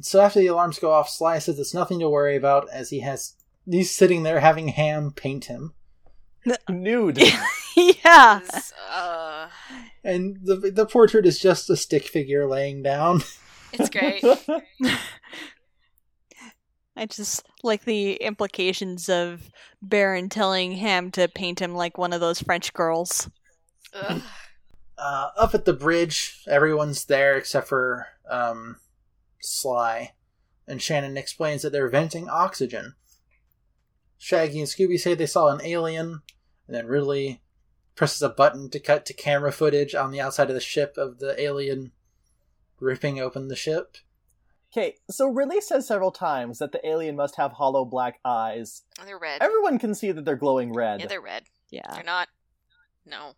So 0.00 0.20
after 0.20 0.40
the 0.40 0.46
alarms 0.46 0.78
go 0.78 0.92
off, 0.92 1.10
Sly 1.10 1.38
says 1.38 1.58
it's 1.58 1.74
nothing 1.74 1.98
to 2.00 2.08
worry 2.08 2.36
about 2.36 2.68
as 2.70 2.88
he 2.90 3.00
has 3.00 3.34
he's 3.68 3.90
sitting 3.90 4.22
there 4.22 4.40
having 4.40 4.68
Ham 4.68 5.12
paint 5.12 5.44
him, 5.46 5.74
Nude. 6.68 7.18
yeah. 7.76 8.40
Uh, 8.90 9.48
and 10.04 10.38
the 10.42 10.70
the 10.74 10.86
portrait 10.86 11.26
is 11.26 11.38
just 11.38 11.70
a 11.70 11.76
stick 11.76 12.04
figure 12.04 12.46
laying 12.46 12.82
down. 12.82 13.22
it's 13.72 13.90
great. 13.90 14.24
I 16.96 17.06
just 17.06 17.46
like 17.62 17.84
the 17.84 18.14
implications 18.14 19.08
of 19.08 19.50
Baron 19.80 20.28
telling 20.28 20.72
Ham 20.72 21.10
to 21.12 21.28
paint 21.28 21.60
him 21.60 21.74
like 21.74 21.96
one 21.96 22.12
of 22.12 22.20
those 22.20 22.42
French 22.42 22.72
girls. 22.72 23.30
Ugh. 23.94 24.22
Uh, 24.98 25.30
up 25.38 25.54
at 25.54 25.64
the 25.64 25.72
bridge, 25.72 26.42
everyone's 26.46 27.06
there 27.06 27.38
except 27.38 27.68
for 27.68 28.06
um, 28.28 28.76
Sly, 29.40 30.12
and 30.68 30.82
Shannon 30.82 31.16
explains 31.16 31.62
that 31.62 31.72
they're 31.72 31.88
venting 31.88 32.28
oxygen. 32.28 32.94
Shaggy 34.22 34.60
and 34.60 34.68
Scooby 34.68 35.00
say 35.00 35.14
they 35.14 35.24
saw 35.24 35.48
an 35.48 35.62
alien, 35.64 36.20
and 36.66 36.76
then 36.76 36.86
Ridley 36.86 37.40
presses 37.96 38.20
a 38.20 38.28
button 38.28 38.68
to 38.68 38.78
cut 38.78 39.06
to 39.06 39.14
camera 39.14 39.50
footage 39.50 39.94
on 39.94 40.10
the 40.10 40.20
outside 40.20 40.48
of 40.48 40.54
the 40.54 40.60
ship 40.60 40.96
of 40.98 41.20
the 41.20 41.40
alien 41.40 41.92
ripping 42.78 43.18
open 43.18 43.48
the 43.48 43.56
ship. 43.56 43.96
Okay, 44.72 44.96
so 45.10 45.26
Ridley 45.26 45.62
says 45.62 45.86
several 45.86 46.12
times 46.12 46.58
that 46.58 46.70
the 46.70 46.86
alien 46.86 47.16
must 47.16 47.36
have 47.36 47.52
hollow 47.52 47.86
black 47.86 48.20
eyes. 48.22 48.82
Oh, 49.00 49.04
they're 49.06 49.18
red. 49.18 49.40
Everyone 49.40 49.78
can 49.78 49.94
see 49.94 50.12
that 50.12 50.26
they're 50.26 50.36
glowing 50.36 50.74
red. 50.74 51.00
Yeah, 51.00 51.06
they're 51.06 51.20
red. 51.22 51.44
Yeah. 51.70 51.92
They're 51.94 52.04
not. 52.04 52.28
No. 53.06 53.32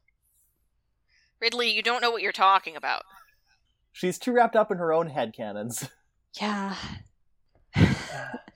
Ridley, 1.41 1.70
you 1.70 1.83
don't 1.83 2.03
know 2.03 2.11
what 2.11 2.22
you're 2.22 2.33
talking 2.33 2.74
about. 2.74 3.05
She's 3.93 4.18
too 4.18 4.33
wrapped 4.33 4.57
up 4.57 4.72
in 4.72 4.78
her 4.78 4.93
own 4.93 5.11
headcanons. 5.11 5.89
Yeah. 6.41 6.74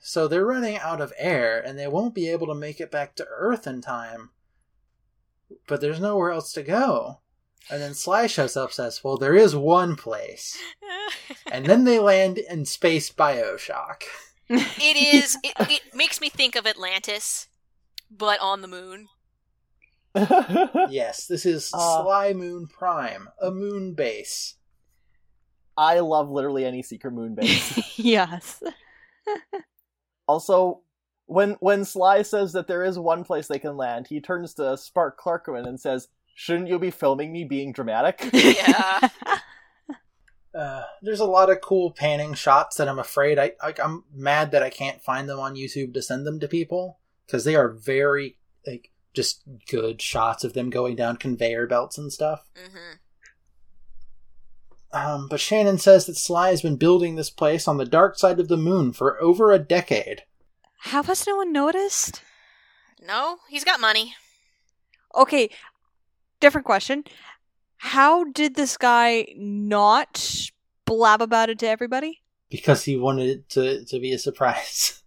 So 0.07 0.25
they're 0.29 0.45
running 0.45 0.77
out 0.77 1.01
of 1.01 1.11
air, 1.17 1.59
and 1.59 1.77
they 1.77 1.89
won't 1.89 2.15
be 2.15 2.29
able 2.29 2.47
to 2.47 2.55
make 2.55 2.79
it 2.79 2.89
back 2.89 3.13
to 3.17 3.27
Earth 3.29 3.67
in 3.67 3.81
time. 3.81 4.29
But 5.67 5.81
there's 5.81 5.99
nowhere 5.99 6.31
else 6.31 6.53
to 6.53 6.63
go. 6.63 7.19
And 7.69 7.81
then 7.81 7.93
Sly 7.93 8.27
shows 8.27 8.55
up 8.55 8.71
says, 8.71 9.03
Well, 9.03 9.17
there 9.17 9.35
is 9.35 9.53
one 9.53 9.97
place. 9.97 10.57
And 11.51 11.65
then 11.65 11.83
they 11.83 11.99
land 11.99 12.37
in 12.37 12.63
space 12.63 13.09
Bioshock. 13.11 14.03
it 14.49 15.15
is. 15.15 15.37
It, 15.43 15.53
it 15.59 15.81
makes 15.93 16.21
me 16.21 16.29
think 16.29 16.55
of 16.55 16.65
Atlantis, 16.65 17.47
but 18.09 18.39
on 18.39 18.61
the 18.61 18.67
moon. 18.69 19.07
Yes, 20.89 21.25
this 21.27 21.45
is 21.45 21.69
Uh. 21.73 22.03
Sly 22.03 22.31
Moon 22.33 22.67
Prime, 22.67 23.27
a 23.41 23.51
moon 23.51 23.93
base. 23.93 24.55
I 25.75 25.99
love 25.99 26.29
literally 26.29 26.63
any 26.65 26.81
secret 26.81 27.11
moon 27.11 27.35
base. 27.35 27.77
yes. 27.99 28.63
Also, 30.27 30.81
when 31.25 31.51
when 31.59 31.85
Sly 31.85 32.21
says 32.21 32.53
that 32.53 32.67
there 32.67 32.83
is 32.83 32.99
one 32.99 33.23
place 33.23 33.47
they 33.47 33.59
can 33.59 33.77
land, 33.77 34.07
he 34.07 34.21
turns 34.21 34.53
to 34.55 34.77
Spark 34.77 35.19
Clarkman 35.19 35.67
and 35.67 35.79
says, 35.79 36.07
"Shouldn't 36.35 36.67
you 36.67 36.79
be 36.79 36.91
filming 36.91 37.31
me 37.31 37.43
being 37.43 37.71
dramatic?" 37.71 38.29
Yeah. 38.33 39.09
Uh, 40.55 40.85
there's 41.03 41.19
a 41.19 41.25
lot 41.25 41.51
of 41.51 41.61
cool 41.61 41.91
panning 41.91 42.33
shots 42.33 42.77
that 42.77 42.87
I'm 42.87 42.97
afraid 42.97 43.37
I, 43.37 43.51
I 43.61 43.75
I'm 43.83 44.05
mad 44.11 44.49
that 44.51 44.63
I 44.63 44.71
can't 44.71 45.03
find 45.03 45.29
them 45.29 45.39
on 45.39 45.55
YouTube 45.55 45.93
to 45.93 46.01
send 46.01 46.25
them 46.25 46.39
to 46.39 46.47
people 46.47 46.97
because 47.27 47.43
they 47.43 47.55
are 47.55 47.69
very 47.69 48.37
like 48.65 48.89
just 49.13 49.43
good 49.69 50.01
shots 50.01 50.43
of 50.43 50.53
them 50.53 50.71
going 50.71 50.95
down 50.95 51.17
conveyor 51.17 51.67
belts 51.67 51.99
and 51.99 52.11
stuff. 52.11 52.49
hmm 52.55 52.93
Um, 54.93 55.27
but 55.29 55.39
Shannon 55.39 55.77
says 55.77 56.05
that 56.05 56.15
Sly 56.15 56.49
has 56.49 56.61
been 56.61 56.77
building 56.77 57.15
this 57.15 57.29
place 57.29 57.67
on 57.67 57.77
the 57.77 57.85
dark 57.85 58.17
side 58.17 58.39
of 58.39 58.47
the 58.47 58.57
moon 58.57 58.93
for 58.93 59.21
over 59.21 59.51
a 59.51 59.59
decade. 59.59 60.23
How 60.79 61.03
has 61.03 61.27
no 61.27 61.37
one 61.37 61.51
noticed? 61.51 62.21
No, 63.05 63.37
he's 63.49 63.63
got 63.63 63.79
money. 63.79 64.15
Okay, 65.15 65.49
different 66.39 66.65
question. 66.65 67.03
How 67.77 68.23
did 68.23 68.55
this 68.55 68.77
guy 68.77 69.27
not 69.35 70.49
blab 70.85 71.21
about 71.21 71.49
it 71.49 71.59
to 71.59 71.67
everybody? 71.67 72.21
because 72.49 72.83
he 72.83 72.97
wanted 72.97 73.29
it 73.29 73.49
to, 73.49 73.85
to 73.85 73.99
be 73.99 74.13
a 74.13 74.19
surprise. 74.19 75.01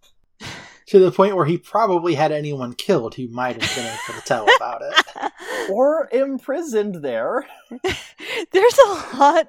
to 0.91 0.99
the 0.99 1.09
point 1.09 1.37
where 1.37 1.45
he 1.45 1.57
probably 1.57 2.15
had 2.15 2.33
anyone 2.33 2.73
killed 2.73 3.15
who 3.15 3.29
might 3.29 3.61
have 3.61 3.75
been 3.75 3.85
able 3.85 4.19
to 4.19 4.25
tell 4.27 4.45
about 4.57 4.81
it. 4.81 5.31
or 5.71 6.09
imprisoned 6.11 6.95
there. 6.95 7.47
There's 8.51 8.77
a 8.77 9.17
lot 9.17 9.47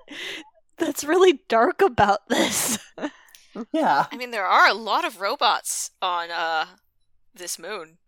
that's 0.79 1.03
really 1.03 1.41
dark 1.49 1.83
about 1.83 2.29
this. 2.29 2.79
Yeah. 3.71 4.07
I 4.11 4.17
mean, 4.17 4.31
there 4.31 4.47
are 4.47 4.67
a 4.67 4.73
lot 4.73 5.05
of 5.05 5.21
robots 5.21 5.91
on 6.01 6.31
uh 6.31 6.65
this 7.35 7.59
moon. 7.59 7.99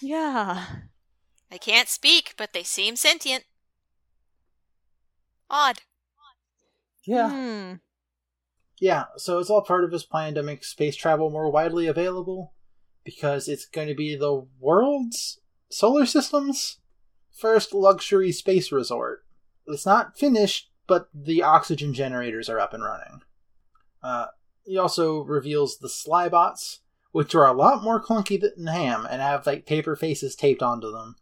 yeah. 0.00 0.66
They 1.50 1.58
can't 1.58 1.88
speak, 1.88 2.34
but 2.36 2.52
they 2.52 2.62
seem 2.62 2.94
sentient. 2.94 3.42
Odd. 5.50 5.80
Yeah. 7.04 7.30
Hmm. 7.30 7.72
Yeah, 8.80 9.06
so 9.16 9.40
it's 9.40 9.50
all 9.50 9.62
part 9.62 9.82
of 9.82 9.90
his 9.90 10.04
plan 10.04 10.34
to 10.36 10.44
make 10.44 10.62
space 10.62 10.94
travel 10.94 11.28
more 11.28 11.50
widely 11.50 11.88
available 11.88 12.52
because 13.08 13.48
it's 13.48 13.64
going 13.64 13.88
to 13.88 13.94
be 13.94 14.14
the 14.14 14.46
world's 14.60 15.40
solar 15.70 16.04
system's 16.04 16.76
first 17.32 17.72
luxury 17.72 18.30
space 18.30 18.70
resort. 18.70 19.24
It's 19.66 19.86
not 19.86 20.18
finished, 20.18 20.70
but 20.86 21.08
the 21.14 21.42
oxygen 21.42 21.94
generators 21.94 22.50
are 22.50 22.60
up 22.60 22.74
and 22.74 22.84
running. 22.84 23.22
Uh, 24.02 24.26
he 24.66 24.76
also 24.76 25.22
reveals 25.22 25.78
the 25.78 25.88
Slybots, 25.88 26.80
which 27.12 27.34
are 27.34 27.46
a 27.46 27.54
lot 27.54 27.82
more 27.82 28.04
clunky 28.04 28.38
than 28.38 28.66
Ham 28.66 29.06
and 29.10 29.22
have 29.22 29.46
like 29.46 29.64
paper 29.64 29.96
faces 29.96 30.36
taped 30.36 30.62
onto 30.62 30.92
them. 30.92 31.16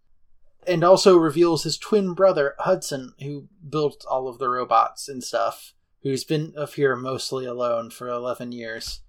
And 0.66 0.82
also 0.82 1.16
reveals 1.16 1.62
his 1.62 1.78
twin 1.78 2.14
brother, 2.14 2.56
Hudson, 2.58 3.12
who 3.20 3.46
built 3.68 4.04
all 4.10 4.26
of 4.26 4.38
the 4.38 4.48
robots 4.48 5.08
and 5.08 5.22
stuff 5.22 5.72
who's 6.02 6.24
been 6.24 6.52
up 6.58 6.74
here 6.74 6.96
mostly 6.96 7.46
alone 7.46 7.90
for 7.90 8.08
11 8.08 8.50
years. 8.50 9.02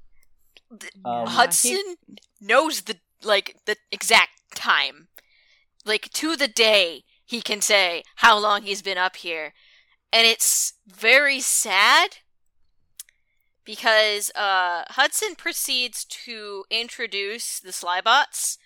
Um, 1.05 1.27
Hudson 1.27 1.95
knows 2.41 2.81
the 2.81 2.97
like 3.23 3.55
the 3.65 3.77
exact 3.91 4.55
time. 4.55 5.07
Like 5.85 6.09
to 6.13 6.35
the 6.35 6.47
day 6.47 7.03
he 7.25 7.41
can 7.41 7.61
say 7.61 8.03
how 8.17 8.37
long 8.37 8.63
he's 8.63 8.81
been 8.81 8.97
up 8.97 9.17
here. 9.17 9.53
And 10.11 10.25
it's 10.25 10.73
very 10.85 11.39
sad 11.39 12.17
because 13.63 14.31
uh 14.35 14.83
Hudson 14.89 15.35
proceeds 15.35 16.05
to 16.05 16.65
introduce 16.69 17.59
the 17.59 17.71
Slybots 17.71 18.57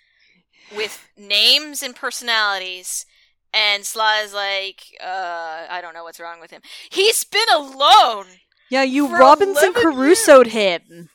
with 0.74 1.08
names 1.16 1.82
and 1.82 1.94
personalities 1.94 3.06
and 3.52 3.84
Sly's 3.84 4.32
like, 4.32 4.82
uh, 5.00 5.66
I 5.68 5.80
don't 5.82 5.94
know 5.94 6.04
what's 6.04 6.20
wrong 6.20 6.40
with 6.40 6.50
him. 6.50 6.62
He's 6.90 7.24
been 7.24 7.48
alone 7.54 8.26
Yeah, 8.70 8.82
you 8.82 9.14
Robinson 9.14 9.72
11 9.76 9.92
Crusoe'd 9.94 10.46
him. 10.48 11.10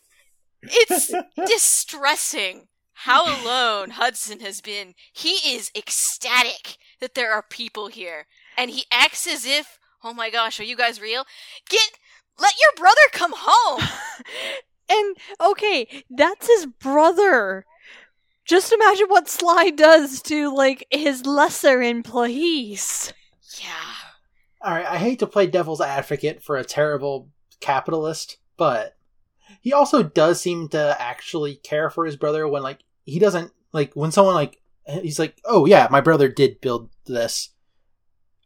It's 0.71 1.13
distressing 1.47 2.67
how 2.93 3.23
alone 3.25 3.91
Hudson 3.91 4.39
has 4.39 4.61
been. 4.61 4.93
He 5.13 5.53
is 5.55 5.71
ecstatic 5.75 6.77
that 6.99 7.13
there 7.13 7.31
are 7.31 7.43
people 7.49 7.87
here. 7.87 8.25
and 8.57 8.71
he 8.71 8.85
acts 8.91 9.27
as 9.27 9.45
if, 9.45 9.77
oh 10.03 10.13
my 10.13 10.29
gosh, 10.29 10.59
are 10.59 10.63
you 10.63 10.75
guys 10.75 10.99
real? 10.99 11.25
Get, 11.69 11.91
let 12.39 12.53
your 12.61 12.71
brother 12.75 13.01
come 13.11 13.33
home. 13.35 13.81
And 14.89 15.17
okay, 15.41 16.03
that's 16.09 16.47
his 16.47 16.65
brother. 16.65 17.65
Just 18.45 18.71
imagine 18.71 19.07
what 19.09 19.27
Sly 19.27 19.69
does 19.69 20.21
to 20.23 20.55
like 20.55 20.87
his 20.89 21.25
lesser 21.25 21.81
employees. 21.81 23.11
yeah. 23.61 23.67
All 24.61 24.73
right, 24.73 24.85
I 24.85 24.97
hate 24.97 25.19
to 25.19 25.27
play 25.27 25.45
devil's 25.47 25.81
advocate 25.81 26.41
for 26.41 26.55
a 26.55 26.63
terrible 26.63 27.27
capitalist, 27.59 28.37
but 28.55 28.95
he 29.61 29.73
also 29.73 30.03
does 30.03 30.41
seem 30.41 30.69
to 30.69 30.95
actually 30.99 31.55
care 31.55 31.89
for 31.89 32.05
his 32.05 32.15
brother 32.15 32.47
when 32.47 32.63
like 32.63 32.79
he 33.03 33.19
doesn't 33.19 33.51
like 33.73 33.93
when 33.93 34.11
someone 34.11 34.35
like 34.35 34.61
he's 34.85 35.19
like, 35.19 35.39
"Oh 35.45 35.65
yeah, 35.65 35.87
my 35.91 36.01
brother 36.01 36.29
did 36.29 36.61
build 36.61 36.89
this." 37.05 37.49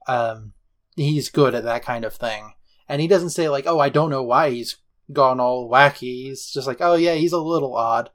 Um 0.08 0.54
he's 0.95 1.30
good 1.30 1.56
at 1.56 1.64
that 1.64 1.84
kind 1.84 2.06
of 2.06 2.14
thing. 2.14 2.54
And 2.88 3.02
he 3.02 3.08
doesn't 3.08 3.30
say 3.30 3.49
like, 3.49 3.66
"Oh, 3.68 3.80
I 3.80 3.89
don't 3.89 4.10
know 4.10 4.24
why 4.24 4.49
he's 4.49 4.78
gone 5.12 5.39
all 5.39 5.70
wacky." 5.70 6.26
He's 6.26 6.52
just 6.52 6.68
like, 6.68 6.78
"Oh 6.82 6.95
yeah, 6.95 7.14
he's 7.14 7.34
a 7.34 7.39
little 7.41 7.76
odd." 7.76 8.10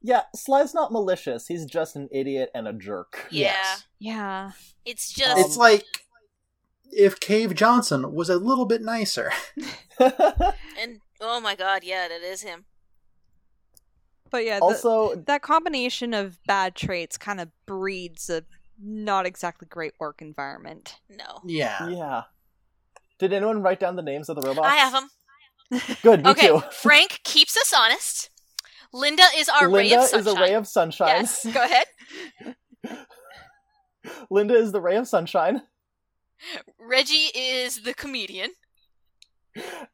Yeah, 0.00 0.22
Sly's 0.34 0.74
not 0.74 0.92
malicious. 0.92 1.46
He's 1.48 1.64
just 1.64 1.96
an 1.96 2.08
idiot 2.12 2.50
and 2.54 2.68
a 2.68 2.72
jerk. 2.72 3.26
Yeah. 3.30 3.48
Yes. 3.48 3.86
Yeah. 3.98 4.50
It's 4.84 5.12
just, 5.12 5.32
Um, 5.32 5.38
it's 5.38 5.56
like 5.56 5.84
if 6.92 7.18
Cave 7.18 7.54
Johnson 7.54 8.12
was 8.14 8.30
a 8.30 8.36
little 8.36 8.64
bit 8.64 8.80
nicer. 8.82 9.32
and 9.98 11.00
oh 11.20 11.40
my 11.40 11.54
god, 11.54 11.82
yeah, 11.84 12.08
that 12.08 12.22
is 12.22 12.42
him. 12.42 12.64
But 14.30 14.44
yeah, 14.44 14.58
the, 14.58 14.64
also, 14.64 15.14
that 15.26 15.42
combination 15.42 16.12
of 16.12 16.38
bad 16.44 16.74
traits 16.74 17.16
kind 17.16 17.40
of 17.40 17.48
breeds 17.66 18.28
a 18.28 18.44
not 18.80 19.26
exactly 19.26 19.66
great 19.68 19.94
work 19.98 20.22
environment. 20.22 20.96
No. 21.08 21.40
Yeah. 21.44 21.88
yeah. 21.88 22.22
Did 23.18 23.32
anyone 23.32 23.62
write 23.62 23.80
down 23.80 23.96
the 23.96 24.02
names 24.02 24.28
of 24.28 24.36
the 24.36 24.42
robots? 24.42 24.68
I 24.68 24.76
have 24.76 24.92
them. 24.92 25.08
Good, 26.02 26.24
me 26.24 26.30
Okay, 26.30 26.48
too. 26.48 26.62
Frank 26.72 27.20
keeps 27.24 27.56
us 27.56 27.72
honest. 27.76 28.30
Linda 28.92 29.24
is 29.36 29.48
our 29.48 29.68
Linda 29.68 29.96
ray 29.96 30.02
of 30.02 30.14
is 30.14 30.26
a 30.26 30.40
ray 30.40 30.54
of 30.54 30.66
sunshine. 30.66 31.08
Yes, 31.08 31.46
go 31.52 31.62
ahead. 31.62 31.86
Linda 34.30 34.54
is 34.54 34.72
the 34.72 34.80
ray 34.80 34.96
of 34.96 35.06
sunshine. 35.06 35.62
Reggie 36.78 37.30
is 37.34 37.82
the 37.82 37.92
comedian. 37.92 38.52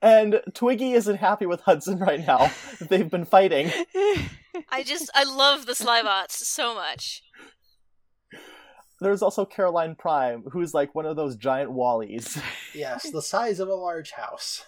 And 0.02 0.40
Twiggy 0.52 0.92
isn't 0.92 1.16
happy 1.16 1.46
with 1.46 1.60
Hudson 1.62 1.98
right 1.98 2.24
now. 2.24 2.50
They've 2.88 3.10
been 3.10 3.24
fighting. 3.24 3.70
I 4.68 4.82
just, 4.82 5.10
I 5.14 5.24
love 5.24 5.66
the 5.66 5.72
Slybots 5.72 6.32
so 6.32 6.74
much. 6.74 7.22
There's 9.00 9.22
also 9.22 9.44
Caroline 9.44 9.96
Prime, 9.96 10.44
who's 10.52 10.72
like 10.72 10.94
one 10.94 11.06
of 11.06 11.16
those 11.16 11.36
giant 11.36 11.70
wallies. 11.70 12.40
Yes, 12.74 13.08
the 13.08 13.22
size 13.22 13.60
of 13.60 13.68
a 13.68 13.74
large 13.74 14.10
house. 14.10 14.64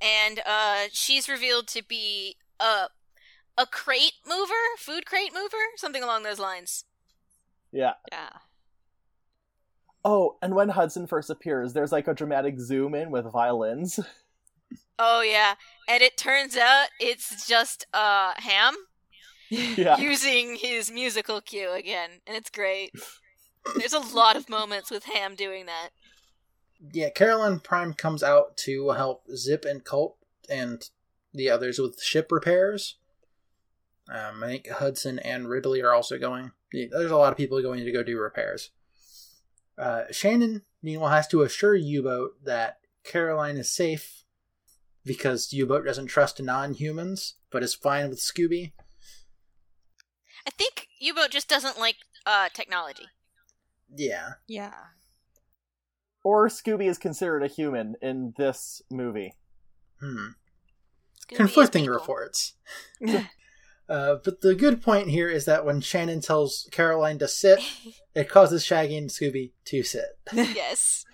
And 0.00 0.40
uh, 0.46 0.84
she's 0.92 1.28
revealed 1.28 1.66
to 1.68 1.82
be 1.82 2.36
a 2.60 2.86
a 3.58 3.66
crate 3.66 4.14
mover, 4.28 4.52
food 4.78 5.06
crate 5.06 5.32
mover, 5.34 5.56
something 5.76 6.02
along 6.02 6.22
those 6.22 6.38
lines. 6.38 6.84
Yeah. 7.72 7.94
yeah. 8.12 8.30
Oh, 10.04 10.36
and 10.42 10.54
when 10.54 10.68
Hudson 10.70 11.06
first 11.06 11.30
appears, 11.30 11.72
there's 11.72 11.92
like 11.92 12.08
a 12.08 12.14
dramatic 12.14 12.60
zoom 12.60 12.94
in 12.94 13.10
with 13.10 13.30
violins. 13.32 13.98
Oh 14.98 15.22
yeah, 15.22 15.54
and 15.88 16.02
it 16.02 16.16
turns 16.16 16.56
out 16.56 16.86
it's 17.00 17.48
just 17.48 17.86
uh 17.92 18.32
Ham 18.36 18.74
Yeah. 19.48 19.96
using 19.98 20.56
his 20.60 20.90
musical 20.90 21.40
cue 21.40 21.72
again, 21.72 22.10
and 22.26 22.36
it's 22.36 22.50
great. 22.50 22.92
There's 23.76 23.94
a 23.94 23.98
lot 23.98 24.36
of 24.36 24.48
moments 24.50 24.90
with 24.90 25.04
Ham 25.04 25.34
doing 25.34 25.66
that. 25.66 25.90
Yeah, 26.92 27.08
Caroline 27.10 27.60
Prime 27.60 27.94
comes 27.94 28.22
out 28.22 28.56
to 28.58 28.90
help 28.90 29.24
Zip 29.34 29.64
and 29.64 29.82
Colt 29.82 30.16
and 30.50 30.88
the 31.32 31.48
others 31.48 31.78
with 31.78 32.02
ship 32.02 32.30
repairs. 32.30 32.96
Um, 34.08 34.44
I 34.44 34.48
think 34.48 34.68
Hudson 34.68 35.18
and 35.20 35.48
Ridley 35.48 35.80
are 35.80 35.94
also 35.94 36.18
going. 36.18 36.52
There's 36.72 37.10
a 37.10 37.16
lot 37.16 37.32
of 37.32 37.38
people 37.38 37.62
going 37.62 37.84
to 37.84 37.92
go 37.92 38.02
do 38.02 38.18
repairs. 38.18 38.70
Uh, 39.76 40.04
Shannon, 40.10 40.62
meanwhile, 40.82 41.10
has 41.10 41.26
to 41.28 41.42
assure 41.42 41.74
U 41.74 42.02
boat 42.02 42.32
that 42.44 42.78
Caroline 43.04 43.56
is 43.56 43.70
safe 43.70 44.24
because 45.04 45.52
U 45.52 45.66
boat 45.66 45.84
doesn't 45.84 46.06
trust 46.06 46.42
non 46.42 46.74
humans, 46.74 47.34
but 47.50 47.62
is 47.62 47.74
fine 47.74 48.08
with 48.08 48.18
Scooby. 48.18 48.72
I 50.46 50.50
think 50.50 50.88
U-boat 51.00 51.30
just 51.30 51.48
doesn't 51.48 51.78
like 51.78 51.96
uh 52.26 52.48
technology. 52.52 53.08
Yeah. 53.94 54.34
Yeah. 54.46 54.74
Or 56.22 56.48
Scooby 56.48 56.88
is 56.88 56.98
considered 56.98 57.42
a 57.42 57.48
human 57.48 57.96
in 58.00 58.34
this 58.36 58.82
movie. 58.90 59.34
Hmm. 60.00 60.28
Scooby 61.26 61.36
conflicting 61.36 61.86
reports. 61.86 62.54
uh, 63.88 64.16
but 64.24 64.40
the 64.40 64.54
good 64.54 64.82
point 64.82 65.08
here 65.08 65.28
is 65.28 65.44
that 65.44 65.64
when 65.64 65.80
Shannon 65.80 66.20
tells 66.20 66.68
Caroline 66.72 67.18
to 67.18 67.28
sit, 67.28 67.60
it 68.14 68.28
causes 68.28 68.64
Shaggy 68.64 68.96
and 68.96 69.10
Scooby 69.10 69.52
to 69.66 69.82
sit. 69.82 70.18
yes. 70.32 71.04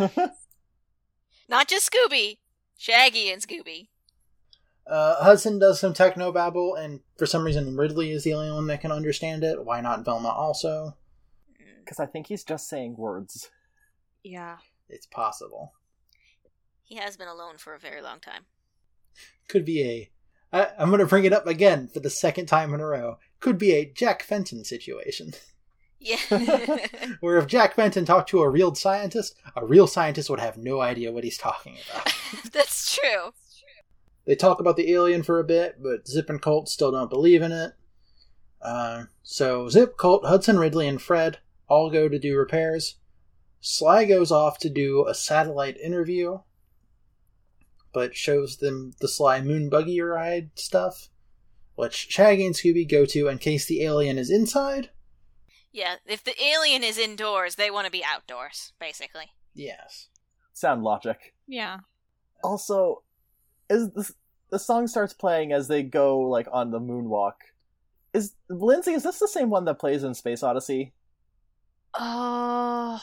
Not 1.49 1.69
just 1.69 1.91
Scooby, 1.91 2.39
Shaggy 2.77 3.31
and 3.31 3.43
Scooby. 3.43 3.89
Uh, 4.87 5.23
Hudson 5.23 5.59
does 5.59 5.79
some 5.79 5.95
techno 5.95 6.33
babble, 6.33 6.75
and 6.75 7.01
for 7.17 7.27
some 7.27 7.45
reason 7.45 7.77
Ridley 7.77 8.11
is 8.11 8.25
the 8.25 8.35
only 8.35 8.51
one 8.51 8.67
that 8.67 8.81
can 8.81 8.91
understand 8.91 9.45
it. 9.45 9.65
Why 9.65 9.81
not 9.81 10.05
Velma 10.05 10.29
also? 10.29 10.97
Because 11.79 12.01
I 12.01 12.07
think 12.07 12.27
he's 12.27 12.45
just 12.45 12.69
saying 12.69 12.97
words. 12.97 13.51
Yeah. 14.25 14.57
It's 14.89 15.07
possible. 15.07 15.75
He 16.83 16.97
has 16.97 17.17
been 17.17 17.29
alone 17.29 17.57
for 17.57 17.75
a 17.75 17.79
very 17.79 18.03
long 18.03 18.19
time. 18.19 18.47
Could 19.49 19.65
be 19.65 19.83
a. 19.83 20.11
I, 20.53 20.69
I'm 20.79 20.89
going 20.89 21.01
to 21.01 21.07
bring 21.07 21.25
it 21.25 21.33
up 21.33 21.47
again 21.47 21.89
for 21.89 22.01
the 22.01 22.11
second 22.11 22.47
time 22.47 22.75
in 22.75 22.81
a 22.81 22.87
row. 22.87 23.19
Could 23.39 23.59
be 23.59 23.73
a 23.73 23.85
Jack 23.85 24.23
Fenton 24.23 24.65
situation. 24.65 25.35
Yeah. 25.99 26.19
Where 27.21 27.37
if 27.37 27.47
Jack 27.47 27.75
Fenton 27.75 28.05
talked 28.05 28.31
to 28.31 28.41
a 28.41 28.49
real 28.49 28.75
scientist, 28.75 29.35
a 29.55 29.65
real 29.65 29.87
scientist 29.87 30.31
would 30.31 30.41
have 30.41 30.57
no 30.57 30.81
idea 30.81 31.13
what 31.13 31.25
he's 31.25 31.39
talking 31.39 31.77
about. 31.91 32.13
That's 32.53 32.97
true. 32.97 33.33
They 34.27 34.35
talk 34.35 34.61
about 34.61 34.77
the 34.77 34.93
alien 34.93 35.23
for 35.23 35.39
a 35.39 35.45
bit, 35.45 35.83
but 35.83 36.07
Zip 36.07 36.31
and 36.31 36.41
Colt 36.41 36.69
still 36.69 36.93
don't 36.93 37.11
believe 37.11 37.43
in 37.43 37.53
it. 37.53 37.73
Uh, 38.63 39.05
so 39.23 39.69
Zip, 39.69 39.97
Colt, 39.97 40.25
Hudson, 40.25 40.59
Ridley, 40.59 40.87
and 40.87 41.01
Fred 41.01 41.39
all 41.69 41.91
go 41.91 42.09
to 42.09 42.19
do 42.19 42.37
repairs. 42.37 42.97
Sly 43.61 44.05
goes 44.05 44.31
off 44.31 44.59
to 44.59 44.71
do 44.71 45.07
a 45.07 45.15
satellite 45.15 45.77
interview, 45.79 46.41
but 47.93 48.17
shows 48.17 48.59
them 48.59 48.93
the 49.01 49.09
Sly 49.09 49.41
moon 49.41 49.69
buggy 49.69 50.01
ride 50.01 50.51
stuff, 50.55 51.09
which 51.75 52.09
Shaggy 52.11 52.47
and 52.47 52.55
Scooby 52.55 52.89
go 52.89 53.05
to 53.07 53.29
in 53.29 53.39
case 53.39 53.67
the 53.67 53.83
alien 53.83 54.19
is 54.19 54.31
inside. 54.31 54.91
Yeah, 55.73 55.97
if 56.07 56.25
the 56.25 56.35
alien 56.43 56.83
is 56.83 56.99
indoors, 56.99 57.55
they 57.55 57.71
want 57.71 57.87
to 57.87 57.93
be 57.93 58.05
outdoors, 58.05 58.73
basically. 58.81 59.33
Yes. 59.55 60.09
Sound 60.53 60.83
logic. 60.83 61.35
Yeah. 61.47 61.79
Also, 62.43 63.03
is 63.69 63.91
the 63.91 64.13
the 64.51 64.59
song 64.59 64.89
starts 64.89 65.15
playing 65.15 65.53
as 65.53 65.69
they 65.69 65.83
go 65.83 66.19
like 66.19 66.49
on 66.53 66.71
the 66.71 66.81
moonwalk. 66.81 67.35
Is 68.13 68.35
Lindsay? 68.49 68.93
Is 68.93 69.05
this 69.05 69.21
the 69.21 69.29
same 69.29 69.51
one 69.51 69.65
that 69.67 69.79
plays 69.79 70.03
in 70.03 70.15
Space 70.15 70.43
Odyssey? 70.43 70.93
Uh, 71.95 72.99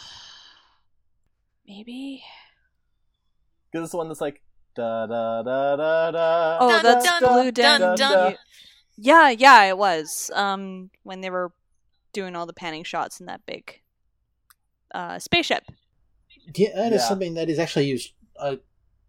maybe. 1.66 2.24
Because 3.72 3.86
it's 3.86 3.92
the 3.92 3.98
one 3.98 4.10
that's 4.10 4.22
like 4.22 4.42
da 4.78 5.06
da 5.08 5.44
da 5.44 5.76
da 5.76 6.12
da. 6.12 6.58
Oh, 6.62 6.70
Dun, 6.70 6.84
that's 6.84 7.06
dun, 7.06 7.20
Blue 7.34 7.52
dun, 7.52 7.80
Den. 7.82 7.96
dun. 7.98 8.36
Yeah, 8.98 9.30
yeah, 9.30 9.64
it 9.66 9.78
was. 9.78 10.32
Um, 10.34 10.90
when 11.04 11.22
they 11.22 11.30
were 11.30 11.52
doing 12.14 12.36
all 12.36 12.46
the 12.46 12.54
panning 12.54 12.84
shots 12.84 13.20
in 13.20 13.26
that 13.26 13.42
big 13.46 13.82
uh 14.96 15.20
spaceship. 15.20 15.64
Yeah, 16.56 16.70
that 16.76 16.94
is 16.94 17.02
Yeah. 17.02 17.08
something 17.08 17.34
that 17.34 17.50
is 17.50 17.60
actually 17.60 17.86
used 17.88 18.14
uh, 18.40 18.56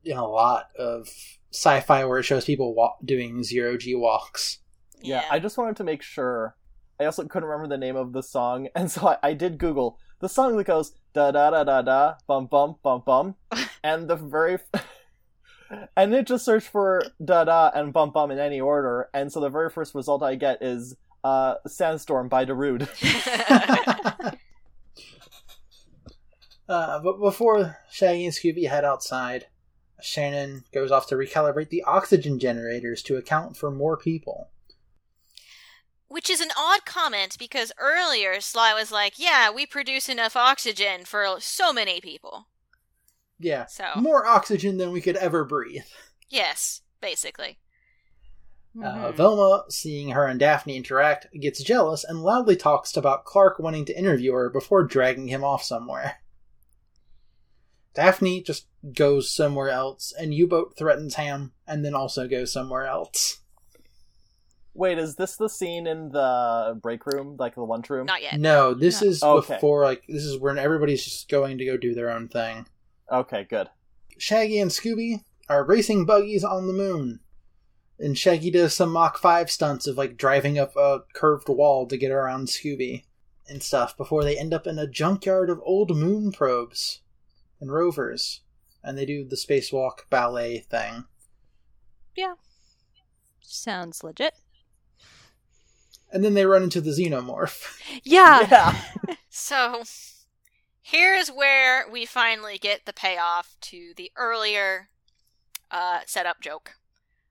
in 0.05 0.17
a 0.17 0.27
lot 0.27 0.71
of 0.79 1.09
sci-fi 1.53 2.05
where 2.05 2.19
it 2.19 2.25
shows 2.25 2.45
people 2.45 2.75
wa- 2.75 2.97
doing 3.05 3.43
zero 3.45 3.77
G 3.77 3.95
walks. 3.95 4.59
Yeah, 5.01 5.23
I 5.31 5.39
just 5.39 5.57
wanted 5.57 5.77
to 5.77 5.85
make 5.85 6.03
sure. 6.03 6.57
I 7.01 7.05
also 7.05 7.25
couldn't 7.29 7.49
remember 7.49 7.69
the 7.73 7.79
name 7.79 7.95
of 7.95 8.13
the 8.13 8.23
song, 8.25 8.69
and 8.75 8.91
so 8.91 9.07
I, 9.09 9.19
I 9.23 9.33
did 9.35 9.59
Google 9.59 9.99
the 10.21 10.29
song 10.29 10.57
that 10.57 10.65
goes 10.65 10.93
da 11.15 11.31
da 11.31 11.51
da 11.51 11.63
da 11.63 11.83
da 11.83 12.15
bum 12.27 12.47
bum 12.47 12.75
bum 12.83 13.03
bum, 13.07 13.37
and 13.85 14.09
the 14.09 14.17
very, 14.17 14.55
f- 14.55 14.85
and 15.97 16.15
it 16.15 16.27
just 16.27 16.45
searched 16.45 16.69
for 16.69 17.03
da 17.25 17.45
da 17.45 17.71
and 17.75 17.93
bum 17.93 18.11
bum 18.11 18.31
in 18.31 18.39
any 18.39 18.61
order, 18.61 19.09
and 19.13 19.33
so 19.33 19.41
the 19.41 19.49
very 19.49 19.71
first 19.71 19.95
result 19.95 20.23
I 20.23 20.35
get 20.35 20.63
is 20.63 20.97
uh 21.25 21.55
"Sandstorm" 21.67 22.29
by 22.29 22.45
Darude. 22.45 22.89
Uh, 26.69 27.01
but 27.01 27.19
before 27.19 27.79
Shaggy 27.91 28.27
and 28.27 28.35
Scooby 28.35 28.69
head 28.69 28.85
outside, 28.85 29.47
Shannon 30.03 30.65
goes 30.73 30.91
off 30.91 31.07
to 31.09 31.15
recalibrate 31.15 31.71
the 31.71 31.83
oxygen 31.83 32.39
generators 32.39 33.03
to 33.05 33.17
account 33.17 33.57
for 33.57 33.71
more 33.71 33.97
people. 33.97 34.51
Which 36.09 36.31
is 36.31 36.41
an 36.41 36.51
odd 36.57 36.85
comment 36.85 37.37
because 37.39 37.73
earlier 37.79 38.41
Sly 38.41 38.75
was 38.75 38.93
like, 38.93 39.19
"Yeah, 39.19 39.51
we 39.51 39.67
produce 39.67 40.09
enough 40.09 40.37
oxygen 40.37 41.05
for 41.05 41.37
so 41.41 41.73
many 41.73 42.01
people." 42.01 42.49
Yeah. 43.39 43.67
So 43.67 43.85
More 43.97 44.27
oxygen 44.27 44.79
than 44.79 44.91
we 44.93 45.01
could 45.01 45.17
ever 45.17 45.45
breathe. 45.45 45.83
yes, 46.29 46.83
basically. 47.01 47.59
Uh, 48.83 49.11
Velma, 49.13 49.65
seeing 49.71 50.11
her 50.11 50.25
and 50.27 50.39
Daphne 50.39 50.77
interact, 50.77 51.27
gets 51.41 51.63
jealous 51.65 52.05
and 52.05 52.23
loudly 52.23 52.55
talks 52.55 52.97
about 52.97 53.25
Clark 53.25 53.59
wanting 53.59 53.85
to 53.87 53.99
interview 53.99 54.33
her 54.33 54.51
before 54.51 54.85
dragging 54.85 55.27
him 55.29 55.43
off 55.43 55.65
somewhere. 55.65 56.19
Daphne 57.95 58.43
just 58.43 58.67
goes 58.93 59.31
somewhere 59.31 59.71
else, 59.71 60.13
and 60.17 60.33
U 60.33 60.47
boat 60.47 60.75
threatens 60.79 61.15
Ham, 61.17 61.53
and 61.67 61.85
then 61.85 61.95
also 61.95 62.29
goes 62.29 62.53
somewhere 62.53 62.87
else. 62.87 63.41
Wait, 64.75 64.99
is 64.99 65.17
this 65.17 65.35
the 65.37 65.49
scene 65.49 65.89
in 65.89 66.11
the 66.11 66.79
break 66.81 67.05
room, 67.07 67.37
like 67.37 67.57
the 67.57 67.63
lunch 67.63 67.91
room? 67.91 68.07
Not 68.07 68.23
yet. 68.23 68.39
No, 68.39 68.75
this 68.75 69.03
No. 69.03 69.09
is 69.09 69.23
Okay. 69.25 69.55
before, 69.55 69.83
like, 69.83 70.05
this 70.09 70.23
is 70.23 70.39
when 70.39 70.57
everybody's 70.59 71.03
just 71.05 71.29
going 71.29 71.59
to 71.59 71.65
go 71.65 71.77
do 71.77 71.95
their 71.95 72.11
own 72.11 72.29
thing. 72.29 72.69
Okay, 73.11 73.47
good. 73.49 73.69
Shaggy 74.19 74.59
and 74.59 74.71
Scooby 74.71 75.23
are 75.49 75.65
racing 75.65 76.05
buggies 76.05 76.45
on 76.45 76.67
the 76.67 76.73
moon. 76.73 77.21
And 77.99 78.17
Shaggy 78.17 78.51
does 78.51 78.75
some 78.75 78.93
Mach 78.93 79.19
5 79.19 79.51
stunts 79.51 79.87
of 79.87 79.97
like 79.97 80.17
driving 80.17 80.59
up 80.59 80.77
a 80.77 81.01
curved 81.15 81.49
wall 81.49 81.87
to 81.87 81.97
get 81.97 82.11
around 82.11 82.47
Scooby 82.49 83.05
and 83.49 83.63
stuff 83.63 83.97
before 83.97 84.25
they 84.25 84.39
end 84.39 84.53
up 84.53 84.67
in 84.67 84.79
a 84.79 84.87
junkyard 84.87 85.51
of 85.51 85.61
old 85.65 85.97
moon 85.97 86.31
probes 86.31 87.01
and 87.61 87.73
rovers. 87.73 88.43
And 88.85 88.97
they 88.97 89.05
do 89.05 89.25
the 89.25 89.37
spacewalk 89.37 90.09
ballet 90.11 90.59
thing. 90.59 91.05
Yeah. 92.17 92.35
Sounds 93.41 94.05
legit. 94.05 94.35
And 96.13 96.25
then 96.25 96.35
they 96.35 96.47
run 96.47 96.63
into 96.63 96.81
the 96.81 96.91
xenomorph. 96.91 97.65
Yeah. 98.05 98.47
Yeah. 98.51 99.15
So 99.31 99.83
here's 100.89 101.29
where 101.29 101.85
we 101.91 102.07
finally 102.07 102.57
get 102.57 102.87
the 102.87 102.93
payoff 102.93 103.57
to 103.61 103.93
the 103.97 104.11
earlier 104.17 104.89
uh, 105.71 106.01
setup 106.07 106.41
joke, 106.41 106.73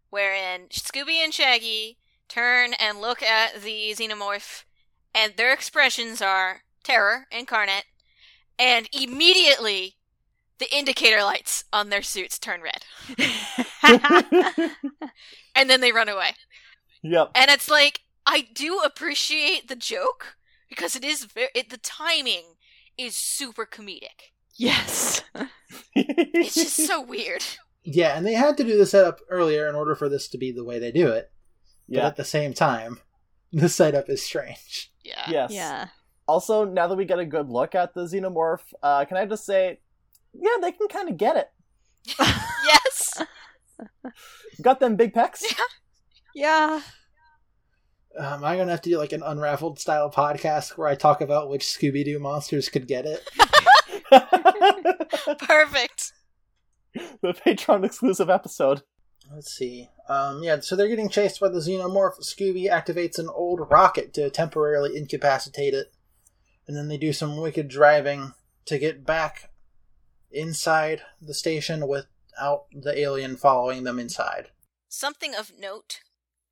wherein 0.10 0.68
Scooby 0.70 1.16
and 1.24 1.34
Shaggy 1.34 1.98
turn 2.30 2.74
and 2.80 3.02
look 3.02 3.24
at 3.24 3.62
the 3.64 3.94
xenomorph, 3.96 4.64
and 5.16 5.34
their 5.36 5.54
expressions 5.54 6.22
are 6.22 6.62
terror 6.84 7.26
incarnate, 7.32 7.86
and 8.60 8.88
immediately 8.94 9.96
the 10.60 10.76
indicator 10.76 11.24
lights 11.24 11.64
on 11.74 11.90
their 11.90 12.04
suits 12.04 12.38
turn 12.38 12.62
red, 12.62 12.84
and 15.56 15.70
then 15.70 15.82
they 15.82 15.92
run 15.92 16.10
away. 16.10 16.32
yep. 17.02 17.32
And 17.34 17.50
it's 17.50 17.70
like 17.70 18.02
I 18.26 18.48
do 18.54 18.80
appreciate 18.80 19.68
the 19.68 19.76
joke 19.76 20.38
because 20.70 20.96
it 20.96 21.04
is 21.04 21.26
very 21.26 21.50
it, 21.56 21.70
the 21.72 21.78
timing 21.78 22.57
is 22.98 23.16
super 23.16 23.66
comedic. 23.66 24.32
yes. 24.56 25.24
It's 25.96 26.56
just 26.56 26.76
so 26.88 27.02
weird. 27.02 27.44
Yeah, 27.84 28.18
and 28.18 28.26
they 28.26 28.34
had 28.34 28.58
to 28.58 28.64
do 28.64 28.78
the 28.78 28.86
setup 28.86 29.20
earlier 29.30 29.68
in 29.68 29.76
order 29.76 29.96
for 29.96 30.10
this 30.10 30.28
to 30.30 30.38
be 30.38 30.52
the 30.52 30.64
way 30.64 30.80
they 30.80 30.92
do 30.92 31.08
it. 31.08 31.32
But 31.88 31.98
yeah. 31.98 32.08
at 32.08 32.16
the 32.16 32.24
same 32.24 32.54
time, 32.54 33.00
the 33.54 33.70
setup 33.70 34.10
is 34.10 34.24
strange. 34.24 34.92
Yeah. 35.04 35.24
Yes. 35.30 35.52
Yeah. 35.52 35.88
Also, 36.28 36.66
now 36.66 36.88
that 36.88 36.96
we 36.96 37.06
get 37.06 37.20
a 37.20 37.26
good 37.26 37.50
look 37.50 37.76
at 37.76 37.94
the 37.94 38.02
xenomorph, 38.02 38.62
uh, 38.84 39.06
can 39.06 39.18
I 39.18 39.26
just 39.26 39.46
say, 39.46 39.80
yeah, 40.34 40.58
they 40.62 40.72
can 40.72 40.88
kind 40.88 41.10
of 41.10 41.18
get 41.18 41.38
it. 41.38 41.50
Yes. 42.66 43.24
Got 44.62 44.80
them 44.80 44.96
big 44.98 45.14
pecs. 45.14 45.44
Yeah. 46.36 46.76
Um, 46.76 46.84
am 48.20 48.44
I 48.44 48.56
going 48.56 48.68
to 48.68 48.74
have 48.74 48.82
to 48.82 48.90
do 48.90 48.98
like 48.98 49.14
an 49.14 49.24
unraveled 49.24 49.80
style 49.80 50.10
podcast 50.10 50.78
where 50.78 50.88
I 50.88 50.96
talk 50.96 51.22
about 51.22 51.50
which 51.50 51.66
Scooby 51.66 52.04
Doo 52.04 52.20
monsters 52.20 52.70
could 52.70 52.88
get 52.88 53.06
it? 53.06 53.30
Perfect. 55.40 56.14
the 57.22 57.34
Patreon 57.34 57.86
exclusive 57.86 58.30
episode. 58.30 58.84
Let's 59.34 59.52
see. 59.52 59.90
Um, 60.08 60.42
yeah, 60.42 60.60
so 60.62 60.76
they're 60.76 60.88
getting 60.88 61.10
chased 61.10 61.40
by 61.40 61.50
the 61.50 61.60
xenomorph. 61.60 62.20
Scooby 62.22 62.70
activates 62.72 63.20
an 63.20 63.30
old 63.30 63.70
rocket 63.70 64.14
to 64.14 64.30
temporarily 64.30 64.96
incapacitate 64.96 65.74
it. 65.74 65.94
And 66.68 66.76
then 66.76 66.88
they 66.88 66.98
do 66.98 67.14
some 67.14 67.38
wicked 67.38 67.68
driving 67.68 68.34
to 68.66 68.78
get 68.78 69.06
back 69.06 69.52
inside 70.32 71.02
the 71.22 71.34
station 71.34 71.88
without 71.88 72.66
the 72.74 72.98
alien 72.98 73.36
following 73.36 73.84
them 73.84 74.00
inside. 74.00 74.50
Something 74.88 75.36
of 75.36 75.52
note 75.58 76.02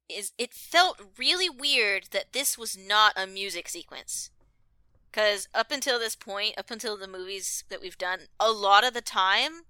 is 0.10 0.32
it 0.38 0.54
felt 0.54 1.02
really 1.18 1.50
weird 1.50 2.08
that 2.12 2.34
this 2.34 2.58
was 2.58 2.78
not 2.78 3.14
a 3.16 3.26
music 3.28 3.68
sequence. 3.68 4.30
Because 5.12 5.48
up 5.54 5.72
until 5.72 5.98
this 5.98 6.16
point, 6.16 6.58
up 6.58 6.70
until 6.70 6.98
the 6.98 7.08
movies 7.08 7.64
that 7.70 7.82
we've 7.82 7.98
done, 7.98 8.22
a 8.40 8.52
lot 8.52 8.84
of 8.86 8.94
the 8.94 9.02
time, 9.02 9.62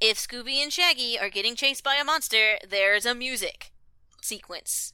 if 0.00 0.16
Scooby 0.18 0.62
and 0.62 0.72
Shaggy 0.72 1.18
are 1.18 1.28
getting 1.28 1.56
chased 1.56 1.82
by 1.82 1.96
a 1.96 2.04
monster, 2.04 2.58
there's 2.68 3.04
a 3.04 3.14
music 3.14 3.72
sequence. 4.22 4.92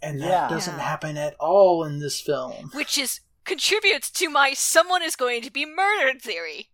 And 0.00 0.20
that 0.20 0.28
Yeah. 0.28 0.48
doesn't 0.48 0.76
Yeah. 0.78 0.84
happen 0.84 1.16
at 1.16 1.34
all 1.40 1.82
in 1.84 1.98
this 1.98 2.20
film. 2.20 2.70
which 2.74 2.96
is 2.96 3.20
contributes 3.44 4.08
to 4.10 4.30
my 4.30 4.54
someone 4.54 5.02
is 5.02 5.16
going 5.16 5.42
to 5.42 5.50
be 5.50 5.66
murdered 5.66 6.22
theory. 6.22 6.70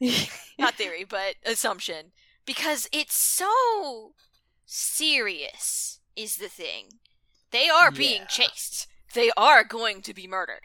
Not 0.58 0.74
theory, 0.74 1.04
but 1.04 1.36
assumption. 1.44 2.12
Because 2.46 2.88
it's 2.92 3.14
so 3.14 4.14
serious 4.64 5.95
is 6.16 6.36
the 6.36 6.48
thing. 6.48 7.00
They 7.50 7.68
are 7.68 7.90
being 7.90 8.22
chased. 8.28 8.86
They 9.14 9.30
are 9.36 9.64
going 9.64 10.02
to 10.02 10.14
be 10.14 10.26
murdered. 10.26 10.62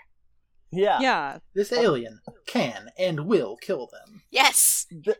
Yeah. 0.71 0.99
yeah. 0.99 1.39
This 1.53 1.71
alien 1.71 2.21
can 2.45 2.89
and 2.97 3.21
will 3.27 3.57
kill 3.57 3.87
them. 3.91 4.23
Yes. 4.31 4.87
Th- 4.89 5.17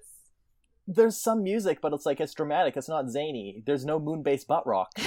there's 0.87 1.17
some 1.17 1.43
music, 1.43 1.79
but 1.81 1.93
it's 1.93 2.05
like 2.05 2.19
it's 2.19 2.33
dramatic. 2.33 2.75
It's 2.75 2.89
not 2.89 3.09
zany. 3.09 3.63
There's 3.65 3.85
no 3.85 3.99
moon-based 3.99 4.47
butt 4.47 4.65
rock. 4.65 4.91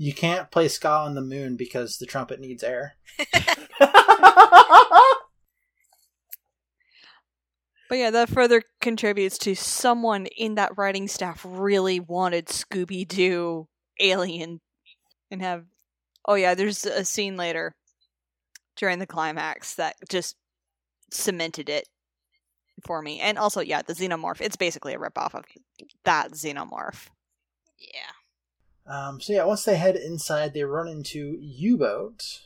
You 0.00 0.14
can't 0.14 0.50
play 0.52 0.68
ska 0.68 0.88
on 0.88 1.16
the 1.16 1.20
moon 1.20 1.56
because 1.56 1.98
the 1.98 2.06
trumpet 2.06 2.38
needs 2.38 2.62
air. 2.62 2.94
But 7.88 7.98
yeah, 7.98 8.10
that 8.10 8.28
further 8.28 8.62
contributes 8.80 9.38
to 9.38 9.54
someone 9.54 10.26
in 10.26 10.56
that 10.56 10.76
writing 10.76 11.08
staff 11.08 11.44
really 11.48 12.00
wanted 12.00 12.46
Scooby 12.46 13.08
Doo 13.08 13.66
Alien 13.98 14.60
and 15.30 15.40
have. 15.42 15.64
Oh, 16.26 16.34
yeah, 16.34 16.54
there's 16.54 16.84
a 16.84 17.04
scene 17.04 17.36
later 17.36 17.74
during 18.76 18.98
the 18.98 19.06
climax 19.06 19.74
that 19.76 19.96
just 20.10 20.36
cemented 21.10 21.70
it 21.70 21.88
for 22.84 23.00
me. 23.00 23.20
And 23.20 23.38
also, 23.38 23.60
yeah, 23.60 23.80
the 23.80 23.94
xenomorph. 23.94 24.42
It's 24.42 24.56
basically 24.56 24.94
a 24.94 24.98
ripoff 24.98 25.34
of 25.34 25.44
that 26.04 26.32
xenomorph. 26.32 27.08
Yeah. 27.78 28.12
Um, 28.86 29.20
so 29.20 29.32
yeah, 29.32 29.44
once 29.44 29.64
they 29.64 29.76
head 29.76 29.96
inside, 29.96 30.52
they 30.52 30.64
run 30.64 30.88
into 30.88 31.38
U-boat. 31.40 32.42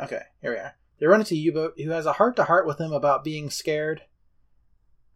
Okay, 0.00 0.22
here 0.42 0.52
we 0.52 0.58
are. 0.58 0.76
They 0.98 1.06
run 1.06 1.20
into 1.20 1.36
U-boat, 1.36 1.74
who 1.76 1.90
has 1.90 2.06
a 2.06 2.12
heart-to-heart 2.12 2.66
with 2.66 2.78
them 2.78 2.92
about 2.92 3.24
being 3.24 3.50
scared. 3.50 4.02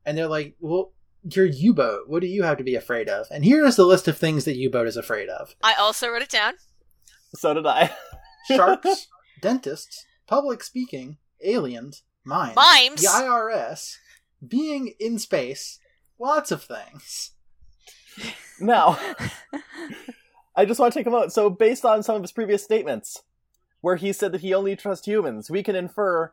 And 0.09 0.16
they're 0.16 0.26
like, 0.26 0.56
"Well, 0.59 0.92
you're 1.22 1.44
U-boat. 1.44 2.04
What 2.09 2.22
do 2.22 2.26
you 2.26 2.42
have 2.44 2.56
to 2.56 2.64
be 2.64 2.74
afraid 2.74 3.11
of?" 3.11 3.26
And 3.30 3.44
here 3.44 3.66
is 3.66 3.76
the 3.76 3.84
list 3.84 4.09
of 4.09 4.16
things 4.16 4.46
that 4.46 4.56
U-boat 4.56 4.86
is 4.86 4.96
afraid 4.96 5.28
of: 5.28 5.54
I 5.62 5.74
also 5.74 6.09
wrote 6.09 6.22
it 6.22 6.30
down. 6.30 6.54
so 7.34 7.52
did 7.52 7.66
I. 7.66 7.94
sharks, 8.46 9.09
dentists, 9.42 10.06
public 10.26 10.64
speaking, 10.64 11.18
aliens, 11.44 12.04
mimes, 12.24 12.56
Mimes? 12.56 13.02
the 13.02 13.09
IRS, 13.09 13.96
being 14.46 14.94
in 14.98 15.18
space, 15.18 15.78
lots 16.18 16.50
of 16.50 16.62
things. 16.62 17.32
Now, 18.59 18.98
I 20.56 20.64
just 20.64 20.80
want 20.80 20.94
to 20.94 20.98
take 20.98 21.06
a 21.06 21.11
moment. 21.11 21.34
So, 21.34 21.50
based 21.50 21.84
on 21.84 22.02
some 22.02 22.16
of 22.16 22.22
his 22.22 22.32
previous 22.32 22.64
statements, 22.64 23.22
where 23.82 23.96
he 23.96 24.12
said 24.14 24.32
that 24.32 24.40
he 24.40 24.54
only 24.54 24.74
trusts 24.74 25.06
humans, 25.06 25.50
we 25.50 25.62
can 25.62 25.76
infer 25.76 26.32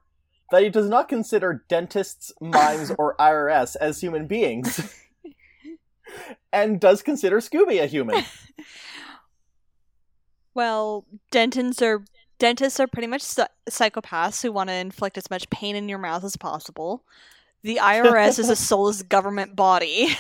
that 0.51 0.63
he 0.63 0.69
does 0.69 0.87
not 0.89 1.09
consider 1.09 1.63
dentists, 1.67 2.31
mimes, 2.39 2.91
or 2.97 3.15
IRS 3.19 3.75
as 3.79 3.99
human 4.01 4.27
beings, 4.27 4.93
and 6.53 6.79
does 6.79 7.01
consider 7.01 7.39
Scooby 7.39 7.81
a 7.81 7.87
human. 7.87 8.23
Well, 10.53 11.05
dentists 11.31 11.81
are 11.81 12.05
dentists 12.39 12.79
are 12.79 12.87
pretty 12.87 13.07
much 13.07 13.23
psychopaths 13.69 14.41
who 14.41 14.53
want 14.53 14.69
to 14.69 14.73
inflict 14.73 15.17
as 15.17 15.29
much 15.29 15.49
pain 15.49 15.75
in 15.75 15.89
your 15.89 15.97
mouth 15.99 16.23
as 16.23 16.37
possible. 16.37 17.03
The 17.63 17.79
IRS 17.81 18.39
is 18.39 18.49
a 18.49 18.55
soulless 18.55 19.03
government 19.03 19.55
body. 19.57 20.15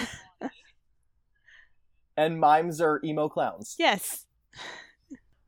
And 2.17 2.39
mimes 2.39 2.81
are 2.81 2.99
emo 3.03 3.29
clowns. 3.29 3.75
yes. 3.79 4.25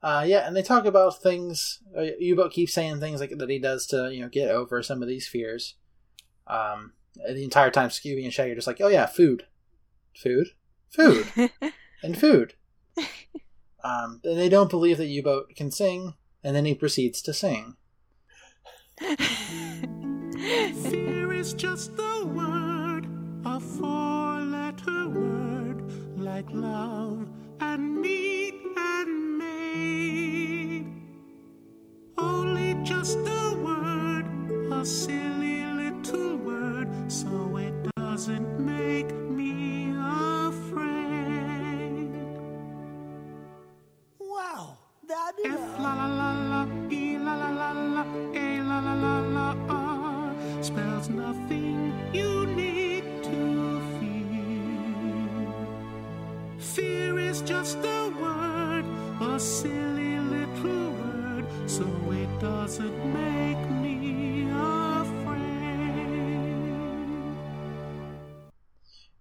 Uh, 0.01 0.23
yeah, 0.27 0.47
and 0.47 0.55
they 0.55 0.61
talk 0.61 0.85
about 0.85 1.21
things. 1.21 1.79
Uh, 1.97 2.05
U-boat 2.19 2.51
keeps 2.51 2.73
saying 2.73 2.99
things 2.99 3.19
like 3.19 3.31
that 3.35 3.49
he 3.49 3.59
does 3.59 3.87
to 3.87 4.13
you 4.13 4.21
know 4.21 4.29
get 4.29 4.51
over 4.51 4.83
some 4.83 5.01
of 5.01 5.07
these 5.07 5.27
fears. 5.27 5.75
Um, 6.45 6.93
the 7.15 7.43
entire 7.43 7.71
time, 7.71 7.89
Scooby 7.89 8.23
and 8.23 8.33
Shaggy 8.33 8.51
are 8.51 8.55
just 8.55 8.67
like, 8.67 8.79
"Oh 8.79 8.87
yeah, 8.87 9.07
food, 9.07 9.47
food, 10.15 10.49
food, 10.89 11.27
and 12.03 12.17
food." 12.17 12.53
Um, 13.83 14.21
and 14.23 14.37
they 14.37 14.49
don't 14.49 14.69
believe 14.69 14.97
that 14.97 15.07
U 15.07 15.23
boat 15.23 15.55
can 15.55 15.71
sing, 15.71 16.13
and 16.43 16.55
then 16.55 16.65
he 16.65 16.75
proceeds 16.75 17.21
to 17.23 17.33
sing. 17.33 17.75
Fear 20.89 21.33
is 21.33 21.53
just 21.53 21.91
a 21.97 22.25
word, 22.25 23.07
a 23.45 23.59
four 23.59 24.41
letter 24.41 25.09
word, 25.09 25.83
like 26.19 26.45
love 26.51 27.27
and 27.59 28.01
meet 28.01 28.55
Only 32.17 32.75
just 32.83 33.17
a 33.19 33.55
word, 33.63 34.25
a 34.71 34.85
silly 34.85 35.65
little 35.65 36.37
word, 36.37 36.89
so 37.11 37.57
it 37.57 37.73
doesn't 37.95 38.59
make 38.59 39.13
me 39.13 39.93
afraid. 40.47 42.09
Wow, 44.19 44.77
that 45.07 45.33
is. 45.45 45.53
F 45.53 45.79
la 45.79 45.93
la 45.93 46.07
la 46.07 46.31
la, 46.51 46.67
E 46.89 47.17
la 47.17 47.35
la 47.35 47.49
la 47.49 47.71
la, 47.71 48.03
A 48.33 48.61
la 48.61 48.79
la 48.79 48.93
la 48.93 49.19
la, 49.19 49.55
R 49.69 50.63
spells 50.63 51.09
nothing 51.09 51.46
doesn't 62.67 63.13
make 63.13 63.69
me 63.81 64.49
afraid. 64.51 65.39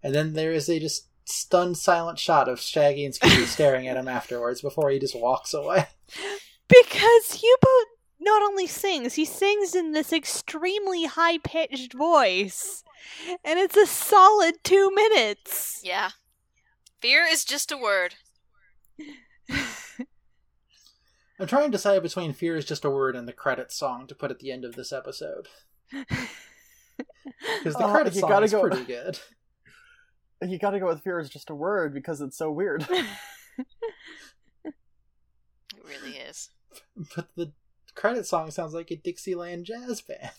And 0.03 0.13
then 0.13 0.33
there 0.33 0.53
is 0.53 0.69
a 0.69 0.81
just 0.81 1.07
stunned 1.27 1.79
silent 1.79 2.19
shot 2.19 2.49
of 2.49 2.61
Shaggy 2.61 3.05
and 3.05 3.15
Scooby 3.15 3.47
staring 3.47 3.87
at 3.87 3.97
him 3.97 4.09
afterwards 4.09 4.63
before 4.63 4.91
he 4.91 4.99
just 4.99 5.17
walks 5.17 5.55
away. 5.55 5.87
Because 6.67 7.41
U-boat 7.41 7.87
not 8.19 8.43
only 8.43 8.67
sings, 8.67 9.15
he 9.15 9.25
sings 9.25 9.77
in 9.77 9.93
this 9.93 10.13
extremely 10.13 11.05
high 11.05 11.39
pitched 11.39 11.93
voice. 11.93 12.83
And 13.45 13.61
it's 13.61 13.77
a 13.77 13.87
solid 13.87 14.57
two 14.65 14.91
minutes. 14.93 15.83
Yeah. 15.85 16.11
Fear 17.01 17.27
is 17.31 17.45
just 17.45 17.71
a 17.71 17.77
word. 17.77 18.17
I'm 21.39 21.47
trying 21.47 21.67
to 21.67 21.71
decide 21.71 22.03
between 22.03 22.33
Fear 22.33 22.57
is 22.57 22.65
Just 22.65 22.85
a 22.85 22.91
Word 22.91 23.15
and 23.17 23.29
the 23.29 23.33
credits 23.33 23.77
song 23.77 24.07
to 24.07 24.15
put 24.15 24.31
at 24.31 24.39
the 24.39 24.51
end 24.51 24.65
of 24.65 24.75
this 24.75 24.93
episode. 24.93 25.49
Because 27.59 27.75
the 27.75 27.85
Oh, 27.85 27.91
credits 27.93 28.19
song 28.19 28.31
gotta 28.31 28.45
is 28.47 28.53
go- 28.53 28.63
pretty 28.63 28.85
good. 28.85 29.19
You 30.47 30.59
gotta 30.59 30.79
go 30.81 30.87
with 30.87 31.03
fear 31.03 31.19
is 31.19 31.29
just 31.31 31.51
a 31.51 31.55
word 31.55 31.93
because 31.95 32.21
it's 32.23 32.37
so 32.39 32.51
weird. 32.51 32.87
It 34.65 34.75
really 35.85 36.17
is. 36.17 36.51
But 37.15 37.29
the 37.37 37.53
credit 37.95 38.27
song 38.27 38.51
sounds 38.51 38.75
like 38.75 38.91
a 38.91 38.97
Dixieland 38.97 39.65
jazz 39.67 40.01
band. 40.03 40.31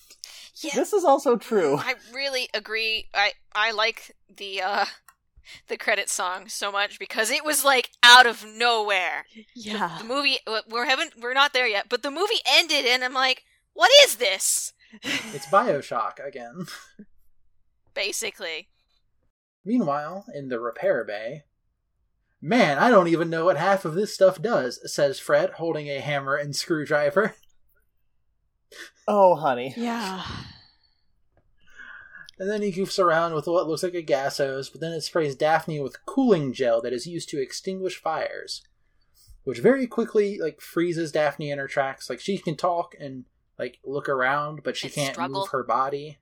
Yeah. 0.56 0.72
This 0.76 0.94
is 0.94 1.04
also 1.04 1.36
true. 1.38 1.78
I 1.78 1.96
really 2.14 2.50
agree. 2.54 3.06
I 3.14 3.34
I 3.54 3.72
like 3.72 4.16
the 4.36 4.62
uh 4.62 4.86
the 5.68 5.78
credit 5.78 6.10
song 6.10 6.48
so 6.48 6.72
much 6.72 7.00
because 7.00 7.32
it 7.32 7.46
was 7.46 7.64
like 7.64 7.92
out 8.04 8.26
of 8.26 8.46
nowhere. 8.46 9.26
Yeah. 9.56 9.98
The 10.00 10.06
movie 10.06 10.40
uh, 10.46 10.62
we're 10.70 10.86
haven't 10.86 11.14
we're 11.22 11.34
not 11.34 11.54
there 11.54 11.68
yet, 11.68 11.88
but 11.90 12.04
the 12.04 12.12
movie 12.12 12.42
ended 12.48 12.86
and 12.86 13.04
I'm 13.04 13.14
like, 13.14 13.44
what 13.74 13.92
is 14.04 14.16
this? 14.16 14.74
It's 15.04 15.48
Bioshock 15.48 16.26
again. 16.26 16.66
Basically. 17.94 18.70
Meanwhile, 19.66 20.26
in 20.34 20.48
the 20.48 20.60
repair 20.60 21.04
bay, 21.04 21.44
man, 22.42 22.78
I 22.78 22.90
don't 22.90 23.08
even 23.10 23.30
know 23.30 23.46
what 23.46 23.58
half 23.58 23.84
of 23.86 23.96
this 23.96 24.14
stuff 24.14 24.42
does, 24.42 24.80
says 24.92 25.20
Fred, 25.20 25.52
holding 25.52 25.90
a 25.90 26.00
hammer 26.00 26.36
and 26.36 26.56
screwdriver. 26.56 27.36
Oh, 29.08 29.36
honey. 29.36 29.74
Yeah. 29.78 30.24
And 32.40 32.50
then 32.50 32.62
he 32.62 32.72
goofs 32.72 33.00
around 33.00 33.34
with 33.34 33.48
what 33.48 33.68
looks 33.68 33.82
like 33.84 33.96
a 33.96 34.02
gas 34.02 34.38
hose, 34.38 34.70
but 34.70 34.80
then 34.80 34.92
it 34.94 35.02
sprays 35.02 35.36
Daphne 35.36 35.80
with 35.80 36.06
cooling 36.06 36.54
gel 36.54 36.82
that 36.82 36.94
is 36.94 37.08
used 37.08 37.30
to 37.30 37.42
extinguish 37.42 38.00
fires. 38.00 38.62
Which 39.44 39.60
very 39.60 39.88
quickly 39.88 40.38
like 40.40 40.62
freezes 40.62 41.12
Daphne 41.12 41.50
in 41.50 41.58
her 41.58 41.68
tracks. 41.68 42.10
Like 42.10 42.20
she 42.20 42.38
can 42.38 42.56
talk 42.56 42.96
and 43.00 43.26
like 43.58 43.80
look 43.84 44.08
around, 44.10 44.62
but 44.64 44.78
she 44.78 44.88
And 44.88 44.94
can't 44.96 45.14
struggle. 45.16 45.40
move 45.40 45.50
her 45.50 45.64
body. 45.64 46.20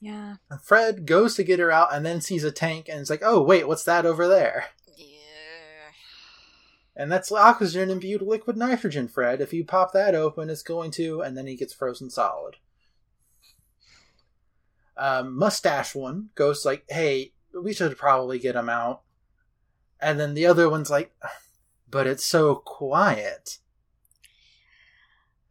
Yeah. 0.00 0.36
And 0.48 0.60
Fred 0.60 1.06
goes 1.06 1.34
to 1.36 1.42
get 1.42 1.58
her 1.58 1.72
out 1.72 1.92
and 1.92 2.06
then 2.06 2.20
sees 2.20 2.44
a 2.44 2.52
tank 2.52 2.88
and 2.88 3.00
is 3.00 3.10
like, 3.10 3.22
"Oh 3.24 3.42
wait, 3.42 3.66
what's 3.66 3.84
that 3.84 4.06
over 4.06 4.28
there?" 4.28 4.66
Yeah. 4.96 5.06
And 6.94 7.10
that's 7.10 7.32
oxygen 7.32 7.90
imbued 7.90 8.22
liquid 8.22 8.56
nitrogen, 8.56 9.08
Fred. 9.08 9.40
If 9.40 9.52
you 9.52 9.64
pop 9.64 9.92
that 9.92 10.14
open, 10.14 10.50
it's 10.50 10.62
going 10.62 10.90
to, 10.92 11.20
and 11.22 11.36
then 11.36 11.46
he 11.46 11.56
gets 11.56 11.72
frozen 11.72 12.10
solid. 12.10 12.56
Um, 14.98 15.36
mustache 15.36 15.94
one 15.94 16.30
goes 16.34 16.64
like, 16.64 16.84
"Hey, 16.88 17.32
we 17.54 17.72
should 17.72 17.96
probably 17.96 18.38
get 18.38 18.56
him 18.56 18.68
out," 18.68 19.02
and 20.00 20.18
then 20.18 20.34
the 20.34 20.46
other 20.46 20.68
one's 20.68 20.90
like, 20.90 21.14
"But 21.88 22.06
it's 22.06 22.24
so 22.24 22.56
quiet." 22.56 23.58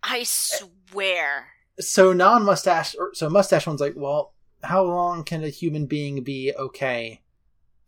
I 0.04 0.24
swear. 0.24 1.48
So 1.80 2.14
non-mustache, 2.14 2.96
or 3.00 3.14
so 3.14 3.30
mustache 3.30 3.66
one's 3.66 3.82
like, 3.82 3.94
"Well, 3.96 4.34
how 4.64 4.84
long 4.84 5.24
can 5.24 5.44
a 5.44 5.50
human 5.50 5.86
being 5.86 6.24
be 6.24 6.54
okay, 6.54 7.22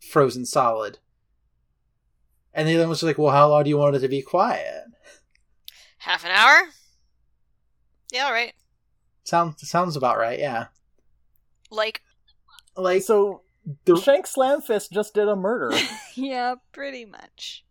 frozen 0.00 0.46
solid?" 0.46 0.98
And 2.52 2.66
the 2.66 2.76
other 2.76 2.86
one's 2.86 3.02
like, 3.02 3.18
"Well, 3.18 3.32
how 3.32 3.48
long 3.48 3.64
do 3.64 3.70
you 3.70 3.78
want 3.78 3.96
it 3.96 4.00
to 4.00 4.08
be 4.08 4.22
quiet?" 4.22 4.84
Half 5.98 6.24
an 6.24 6.30
hour? 6.30 6.70
Yeah, 8.10 8.24
all 8.24 8.32
right. 8.32 8.54
Sounds 9.24 9.68
sounds 9.68 9.96
about 9.96 10.18
right, 10.18 10.38
yeah. 10.38 10.68
Like 11.70 12.02
Like 12.76 13.02
So 13.02 13.42
the 13.84 13.96
Shank 13.96 14.26
Slamfist 14.26 14.90
just 14.90 15.14
did 15.14 15.28
a 15.28 15.36
murder. 15.36 15.76
Yeah, 16.16 16.56
pretty 16.72 17.04
much. 17.04 17.64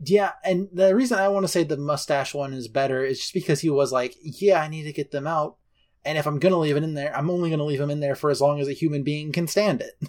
yeah, 0.00 0.32
and 0.44 0.68
the 0.72 0.94
reason 0.94 1.18
I 1.18 1.28
want 1.28 1.44
to 1.44 1.48
say 1.48 1.64
the 1.64 1.76
mustache 1.76 2.32
one 2.34 2.52
is 2.54 2.68
better 2.68 3.04
is 3.04 3.18
just 3.18 3.34
because 3.34 3.60
he 3.60 3.68
was 3.70 3.92
like, 3.92 4.14
yeah, 4.22 4.62
I 4.62 4.68
need 4.68 4.84
to 4.84 4.92
get 4.92 5.10
them 5.10 5.26
out, 5.26 5.56
and 6.04 6.16
if 6.16 6.26
I'm 6.26 6.38
gonna 6.38 6.58
leave 6.58 6.76
it 6.76 6.84
in 6.84 6.94
there, 6.94 7.14
I'm 7.16 7.30
only 7.30 7.50
gonna 7.50 7.64
leave 7.64 7.80
him 7.80 7.90
in 7.90 8.00
there 8.00 8.14
for 8.14 8.30
as 8.30 8.40
long 8.40 8.60
as 8.60 8.68
a 8.68 8.72
human 8.72 9.02
being 9.02 9.32
can 9.32 9.46
stand 9.48 9.82
it, 9.82 9.98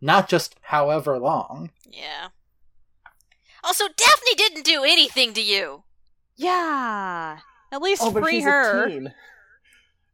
not 0.00 0.28
just 0.28 0.56
however 0.62 1.18
long. 1.18 1.70
yeah. 1.90 2.28
Also, 3.64 3.84
Daphne 3.96 4.34
didn't 4.36 4.64
do 4.64 4.82
anything 4.82 5.32
to 5.34 5.40
you. 5.40 5.84
Yeah. 6.36 7.38
At 7.70 7.80
least 7.80 8.02
oh, 8.04 8.10
but 8.10 8.24
free 8.24 8.38
she's 8.38 8.44
her. 8.44 8.90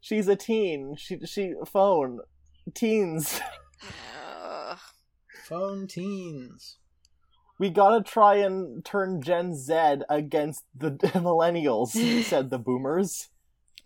A 0.03 0.07
teen. 0.07 0.07
She's 0.07 0.29
a 0.29 0.37
teen. 0.37 0.97
She 0.97 1.19
she 1.27 1.55
phone 1.67 2.21
teens. 2.75 3.41
Ugh. 4.49 4.79
Phone 5.45 5.87
teens. 5.87 6.79
We 7.59 7.71
gotta 7.71 8.03
try 8.03 8.37
and 8.37 8.85
turn 8.85 9.21
Gen 9.21 9.55
Z 9.55 9.75
against 10.09 10.65
the 10.77 10.91
millennials," 11.15 11.91
said 12.25 12.51
the 12.51 12.59
boomers. 12.65 13.29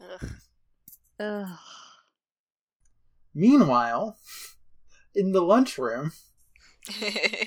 Ugh. 0.00 0.30
Ugh. 1.20 1.58
Meanwhile, 3.34 4.18
in 5.14 5.32
the 5.32 5.40
lunchroom, 5.40 6.12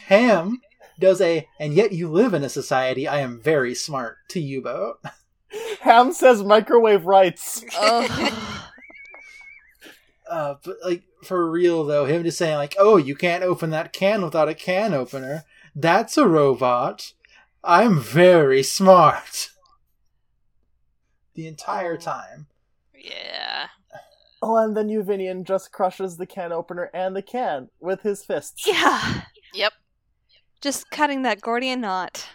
Ham 0.08 0.62
does 1.00 1.22
a, 1.22 1.48
and 1.60 1.74
yet 1.74 1.92
you 1.92 2.10
live 2.10 2.34
in 2.34 2.44
a 2.44 2.50
society 2.50 3.08
I 3.08 3.20
am 3.20 3.40
very 3.40 3.76
smart 3.76 4.18
to 4.30 4.40
U 4.40 4.62
boat. 4.62 4.98
Ham 5.82 6.12
says 6.14 6.44
microwave 6.44 7.06
rights. 7.06 7.64
Ugh. 7.78 8.55
Uh, 10.36 10.56
but 10.66 10.76
like 10.84 11.04
for 11.24 11.50
real 11.50 11.86
though, 11.86 12.04
him 12.04 12.24
just 12.24 12.38
saying 12.38 12.58
like, 12.58 12.76
"Oh, 12.78 12.98
you 12.98 13.16
can't 13.16 13.42
open 13.44 13.70
that 13.70 13.94
can 13.94 14.22
without 14.22 14.50
a 14.50 14.54
can 14.54 14.94
opener." 14.94 15.46
That's 15.74 16.18
a 16.18 16.28
robot. 16.28 17.14
I'm 17.64 18.02
very 18.02 18.62
smart. 18.62 19.50
The 21.36 21.48
entire 21.48 21.96
time. 21.98 22.48
yeah. 22.94 23.68
Oh, 24.42 24.58
and 24.58 24.76
then 24.76 24.90
Uvinian 24.90 25.44
just 25.46 25.72
crushes 25.72 26.18
the 26.18 26.26
can 26.26 26.52
opener 26.52 26.92
and 26.94 27.16
the 27.16 27.22
can 27.22 27.70
with 27.80 28.02
his 28.02 28.24
fists. 28.24 28.68
yeah. 28.68 29.22
Yep. 29.54 29.74
Just 30.62 30.92
cutting 30.92 31.22
that 31.24 31.40
Gordian 31.42 31.80
knot. 31.82 32.28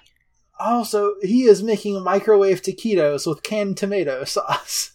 Also, 0.59 1.15
he 1.23 1.43
is 1.45 1.63
making 1.63 2.03
microwave 2.03 2.63
taquitos 2.63 3.27
with 3.27 3.43
canned 3.43 3.77
tomato 3.77 4.25
sauce. 4.37 4.93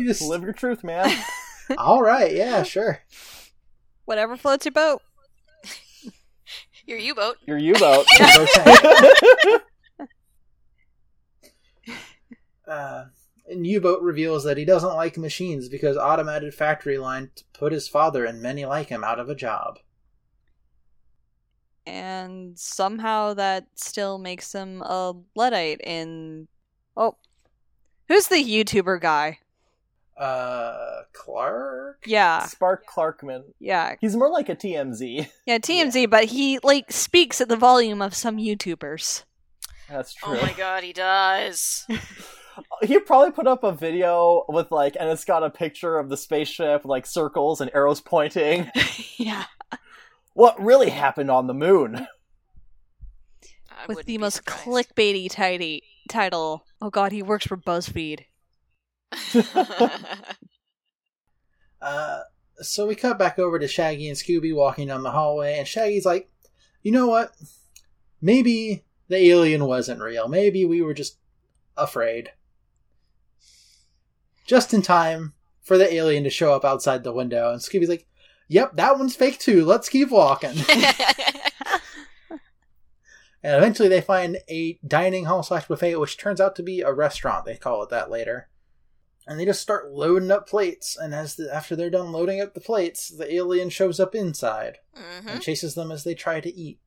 You 0.00 0.06
just 0.06 0.22
Live 0.22 0.42
your 0.42 0.52
truth, 0.52 0.82
man. 0.84 1.10
all 1.78 2.02
right, 2.02 2.34
yeah, 2.34 2.62
sure. 2.62 3.00
Whatever 4.04 4.36
floats 4.36 4.64
your 4.64 4.72
boat. 4.72 5.02
Your 6.86 6.98
U-boat. 6.98 7.36
Your 7.46 7.58
U-boat. 7.58 8.04
uh, 12.66 13.04
and 13.48 13.66
U-boat 13.66 14.02
reveals 14.02 14.42
that 14.44 14.56
he 14.56 14.64
doesn't 14.64 14.94
like 14.94 15.16
machines 15.16 15.68
because 15.68 15.96
automated 15.96 16.52
factory 16.54 16.98
line 16.98 17.30
put 17.52 17.72
his 17.72 17.86
father 17.86 18.24
and 18.24 18.42
many 18.42 18.64
like 18.64 18.88
him 18.88 19.04
out 19.04 19.20
of 19.20 19.28
a 19.28 19.34
job. 19.36 19.78
and 21.86 22.58
somehow 22.58 23.34
that 23.34 23.66
still 23.74 24.18
makes 24.18 24.52
him 24.52 24.82
a 24.82 25.14
Luddite 25.36 25.80
in. 25.82 26.48
Oh. 26.96 27.16
Who's 28.08 28.26
the 28.26 28.36
YouTuber 28.42 29.00
guy? 29.00 29.38
Uh, 30.20 31.02
Clark? 31.14 32.02
Yeah, 32.06 32.44
Spark 32.46 32.84
Clarkman. 32.86 33.44
yeah. 33.58 33.94
He's 34.00 34.14
more 34.14 34.28
like 34.30 34.48
a 34.50 34.54
TMZ. 34.54 35.28
Yeah, 35.46 35.58
TMZ, 35.58 36.10
but 36.10 36.24
he, 36.24 36.58
like, 36.62 36.92
speaks 36.92 37.40
at 37.40 37.48
the 37.48 37.56
volume 37.56 38.02
of 38.02 38.14
some 38.14 38.36
YouTubers. 38.36 39.24
That's 39.88 40.12
true. 40.14 40.36
Oh 40.36 40.42
my 40.42 40.52
god, 40.52 40.84
he 40.84 40.92
does. 40.92 41.86
he 42.82 43.00
probably 43.00 43.32
put 43.32 43.46
up 43.46 43.64
a 43.64 43.72
video 43.72 44.44
with 44.48 44.70
like, 44.70 44.96
and 45.00 45.08
it's 45.08 45.24
got 45.24 45.42
a 45.42 45.50
picture 45.50 45.98
of 45.98 46.08
the 46.08 46.16
spaceship, 46.16 46.82
with, 46.82 46.90
like 46.90 47.06
circles 47.06 47.60
and 47.60 47.70
arrows 47.74 48.00
pointing. 48.00 48.70
yeah. 49.16 49.44
what 50.34 50.60
really 50.62 50.90
happened 50.90 51.30
on 51.30 51.46
the 51.46 51.54
moon? 51.54 52.06
I 53.70 53.86
With 53.88 54.06
the 54.06 54.18
most 54.18 54.36
surprised. 54.36 54.64
clickbaity 54.64 55.30
tidy 55.30 55.82
title. 56.08 56.66
Oh 56.82 56.90
god, 56.90 57.12
he 57.12 57.22
works 57.22 57.46
for 57.46 57.56
BuzzFeed. 57.56 58.26
Uh, 61.82 62.20
so 62.60 62.86
we 62.86 62.94
cut 62.94 63.18
back 63.18 63.38
over 63.38 63.58
to 63.58 63.66
Shaggy 63.66 64.08
and 64.08 64.16
Scooby 64.18 64.54
walking 64.54 64.88
down 64.88 65.02
the 65.02 65.12
hallway, 65.12 65.56
and 65.56 65.66
Shaggy's 65.66 66.04
like, 66.04 66.30
you 66.82 66.92
know 66.92 67.06
what? 67.06 67.32
Maybe 68.20 68.84
the 69.08 69.16
alien 69.16 69.64
wasn't 69.64 70.02
real. 70.02 70.28
Maybe 70.28 70.66
we 70.66 70.82
were 70.82 70.92
just 70.92 71.16
afraid. 71.78 72.32
Just 74.46 74.74
in 74.74 74.82
time 74.82 75.32
for 75.62 75.78
the 75.78 75.90
alien 75.90 76.24
to 76.24 76.30
show 76.30 76.52
up 76.52 76.64
outside 76.64 77.02
the 77.02 77.14
window, 77.14 77.50
and 77.50 77.62
Scooby's 77.62 77.88
like, 77.88 78.06
yep, 78.46 78.76
that 78.76 78.98
one's 78.98 79.16
fake 79.16 79.38
too. 79.38 79.64
Let's 79.64 79.88
keep 79.88 80.10
walking. 80.10 80.52
And 83.42 83.56
eventually 83.56 83.88
they 83.88 84.02
find 84.02 84.38
a 84.48 84.78
dining 84.86 85.24
hall 85.24 85.42
slash 85.42 85.66
buffet, 85.66 85.96
which 85.96 86.18
turns 86.18 86.40
out 86.40 86.56
to 86.56 86.62
be 86.62 86.82
a 86.82 86.92
restaurant. 86.92 87.46
They 87.46 87.56
call 87.56 87.82
it 87.82 87.88
that 87.88 88.10
later. 88.10 88.48
And 89.30 89.38
they 89.38 89.44
just 89.44 89.62
start 89.62 89.92
loading 89.92 90.32
up 90.32 90.48
plates. 90.48 90.96
And 90.96 91.14
as 91.14 91.36
the, 91.36 91.54
after 91.54 91.76
they're 91.76 91.88
done 91.88 92.10
loading 92.10 92.40
up 92.40 92.52
the 92.52 92.60
plates, 92.60 93.08
the 93.08 93.32
alien 93.32 93.70
shows 93.70 94.00
up 94.00 94.12
inside 94.12 94.78
hmm 94.92 95.28
and 95.28 95.40
chases 95.40 95.74
them 95.74 95.92
as 95.92 96.02
they 96.02 96.14
try 96.14 96.40
to 96.40 96.52
eat. 96.52 96.80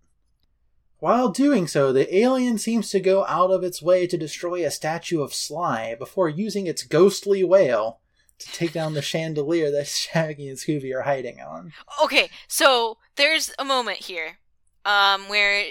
While 1.00 1.30
doing 1.30 1.68
so, 1.68 1.94
the 1.94 2.14
alien 2.16 2.58
seems 2.58 2.90
to 2.90 3.00
go 3.00 3.26
out 3.26 3.50
of 3.50 3.64
its 3.64 3.82
way 3.82 4.08
to 4.08 4.18
destroy 4.18 4.66
a 4.66 4.72
statue 4.72 5.22
of 5.22 5.34
Sly 5.34 5.96
before 5.96 6.28
using 6.28 6.68
its 6.68 6.84
ghostly 6.84 7.44
whale 7.46 8.02
to 8.40 8.52
take 8.52 8.74
down 8.74 8.94
the 8.94 9.02
chandelier 9.02 9.72
that 9.72 9.88
Shaggy 9.88 10.50
and 10.50 10.58
Scooby 10.58 10.94
are 10.94 11.04
hiding 11.04 11.40
on. 11.40 11.72
Okay, 12.04 12.30
so 12.50 12.98
there's 13.16 13.54
a 13.58 13.64
moment 13.64 14.00
here 14.00 14.40
um, 14.84 15.30
where 15.30 15.66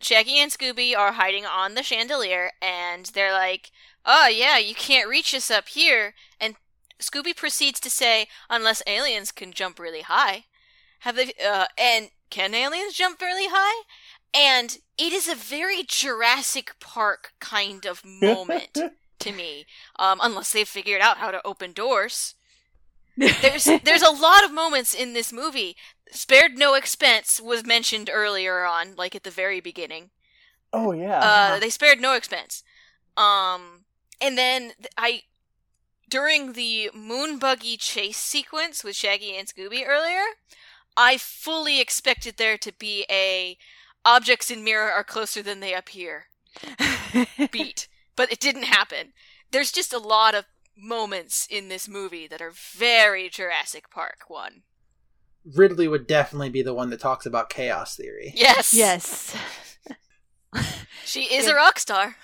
Shaggy 0.00 0.38
and 0.38 0.50
Scooby 0.50 0.96
are 0.96 1.12
hiding 1.12 1.44
on 1.44 1.74
the 1.74 1.82
chandelier, 1.82 2.52
and 2.62 3.06
they're 3.06 3.32
like, 3.32 3.70
"Oh 4.08 4.26
yeah, 4.26 4.58
you 4.58 4.74
can't 4.74 5.08
reach 5.08 5.34
us 5.34 5.50
up 5.50 5.68
here." 5.68 6.14
And 6.40 6.56
Scooby 6.98 7.36
proceeds 7.36 7.78
to 7.80 7.90
say, 7.90 8.26
"Unless 8.50 8.82
aliens 8.86 9.30
can 9.30 9.52
jump 9.52 9.78
really 9.78 10.02
high, 10.02 10.46
have 11.00 11.14
they? 11.14 11.32
Uh, 11.34 11.66
and 11.76 12.10
can 12.30 12.54
aliens 12.54 12.94
jump 12.94 13.20
really 13.20 13.48
high?" 13.48 13.84
And 14.34 14.78
it 14.96 15.12
is 15.12 15.28
a 15.28 15.34
very 15.34 15.84
Jurassic 15.84 16.74
Park 16.80 17.32
kind 17.38 17.84
of 17.86 18.02
moment 18.22 18.78
to 19.18 19.32
me, 19.32 19.66
um, 19.96 20.18
unless 20.22 20.52
they've 20.52 20.68
figured 20.68 21.00
out 21.00 21.18
how 21.18 21.30
to 21.30 21.46
open 21.46 21.72
doors. 21.72 22.34
There's 23.16 23.64
there's 23.84 24.02
a 24.02 24.10
lot 24.10 24.44
of 24.44 24.52
moments 24.52 24.94
in 24.94 25.12
this 25.12 25.32
movie. 25.32 25.76
Spared 26.10 26.56
no 26.56 26.74
expense 26.74 27.40
was 27.40 27.66
mentioned 27.66 28.08
earlier 28.12 28.64
on, 28.64 28.94
like 28.96 29.14
at 29.14 29.24
the 29.24 29.30
very 29.30 29.60
beginning. 29.60 30.10
Oh 30.72 30.92
yeah. 30.92 31.20
Uh, 31.20 31.58
they 31.58 31.70
spared 31.70 32.00
no 32.00 32.14
expense. 32.14 32.62
Um, 33.16 33.84
and 34.20 34.36
then 34.36 34.72
I, 34.96 35.22
during 36.08 36.52
the 36.52 36.90
moon 36.94 37.38
buggy 37.38 37.76
chase 37.76 38.16
sequence 38.16 38.82
with 38.82 38.96
Shaggy 38.96 39.36
and 39.36 39.46
Scooby 39.46 39.86
earlier, 39.86 40.24
I 40.96 41.16
fully 41.16 41.80
expected 41.80 42.36
there 42.36 42.58
to 42.58 42.72
be 42.72 43.06
a 43.10 43.56
objects 44.04 44.50
in 44.50 44.64
mirror 44.64 44.90
are 44.90 45.04
closer 45.04 45.42
than 45.42 45.60
they 45.60 45.74
appear 45.74 46.26
beat, 47.52 47.88
but 48.16 48.32
it 48.32 48.40
didn't 48.40 48.64
happen. 48.64 49.12
There's 49.50 49.72
just 49.72 49.92
a 49.92 49.98
lot 49.98 50.34
of 50.34 50.46
moments 50.76 51.46
in 51.50 51.68
this 51.68 51.88
movie 51.88 52.26
that 52.26 52.40
are 52.40 52.52
very 52.52 53.28
Jurassic 53.28 53.90
Park 53.90 54.24
one. 54.28 54.62
Ridley 55.44 55.88
would 55.88 56.06
definitely 56.06 56.50
be 56.50 56.62
the 56.62 56.74
one 56.74 56.90
that 56.90 57.00
talks 57.00 57.26
about 57.26 57.48
chaos 57.48 57.96
theory. 57.96 58.32
Yes, 58.34 58.74
yes. 58.74 59.36
she 61.04 61.22
is 61.24 61.46
a 61.46 61.54
rock 61.54 61.78
star. 61.78 62.16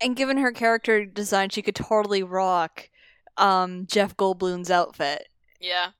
And 0.00 0.16
given 0.16 0.38
her 0.38 0.52
character 0.52 1.04
design, 1.04 1.50
she 1.50 1.62
could 1.62 1.74
totally 1.74 2.22
rock 2.22 2.88
um, 3.36 3.86
Jeff 3.86 4.16
Goldblum's 4.16 4.70
outfit. 4.70 5.28
Yeah. 5.60 5.90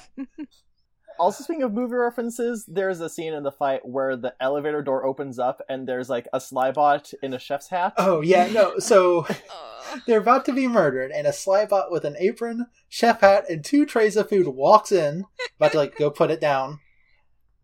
also, 1.19 1.45
speaking 1.45 1.63
of 1.63 1.73
movie 1.73 1.95
references, 1.95 2.65
there's 2.67 3.01
a 3.01 3.11
scene 3.11 3.35
in 3.35 3.43
the 3.43 3.53
fight 3.53 3.87
where 3.87 4.17
the 4.17 4.35
elevator 4.41 4.83
door 4.83 5.05
opens 5.05 5.39
up 5.39 5.61
and 5.69 5.87
there's 5.87 6.09
like 6.09 6.27
a 6.33 6.39
Slybot 6.39 7.13
in 7.23 7.35
a 7.35 7.39
chef's 7.39 7.69
hat. 7.69 7.95
Oh 7.99 8.21
yeah, 8.21 8.47
no. 8.51 8.79
So 8.79 9.27
they're 10.07 10.21
about 10.21 10.45
to 10.47 10.53
be 10.53 10.67
murdered, 10.67 11.11
and 11.11 11.27
a 11.27 11.31
slybot 11.31 11.91
with 11.91 12.05
an 12.05 12.17
apron, 12.19 12.67
chef 12.89 13.21
hat, 13.21 13.49
and 13.49 13.65
two 13.65 13.87
trays 13.87 14.17
of 14.17 14.29
food 14.29 14.47
walks 14.49 14.93
in, 14.93 15.25
about 15.57 15.73
to 15.73 15.79
like 15.79 15.97
go 15.97 16.11
put 16.11 16.31
it 16.31 16.41
down, 16.41 16.81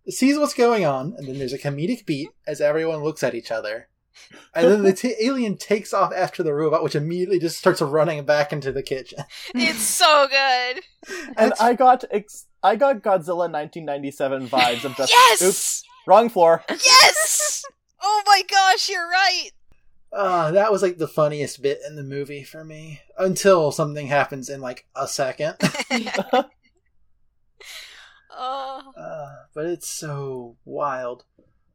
sees 0.08 0.38
what's 0.38 0.54
going 0.54 0.84
on, 0.84 1.14
and 1.16 1.26
then 1.26 1.38
there's 1.38 1.52
a 1.52 1.58
comedic 1.58 2.06
beat 2.06 2.30
as 2.46 2.60
everyone 2.60 3.02
looks 3.02 3.22
at 3.22 3.34
each 3.34 3.50
other, 3.50 3.88
and 4.54 4.66
then 4.70 4.82
the 4.82 4.92
t- 4.92 5.14
alien 5.20 5.56
takes 5.56 5.92
off 5.94 6.12
after 6.14 6.42
the 6.42 6.52
robot, 6.54 6.82
which 6.82 6.94
immediately 6.94 7.38
just 7.38 7.58
starts 7.58 7.80
running 7.80 8.24
back 8.24 8.52
into 8.52 8.72
the 8.72 8.82
kitchen. 8.82 9.18
it's 9.54 9.80
so 9.80 10.28
good. 10.28 10.82
and 11.36 11.50
That's- 11.52 11.60
I 11.60 11.74
got 11.74 12.04
ex- 12.10 12.46
I 12.62 12.76
got 12.76 13.02
Godzilla 13.02 13.50
1997 13.50 14.48
vibes 14.48 14.84
of 14.84 14.96
just 14.96 15.12
yes. 15.12 15.42
oops, 15.42 15.84
wrong 16.06 16.28
floor. 16.28 16.64
Yes. 16.68 17.64
Oh 18.02 18.22
my 18.26 18.42
gosh, 18.48 18.88
you're 18.88 19.08
right. 19.08 19.50
Uh, 20.12 20.50
that 20.52 20.72
was 20.72 20.82
like 20.82 20.98
the 20.98 21.08
funniest 21.08 21.60
bit 21.60 21.80
in 21.86 21.96
the 21.96 22.02
movie 22.02 22.42
for 22.42 22.64
me 22.64 23.00
until 23.18 23.70
something 23.70 24.06
happens 24.06 24.48
in 24.48 24.60
like 24.60 24.86
a 24.96 25.06
second. 25.06 25.56
Oh. 28.38 28.92
Uh, 28.96 29.46
but 29.54 29.64
it's 29.64 29.88
so 29.88 30.56
wild. 30.66 31.24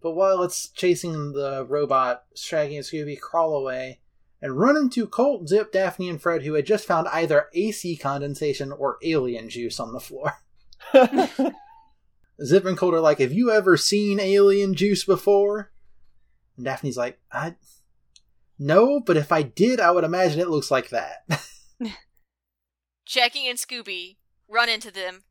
But 0.01 0.11
while 0.11 0.41
it's 0.43 0.69
chasing 0.69 1.33
the 1.33 1.65
robot, 1.65 2.23
Shaggy 2.35 2.77
and 2.77 2.85
Scooby 2.85 3.19
crawl 3.19 3.55
away 3.55 3.99
and 4.41 4.57
run 4.57 4.75
into 4.75 5.05
Colt, 5.05 5.47
Zip, 5.47 5.71
Daphne, 5.71 6.09
and 6.09 6.21
Fred, 6.21 6.43
who 6.43 6.55
had 6.55 6.65
just 6.65 6.87
found 6.87 7.07
either 7.09 7.47
AC 7.53 7.97
condensation 7.97 8.71
or 8.71 8.97
alien 9.03 9.49
juice 9.49 9.79
on 9.79 9.93
the 9.93 9.99
floor. 9.99 10.33
Zip 12.43 12.65
and 12.65 12.77
Colt 12.77 12.95
are 12.95 12.99
like, 12.99 13.19
Have 13.19 13.31
you 13.31 13.51
ever 13.51 13.77
seen 13.77 14.19
alien 14.19 14.73
juice 14.73 15.03
before? 15.03 15.71
And 16.57 16.65
Daphne's 16.65 16.97
like, 16.97 17.19
I. 17.31 17.55
No, 18.57 18.99
but 18.99 19.17
if 19.17 19.31
I 19.31 19.41
did, 19.41 19.79
I 19.79 19.91
would 19.91 20.03
imagine 20.03 20.39
it 20.39 20.49
looks 20.49 20.69
like 20.69 20.89
that. 20.89 21.25
Shaggy 23.05 23.47
and 23.47 23.57
Scooby 23.57 24.17
run 24.47 24.69
into 24.69 24.91
them, 24.91 25.23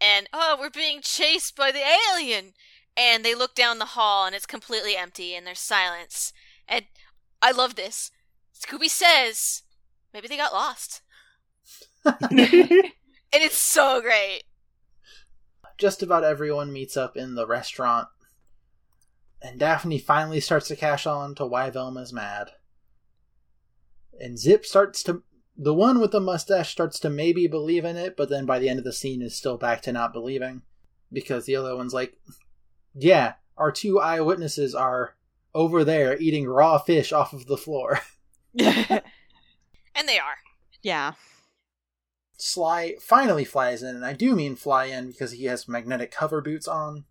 and 0.00 0.28
oh, 0.32 0.56
we're 0.60 0.70
being 0.70 1.00
chased 1.00 1.56
by 1.56 1.72
the 1.72 1.82
alien. 2.12 2.52
And 2.98 3.24
they 3.24 3.34
look 3.34 3.54
down 3.54 3.78
the 3.78 3.84
hall, 3.84 4.26
and 4.26 4.34
it's 4.34 4.44
completely 4.44 4.96
empty, 4.96 5.34
and 5.36 5.46
there's 5.46 5.60
silence. 5.60 6.32
And 6.66 6.86
I 7.40 7.52
love 7.52 7.76
this. 7.76 8.10
Scooby 8.58 8.90
says, 8.90 9.62
"Maybe 10.12 10.26
they 10.26 10.36
got 10.36 10.52
lost," 10.52 11.02
and 12.04 12.92
it's 13.32 13.56
so 13.58 14.00
great. 14.00 14.42
just 15.78 16.02
about 16.02 16.24
everyone 16.24 16.72
meets 16.72 16.96
up 16.96 17.16
in 17.16 17.36
the 17.36 17.46
restaurant. 17.46 18.08
And 19.40 19.60
Daphne 19.60 19.98
finally 20.00 20.40
starts 20.40 20.66
to 20.68 20.76
cash 20.76 21.06
on 21.06 21.36
to 21.36 21.46
why 21.46 21.70
Velma's 21.70 22.12
mad. 22.12 22.50
And 24.18 24.36
Zip 24.38 24.66
starts 24.66 25.04
to. 25.04 25.22
The 25.56 25.74
one 25.74 26.00
with 26.00 26.10
the 26.12 26.20
mustache 26.20 26.70
starts 26.70 26.98
to 27.00 27.10
maybe 27.10 27.46
believe 27.46 27.84
in 27.84 27.96
it, 27.96 28.16
but 28.16 28.28
then 28.28 28.46
by 28.46 28.58
the 28.58 28.68
end 28.68 28.78
of 28.80 28.84
the 28.84 28.92
scene 28.92 29.22
is 29.22 29.36
still 29.36 29.56
back 29.56 29.82
to 29.82 29.92
not 29.92 30.12
believing. 30.12 30.62
Because 31.12 31.46
the 31.46 31.56
other 31.56 31.74
one's 31.76 31.94
like, 31.94 32.14
yeah, 32.98 33.34
our 33.56 33.72
two 33.72 34.00
eyewitnesses 34.00 34.74
are 34.74 35.14
over 35.54 35.84
there 35.84 36.18
eating 36.18 36.46
raw 36.46 36.78
fish 36.78 37.12
off 37.12 37.32
of 37.32 37.46
the 37.46 37.56
floor. 37.56 38.00
And 39.98 40.06
they 40.08 40.18
are. 40.18 40.36
yeah. 40.80 41.14
Sly 42.36 42.94
finally 43.00 43.44
flies 43.44 43.82
in, 43.82 43.96
and 43.96 44.04
I 44.06 44.12
do 44.12 44.36
mean 44.36 44.54
fly 44.54 44.84
in 44.84 45.08
because 45.08 45.32
he 45.32 45.46
has 45.46 45.66
magnetic 45.66 46.12
cover 46.12 46.40
boots 46.40 46.68
on. 46.68 47.04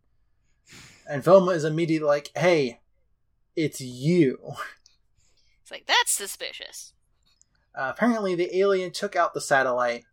And 1.10 1.22
Velma 1.22 1.52
is 1.52 1.66
immediately 1.66 2.08
like, 2.08 2.32
hey, 2.36 2.80
it's 3.58 3.82
you. 3.82 4.54
It's 5.62 5.72
like 5.72 5.86
that's 5.86 6.14
suspicious. 6.14 6.94
Uh, 7.76 7.92
apparently, 7.94 8.36
the 8.36 8.58
alien 8.58 8.92
took 8.92 9.18
out 9.18 9.34
the 9.34 9.42
satellite, 9.42 10.06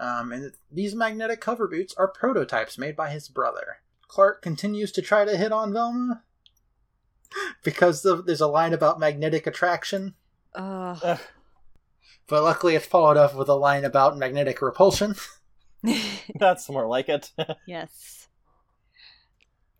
um, 0.00 0.32
and 0.32 0.52
these 0.72 0.94
magnetic 0.94 1.42
cover 1.42 1.68
boots 1.68 1.94
are 1.98 2.08
prototypes 2.08 2.78
made 2.78 2.96
by 2.96 3.10
his 3.10 3.28
brother. 3.28 3.80
Clark 4.08 4.42
continues 4.42 4.92
to 4.92 5.02
try 5.02 5.24
to 5.24 5.36
hit 5.36 5.52
on 5.52 5.72
Velma 5.72 6.22
because 7.64 8.02
the, 8.02 8.22
there's 8.22 8.40
a 8.40 8.46
line 8.46 8.72
about 8.72 9.00
magnetic 9.00 9.46
attraction, 9.46 10.14
Ugh. 10.54 10.98
Ugh. 11.02 11.20
but 12.26 12.42
luckily 12.42 12.74
it's 12.74 12.86
followed 12.86 13.16
up 13.16 13.34
with 13.34 13.48
a 13.48 13.54
line 13.54 13.84
about 13.84 14.16
magnetic 14.16 14.62
repulsion. 14.62 15.14
That's 16.34 16.68
more 16.68 16.86
like 16.88 17.08
it. 17.08 17.30
yes. 17.66 18.28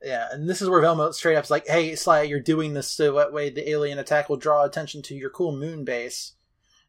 Yeah, 0.02 0.28
and 0.30 0.48
this 0.48 0.60
is 0.62 0.68
where 0.68 0.80
Velma 0.82 1.12
straight 1.12 1.36
up 1.36 1.44
is 1.44 1.50
like, 1.50 1.66
"Hey, 1.66 1.96
Sly, 1.96 2.22
you're 2.22 2.38
doing 2.38 2.74
this 2.74 2.88
so 2.88 3.14
that 3.14 3.32
way 3.32 3.48
the 3.50 3.68
alien 3.70 3.98
attack 3.98 4.28
will 4.28 4.36
draw 4.36 4.62
attention 4.64 5.02
to 5.02 5.16
your 5.16 5.30
cool 5.30 5.56
moon 5.56 5.84
base." 5.84 6.34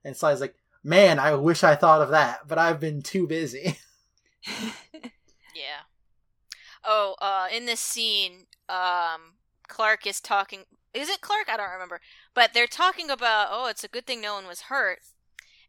And 0.04 0.16
Sly's 0.16 0.42
like, 0.42 0.56
"Man, 0.84 1.18
I 1.18 1.34
wish 1.34 1.64
I 1.64 1.76
thought 1.76 2.02
of 2.02 2.10
that, 2.10 2.48
but 2.48 2.60
I've 2.60 2.80
been 2.80 3.02
too 3.02 3.26
busy." 3.26 3.80
Yeah. 5.56 5.87
Oh, 6.90 7.16
uh, 7.22 7.48
in 7.54 7.66
this 7.66 7.82
scene, 7.82 8.46
um, 8.70 9.34
Clark 9.68 10.08
is 10.08 10.22
talking. 10.22 10.62
Is 10.94 11.10
it 11.10 11.20
Clark? 11.20 11.48
I 11.52 11.58
don't 11.58 11.70
remember. 11.70 12.00
But 12.34 12.54
they're 12.54 12.66
talking 12.66 13.10
about, 13.10 13.50
oh, 13.52 13.68
it's 13.68 13.84
a 13.84 13.90
good 13.90 14.08
thing 14.08 14.22
no 14.22 14.36
one 14.36 14.48
was 14.48 14.62
hurt. 14.62 15.00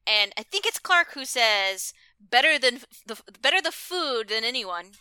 And 0.06 0.32
I 0.38 0.44
think 0.44 0.64
it's 0.64 0.78
Clark 0.78 1.08
who 1.14 1.24
says, 1.24 1.92
better 2.20 2.58
than 2.58 2.80
the 3.04 3.20
better 3.42 3.60
the 3.60 3.72
food 3.72 4.28
than 4.28 4.44
anyone. 4.44 4.92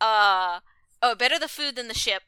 Uh, 0.00 0.60
oh, 1.02 1.14
better 1.14 1.38
the 1.38 1.46
food 1.46 1.76
than 1.76 1.88
the 1.88 1.94
ship. 1.94 2.22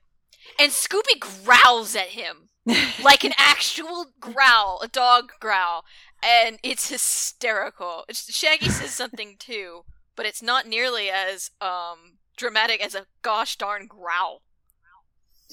And 0.59 0.73
Scooby 0.73 1.19
growls 1.19 1.97
at 1.97 2.09
him 2.09 2.49
like 3.03 3.25
an 3.25 3.33
actual 3.39 4.07
growl, 4.21 4.81
a 4.83 4.89
dog 4.89 5.33
growl, 5.41 5.85
and 6.23 6.59
it's 6.63 6.91
hysterical. 6.91 8.05
It's, 8.09 8.35
Shaggy 8.35 8.69
says 8.69 8.91
something 8.91 9.37
too, 9.39 9.85
but 10.17 10.27
it's 10.27 10.43
not 10.43 10.67
nearly 10.67 11.09
as 11.11 11.51
um 11.61 12.19
dramatic 12.43 12.85
as 12.85 12.95
a 12.95 13.07
gosh 13.23 13.57
darn 13.57 13.87
growl. 13.87 14.43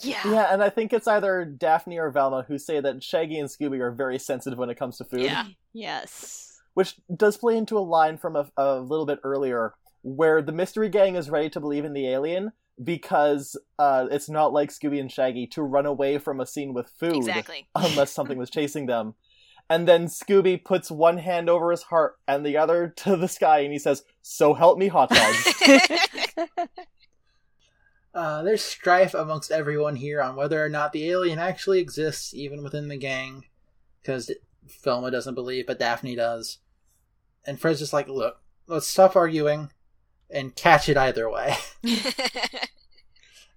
Yeah. 0.02 0.22
yeah, 0.26 0.54
and 0.54 0.64
I 0.64 0.70
think 0.70 0.94
it's 0.94 1.08
either 1.08 1.46
Daphne 1.46 1.98
or 2.00 2.10
Velma 2.10 2.46
who 2.48 2.58
say 2.58 2.80
that 2.80 3.04
Shaggy 3.04 3.38
and 3.38 3.50
Scooby 3.50 3.80
are 3.80 3.92
very 3.92 4.18
sensitive 4.18 4.58
when 4.58 4.70
it 4.70 4.76
comes 4.80 4.98
to 4.98 5.06
food. 5.06 5.22
Yeah. 5.22 5.46
yes. 5.74 6.62
Which 6.74 6.96
does 7.16 7.38
play 7.38 7.58
into 7.58 7.78
a 7.78 7.82
line 7.82 8.18
from 8.18 8.36
a, 8.36 8.50
a 8.56 8.80
little 8.80 9.06
bit 9.06 9.20
earlier 9.24 9.74
where 10.02 10.42
the 10.42 10.54
mystery 10.54 10.88
gang 10.90 11.16
is 11.16 11.30
ready 11.30 11.50
to 11.50 11.60
believe 11.60 11.84
in 11.84 11.94
the 11.94 12.08
alien 12.08 12.54
because 12.82 13.58
uh, 13.78 14.08
it's 14.10 14.30
not 14.30 14.54
like 14.54 14.70
Scooby 14.70 15.02
and 15.02 15.12
Shaggy 15.12 15.46
to 15.48 15.62
run 15.62 15.86
away 15.86 16.18
from 16.18 16.40
a 16.40 16.46
scene 16.46 16.74
with 16.74 16.90
food 16.98 17.18
Exactly. 17.18 17.68
unless 17.76 18.12
something 18.12 18.38
was 18.38 18.50
chasing 18.50 18.86
them. 18.86 19.16
And 19.70 19.88
then 19.88 20.08
Scooby 20.08 20.64
puts 20.64 20.90
one 20.90 21.18
hand 21.18 21.50
over 21.50 21.70
his 21.72 21.84
heart 21.84 22.18
and 22.28 22.46
the 22.46 22.58
other 22.58 22.88
to 22.98 23.16
the 23.16 23.28
sky 23.28 23.60
and 23.60 23.72
he 23.72 23.80
says, 23.80 24.04
So 24.22 24.54
help 24.54 24.78
me, 24.78 24.88
hot 24.88 25.10
dogs. 25.10 25.64
Uh, 28.14 28.42
there's 28.42 28.64
strife 28.64 29.14
amongst 29.14 29.52
everyone 29.52 29.96
here 29.96 30.22
on 30.22 30.36
whether 30.36 30.64
or 30.64 30.70
not 30.70 30.92
the 30.92 31.10
alien 31.10 31.38
actually 31.38 31.80
exists, 31.80 32.34
even 32.34 32.64
within 32.64 32.88
the 32.88 32.98
gang, 32.98 33.46
because 34.02 34.32
Velma 34.84 35.12
doesn't 35.12 35.36
believe, 35.36 35.68
but 35.68 35.80
Daphne 35.80 36.16
does. 36.16 36.58
And 37.46 37.60
Fred's 37.60 37.80
just 37.80 37.94
like, 37.94 38.08
"Look, 38.08 38.42
let's 38.68 38.88
stop 38.88 39.16
arguing, 39.16 39.72
and 40.30 40.56
catch 40.56 40.90
it 40.90 40.98
either 40.98 41.30
way." 41.30 41.56
and 41.84 41.94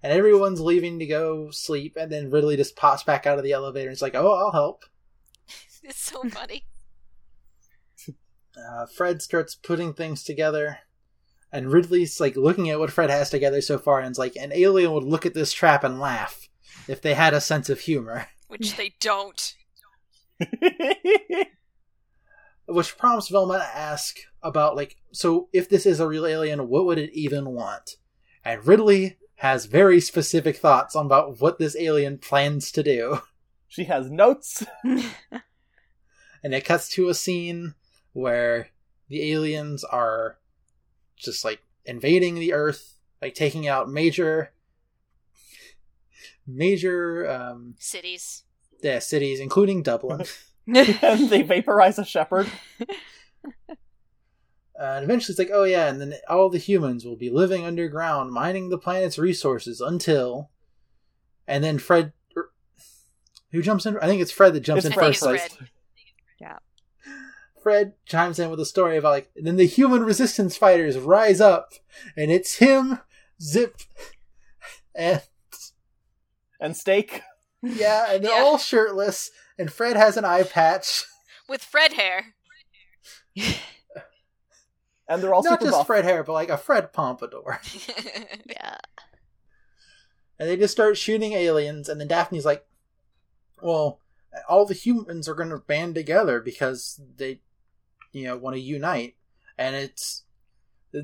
everyone's 0.03 0.61
leaving 0.61 0.99
to 0.99 1.05
go 1.07 1.49
sleep, 1.49 1.97
and 1.97 2.11
then 2.11 2.29
Ridley 2.29 2.55
just 2.55 2.75
pops 2.75 3.03
back 3.03 3.25
out 3.25 3.39
of 3.39 3.43
the 3.43 3.53
elevator 3.53 3.89
and 3.89 3.95
is 3.95 4.01
like, 4.01 4.15
"Oh, 4.15 4.31
I'll 4.31 4.51
help." 4.51 4.85
it's 5.89 5.99
so 5.99 6.23
funny. 6.29 6.65
Uh, 8.55 8.85
Fred 8.85 9.21
starts 9.21 9.55
putting 9.55 9.93
things 9.93 10.23
together, 10.23 10.79
and 11.51 11.71
Ridley's 11.71 12.19
like 12.19 12.35
looking 12.35 12.69
at 12.69 12.79
what 12.79 12.91
Fred 12.91 13.09
has 13.09 13.29
together 13.29 13.61
so 13.61 13.79
far, 13.79 13.99
and 13.99 14.09
it's 14.09 14.19
like 14.19 14.35
an 14.35 14.51
alien 14.53 14.93
would 14.93 15.03
look 15.03 15.25
at 15.25 15.33
this 15.33 15.51
trap 15.51 15.83
and 15.83 15.99
laugh 15.99 16.47
if 16.87 17.01
they 17.01 17.13
had 17.15 17.33
a 17.33 17.41
sense 17.41 17.69
of 17.69 17.79
humor. 17.79 18.27
Which 18.47 18.75
they 18.75 18.93
don't. 18.99 19.55
Which 22.67 22.97
prompts 22.97 23.29
Velma 23.29 23.57
to 23.57 23.77
ask 23.77 24.19
about 24.43 24.75
like, 24.75 24.97
so 25.11 25.49
if 25.51 25.67
this 25.67 25.85
is 25.85 25.99
a 25.99 26.07
real 26.07 26.25
alien, 26.27 26.67
what 26.67 26.85
would 26.85 26.99
it 26.99 27.11
even 27.13 27.49
want? 27.49 27.97
And 28.45 28.65
Ridley 28.65 29.17
has 29.37 29.65
very 29.65 29.99
specific 29.99 30.57
thoughts 30.57 30.95
on 30.95 31.07
about 31.07 31.41
what 31.41 31.57
this 31.57 31.75
alien 31.75 32.19
plans 32.19 32.71
to 32.73 32.83
do. 32.83 33.21
she 33.67 33.85
has 33.85 34.11
notes. 34.11 34.63
And 36.43 36.53
it 36.53 36.65
cuts 36.65 36.89
to 36.89 37.09
a 37.09 37.13
scene 37.13 37.73
where 38.11 38.69
the 39.09 39.31
aliens 39.31 39.83
are 39.83 40.37
just 41.15 41.45
like 41.45 41.61
invading 41.85 42.35
the 42.35 42.53
earth 42.53 42.97
like 43.21 43.33
taking 43.33 43.67
out 43.67 43.89
major 43.89 44.51
major 46.45 47.29
um 47.29 47.75
Cities. 47.79 48.43
yeah, 48.81 48.99
cities 48.99 49.39
including 49.39 49.81
dublin. 49.83 50.25
And 50.65 51.29
they 51.29 51.41
vaporize 51.41 51.99
a 51.99 52.05
shepherd. 52.05 52.47
uh, 52.79 53.73
and 54.77 55.03
eventually 55.03 55.33
it's 55.33 55.39
like 55.39 55.49
oh 55.51 55.65
yeah 55.65 55.87
and 55.87 55.99
then 55.99 56.13
all 56.29 56.49
the 56.49 56.57
humans 56.57 57.03
will 57.03 57.17
be 57.17 57.29
living 57.29 57.65
underground 57.65 58.31
mining 58.31 58.69
the 58.69 58.77
planet's 58.77 59.19
resources 59.19 59.81
until 59.81 60.49
and 61.49 61.65
then 61.65 61.77
fred 61.79 62.13
er, 62.37 62.49
who 63.51 63.61
jumps 63.61 63.85
in? 63.85 63.97
I 63.97 64.07
think 64.07 64.21
it's 64.21 64.31
fred 64.31 64.53
that 64.53 64.61
jumps 64.61 64.85
It's 64.85 64.95
in 64.95 64.99
I 64.99 65.03
think 65.03 65.17
first. 65.17 65.51
It's 65.51 65.59
like 65.59 65.69
Fred. 66.43 66.59
Fred 67.61 67.93
chimes 68.05 68.39
in 68.39 68.49
with 68.49 68.59
a 68.59 68.65
story 68.65 68.97
about 68.97 69.11
like 69.11 69.31
then 69.35 69.55
the 69.55 69.65
human 69.65 70.03
resistance 70.03 70.57
fighters 70.57 70.97
rise 70.97 71.39
up 71.39 71.71
and 72.17 72.29
it's 72.31 72.55
him, 72.57 72.99
Zip, 73.41 73.75
and 74.93 75.21
And 76.59 76.75
steak. 76.75 77.21
yeah, 77.61 78.11
and 78.13 78.23
they're 78.23 78.35
Yeah. 78.37 78.43
all 78.43 78.57
shirtless 78.57 79.31
and 79.57 79.71
Fred 79.71 79.95
has 79.95 80.17
an 80.17 80.25
eye 80.25 80.43
patch. 80.43 81.05
With 81.47 81.63
Fred 81.63 81.93
hair. 81.93 82.33
And 85.07 85.21
they're 85.21 85.33
all 85.33 85.43
Not 85.43 85.59
super 85.59 85.65
just 85.65 85.77
buff. 85.79 85.87
Fred 85.87 86.05
hair, 86.05 86.23
but 86.23 86.33
like 86.33 86.49
a 86.49 86.57
Fred 86.57 86.93
pompadour. 86.93 87.59
yeah. 88.49 88.77
And 90.39 90.49
they 90.49 90.55
just 90.57 90.71
start 90.73 90.97
shooting 90.97 91.33
aliens 91.33 91.87
and 91.89 91.99
then 91.99 92.07
Daphne's 92.07 92.45
like, 92.45 92.65
Well, 93.61 93.99
all 94.47 94.65
the 94.65 94.73
humans 94.73 95.27
are 95.27 95.35
gonna 95.35 95.57
band 95.57 95.95
together 95.95 96.39
because 96.39 96.99
they 97.17 97.41
you 98.13 98.23
know, 98.25 98.37
want 98.37 98.55
to 98.55 98.61
unite. 98.61 99.15
And 99.57 99.75
it's 99.75 100.23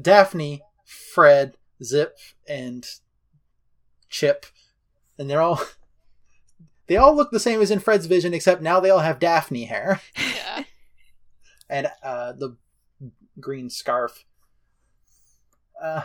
Daphne, 0.01 0.61
Fred, 0.85 1.57
Zip, 1.83 2.17
and 2.47 2.85
Chip. 4.09 4.45
And 5.17 5.29
they're 5.29 5.41
all 5.41 5.61
they 6.87 6.95
all 6.95 7.15
look 7.15 7.31
the 7.31 7.39
same 7.39 7.61
as 7.61 7.71
in 7.71 7.79
Fred's 7.79 8.05
vision, 8.05 8.33
except 8.33 8.61
now 8.61 8.79
they 8.79 8.89
all 8.89 8.99
have 8.99 9.19
Daphne 9.19 9.65
hair 9.65 9.99
yeah. 10.17 10.63
and 11.69 11.87
uh, 12.01 12.31
the 12.31 12.55
green 13.39 13.69
scarf. 13.69 14.25
Uh, 15.81 16.03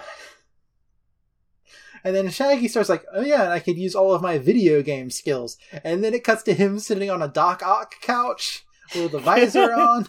and 2.05 2.14
then 2.14 2.31
Shaggy 2.31 2.68
starts 2.68 2.89
like, 2.89 3.05
"Oh 3.12 3.22
yeah, 3.22 3.43
and 3.43 3.52
I 3.52 3.59
could 3.59 3.78
use 3.78 3.94
all 3.94 4.14
of 4.14 4.22
my 4.22 4.39
video 4.39 4.82
game 4.82 5.10
skills." 5.10 5.56
And 5.82 6.05
then 6.05 6.14
it 6.14 6.24
cuts 6.24 6.43
to 6.44 6.55
him 6.55 6.78
sitting 6.78 7.10
on 7.10 7.22
a 7.22 7.28
Doc 7.28 7.62
Ock 7.64 7.94
couch 8.01 8.64
with 8.94 9.14
a 9.14 9.18
visor 9.18 9.72
on. 9.74 10.09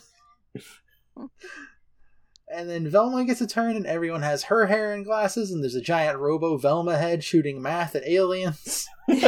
And 2.47 2.69
then 2.69 2.88
Velma 2.89 3.26
gets 3.26 3.41
a 3.41 3.47
turn, 3.47 3.76
and 3.76 3.88
everyone 3.88 4.22
has 4.22 4.43
her 4.43 4.67
hair 4.67 4.93
and 4.93 5.03
glasses, 5.03 5.51
and 5.51 5.63
there's 5.63 5.76
a 5.76 5.81
giant 5.81 6.19
Robo 6.19 6.57
Velma 6.57 6.97
head 6.97 7.23
shooting 7.23 7.61
math 7.61 7.95
at 7.95 8.07
aliens. 8.07 8.88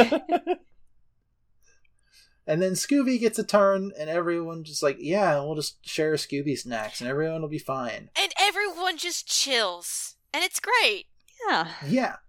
And 2.48 2.62
then 2.62 2.72
Scooby 2.72 3.20
gets 3.20 3.38
a 3.38 3.44
turn, 3.44 3.92
and 3.98 4.08
everyone 4.08 4.64
just 4.64 4.82
like, 4.82 4.96
yeah, 4.98 5.38
we'll 5.38 5.54
just 5.54 5.86
share 5.86 6.14
Scooby 6.14 6.58
snacks, 6.58 7.02
and 7.02 7.08
everyone 7.08 7.42
will 7.42 7.48
be 7.50 7.58
fine. 7.58 8.08
And 8.18 8.32
everyone 8.40 8.96
just 8.96 9.28
chills. 9.28 10.16
And 10.32 10.42
it's 10.42 10.58
great. 10.58 11.04
Yeah. 11.46 11.68
Yeah, 11.86 12.16
I, 12.16 12.27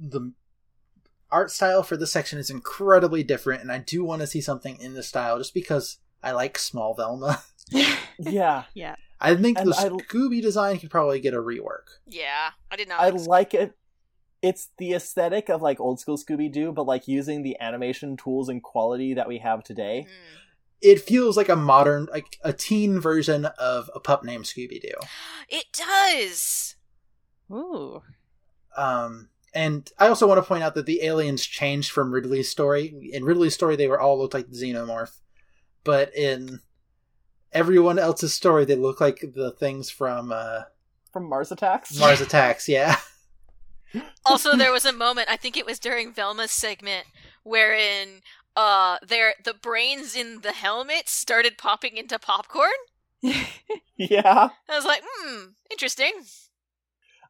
the 0.00 0.32
art 1.30 1.50
style 1.50 1.82
for 1.82 1.96
this 1.96 2.10
section 2.10 2.38
is 2.38 2.50
incredibly 2.50 3.22
different, 3.22 3.62
and 3.62 3.70
I 3.70 3.78
do 3.78 4.02
want 4.04 4.20
to 4.22 4.26
see 4.26 4.40
something 4.40 4.80
in 4.80 4.94
this 4.94 5.08
style, 5.08 5.38
just 5.38 5.54
because 5.54 5.98
I 6.22 6.32
like 6.32 6.58
small 6.58 6.94
Velma. 6.94 7.42
yeah. 8.18 8.64
Yeah. 8.74 8.96
I 9.20 9.36
think 9.36 9.58
And 9.58 9.70
the 9.70 9.76
I- 9.76 9.88
Scooby 9.88 10.40
design 10.42 10.78
could 10.78 10.90
probably 10.90 11.20
get 11.20 11.34
a 11.34 11.38
rework. 11.38 11.98
Yeah. 12.06 12.50
I 12.70 12.76
did 12.76 12.88
not 12.88 13.00
I 13.00 13.10
like 13.10 13.26
like 13.28 13.54
it. 13.54 13.76
It's 14.42 14.70
the 14.78 14.94
aesthetic 14.94 15.50
of 15.50 15.60
like 15.60 15.78
old 15.78 16.00
school 16.00 16.16
Scooby 16.16 16.50
Doo, 16.50 16.72
but 16.72 16.86
like 16.86 17.06
using 17.06 17.42
the 17.42 17.58
animation 17.60 18.16
tools 18.16 18.48
and 18.48 18.62
quality 18.62 19.14
that 19.14 19.28
we 19.28 19.38
have 19.38 19.62
today. 19.62 20.06
Mm. 20.08 20.38
It 20.80 21.00
feels 21.02 21.36
like 21.36 21.50
a 21.50 21.56
modern, 21.56 22.08
like 22.10 22.38
a 22.42 22.54
teen 22.54 22.98
version 22.98 23.44
of 23.44 23.90
a 23.94 24.00
pup 24.00 24.24
named 24.24 24.46
Scooby 24.46 24.80
Doo. 24.80 24.94
It 25.50 25.66
does. 25.74 26.76
Ooh. 27.52 28.00
Um, 28.76 29.28
and 29.54 29.90
I 29.98 30.08
also 30.08 30.26
want 30.26 30.38
to 30.38 30.46
point 30.46 30.62
out 30.62 30.74
that 30.74 30.86
the 30.86 31.02
aliens 31.02 31.44
changed 31.44 31.90
from 31.90 32.12
Ridley's 32.12 32.50
story. 32.50 33.10
In 33.12 33.24
Ridley's 33.24 33.54
story, 33.54 33.76
they 33.76 33.88
were 33.88 34.00
all 34.00 34.18
looked 34.18 34.34
like 34.34 34.48
the 34.50 34.56
xenomorph, 34.56 35.18
but 35.84 36.14
in 36.14 36.60
everyone 37.52 37.98
else's 37.98 38.32
story, 38.34 38.64
they 38.64 38.76
look 38.76 39.00
like 39.00 39.20
the 39.34 39.50
things 39.52 39.90
from 39.90 40.32
uh, 40.32 40.62
From 41.12 41.28
Mars 41.28 41.50
Attacks. 41.50 41.98
Mars 41.98 42.20
Attacks. 42.26 42.68
Yeah, 42.68 42.96
Also, 44.24 44.56
there 44.56 44.72
was 44.72 44.84
a 44.84 44.92
moment, 44.92 45.28
I 45.30 45.36
think 45.36 45.56
it 45.56 45.66
was 45.66 45.78
during 45.78 46.12
Velma's 46.12 46.52
segment, 46.52 47.06
wherein 47.42 48.20
uh 48.56 48.98
their 49.06 49.34
the 49.44 49.54
brains 49.54 50.16
in 50.16 50.40
the 50.40 50.50
helmet 50.52 51.08
started 51.08 51.56
popping 51.56 51.96
into 51.96 52.18
popcorn. 52.18 52.70
yeah. 53.96 54.48
I 54.68 54.76
was 54.76 54.84
like, 54.84 55.02
hmm, 55.04 55.50
interesting. 55.70 56.12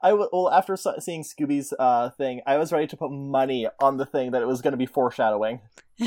I 0.03 0.11
w- 0.11 0.29
well 0.33 0.51
after 0.51 0.77
so- 0.77 0.99
seeing 0.99 1.23
Scooby's 1.23 1.73
uh 1.79 2.11
thing, 2.11 2.41
I 2.47 2.57
was 2.57 2.73
ready 2.73 2.87
to 2.89 2.97
put 2.97 3.11
money 3.11 3.67
on 3.81 3.97
the 3.97 4.07
thing 4.07 4.31
that 4.33 4.43
it 4.43 4.47
was 4.49 4.63
going 4.63 4.73
to 4.73 4.79
be 4.79 4.87
foreshadowing. 4.87 5.61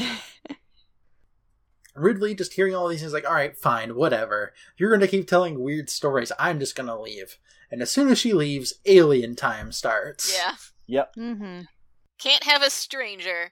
Ridley, 1.95 2.33
just 2.33 2.53
hearing 2.53 2.73
all 2.75 2.87
these 2.87 3.01
things 3.01 3.13
like, 3.13 3.27
all 3.27 3.35
right, 3.35 3.55
fine, 3.55 3.95
whatever. 3.95 4.51
You're 4.77 4.89
going 4.89 5.01
to 5.01 5.07
keep 5.07 5.27
telling 5.27 5.59
weird 5.61 5.89
stories. 5.91 6.31
I'm 6.39 6.59
just 6.59 6.75
going 6.75 6.87
to 6.87 6.99
leave. 6.99 7.37
And 7.69 7.81
as 7.83 7.91
soon 7.91 8.09
as 8.09 8.17
she 8.17 8.33
leaves, 8.33 8.73
alien 8.85 9.35
time 9.35 9.71
starts. 9.71 10.35
Yeah. 10.35 10.55
Yep. 10.87 11.15
mm-hmm. 11.15 11.61
Can't 12.17 12.43
have 12.45 12.63
a 12.63 12.69
stranger 12.69 13.51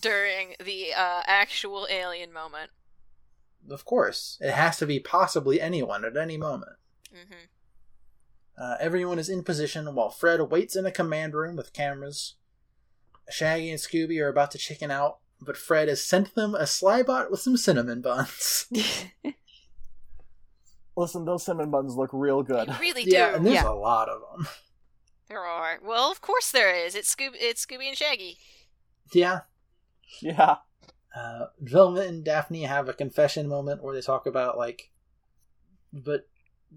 during 0.00 0.54
the 0.64 0.92
uh 0.94 1.22
actual 1.26 1.86
alien 1.90 2.32
moment. 2.32 2.70
Of 3.70 3.84
course. 3.84 4.38
It 4.40 4.52
has 4.52 4.78
to 4.78 4.86
be 4.86 4.98
possibly 4.98 5.60
anyone 5.60 6.04
at 6.04 6.16
any 6.16 6.36
moment. 6.36 6.76
hmm 7.12 7.34
Uh, 8.56 8.76
everyone 8.80 9.18
is 9.18 9.28
in 9.28 9.42
position 9.42 9.92
while 9.94 10.10
Fred 10.10 10.40
waits 10.50 10.76
in 10.76 10.86
a 10.86 10.92
command 10.92 11.34
room 11.34 11.56
with 11.56 11.72
cameras. 11.72 12.34
Shaggy 13.30 13.70
and 13.70 13.80
Scooby 13.80 14.20
are 14.22 14.28
about 14.28 14.50
to 14.52 14.58
chicken 14.58 14.90
out, 14.90 15.18
but 15.40 15.56
Fred 15.56 15.88
has 15.88 16.04
sent 16.04 16.34
them 16.34 16.54
a 16.54 16.60
slybot 16.62 17.30
with 17.30 17.40
some 17.40 17.56
cinnamon 17.56 18.00
buns. 18.00 18.66
Listen, 20.96 21.24
those 21.24 21.44
cinnamon 21.44 21.70
buns 21.70 21.96
look 21.96 22.10
real 22.12 22.42
good. 22.42 22.68
Really 22.78 23.04
do. 23.04 23.10
yeah, 23.10 23.34
and 23.34 23.44
there's 23.44 23.56
Yeah. 23.56 23.68
a 23.68 23.74
lot 23.74 24.08
of 24.08 24.20
them. 24.36 24.46
There 25.28 25.40
are. 25.44 25.80
Well, 25.82 26.12
of 26.12 26.20
course 26.20 26.52
there 26.52 26.72
is. 26.72 26.94
It's 26.94 27.12
Scooby. 27.12 27.34
It's 27.40 27.66
Scooby 27.66 27.88
and 27.88 27.96
Shaggy. 27.96 28.38
Yeah. 29.12 29.40
Yeah. 30.20 30.56
Uh, 31.16 31.46
Velma 31.58 32.02
and 32.02 32.24
Daphne 32.24 32.62
have 32.64 32.88
a 32.88 32.92
confession 32.94 33.48
moment 33.48 33.82
where 33.82 33.94
they 33.94 34.00
talk 34.00 34.26
about, 34.26 34.56
like, 34.58 34.90
but 35.92 36.28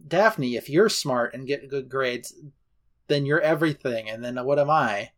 Daphne, 0.05 0.55
if 0.55 0.69
you're 0.69 0.89
smart 0.89 1.33
and 1.33 1.47
get 1.47 1.69
good 1.69 1.87
grades, 1.89 2.33
then 3.07 3.25
you're 3.25 3.39
everything, 3.41 4.09
and 4.09 4.23
then 4.23 4.43
what 4.45 4.59
am 4.59 4.69
I? 4.69 5.11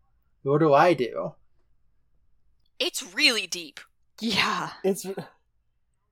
What 0.43 0.60
do 0.60 0.73
I 0.73 0.93
do? 0.93 1.34
It's 2.80 3.14
really 3.14 3.47
deep. 3.47 3.80
yeah. 4.22 4.69
It's 4.84 5.06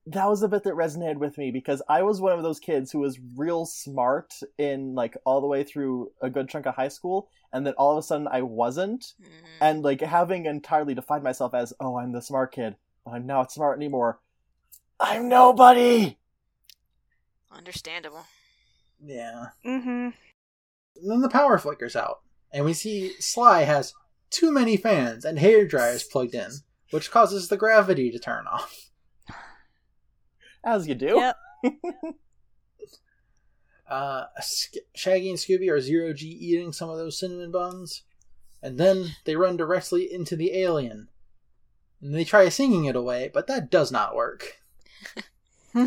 that 0.10 0.30
was 0.30 0.42
a 0.42 0.48
bit 0.48 0.64
that 0.64 0.74
resonated 0.74 1.18
with 1.18 1.38
me 1.38 1.52
because 1.52 1.82
I 1.90 2.02
was 2.02 2.22
one 2.22 2.32
of 2.38 2.42
those 2.44 2.60
kids 2.62 2.92
who 2.92 3.00
was 3.00 3.20
real 3.36 3.66
smart 3.66 4.34
in 4.58 4.96
like 4.96 5.18
all 5.26 5.42
the 5.42 5.48
way 5.48 5.64
through 5.64 6.12
a 6.22 6.30
good 6.30 6.48
chunk 6.48 6.66
of 6.66 6.76
high 6.76 6.88
school 6.88 7.28
and 7.52 7.68
then 7.68 7.74
all 7.74 7.92
of 7.92 7.98
a 7.98 8.02
sudden 8.02 8.26
I 8.30 8.42
wasn't 8.42 9.14
Mhm. 9.22 9.28
and 9.60 9.84
like 9.84 10.00
having 10.00 10.46
entirely 10.46 10.94
defined 10.94 11.24
myself 11.24 11.54
as 11.54 11.74
oh 11.82 11.98
I'm 11.98 12.14
the 12.14 12.22
smart 12.22 12.54
kid 12.54 12.78
but 13.04 13.12
I'm 13.16 13.26
not 13.26 13.52
smart 13.52 13.78
anymore. 13.78 14.22
I'm 14.98 15.28
nobody. 15.28 16.18
Understandable. 17.52 18.26
Yeah. 19.04 19.48
Mm-hmm. 19.66 20.10
And 21.00 21.12
then 21.12 21.22
the 21.22 21.30
power 21.30 21.58
flickers 21.58 21.96
out, 21.96 22.22
and 22.52 22.66
we 22.66 22.74
see 22.74 23.14
Sly 23.20 23.64
has 23.64 23.94
too 24.30 24.52
many 24.52 24.78
fans 24.78 25.26
and 25.26 25.40
hair 25.40 25.66
dryers 25.66 26.04
plugged 26.04 26.34
in, 26.34 26.52
which 26.92 27.12
causes 27.12 27.48
the 27.48 27.58
gravity 27.58 28.12
to 28.12 28.20
turn 28.20 28.46
off. 28.48 28.90
As 30.64 30.88
you 30.88 30.96
do. 30.96 31.16
Yep. 31.16 31.38
Uh, 33.90 34.26
Sk- 34.42 34.84
Shaggy 34.96 35.30
and 35.30 35.40
Scooby 35.40 35.72
are 35.72 35.80
zero 35.80 36.12
G 36.12 36.28
eating 36.28 36.74
some 36.74 36.90
of 36.90 36.98
those 36.98 37.18
cinnamon 37.18 37.52
buns, 37.52 38.04
and 38.62 38.78
then 38.78 39.16
they 39.26 39.36
run 39.36 39.56
directly 39.56 40.12
into 40.12 40.36
the 40.36 40.54
alien. 40.60 41.08
And 42.02 42.14
they 42.14 42.26
try 42.26 42.50
singing 42.50 42.86
it 42.86 42.96
away, 42.96 43.32
but 43.34 43.48
that 43.48 43.72
does 43.72 43.92
not 43.92 44.16
work. 44.16 44.58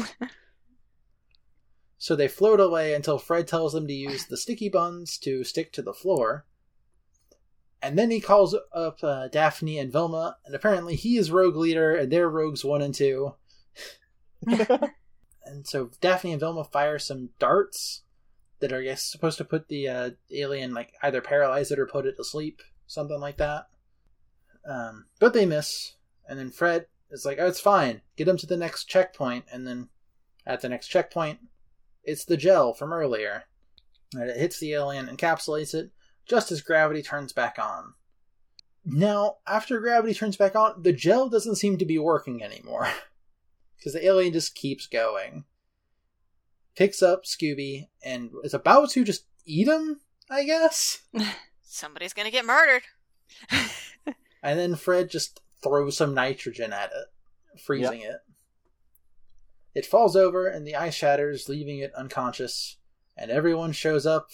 so 2.00 2.16
they 2.16 2.28
float 2.28 2.60
away 2.60 2.94
until 2.94 3.18
Fred 3.18 3.46
tells 3.46 3.74
them 3.74 3.86
to 3.86 3.92
use 3.92 4.24
the 4.24 4.38
sticky 4.38 4.70
buns 4.70 5.18
to 5.18 5.44
stick 5.44 5.70
to 5.74 5.82
the 5.82 5.92
floor. 5.92 6.46
And 7.82 7.98
then 7.98 8.10
he 8.10 8.22
calls 8.22 8.56
up 8.72 9.04
uh, 9.04 9.28
Daphne 9.28 9.78
and 9.78 9.92
Velma, 9.92 10.38
and 10.46 10.54
apparently 10.54 10.96
he 10.96 11.18
is 11.18 11.30
rogue 11.30 11.56
leader, 11.56 11.94
and 11.94 12.10
they're 12.10 12.30
rogues 12.30 12.64
one 12.64 12.80
and 12.80 12.94
two. 12.94 13.34
and 14.46 15.66
so 15.66 15.90
Daphne 16.00 16.32
and 16.32 16.40
Velma 16.40 16.64
fire 16.64 16.98
some 16.98 17.28
darts 17.38 18.02
that 18.60 18.72
are, 18.72 18.78
I 18.80 18.84
guess, 18.84 19.02
supposed 19.02 19.36
to 19.36 19.44
put 19.44 19.68
the 19.68 19.86
uh, 19.86 20.10
alien, 20.30 20.72
like, 20.72 20.94
either 21.02 21.20
paralyze 21.20 21.70
it 21.70 21.78
or 21.78 21.86
put 21.86 22.06
it 22.06 22.16
to 22.16 22.24
sleep, 22.24 22.62
something 22.86 23.20
like 23.20 23.36
that. 23.36 23.66
Um, 24.66 25.04
but 25.18 25.34
they 25.34 25.44
miss, 25.44 25.96
and 26.26 26.38
then 26.38 26.50
Fred 26.50 26.86
is 27.10 27.26
like, 27.26 27.36
oh, 27.38 27.46
it's 27.46 27.60
fine, 27.60 28.00
get 28.16 28.26
him 28.26 28.38
to 28.38 28.46
the 28.46 28.56
next 28.56 28.86
checkpoint, 28.86 29.44
and 29.52 29.66
then 29.66 29.90
at 30.46 30.62
the 30.62 30.70
next 30.70 30.88
checkpoint, 30.88 31.40
it's 32.04 32.24
the 32.24 32.36
gel 32.36 32.72
from 32.72 32.92
earlier. 32.92 33.44
And 34.14 34.28
it 34.28 34.36
hits 34.36 34.58
the 34.58 34.72
alien, 34.72 35.06
encapsulates 35.06 35.74
it, 35.74 35.90
just 36.26 36.50
as 36.50 36.60
gravity 36.60 37.02
turns 37.02 37.32
back 37.32 37.58
on. 37.58 37.94
Now, 38.84 39.36
after 39.46 39.78
gravity 39.78 40.14
turns 40.14 40.36
back 40.36 40.56
on, 40.56 40.82
the 40.82 40.92
gel 40.92 41.28
doesn't 41.28 41.56
seem 41.56 41.78
to 41.78 41.84
be 41.84 41.98
working 41.98 42.42
anymore. 42.42 42.88
Because 43.76 43.94
the 43.94 44.04
alien 44.04 44.34
just 44.34 44.54
keeps 44.54 44.86
going. 44.86 45.44
Picks 46.76 47.02
up 47.02 47.24
Scooby 47.24 47.88
and 48.04 48.28
is 48.44 48.52
about 48.52 48.90
to 48.90 49.04
just 49.04 49.24
eat 49.46 49.68
him, 49.68 50.00
I 50.28 50.44
guess? 50.44 51.00
Somebody's 51.62 52.12
gonna 52.12 52.30
get 52.30 52.44
murdered. 52.44 52.82
And 54.42 54.58
then 54.58 54.74
Fred 54.74 55.10
just 55.10 55.40
throws 55.62 55.96
some 55.96 56.14
nitrogen 56.14 56.72
at 56.72 56.90
it, 56.90 57.60
freezing 57.60 58.00
it. 58.00 58.16
It 59.74 59.86
falls 59.86 60.16
over 60.16 60.46
and 60.46 60.66
the 60.66 60.76
ice 60.76 60.94
shatters, 60.94 61.48
leaving 61.48 61.78
it 61.78 61.94
unconscious. 61.94 62.76
And 63.16 63.30
everyone 63.30 63.72
shows 63.72 64.06
up, 64.06 64.30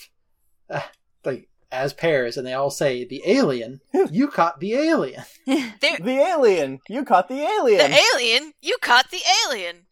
uh, 0.70 0.82
like 1.24 1.48
as 1.72 1.92
pairs, 1.92 2.36
and 2.36 2.46
they 2.46 2.52
all 2.54 2.70
say, 2.70 3.04
"The 3.04 3.22
alien, 3.26 3.80
you 4.10 4.28
caught 4.30 4.60
the 4.60 4.74
alien." 4.74 5.24
The 5.80 6.10
alien. 6.10 6.80
You 6.88 7.04
caught 7.04 7.28
the 7.28 7.40
alien. 7.40 7.90
the 7.90 8.00
alien. 8.14 8.52
You 8.60 8.76
caught 8.80 9.10
the 9.10 9.22
alien. 9.46 9.86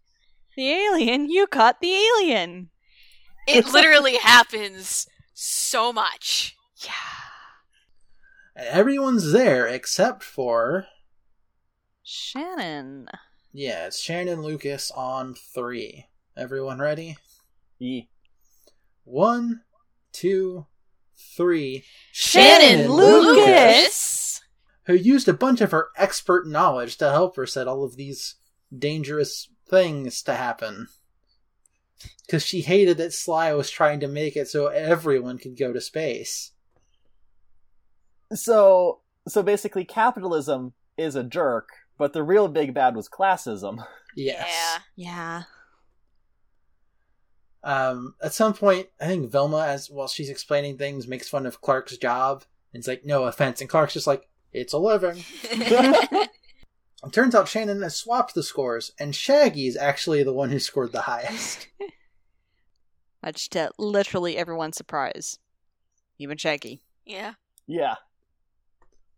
The 0.56 0.70
alien, 0.70 1.28
you 1.28 1.46
caught 1.46 1.80
the 1.80 1.94
alien. 1.94 2.70
It 3.48 3.66
literally 3.72 4.16
happens 4.16 5.06
so 5.32 5.92
much. 5.92 6.56
Yeah. 6.84 6.92
And 8.54 8.68
everyone's 8.68 9.32
there 9.32 9.66
except 9.66 10.22
for 10.22 10.86
Shannon. 12.04 13.08
Yeah, 13.54 13.86
it's 13.86 14.00
Shannon 14.00 14.42
Lucas 14.42 14.90
on 14.90 15.34
three. 15.34 16.06
Everyone 16.36 16.80
ready? 16.80 17.16
Ye. 17.78 18.08
One, 19.04 19.60
two, 20.12 20.66
three. 21.36 21.84
Shannon 22.10 22.90
Lucas. 22.90 24.40
who 24.86 24.94
used 24.94 25.28
a 25.28 25.32
bunch 25.32 25.60
of 25.60 25.70
her 25.70 25.90
expert 25.96 26.48
knowledge 26.48 26.96
to 26.96 27.10
help 27.12 27.36
her 27.36 27.46
set 27.46 27.68
all 27.68 27.84
of 27.84 27.94
these 27.94 28.34
dangerous 28.76 29.48
things 29.68 30.20
to 30.24 30.34
happen. 30.34 30.88
Because 32.26 32.44
she 32.44 32.62
hated 32.62 32.96
that 32.96 33.12
Sly 33.12 33.52
was 33.52 33.70
trying 33.70 34.00
to 34.00 34.08
make 34.08 34.36
it 34.36 34.48
so 34.48 34.66
everyone 34.66 35.38
could 35.38 35.56
go 35.56 35.72
to 35.72 35.80
space. 35.80 36.50
So 38.32 39.02
so 39.28 39.44
basically 39.44 39.84
capitalism 39.84 40.72
is 40.98 41.14
a 41.14 41.22
jerk, 41.22 41.68
but 41.98 42.12
the 42.12 42.22
real 42.22 42.48
big 42.48 42.74
bad 42.74 42.96
was 42.96 43.08
classism. 43.08 43.84
Yes. 44.16 44.80
Yeah. 44.96 45.42
Um, 47.62 48.14
at 48.22 48.34
some 48.34 48.52
point, 48.54 48.88
I 49.00 49.06
think 49.06 49.30
Velma, 49.30 49.66
as 49.66 49.90
while 49.90 50.08
she's 50.08 50.28
explaining 50.28 50.76
things, 50.76 51.08
makes 51.08 51.28
fun 51.28 51.46
of 51.46 51.60
Clark's 51.60 51.96
job. 51.96 52.44
And 52.72 52.80
it's 52.80 52.88
like, 52.88 53.04
no 53.04 53.24
offense. 53.24 53.60
And 53.60 53.70
Clark's 53.70 53.94
just 53.94 54.06
like, 54.06 54.28
it's 54.52 54.72
a 54.72 54.78
living. 54.78 55.24
It 57.06 57.12
turns 57.12 57.34
out 57.34 57.48
Shannon 57.48 57.82
has 57.82 57.96
swapped 57.96 58.34
the 58.34 58.42
scores, 58.42 58.92
and 58.98 59.14
Shaggy's 59.14 59.76
actually 59.76 60.22
the 60.22 60.32
one 60.32 60.50
who 60.50 60.58
scored 60.58 60.92
the 60.92 61.02
highest. 61.02 61.68
Much 63.22 63.50
to 63.50 63.70
literally 63.78 64.36
everyone's 64.36 64.76
surprise. 64.76 65.38
Even 66.18 66.36
Shaggy. 66.36 66.82
yeah. 67.04 67.34
Yeah. 67.66 67.96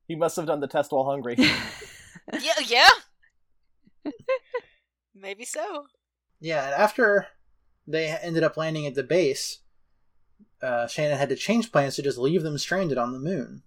He 0.09 0.15
must 0.15 0.37
have 0.37 0.47
done 0.47 0.61
the 0.61 0.69
test 0.69 0.93
while 0.93 1.05
hungry. 1.05 1.37
Yeah. 2.33 2.53
Yeah. 2.67 2.89
Maybe 5.15 5.45
so. 5.45 5.87
Yeah, 6.41 6.65
and 6.67 6.75
after 6.75 7.29
they 7.87 8.09
ended 8.09 8.43
up 8.45 8.57
landing 8.57 8.87
at 8.87 8.95
the 8.95 9.03
base, 9.03 9.61
uh, 10.63 10.87
Shannon 10.87 11.19
had 11.19 11.31
to 11.31 11.37
change 11.37 11.73
plans 11.73 11.97
to 11.97 12.03
just 12.03 12.19
leave 12.19 12.43
them 12.43 12.59
stranded 12.59 12.99
on 12.99 13.13
the 13.13 13.19
moon. 13.19 13.63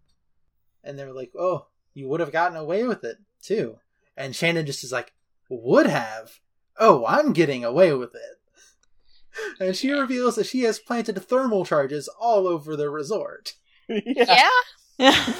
And 0.83 0.97
they 0.97 1.05
were 1.05 1.13
like, 1.13 1.31
oh, 1.37 1.67
you 1.93 2.07
would 2.07 2.19
have 2.19 2.31
gotten 2.31 2.57
away 2.57 2.83
with 2.83 3.03
it, 3.03 3.17
too. 3.41 3.77
And 4.15 4.35
Shannon 4.35 4.65
just 4.65 4.83
is 4.83 4.91
like, 4.91 5.13
would 5.49 5.87
have? 5.87 6.39
Oh, 6.77 7.05
I'm 7.05 7.33
getting 7.33 7.63
away 7.65 7.93
with 7.93 8.13
it. 8.15 8.21
And 9.59 9.75
she 9.75 9.91
reveals 9.91 10.35
that 10.35 10.47
she 10.47 10.63
has 10.63 10.79
planted 10.79 11.17
thermal 11.17 11.63
charges 11.63 12.09
all 12.19 12.45
over 12.45 12.75
the 12.75 12.89
resort. 12.89 13.53
yeah. 13.87 14.49
Yeah. 14.97 15.33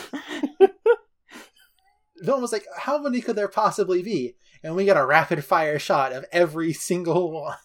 Velma 2.22 2.42
was 2.42 2.52
like, 2.52 2.66
"How 2.78 2.98
many 3.02 3.22
could 3.22 3.36
there 3.36 3.48
possibly 3.48 4.02
be?" 4.04 4.36
And 4.64 4.76
we 4.76 4.86
got 4.86 4.98
a 4.98 5.06
rapid 5.06 5.44
fire 5.46 5.80
shot 5.80 6.12
of 6.14 6.26
every 6.32 6.74
single 6.74 7.32
one. 7.32 7.58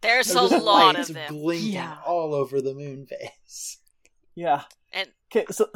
There's 0.00 0.30
a 0.30 0.34
There's 0.34 0.50
just 0.50 0.64
lot 0.64 0.98
of 0.98 1.08
them. 1.08 1.34
blinking 1.34 1.72
Yeah. 1.72 1.96
all 2.06 2.32
over 2.34 2.60
the 2.60 2.74
moon 2.74 3.06
base. 3.08 3.78
Yeah. 4.34 4.62
And 4.92 5.08
Okay, 5.34 5.44
so 5.50 5.68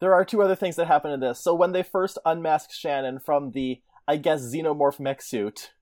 there 0.00 0.14
are 0.14 0.24
two 0.24 0.42
other 0.42 0.54
things 0.54 0.76
that 0.76 0.86
happen 0.86 1.10
in 1.10 1.20
this. 1.20 1.40
So 1.40 1.54
when 1.54 1.72
they 1.72 1.82
first 1.82 2.18
unmask 2.24 2.70
Shannon 2.72 3.18
from 3.18 3.50
the, 3.50 3.82
I 4.08 4.16
guess, 4.16 4.40
xenomorph 4.42 4.98
mech 5.00 5.20
suit, 5.20 5.72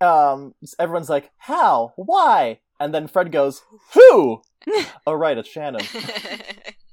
um, 0.00 0.54
everyone's 0.78 1.10
like, 1.10 1.30
"How? 1.38 1.92
Why?" 1.96 2.60
And 2.78 2.94
then 2.94 3.06
Fred 3.08 3.32
goes, 3.32 3.62
"Who?" 3.94 4.42
oh 5.06 5.12
right, 5.14 5.36
it's 5.38 5.48
Shannon. 5.48 5.84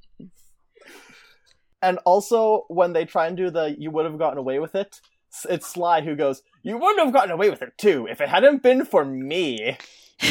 And 1.84 2.00
also, 2.06 2.64
when 2.70 2.94
they 2.94 3.04
try 3.04 3.28
and 3.28 3.36
do 3.36 3.50
the 3.50 3.76
"you 3.78 3.92
would 3.92 4.06
have 4.06 4.18
gotten 4.18 4.38
away 4.38 4.58
with 4.60 4.74
it," 4.74 5.02
it's 5.50 5.68
Sly 5.68 6.00
who 6.00 6.16
goes, 6.16 6.42
"You 6.64 6.78
wouldn't 6.78 7.04
have 7.04 7.14
gotten 7.14 7.32
away 7.32 7.50
with 7.50 7.62
it 7.62 7.78
too 7.78 8.08
if 8.10 8.22
it 8.22 8.30
hadn't 8.30 8.64
been 8.64 8.86
for 8.86 9.04
me." 9.04 9.78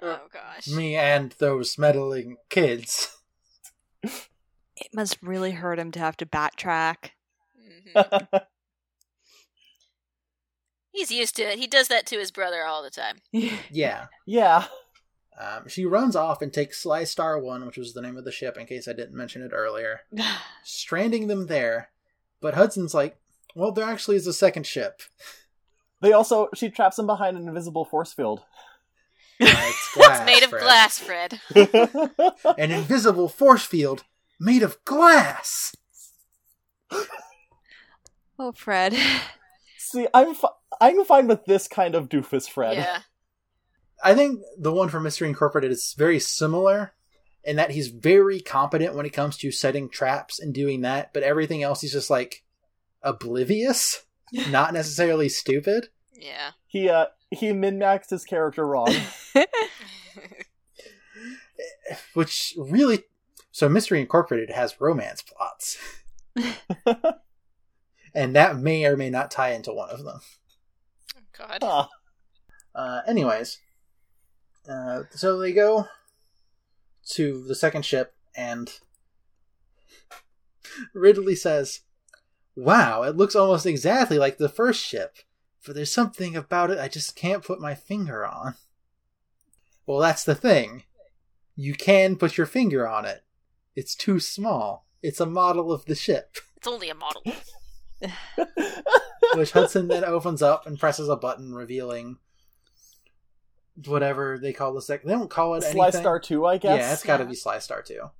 oh 0.00 0.20
gosh. 0.32 0.68
Me 0.68 0.94
and 0.94 1.34
those 1.40 1.76
meddling 1.76 2.36
kids. 2.50 3.18
it 4.04 4.94
must 4.94 5.18
really 5.20 5.50
hurt 5.50 5.80
him 5.80 5.90
to 5.90 5.98
have 5.98 6.16
to 6.18 6.26
backtrack. 6.26 7.10
Mhm. 7.58 8.42
He's 10.92 11.10
used 11.10 11.34
to 11.36 11.42
it. 11.42 11.58
He 11.58 11.66
does 11.66 11.88
that 11.88 12.06
to 12.06 12.18
his 12.20 12.30
brother 12.30 12.64
all 12.64 12.84
the 12.84 12.90
time. 12.90 13.16
Yeah. 13.32 14.06
yeah, 14.24 14.66
Um, 15.38 15.68
she 15.68 15.84
runs 15.84 16.14
off 16.14 16.42
and 16.42 16.52
takes 16.52 16.80
Sly 16.82 17.04
Star 17.04 17.38
1, 17.38 17.66
which 17.66 17.76
was 17.76 17.92
the 17.92 18.00
name 18.02 18.16
of 18.16 18.24
the 18.24 18.30
ship 18.32 18.56
in 18.56 18.66
case 18.66 18.86
I 18.86 18.92
didn't 18.92 19.16
mention 19.16 19.42
it 19.42 19.50
earlier, 19.52 20.02
stranding 20.64 21.26
them 21.26 21.46
there. 21.46 21.90
But 22.40 22.54
Hudson's 22.54 22.94
like, 22.94 23.16
well, 23.54 23.72
there 23.72 23.84
actually 23.84 24.16
is 24.16 24.26
a 24.26 24.32
second 24.32 24.66
ship. 24.66 25.02
they 26.00 26.12
also 26.12 26.48
she 26.54 26.68
traps 26.70 26.96
them 26.96 27.06
behind 27.06 27.36
an 27.36 27.48
invisible 27.48 27.84
force 27.84 28.12
field. 28.12 28.40
Uh, 29.40 29.46
it's 29.46 29.94
glass. 29.94 30.20
It's 30.20 30.26
made 30.26 30.42
of 30.44 30.50
Fred. 30.50 30.62
glass, 30.62 30.98
Fred. 31.00 31.40
An 32.58 32.70
invisible 32.70 33.28
force 33.28 33.64
field 33.64 34.04
made 34.38 34.62
of 34.62 34.84
glass. 34.84 35.74
oh, 38.38 38.52
Fred. 38.52 38.96
See, 39.78 40.06
I'm 40.14 40.34
fi- 40.34 40.48
I'm 40.80 41.04
fine 41.04 41.26
with 41.26 41.44
this 41.46 41.66
kind 41.68 41.94
of 41.94 42.08
doofus 42.08 42.48
Fred. 42.48 42.76
Yeah. 42.76 43.00
I 44.04 44.14
think 44.14 44.40
the 44.58 44.72
one 44.72 44.90
from 44.90 45.02
Mystery 45.02 45.28
Incorporated 45.28 45.72
is 45.72 45.94
very 45.96 46.20
similar 46.20 46.92
in 47.42 47.56
that 47.56 47.70
he's 47.70 47.88
very 47.88 48.38
competent 48.38 48.94
when 48.94 49.06
it 49.06 49.14
comes 49.14 49.38
to 49.38 49.50
setting 49.50 49.88
traps 49.88 50.38
and 50.38 50.52
doing 50.52 50.82
that, 50.82 51.14
but 51.14 51.22
everything 51.22 51.62
else 51.62 51.80
he's 51.80 51.92
just 51.92 52.10
like 52.10 52.44
oblivious, 53.02 54.04
not 54.50 54.74
necessarily 54.74 55.30
stupid. 55.30 55.88
Yeah. 56.12 56.50
He 56.66 56.90
uh 56.90 57.06
he 57.30 57.54
min 57.54 57.78
maxed 57.78 58.10
his 58.10 58.24
character 58.24 58.66
wrong. 58.66 58.94
Which 62.12 62.52
really 62.58 63.04
so 63.52 63.70
Mystery 63.70 64.00
Incorporated 64.00 64.50
has 64.50 64.80
romance 64.80 65.22
plots. 65.22 65.78
and 68.14 68.36
that 68.36 68.58
may 68.58 68.84
or 68.84 68.98
may 68.98 69.08
not 69.08 69.30
tie 69.30 69.52
into 69.52 69.72
one 69.72 69.88
of 69.88 70.04
them. 70.04 70.20
God. 71.38 71.58
Huh. 71.62 71.86
Uh, 72.74 73.00
anyways, 73.06 73.60
uh, 74.68 75.02
so 75.10 75.38
they 75.38 75.52
go 75.52 75.88
to 77.10 77.44
the 77.46 77.54
second 77.54 77.84
ship, 77.84 78.14
and 78.36 78.72
Ridley 80.94 81.34
says, 81.34 81.80
Wow, 82.56 83.02
it 83.02 83.16
looks 83.16 83.34
almost 83.34 83.66
exactly 83.66 84.18
like 84.18 84.38
the 84.38 84.48
first 84.48 84.84
ship, 84.84 85.16
but 85.66 85.74
there's 85.74 85.92
something 85.92 86.36
about 86.36 86.70
it 86.70 86.78
I 86.78 86.88
just 86.88 87.16
can't 87.16 87.44
put 87.44 87.60
my 87.60 87.74
finger 87.74 88.26
on. 88.26 88.54
Well, 89.86 89.98
that's 89.98 90.24
the 90.24 90.34
thing. 90.34 90.84
You 91.56 91.74
can 91.74 92.16
put 92.16 92.36
your 92.36 92.46
finger 92.46 92.88
on 92.88 93.04
it. 93.04 93.24
It's 93.76 93.94
too 93.94 94.20
small. 94.20 94.86
It's 95.02 95.20
a 95.20 95.26
model 95.26 95.72
of 95.72 95.84
the 95.84 95.94
ship. 95.94 96.36
It's 96.56 96.66
only 96.66 96.88
a 96.88 96.94
model. 96.94 97.22
which 99.34 99.52
Hudson 99.52 99.88
then 99.88 100.04
opens 100.04 100.42
up 100.42 100.66
and 100.66 100.78
presses 100.78 101.08
a 101.08 101.16
button 101.16 101.54
revealing 101.54 102.18
whatever 103.86 104.38
they 104.38 104.52
call 104.52 104.72
the 104.74 104.82
second. 104.82 105.08
They 105.08 105.14
don't 105.14 105.30
call 105.30 105.54
it 105.54 105.62
Sly 105.62 105.86
anything. 105.86 106.00
Star 106.02 106.18
2, 106.20 106.46
I 106.46 106.58
guess. 106.58 106.78
Yeah, 106.78 106.92
it's 106.92 107.02
got 107.02 107.16
to 107.18 107.24
Yeah. 107.24 107.30
be 107.30 107.34
Sly 107.36 107.58
Star 107.58 107.82
Two. 107.82 108.10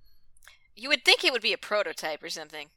You 0.76 0.88
would 0.88 1.04
think 1.04 1.24
it 1.24 1.32
would 1.32 1.42
be 1.42 1.52
a 1.52 1.58
prototype 1.58 2.22
or 2.22 2.28
something. 2.28 2.68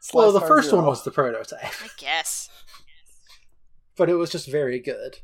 Sly 0.00 0.22
well, 0.22 0.32
the 0.32 0.40
first 0.40 0.68
Zero. 0.70 0.82
one 0.82 0.86
was 0.86 1.02
the 1.02 1.10
prototype, 1.10 1.72
I 1.82 1.88
guess. 1.96 2.48
but 3.96 4.08
it 4.10 4.14
was 4.14 4.30
just 4.30 4.48
very 4.48 4.78
good. 4.78 5.18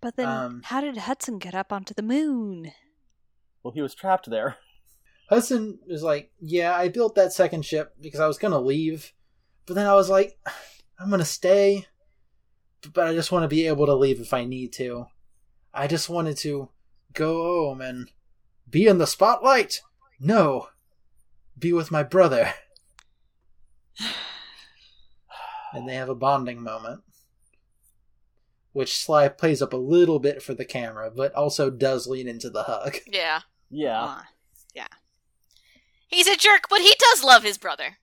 But 0.00 0.16
then, 0.16 0.26
Um, 0.28 0.62
how 0.64 0.80
did 0.80 0.96
Hudson 0.96 1.38
get 1.38 1.54
up 1.54 1.72
onto 1.72 1.94
the 1.94 2.02
moon? 2.02 2.72
Well, 3.62 3.72
he 3.72 3.80
was 3.82 3.94
trapped 3.94 4.28
there. 4.28 4.56
Hudson 5.28 5.78
was 5.86 6.02
like, 6.02 6.32
"Yeah, 6.40 6.76
I 6.76 6.88
built 6.88 7.14
that 7.14 7.32
second 7.32 7.64
ship 7.64 7.94
because 8.00 8.18
I 8.20 8.26
was 8.26 8.38
gonna 8.38 8.58
leave, 8.58 9.12
but 9.66 9.74
then 9.74 9.86
I 9.86 9.94
was 9.94 10.10
like, 10.10 10.38
I'm 10.98 11.08
gonna 11.10 11.24
stay, 11.24 11.86
but 12.92 13.06
I 13.06 13.14
just 13.14 13.32
want 13.32 13.44
to 13.44 13.48
be 13.48 13.66
able 13.66 13.86
to 13.86 13.94
leave 13.94 14.20
if 14.20 14.32
I 14.32 14.44
need 14.44 14.72
to. 14.74 15.06
I 15.74 15.86
just 15.86 16.08
wanted 16.08 16.36
to 16.38 16.68
go 17.12 17.42
home 17.42 17.80
and 17.80 18.10
be 18.68 18.86
in 18.86 18.98
the 18.98 19.06
spotlight. 19.06 19.80
No, 20.20 20.68
be 21.58 21.72
with 21.72 21.90
my 21.90 22.02
brother." 22.02 22.54
and 25.72 25.88
they 25.88 25.94
have 25.94 26.08
a 26.08 26.14
bonding 26.14 26.62
moment, 26.62 27.02
which 28.72 28.96
Sly 28.96 29.28
plays 29.28 29.62
up 29.62 29.72
a 29.72 29.76
little 29.76 30.18
bit 30.18 30.42
for 30.42 30.54
the 30.54 30.64
camera, 30.64 31.10
but 31.14 31.34
also 31.34 31.70
does 31.70 32.06
lean 32.06 32.28
into 32.28 32.50
the 32.50 32.64
hug. 32.64 32.96
Yeah. 33.06 33.40
Yeah. 33.70 34.02
Aw. 34.02 34.26
He's 36.12 36.26
a 36.26 36.36
jerk, 36.36 36.64
but 36.68 36.82
he 36.82 36.94
does 36.98 37.24
love 37.24 37.42
his 37.42 37.56
brother. 37.56 37.96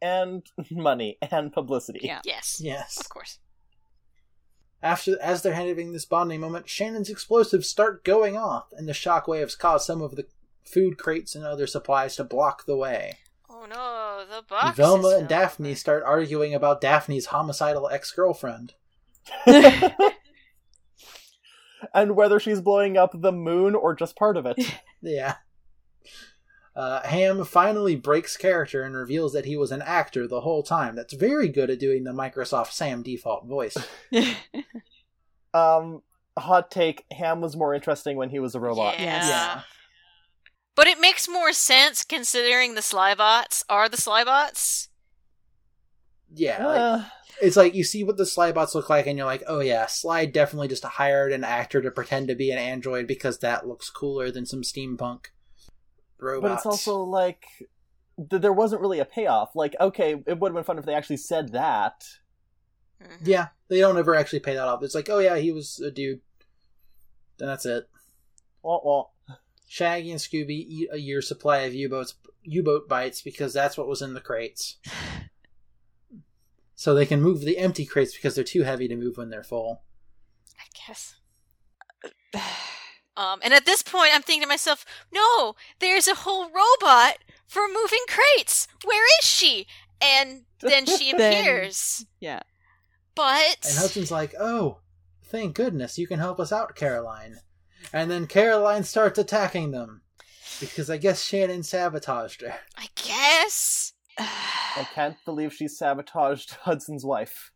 And 0.00 0.42
money 0.70 1.18
and 1.30 1.52
publicity. 1.52 2.00
Yeah. 2.02 2.20
Yes. 2.24 2.58
Yes. 2.60 2.98
Of 2.98 3.10
course. 3.10 3.38
After, 4.82 5.16
as 5.22 5.42
they're 5.42 5.54
having 5.54 5.92
this 5.92 6.04
bonding 6.04 6.40
moment, 6.40 6.68
Shannon's 6.68 7.08
explosives 7.08 7.68
start 7.68 8.04
going 8.04 8.36
off, 8.36 8.72
and 8.72 8.88
the 8.88 8.92
shockwaves 8.92 9.56
cause 9.56 9.86
some 9.86 10.02
of 10.02 10.16
the 10.16 10.26
food 10.64 10.98
crates 10.98 11.34
and 11.34 11.44
other 11.44 11.66
supplies 11.66 12.16
to 12.16 12.24
block 12.24 12.66
the 12.66 12.76
way. 12.76 13.18
Oh 13.48 13.66
no, 13.66 14.24
the 14.28 14.42
box. 14.42 14.76
Velma 14.76 15.08
is 15.08 15.20
and 15.20 15.28
Daphne 15.28 15.70
over. 15.70 15.76
start 15.76 16.02
arguing 16.04 16.54
about 16.54 16.80
Daphne's 16.80 17.26
homicidal 17.26 17.88
ex-girlfriend. 17.88 18.74
and 21.94 22.16
whether 22.16 22.40
she's 22.40 22.60
blowing 22.60 22.96
up 22.96 23.12
the 23.14 23.32
moon 23.32 23.74
or 23.74 23.94
just 23.94 24.16
part 24.16 24.36
of 24.36 24.46
it. 24.46 24.58
Yeah. 25.04 25.34
Uh, 26.74 27.06
Ham 27.06 27.44
finally 27.44 27.96
breaks 27.96 28.36
character 28.36 28.82
and 28.82 28.96
reveals 28.96 29.34
that 29.34 29.44
he 29.44 29.56
was 29.56 29.72
an 29.72 29.82
actor 29.82 30.26
the 30.26 30.40
whole 30.40 30.62
time. 30.62 30.96
That's 30.96 31.12
very 31.12 31.48
good 31.48 31.68
at 31.68 31.78
doing 31.78 32.04
the 32.04 32.12
Microsoft 32.12 32.72
Sam 32.72 33.02
default 33.02 33.46
voice. 33.46 33.76
um, 35.54 36.02
hot 36.38 36.70
take: 36.70 37.04
Ham 37.12 37.42
was 37.42 37.56
more 37.56 37.74
interesting 37.74 38.16
when 38.16 38.30
he 38.30 38.38
was 38.38 38.54
a 38.54 38.60
robot. 38.60 38.98
Yeah. 38.98 39.28
Yeah. 39.28 39.60
But 40.74 40.86
it 40.86 40.98
makes 40.98 41.28
more 41.28 41.52
sense 41.52 42.02
considering 42.02 42.74
the 42.74 42.80
Slybots 42.80 43.62
are 43.68 43.90
the 43.90 43.98
Slybots. 43.98 44.88
Yeah, 46.34 46.66
like, 46.66 46.80
Uh, 46.80 47.04
it's 47.42 47.56
like 47.56 47.74
you 47.74 47.84
see 47.84 48.02
what 48.02 48.16
the 48.16 48.24
Slybots 48.24 48.74
look 48.74 48.88
like, 48.88 49.06
and 49.06 49.18
you're 49.18 49.26
like, 49.26 49.42
oh 49.46 49.60
yeah, 49.60 49.84
Sly 49.84 50.24
definitely 50.24 50.68
just 50.68 50.84
hired 50.84 51.34
an 51.34 51.44
actor 51.44 51.82
to 51.82 51.90
pretend 51.90 52.28
to 52.28 52.34
be 52.34 52.50
an 52.50 52.56
android 52.56 53.06
because 53.06 53.40
that 53.40 53.68
looks 53.68 53.90
cooler 53.90 54.30
than 54.30 54.46
some 54.46 54.62
steampunk 54.62 55.26
robots. 56.22 56.42
but 56.42 56.56
it's 56.56 56.66
also 56.66 57.02
like 57.02 57.44
th- 58.30 58.42
there 58.42 58.52
wasn't 58.52 58.80
really 58.80 59.00
a 59.00 59.04
payoff. 59.04 59.54
Like, 59.54 59.74
okay, 59.80 60.22
it 60.26 60.38
would 60.38 60.50
have 60.50 60.54
been 60.54 60.64
fun 60.64 60.78
if 60.78 60.84
they 60.84 60.94
actually 60.94 61.18
said 61.18 61.52
that. 61.52 62.04
Mhm. 63.02 63.18
yeah, 63.24 63.48
they 63.68 63.80
don't 63.80 63.98
ever 63.98 64.14
actually 64.14 64.40
pay 64.40 64.54
that 64.54 64.68
off. 64.68 64.82
It's 64.82 64.94
like, 64.94 65.10
oh 65.10 65.18
yeah, 65.18 65.36
he 65.36 65.50
was 65.52 65.80
a 65.80 65.90
dude. 65.90 66.20
Then 67.38 67.48
that's 67.48 67.66
it. 67.66 67.88
Wah, 68.62 68.80
wah. 68.82 69.06
Shaggy 69.66 70.10
and 70.10 70.20
Scooby 70.20 70.50
eat 70.50 70.88
a 70.92 70.98
year's 70.98 71.26
supply 71.26 71.60
of 71.60 71.74
U-boats, 71.74 72.14
U-boat 72.42 72.88
bites 72.88 73.22
because 73.22 73.54
that's 73.54 73.76
what 73.78 73.88
was 73.88 74.02
in 74.02 74.14
the 74.14 74.20
crates. 74.20 74.76
So 76.74 76.94
they 76.94 77.06
can 77.06 77.22
move 77.22 77.40
the 77.40 77.58
empty 77.58 77.86
crates 77.86 78.14
because 78.14 78.34
they're 78.34 78.44
too 78.44 78.62
heavy 78.64 78.86
to 78.88 78.96
move 78.96 79.16
when 79.16 79.30
they're 79.30 79.42
full. 79.42 79.82
I 80.58 80.86
guess. 80.86 81.16
Um, 83.16 83.40
and 83.42 83.52
at 83.52 83.66
this 83.66 83.82
point, 83.82 84.10
I'm 84.14 84.22
thinking 84.22 84.42
to 84.42 84.48
myself, 84.48 84.84
no, 85.12 85.54
there's 85.80 86.08
a 86.08 86.14
whole 86.14 86.46
robot 86.46 87.18
for 87.46 87.62
moving 87.68 88.00
crates. 88.08 88.66
Where 88.84 89.04
is 89.20 89.26
she? 89.26 89.66
And 90.00 90.42
then 90.60 90.86
she 90.86 91.12
Then- 91.16 91.40
appears. 91.42 92.06
yeah. 92.20 92.40
But 93.14 93.58
And 93.68 93.76
Hudson's 93.76 94.10
like, 94.10 94.34
"Oh, 94.40 94.78
thank 95.24 95.54
goodness 95.54 95.98
you 95.98 96.06
can 96.06 96.18
help 96.18 96.40
us 96.40 96.50
out, 96.50 96.74
Caroline." 96.74 97.40
And 97.92 98.10
then 98.10 98.26
Caroline 98.26 98.84
starts 98.84 99.18
attacking 99.18 99.70
them. 99.72 100.00
because 100.60 100.88
I 100.88 100.96
guess 100.96 101.22
Shannon 101.22 101.62
sabotaged 101.62 102.40
her. 102.40 102.54
I 102.78 102.88
guess. 102.94 103.92
I 104.18 104.86
can't 104.94 105.16
believe 105.26 105.52
she 105.52 105.68
sabotaged 105.68 106.52
Hudson's 106.62 107.04
wife. 107.04 107.51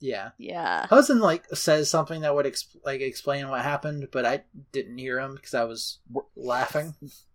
Yeah. 0.00 0.30
yeah. 0.38 0.86
Hudson 0.86 1.18
like 1.20 1.44
says 1.54 1.90
something 1.90 2.20
that 2.20 2.34
would 2.34 2.46
exp- 2.46 2.76
like 2.84 3.00
explain 3.00 3.48
what 3.48 3.62
happened, 3.62 4.08
but 4.12 4.24
I 4.24 4.44
didn't 4.72 4.98
hear 4.98 5.18
him 5.18 5.34
because 5.34 5.54
I 5.54 5.64
was 5.64 5.98
laughing 6.36 6.94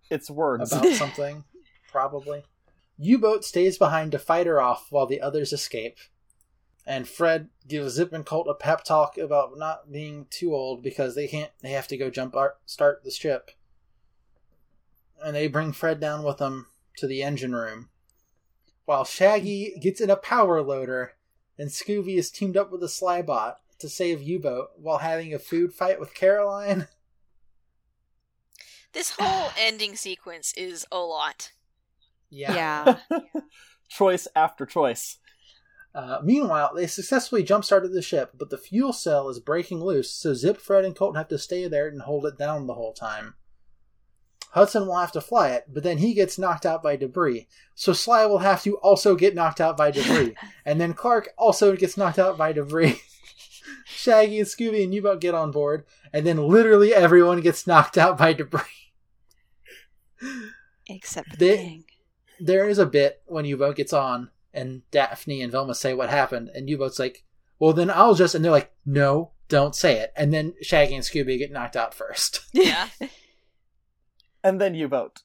It's 0.10 0.30
words. 0.30 0.72
about 0.72 0.94
something, 0.94 1.44
probably. 1.91 2.44
U-boat 2.98 3.44
stays 3.44 3.77
behind 3.77 4.11
to 4.14 4.19
fight 4.19 4.48
her 4.48 4.61
off 4.61 4.88
while 4.91 5.06
the 5.07 5.19
others 5.19 5.52
escape. 5.52 5.98
And 6.85 7.07
Fred 7.07 7.49
gives 7.68 7.94
Zip 7.94 8.11
and 8.14 8.26
Colt 8.26 8.48
a 8.49 8.53
pep 8.53 8.84
talk 8.84 9.18
about 9.18 9.57
not 9.57 9.91
being 9.91 10.27
too 10.30 10.53
old 10.53 10.84
because 10.84 11.15
they 11.15 11.27
can't. 11.27 11.52
They 11.61 11.72
have 11.72 11.88
to 11.88 11.98
go 11.98 12.10
jump 12.10 12.35
ar- 12.35 12.56
start 12.65 13.03
the 13.03 13.11
ship. 13.11 13.52
And 15.23 15.35
they 15.35 15.48
bring 15.48 15.72
Fred 15.72 15.99
down 15.99 16.23
with 16.23 16.38
them 16.38 16.68
to 16.98 17.07
the 17.07 17.23
engine 17.23 17.56
room, 17.56 17.90
while 18.85 19.06
Shaggy 19.06 19.77
gets 19.81 20.02
in 20.02 20.10
a 20.10 20.15
power 20.18 20.61
loader, 20.61 21.14
and 21.58 21.70
Scooby 21.70 22.18
is 22.18 22.32
teamed 22.32 22.58
up 22.58 22.72
with 22.72 22.84
a 22.84 22.88
Slybot 22.88 23.56
to 23.80 23.90
save 23.90 24.22
U-boat 24.22 24.70
while 24.78 25.00
having 25.00 25.34
a 25.34 25.40
food 25.40 25.74
fight 25.74 26.00
with 26.00 26.14
Caroline. 26.14 26.88
This 28.94 29.16
whole 29.18 29.52
ending 29.58 29.96
sequence 29.96 30.54
is 30.56 30.86
a 30.92 31.00
lot. 31.00 31.52
Yeah. 32.30 32.98
Yeah. 33.10 33.20
choice 33.90 34.28
after 34.36 34.68
choice. 34.68 35.18
Uh, 35.96 36.20
meanwhile, 36.24 36.72
they 36.76 36.88
successfully 36.88 37.44
jump 37.44 37.64
started 37.64 37.92
the 37.92 38.02
ship, 38.02 38.32
but 38.38 38.50
the 38.50 38.58
fuel 38.58 38.94
cell 38.94 39.30
is 39.30 39.40
breaking 39.40 39.80
loose, 39.80 40.10
so 40.12 40.34
Zip, 40.34 40.58
Fred, 40.58 40.86
and 40.86 40.96
Colt 40.96 41.16
have 41.16 41.28
to 41.28 41.38
stay 41.38 41.68
there 41.68 41.88
and 41.88 42.02
hold 42.02 42.26
it 42.26 42.38
down 42.38 42.66
the 42.66 42.74
whole 42.74 42.94
time. 42.94 43.36
Hudson 44.54 44.86
will 44.88 44.98
have 44.98 45.12
to 45.14 45.22
fly 45.22 45.50
it, 45.50 45.66
but 45.68 45.84
then 45.84 45.98
he 45.98 46.14
gets 46.14 46.38
knocked 46.38 46.66
out 46.66 46.82
by 46.84 46.96
debris, 46.96 47.48
so 47.76 47.92
Sly 47.92 48.26
will 48.28 48.38
have 48.40 48.62
to 48.64 48.78
also 48.78 49.16
get 49.16 49.34
knocked 49.36 49.60
out 49.60 49.76
by 49.76 49.90
debris, 49.92 50.36
and 50.66 50.80
then 50.80 50.94
Clark 50.94 51.30
also 51.38 51.76
gets 51.76 51.98
knocked 51.98 52.20
out 52.20 52.38
by 52.38 52.54
debris. 52.54 53.02
Shaggy 53.86 54.40
and 54.40 54.48
Scooby 54.48 54.84
and 54.84 54.94
U-Boat 54.94 55.22
get 55.22 55.34
on 55.36 55.52
board, 55.52 55.86
and 56.14 56.26
then 56.26 56.38
literally 56.38 56.94
everyone 56.94 57.42
gets 57.42 57.66
knocked 57.68 57.98
out 57.98 58.18
by 58.18 58.34
debris. 58.34 58.62
Except 60.88 61.30
for 61.32 61.38
They- 61.38 61.50
the 61.50 61.56
gang. 61.58 61.84
there 62.40 62.70
is 62.70 62.78
a 62.80 62.86
bit 62.86 63.22
when 63.26 63.46
U-Boat 63.46 63.76
gets 63.76 63.94
on 63.94 64.30
and 64.54 64.84
Daphne 64.92 65.42
and 65.42 65.52
Velma 65.52 65.74
say 65.76 65.94
what 65.94 66.10
happened, 66.10 66.50
and 66.54 66.70
U-Boat's 66.70 67.00
like, 67.00 67.24
well, 67.60 67.74
then 67.74 67.90
I'll 67.90 68.14
just, 68.16 68.36
and 68.36 68.44
they're 68.44 68.52
like, 68.52 68.72
no, 68.86 69.32
don't 69.48 69.76
say 69.76 69.98
it. 70.00 70.12
And 70.16 70.34
then 70.34 70.54
Shaggy 70.62 70.96
and 70.96 71.04
Scooby 71.04 71.38
get 71.40 71.52
knocked 71.52 71.76
out 71.76 71.94
first. 71.94 72.42
Yeah. 72.54 72.90
And 74.44 74.60
then 74.60 74.76
you 74.76 74.88
vote. 74.88 75.22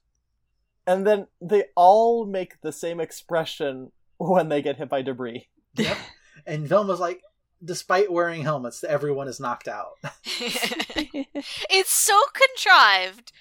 And 0.87 1.07
then 1.07 1.27
they 1.41 1.65
all 1.75 2.25
make 2.25 2.61
the 2.61 2.73
same 2.73 3.01
expression 3.01 3.93
when 4.17 4.49
they 4.49 4.63
get 4.63 4.77
hit 4.77 4.89
by 4.89 5.03
debris. 5.03 5.49
yep. 5.75 5.97
And 6.47 6.69
Velma's 6.69 7.01
like, 7.01 7.21
despite 7.63 8.13
wearing 8.13 8.43
helmets, 8.43 8.85
everyone 8.85 9.27
is 9.29 9.41
knocked 9.41 9.69
out. 9.69 9.99
it's 10.25 11.91
so 11.91 12.19
contrived, 12.33 13.33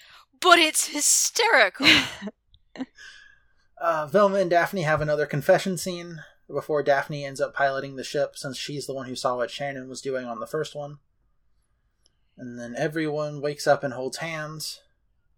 but 0.41 0.57
it's 0.59 0.87
hysterical. 0.87 1.87
Uh, 3.79 4.07
Velma 4.07 4.37
and 4.39 4.49
Daphne 4.49 4.81
have 4.81 5.01
another 5.01 5.27
confession 5.27 5.77
scene 5.77 6.21
before 6.51 6.81
Daphne 6.81 7.25
ends 7.25 7.39
up 7.39 7.53
piloting 7.53 7.95
the 7.95 8.03
ship 8.03 8.35
since 8.37 8.57
she's 8.57 8.87
the 8.87 8.93
one 8.93 9.07
who 9.07 9.15
saw 9.15 9.35
what 9.35 9.51
Shannon 9.51 9.87
was 9.87 10.01
doing 10.01 10.25
on 10.25 10.39
the 10.39 10.47
first 10.47 10.75
one. 10.75 10.97
And 12.37 12.59
then 12.59 12.75
everyone 12.77 13.41
wakes 13.41 13.67
up 13.67 13.83
and 13.83 13.93
holds 13.93 14.17
hands. 14.17 14.81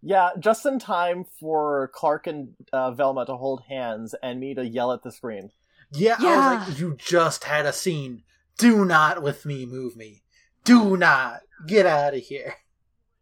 Yeah, 0.01 0.29
just 0.39 0.65
in 0.65 0.79
time 0.79 1.25
for 1.39 1.89
Clark 1.93 2.27
and 2.27 2.53
uh, 2.71 2.91
Velma 2.91 3.25
to 3.25 3.35
hold 3.35 3.63
hands 3.67 4.15
and 4.23 4.39
me 4.39 4.53
to 4.53 4.65
yell 4.65 4.91
at 4.93 5.03
the 5.03 5.11
screen. 5.11 5.51
Yeah, 5.91 6.15
I 6.19 6.35
was 6.59 6.67
like, 6.69 6.79
you 6.79 6.95
just 6.97 7.43
had 7.43 7.65
a 7.65 7.73
scene. 7.73 8.23
Do 8.57 8.85
not 8.85 9.21
with 9.23 9.45
me 9.45 9.65
move 9.65 9.95
me. 9.97 10.23
Do 10.63 10.95
not 10.95 11.41
get 11.67 11.85
out 11.85 12.13
of 12.13 12.21
here. 12.21 12.55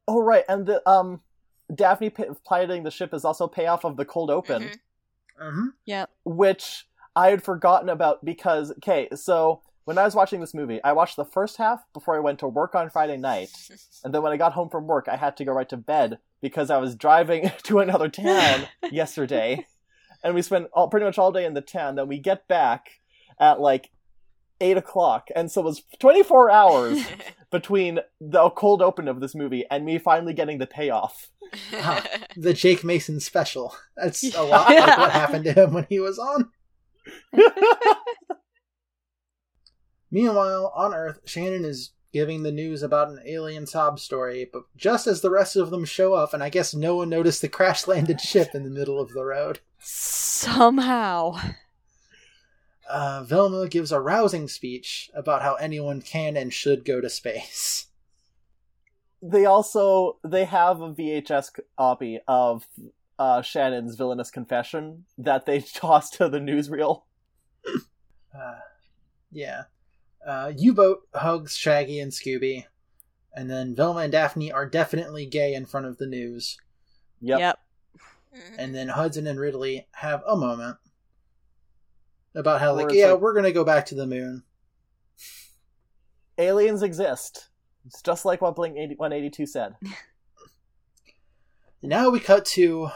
Oh 0.08 0.22
right, 0.22 0.44
and 0.50 0.66
the 0.66 0.88
um, 0.90 1.22
Daphne 1.74 2.10
pi- 2.10 2.28
piloting 2.46 2.84
the 2.84 2.92
ship 2.92 3.14
is 3.14 3.26
also 3.26 3.48
payoff 3.48 3.84
of 3.86 3.98
the 3.98 4.06
cold 4.06 4.30
open. 4.30 4.64
Mhm. 4.64 4.76
hmm 5.40 5.68
Yep. 5.86 6.10
which 6.26 6.88
I 7.16 7.30
had 7.30 7.44
forgotten 7.44 7.90
about 7.90 8.24
because 8.26 8.72
okay, 8.74 9.08
so 9.16 9.62
when 9.86 9.98
I 9.98 10.04
was 10.04 10.16
watching 10.16 10.42
this 10.42 10.54
movie, 10.54 10.84
I 10.84 10.92
watched 10.94 11.16
the 11.16 11.26
first 11.26 11.58
half 11.58 11.84
before 11.94 12.16
I 12.16 12.20
went 12.20 12.40
to 12.40 12.48
work 12.48 12.76
on 12.76 12.90
Friday 12.90 13.18
night, 13.18 13.50
and 14.04 14.14
then 14.14 14.22
when 14.22 14.32
I 14.34 14.38
got 14.38 14.54
home 14.54 14.70
from 14.70 14.86
work, 14.88 15.08
I 15.08 15.16
had 15.16 15.38
to 15.38 15.46
go 15.46 15.54
right 15.54 15.70
to 15.70 15.78
bed 15.78 16.20
because 16.42 16.70
I 16.70 16.78
was 16.78 16.96
driving 16.96 17.52
to 17.64 17.80
another 17.80 18.10
town 18.10 18.68
yesterday, 18.92 19.66
and 20.24 20.36
we 20.36 20.42
spent 20.42 20.68
all, 20.74 20.88
pretty 20.90 21.06
much 21.06 21.18
all 21.18 21.32
day 21.32 21.46
in 21.46 21.54
the 21.54 21.62
town. 21.62 21.96
Then 21.96 22.08
we 22.08 22.20
get 22.20 22.48
back 22.48 22.88
at 23.40 23.60
like 23.60 23.90
eight 24.60 24.78
o'clock, 24.78 25.28
and 25.36 25.52
so 25.52 25.62
it 25.62 25.66
was 25.66 25.84
twenty 26.00 26.24
four 26.24 26.50
hours 26.52 27.04
between 27.52 28.00
the 28.20 28.50
cold 28.52 28.82
open 28.82 29.08
of 29.08 29.20
this 29.20 29.36
movie 29.36 29.66
and 29.70 29.86
me 29.86 29.98
finally 29.98 30.34
getting 30.34 30.58
the 30.58 30.68
payoff. 30.68 31.30
Ah, 31.74 32.06
the 32.36 32.54
Jake 32.54 32.84
Mason 32.84 33.20
special. 33.20 33.76
That's 33.96 34.36
a 34.36 34.44
lot 34.44 34.70
like 34.70 34.98
what 34.98 35.12
happened 35.12 35.46
to 35.46 35.54
him 35.54 35.74
when 35.74 35.86
he 35.90 36.00
was 36.00 36.20
on. 36.20 36.50
Meanwhile, 40.12 40.74
on 40.76 40.94
Earth, 40.94 41.20
Shannon 41.26 41.66
is 41.66 41.92
giving 42.14 42.44
the 42.44 42.52
news 42.52 42.82
about 42.84 43.10
an 43.10 43.20
alien 43.26 43.66
sob 43.68 44.00
story, 44.00 44.50
but 44.52 44.64
just 44.76 45.08
as 45.08 45.22
the 45.22 45.30
rest 45.30 45.56
of 45.56 45.70
them 45.70 45.86
show 45.86 46.14
up, 46.14 46.34
and 46.34 46.42
I 46.44 46.50
guess 46.50 46.74
no 46.74 46.96
one 46.98 47.10
noticed 47.10 47.42
the 47.42 47.50
crash 47.50 47.88
landed 47.88 48.20
ship 48.22 48.50
in 48.54 48.64
the 48.64 48.70
middle 48.70 49.00
of 49.00 49.14
the 49.14 49.24
road, 49.24 49.60
Somehow. 49.80 51.38
uh, 52.90 53.24
Velma 53.24 53.68
gives 53.68 53.92
a 53.92 54.00
rousing 54.00 54.48
speech 54.48 55.10
about 55.14 55.42
how 55.42 55.56
anyone 55.56 56.02
can 56.02 56.38
and 56.38 56.54
should 56.54 56.86
go 56.86 57.02
to 57.02 57.10
space. 57.10 57.88
they 59.22 59.46
also 59.46 60.18
they 60.24 60.46
have 60.46 60.80
a 60.82 60.94
VHS 60.94 61.60
copy 61.78 62.20
of 62.28 62.68
uh, 63.20 63.42
Shannon's 63.42 63.96
villainous 63.96 64.30
confession 64.32 65.06
that 65.18 65.46
they 65.46 65.60
tossed 65.74 66.14
to 66.16 66.30
the 66.30 66.40
newsreel. 66.40 67.02
Uh, 68.34 68.60
yeah. 69.32 69.64
Uh, 70.28 70.52
U-boat 70.58 71.08
hugs 71.16 71.56
Shaggy 71.56 72.00
and 72.02 72.12
Scooby, 72.12 72.66
and 73.34 73.50
then 73.50 73.74
Velma 73.74 74.02
and 74.02 74.12
Daphne 74.12 74.52
are 74.52 74.66
definitely 74.66 75.26
gay 75.26 75.54
in 75.54 75.66
front 75.66 75.86
of 75.86 75.98
the 75.98 76.06
news. 76.06 76.58
Yep. 77.22 77.40
Yep. 77.40 77.60
Mhm. 78.36 78.56
And 78.60 78.76
then 78.76 78.90
Hudson 78.90 79.26
and 79.26 79.40
Ridley 79.40 79.88
have 79.94 80.22
a 80.28 80.36
moment 80.36 80.78
about 82.36 82.60
how, 82.60 82.74
like, 82.74 82.92
yeah, 82.92 83.12
like- 83.14 83.22
we're 83.22 83.34
gonna 83.34 83.54
go 83.54 83.64
back 83.64 83.86
to 83.88 83.96
the 83.96 84.06
moon. 84.06 84.44
Aliens 86.38 86.84
exist. 86.84 87.48
It's 87.86 88.02
just 88.02 88.26
like 88.26 88.42
what 88.42 88.56
Blink 88.56 88.78
80 88.78 88.96
182 88.96 89.46
said. 89.46 89.76
Now 91.82 92.10
we 92.10 92.20
cut 92.20 92.44
to 92.48 92.90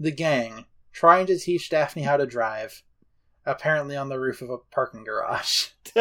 the 0.00 0.10
gang 0.10 0.64
trying 0.92 1.26
to 1.26 1.38
teach 1.38 1.68
Daphne 1.68 2.02
how 2.02 2.16
to 2.16 2.26
drive, 2.26 2.82
apparently 3.44 3.94
on 3.94 4.08
the 4.08 4.18
roof 4.18 4.40
of 4.42 4.50
a 4.50 4.58
parking 4.58 5.04
garage. 5.04 5.68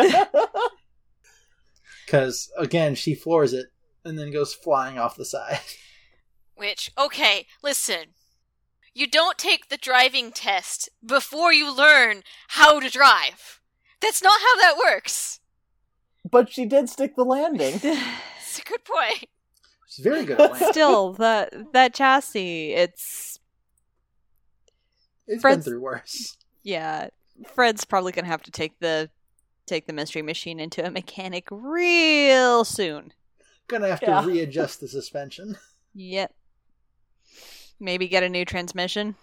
Because, 2.11 2.51
again, 2.57 2.93
she 2.95 3.15
floors 3.15 3.53
it 3.53 3.67
and 4.03 4.19
then 4.19 4.31
goes 4.31 4.53
flying 4.53 4.99
off 4.99 5.15
the 5.15 5.23
side. 5.23 5.59
Which, 6.55 6.91
okay, 6.97 7.47
listen. 7.63 8.07
You 8.93 9.07
don't 9.07 9.37
take 9.37 9.69
the 9.69 9.77
driving 9.77 10.33
test 10.33 10.89
before 11.05 11.53
you 11.53 11.73
learn 11.73 12.23
how 12.49 12.81
to 12.81 12.89
drive. 12.89 13.61
That's 14.01 14.21
not 14.21 14.41
how 14.41 14.59
that 14.59 14.75
works. 14.77 15.39
but 16.29 16.51
she 16.51 16.65
did 16.65 16.89
stick 16.89 17.15
the 17.15 17.23
landing. 17.23 17.79
It's 18.41 18.59
a 18.59 18.63
good 18.63 18.83
point. 18.83 19.29
She's 19.87 20.03
very 20.03 20.25
good 20.25 20.41
at 20.41 20.51
landing. 20.51 20.71
Still, 20.73 21.13
that 21.19 21.53
that 21.71 21.93
chassis, 21.93 22.73
it's 22.73 23.39
It's 25.25 25.35
been 25.35 25.39
Fred's- 25.39 25.65
through 25.65 25.79
worse. 25.79 26.35
yeah. 26.61 27.07
Fred's 27.55 27.85
probably 27.85 28.11
gonna 28.11 28.27
have 28.27 28.43
to 28.43 28.51
take 28.51 28.77
the 28.81 29.09
take 29.65 29.87
the 29.87 29.93
mystery 29.93 30.21
machine 30.21 30.59
into 30.59 30.85
a 30.85 30.91
mechanic 30.91 31.47
real 31.51 32.63
soon. 32.65 33.13
Gonna 33.67 33.87
have 33.87 33.99
to 34.01 34.23
readjust 34.27 34.81
the 34.81 34.87
suspension. 34.87 35.57
Yep. 35.93 36.33
Maybe 37.79 38.07
get 38.07 38.23
a 38.23 38.29
new 38.29 38.45
transmission. 38.45 39.15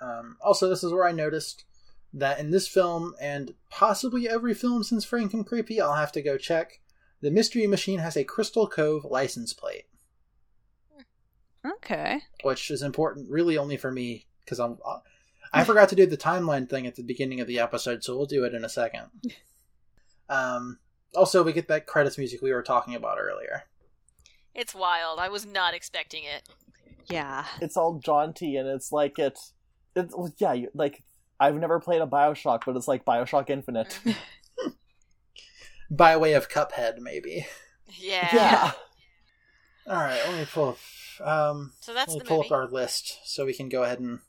Um, 0.00 0.36
also, 0.42 0.68
this 0.68 0.82
is 0.82 0.92
where 0.92 1.06
I 1.06 1.12
noticed 1.12 1.64
that 2.12 2.38
in 2.40 2.50
this 2.50 2.66
film, 2.68 3.14
and 3.20 3.54
possibly 3.70 4.28
every 4.28 4.52
film 4.52 4.82
since 4.82 5.06
Frankencreepy, 5.06 5.80
I'll 5.80 5.94
have 5.94 6.12
to 6.12 6.22
go 6.22 6.36
check, 6.36 6.80
the 7.20 7.30
Mystery 7.30 7.66
Machine 7.66 8.00
has 8.00 8.16
a 8.16 8.24
Crystal 8.24 8.66
Cove 8.66 9.04
license 9.04 9.52
plate, 9.52 9.84
Okay. 11.64 12.22
which 12.42 12.70
is 12.70 12.82
important 12.82 13.30
really 13.30 13.56
only 13.56 13.76
for 13.76 13.92
me, 13.92 14.26
because 14.40 14.58
I'm. 14.58 14.78
I 15.52 15.64
forgot 15.64 15.88
to 15.90 15.94
do 15.96 16.06
the 16.06 16.16
timeline 16.16 16.68
thing 16.68 16.86
at 16.86 16.96
the 16.96 17.02
beginning 17.02 17.40
of 17.40 17.46
the 17.46 17.58
episode, 17.58 18.02
so 18.02 18.16
we'll 18.16 18.26
do 18.26 18.44
it 18.44 18.54
in 18.54 18.64
a 18.64 18.68
second. 18.68 19.06
Um, 20.28 20.78
also, 21.14 21.42
we 21.42 21.52
get 21.52 21.68
that 21.68 21.86
credits 21.86 22.16
music 22.16 22.40
we 22.40 22.52
were 22.54 22.62
talking 22.62 22.94
about 22.94 23.18
earlier. 23.18 23.64
It's 24.54 24.74
wild. 24.74 25.18
I 25.18 25.28
was 25.28 25.44
not 25.44 25.74
expecting 25.74 26.24
it. 26.24 26.48
Yeah. 27.10 27.44
it's 27.60 27.76
all 27.76 27.98
jaunty 27.98 28.56
and 28.56 28.66
it's 28.66 28.92
like 28.92 29.18
it 29.18 29.38
it 29.94 30.10
yeah 30.38 30.52
you- 30.54 30.70
like 30.72 31.02
i've 31.40 31.56
never 31.56 31.80
played 31.80 32.00
a 32.00 32.06
bioshock 32.06 32.60
but 32.64 32.76
it's 32.76 32.88
like 32.88 33.04
bioshock 33.04 33.50
infinite 33.50 33.98
By 35.90 36.16
way 36.16 36.32
of 36.32 36.48
Cuphead, 36.48 36.98
maybe. 37.00 37.46
Yeah. 37.98 38.28
yeah 38.32 38.72
All 39.86 39.96
right, 39.96 40.20
let 40.28 40.38
me 40.38 40.46
pull 40.50 40.68
up. 40.70 41.26
Um, 41.26 41.72
So 41.80 41.92
that's 41.92 42.08
let 42.12 42.14
me 42.14 42.18
the 42.20 42.24
pull 42.24 42.36
movie. 42.38 42.48
up 42.48 42.52
our 42.52 42.68
list 42.68 43.18
so 43.24 43.44
we 43.44 43.52
can 43.52 43.68
go 43.68 43.82
ahead 43.82 44.00
and 44.00 44.20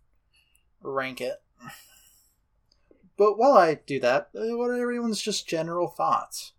rank 0.84 1.22
it. 1.22 1.42
But 3.18 3.38
while 3.38 3.54
I 3.54 3.76
do 3.76 4.00
that, 4.00 4.30
uh, 4.36 4.58
what 4.58 4.70
are 4.70 4.82
everyone's 4.82 5.22
just 5.22 5.48
general 5.48 5.88
thoughts? 5.88 6.54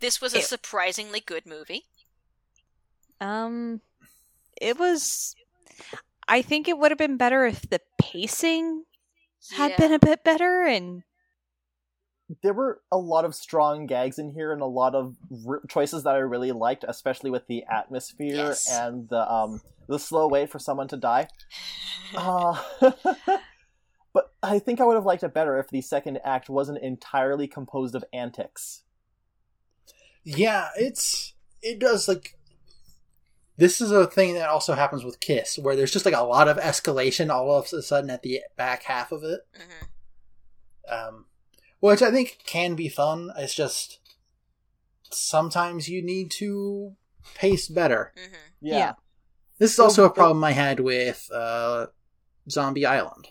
This 0.00 0.20
was 0.20 0.34
a 0.34 0.38
It- 0.38 0.44
surprisingly 0.44 1.20
good 1.20 1.46
movie. 1.46 1.86
Um, 3.20 3.80
it 4.60 4.78
was. 4.78 5.34
I 6.28 6.42
think 6.42 6.68
it 6.68 6.78
would 6.78 6.90
have 6.90 6.98
been 6.98 7.16
better 7.16 7.46
if 7.46 7.62
the 7.68 7.80
pacing 7.98 8.84
had 9.52 9.72
Yeah. 9.72 9.76
been 9.78 9.92
a 9.92 9.98
bit 9.98 10.22
better, 10.24 10.64
and 10.64 11.02
there 12.42 12.52
were 12.54 12.80
a 12.90 12.98
lot 12.98 13.24
of 13.24 13.34
strong 13.34 13.86
gags 13.86 14.18
in 14.18 14.30
here 14.30 14.52
and 14.52 14.60
a 14.60 14.66
lot 14.66 14.94
of 14.94 15.14
r- 15.46 15.62
choices 15.68 16.02
that 16.02 16.14
i 16.14 16.18
really 16.18 16.52
liked 16.52 16.84
especially 16.88 17.30
with 17.30 17.46
the 17.46 17.64
atmosphere 17.70 18.34
Yes. 18.34 18.68
and 18.70 19.08
the 19.08 19.30
um 19.32 19.60
the 19.88 19.98
slow 19.98 20.26
wait 20.28 20.50
for 20.50 20.58
someone 20.58 20.88
to 20.88 20.96
die 20.96 21.28
uh, 22.16 22.60
but 24.12 24.32
i 24.42 24.58
think 24.58 24.80
i 24.80 24.84
would 24.84 24.96
have 24.96 25.06
liked 25.06 25.22
it 25.22 25.32
better 25.34 25.58
if 25.58 25.68
the 25.68 25.80
second 25.80 26.18
act 26.24 26.48
wasn't 26.48 26.78
entirely 26.82 27.46
composed 27.46 27.94
of 27.94 28.04
antics 28.12 28.82
Yeah, 30.24 30.70
it's 30.76 31.34
it 31.62 31.78
does 31.78 32.08
like 32.08 32.36
this 33.56 33.80
is 33.80 33.90
a 33.92 34.06
thing 34.06 34.34
that 34.34 34.48
also 34.50 34.74
happens 34.74 35.02
with 35.02 35.18
Kiss, 35.20 35.58
where 35.58 35.74
there's 35.76 35.90
just 35.92 36.04
like 36.04 36.14
a 36.14 36.20
lot 36.24 36.46
of 36.48 36.58
escalation 36.58 37.30
all 37.30 37.50
of 37.56 37.72
a 37.72 37.80
sudden 37.80 38.10
at 38.10 38.22
the 38.22 38.40
back 38.56 38.82
half 38.82 39.12
of 39.12 39.22
it, 39.24 39.40
Mhm. 39.58 41.08
um, 41.08 41.24
which 41.86 42.02
I 42.02 42.10
think 42.10 42.38
can 42.44 42.74
be 42.74 42.88
fun. 42.88 43.32
It's 43.36 43.54
just 43.54 44.00
sometimes 45.10 45.88
you 45.88 46.02
need 46.02 46.30
to 46.32 46.96
pace 47.34 47.68
better. 47.68 48.12
Mhm. 48.16 48.34
yeah, 48.60 48.78
Yeah. 48.78 48.92
This 49.58 49.72
is 49.72 49.78
Well, 49.78 49.86
also 49.88 50.04
a 50.04 50.10
problem 50.10 50.44
I 50.44 50.52
had 50.52 50.80
with 50.80 51.30
uh, 51.32 51.86
Zombie 52.50 52.84
Island. 52.84 53.28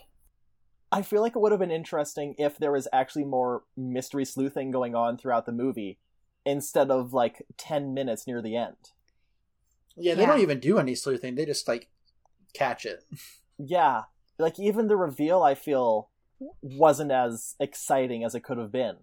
I 0.90 1.02
feel 1.02 1.20
like 1.20 1.36
it 1.36 1.38
would 1.40 1.52
have 1.52 1.60
been 1.60 1.70
interesting 1.70 2.34
if 2.38 2.58
there 2.58 2.72
was 2.72 2.88
actually 2.92 3.24
more 3.24 3.64
mystery 3.76 4.24
sleuthing 4.24 4.70
going 4.70 4.94
on 4.94 5.18
throughout 5.18 5.46
the 5.46 5.52
movie 5.52 5.98
instead 6.44 6.90
of 6.90 7.12
like 7.12 7.42
10 7.58 7.92
minutes 7.92 8.26
near 8.26 8.40
the 8.40 8.56
end. 8.56 8.76
Yeah, 9.96 10.14
they 10.14 10.22
Yeah. 10.22 10.28
don't 10.28 10.40
even 10.40 10.60
do 10.60 10.78
any 10.78 10.94
sleuthing; 10.94 11.34
they 11.34 11.44
just 11.46 11.68
like 11.68 11.90
catch 12.54 12.84
it. 12.86 13.04
Yeah, 13.58 14.02
like 14.38 14.58
even 14.58 14.86
the 14.88 14.96
reveal 14.96 15.42
I 15.42 15.54
feel 15.54 16.10
wasn't 16.60 17.10
as 17.12 17.54
exciting 17.60 18.24
as 18.24 18.34
it 18.34 18.40
could 18.44 18.58
have 18.58 18.72
been. 18.72 18.96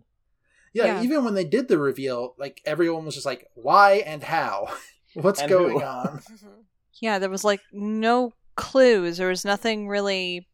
Yeah, 0.73 0.85
Yeah. 0.85 1.03
even 1.03 1.23
when 1.23 1.33
they 1.35 1.43
did 1.45 1.67
the 1.67 1.77
reveal, 1.77 2.33
like 2.37 2.61
everyone 2.65 3.05
was 3.05 3.13
just 3.15 3.25
like, 3.25 3.49
"Why 3.53 3.95
and 4.05 4.23
how? 4.23 4.73
What's 5.13 5.39
And 5.41 5.49
going 5.49 5.79
who?" 5.79 5.83
on?" 5.83 6.19
Mhm. 6.31 6.63
yeah, 6.99 7.19
there 7.19 7.29
was 7.29 7.43
like 7.43 7.61
no 7.71 8.33
clues. 8.55 9.17
There 9.17 9.27
was 9.29 9.45
nothing 9.45 9.87
really 9.87 10.47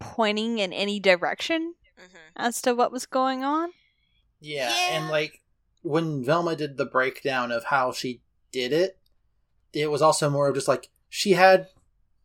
pointing 0.00 0.58
in 0.58 0.72
any 0.72 0.98
direction 1.00 1.74
Mhm. 1.98 2.18
as 2.36 2.60
to 2.62 2.74
what 2.74 2.90
was 2.92 3.06
going 3.06 3.44
on. 3.44 3.70
Yeah, 4.40 4.68
Yeah. 4.70 4.96
and 4.98 5.08
like 5.10 5.40
when 5.82 6.24
Velma 6.24 6.56
did 6.56 6.76
the 6.76 6.84
breakdown 6.86 7.50
of 7.52 7.64
how 7.64 7.92
she 7.92 8.22
did 8.52 8.72
it, 8.72 8.98
it 9.72 9.90
was 9.90 10.02
also 10.02 10.28
more 10.30 10.48
of 10.48 10.54
just 10.54 10.68
like 10.68 10.90
she 11.08 11.32
had 11.32 11.68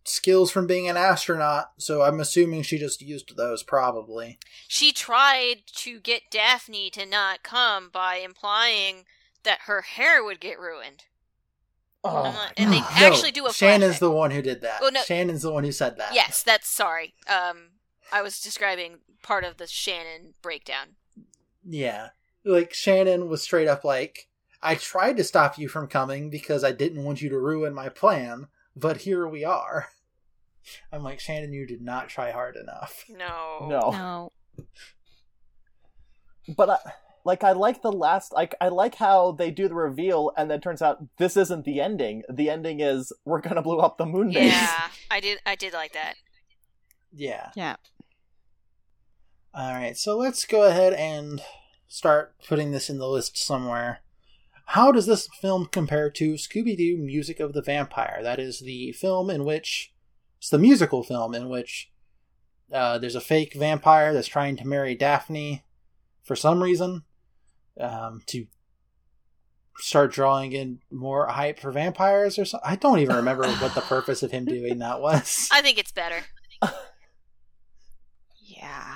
skills 0.07 0.51
from 0.51 0.67
being 0.67 0.87
an 0.87 0.97
astronaut, 0.97 1.71
so 1.77 2.01
I'm 2.01 2.19
assuming 2.19 2.63
she 2.63 2.77
just 2.77 3.01
used 3.01 3.35
those 3.35 3.63
probably. 3.63 4.39
She 4.67 4.91
tried 4.91 5.63
to 5.77 5.99
get 5.99 6.31
Daphne 6.31 6.89
to 6.91 7.05
not 7.05 7.43
come 7.43 7.89
by 7.91 8.15
implying 8.17 9.05
that 9.43 9.61
her 9.65 9.81
hair 9.81 10.23
would 10.23 10.39
get 10.39 10.59
ruined. 10.59 11.05
Oh, 12.03 12.17
Uh, 12.27 12.49
and 12.57 12.71
they 12.71 12.79
No, 12.79 12.85
actually 12.91 13.31
do 13.31 13.47
a 13.47 13.53
Shannon's 13.53 13.95
flashback. 13.95 13.99
the 13.99 14.11
one 14.11 14.31
who 14.31 14.41
did 14.41 14.61
that. 14.61 14.79
Oh, 14.81 14.89
no. 14.89 15.01
Shannon's 15.01 15.41
the 15.41 15.51
one 15.51 15.63
who 15.63 15.71
said 15.71 15.97
that. 15.97 16.13
Yes, 16.13 16.43
that's 16.43 16.69
sorry. 16.69 17.15
Um, 17.27 17.71
I 18.11 18.21
was 18.21 18.39
describing 18.39 18.99
part 19.23 19.43
of 19.43 19.57
the 19.57 19.67
Shannon 19.67 20.33
breakdown. 20.41 20.95
Yeah. 21.67 22.09
Like 22.45 22.73
Shannon 22.73 23.27
was 23.27 23.41
straight 23.41 23.67
up 23.67 23.83
like, 23.83 24.27
I 24.61 24.75
tried 24.75 25.17
to 25.17 25.23
stop 25.23 25.57
you 25.57 25.67
from 25.67 25.87
coming 25.87 26.29
because 26.29 26.63
I 26.63 26.71
didn't 26.71 27.03
want 27.03 27.21
you 27.21 27.29
to 27.29 27.37
ruin 27.39 27.73
my 27.73 27.89
plan, 27.89 28.47
but 28.75 28.97
here 28.97 29.27
we 29.27 29.43
are. 29.43 29.89
I'm 30.91 31.03
like, 31.03 31.19
Shannon, 31.19 31.53
you 31.53 31.65
did 31.65 31.81
not 31.81 32.09
try 32.09 32.31
hard 32.31 32.55
enough. 32.55 33.05
No. 33.09 33.67
no. 33.67 33.89
No. 33.91 34.31
But 36.55 36.69
I, 36.69 36.77
like 37.25 37.43
I 37.43 37.51
like 37.51 37.81
the 37.81 37.91
last 37.91 38.31
like 38.31 38.55
I 38.61 38.69
like 38.69 38.95
how 38.95 39.33
they 39.33 39.51
do 39.51 39.67
the 39.67 39.75
reveal 39.75 40.31
and 40.37 40.49
then 40.49 40.61
turns 40.61 40.81
out 40.81 41.03
this 41.17 41.35
isn't 41.35 41.65
the 41.65 41.81
ending. 41.81 42.23
The 42.29 42.49
ending 42.49 42.79
is 42.79 43.11
we're 43.25 43.41
going 43.41 43.55
to 43.55 43.61
blow 43.61 43.79
up 43.79 43.97
the 43.97 44.05
moon 44.05 44.31
base. 44.31 44.53
Yeah, 44.53 44.87
I 45.11 45.19
did. 45.19 45.39
I 45.45 45.55
did 45.55 45.73
like 45.73 45.93
that. 45.93 46.15
Yeah. 47.13 47.51
Yeah. 47.55 47.75
All 49.53 49.73
right, 49.73 49.97
so 49.97 50.15
let's 50.15 50.45
go 50.45 50.63
ahead 50.63 50.93
and 50.93 51.41
start 51.87 52.35
putting 52.47 52.71
this 52.71 52.89
in 52.89 52.99
the 52.99 53.07
list 53.07 53.37
somewhere. 53.37 54.01
How 54.67 54.91
does 54.91 55.05
this 55.07 55.27
film 55.41 55.67
compare 55.71 56.11
to 56.11 56.33
Scooby 56.33 56.77
Doo 56.77 56.97
Music 56.97 57.39
of 57.39 57.53
the 57.53 57.61
Vampire? 57.61 58.19
That 58.21 58.39
is 58.39 58.59
the 58.59 58.91
film 58.91 59.29
in 59.29 59.45
which 59.45 59.93
it's 60.37 60.49
the 60.49 60.57
musical 60.57 61.03
film 61.03 61.33
in 61.33 61.49
which 61.49 61.91
uh, 62.71 62.97
there's 62.97 63.15
a 63.15 63.21
fake 63.21 63.53
vampire 63.53 64.13
that's 64.13 64.27
trying 64.27 64.57
to 64.57 64.67
marry 64.67 64.95
Daphne 64.95 65.63
for 66.23 66.35
some 66.35 66.61
reason 66.61 67.03
um, 67.79 68.21
to 68.27 68.47
start 69.77 70.11
drawing 70.11 70.51
in 70.51 70.79
more 70.91 71.27
hype 71.27 71.59
for 71.59 71.71
vampires 71.71 72.37
or 72.37 72.45
something. 72.45 72.69
I 72.69 72.75
don't 72.75 72.99
even 72.99 73.15
remember 73.15 73.47
what 73.47 73.75
the 73.75 73.81
purpose 73.81 74.23
of 74.23 74.31
him 74.31 74.45
doing 74.45 74.79
that 74.79 75.01
was. 75.01 75.49
I 75.53 75.61
think 75.61 75.77
it's 75.77 75.91
better. 75.91 76.21
Yeah. 78.47 78.95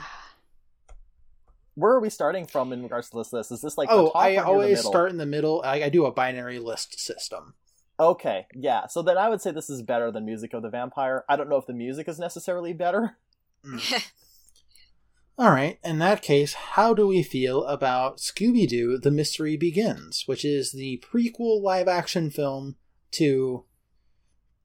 Where 1.75 1.91
are 1.91 1.99
we 1.99 2.09
starting 2.09 2.47
from 2.47 2.73
in 2.73 2.83
regards 2.83 3.09
to 3.09 3.17
this 3.17 3.31
list? 3.31 3.51
Is 3.51 3.61
this 3.61 3.77
like 3.77 3.89
the 3.89 3.95
oh, 3.95 4.05
top 4.07 4.15
I 4.15 4.29
or 4.29 4.31
near 4.31 4.41
the 4.41 4.47
always 4.47 4.77
middle? 4.77 4.91
start 4.91 5.11
in 5.11 5.17
the 5.17 5.25
middle. 5.25 5.61
I, 5.63 5.83
I 5.83 5.89
do 5.89 6.05
a 6.05 6.11
binary 6.11 6.57
list 6.57 6.99
system. 6.99 7.53
Okay, 8.01 8.47
yeah. 8.55 8.87
So 8.87 9.03
then 9.03 9.19
I 9.19 9.29
would 9.29 9.41
say 9.41 9.51
this 9.51 9.69
is 9.69 9.83
better 9.83 10.11
than 10.11 10.25
Music 10.25 10.55
of 10.55 10.63
the 10.63 10.69
Vampire. 10.71 11.23
I 11.29 11.35
don't 11.35 11.49
know 11.49 11.57
if 11.57 11.67
the 11.67 11.73
music 11.73 12.07
is 12.07 12.17
necessarily 12.17 12.73
better. 12.73 13.17
All 15.37 15.51
right, 15.51 15.77
in 15.83 15.99
that 15.99 16.23
case, 16.23 16.53
how 16.53 16.95
do 16.95 17.05
we 17.05 17.21
feel 17.21 17.63
about 17.65 18.17
Scooby 18.17 18.67
Doo 18.67 18.97
The 18.97 19.11
Mystery 19.11 19.55
Begins, 19.55 20.23
which 20.25 20.43
is 20.43 20.71
the 20.71 21.03
prequel 21.07 21.61
live 21.61 21.87
action 21.87 22.31
film 22.31 22.75
to 23.11 23.65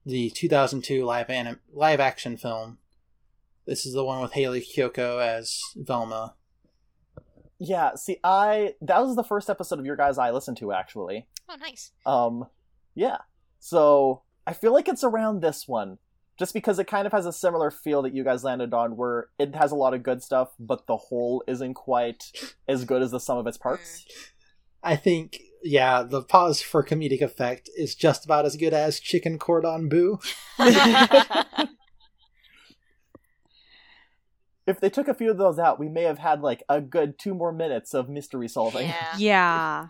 the 0.06 0.30
2002 0.30 1.04
live, 1.04 1.28
anim- 1.28 1.60
live 1.70 2.00
action 2.00 2.38
film? 2.38 2.78
This 3.66 3.84
is 3.84 3.92
the 3.92 4.04
one 4.04 4.22
with 4.22 4.32
Hayley 4.32 4.62
Kiyoko 4.62 5.20
as 5.20 5.60
Velma. 5.76 6.36
Yeah, 7.58 7.96
see, 7.96 8.18
I 8.24 8.74
that 8.80 9.02
was 9.02 9.14
the 9.14 9.24
first 9.24 9.50
episode 9.50 9.78
of 9.78 9.84
Your 9.86 9.96
Guys 9.96 10.16
I 10.16 10.30
listened 10.30 10.56
to 10.58 10.72
actually. 10.72 11.26
oh, 11.50 11.56
nice. 11.56 11.92
Um, 12.06 12.46
yeah. 12.96 13.18
So 13.60 14.22
I 14.46 14.52
feel 14.52 14.72
like 14.72 14.88
it's 14.88 15.04
around 15.04 15.40
this 15.40 15.68
one, 15.68 15.98
just 16.38 16.52
because 16.52 16.78
it 16.80 16.86
kind 16.88 17.06
of 17.06 17.12
has 17.12 17.26
a 17.26 17.32
similar 17.32 17.70
feel 17.70 18.02
that 18.02 18.14
you 18.14 18.24
guys 18.24 18.42
landed 18.42 18.74
on, 18.74 18.96
where 18.96 19.28
it 19.38 19.54
has 19.54 19.70
a 19.70 19.76
lot 19.76 19.94
of 19.94 20.02
good 20.02 20.22
stuff, 20.22 20.48
but 20.58 20.86
the 20.88 20.96
whole 20.96 21.44
isn't 21.46 21.74
quite 21.74 22.32
as 22.66 22.84
good 22.84 23.02
as 23.02 23.12
the 23.12 23.20
sum 23.20 23.38
of 23.38 23.46
its 23.46 23.58
parts. 23.58 24.04
I 24.82 24.96
think, 24.96 25.38
yeah, 25.62 26.02
the 26.02 26.22
pause 26.22 26.60
for 26.60 26.84
comedic 26.84 27.20
effect 27.20 27.70
is 27.76 27.94
just 27.94 28.24
about 28.24 28.44
as 28.46 28.56
good 28.56 28.74
as 28.74 29.00
Chicken 29.00 29.38
Cordon 29.38 29.88
Boo. 29.88 30.18
If 34.66 34.80
they 34.80 34.90
took 34.90 35.06
a 35.06 35.14
few 35.14 35.30
of 35.30 35.38
those 35.38 35.58
out, 35.58 35.78
we 35.78 35.88
may 35.88 36.02
have 36.02 36.18
had 36.18 36.40
like 36.40 36.64
a 36.68 36.80
good 36.80 37.18
two 37.18 37.34
more 37.34 37.52
minutes 37.52 37.94
of 37.94 38.08
mystery 38.08 38.48
solving. 38.48 38.88
yeah. 38.88 39.14
Yeah. 39.16 39.86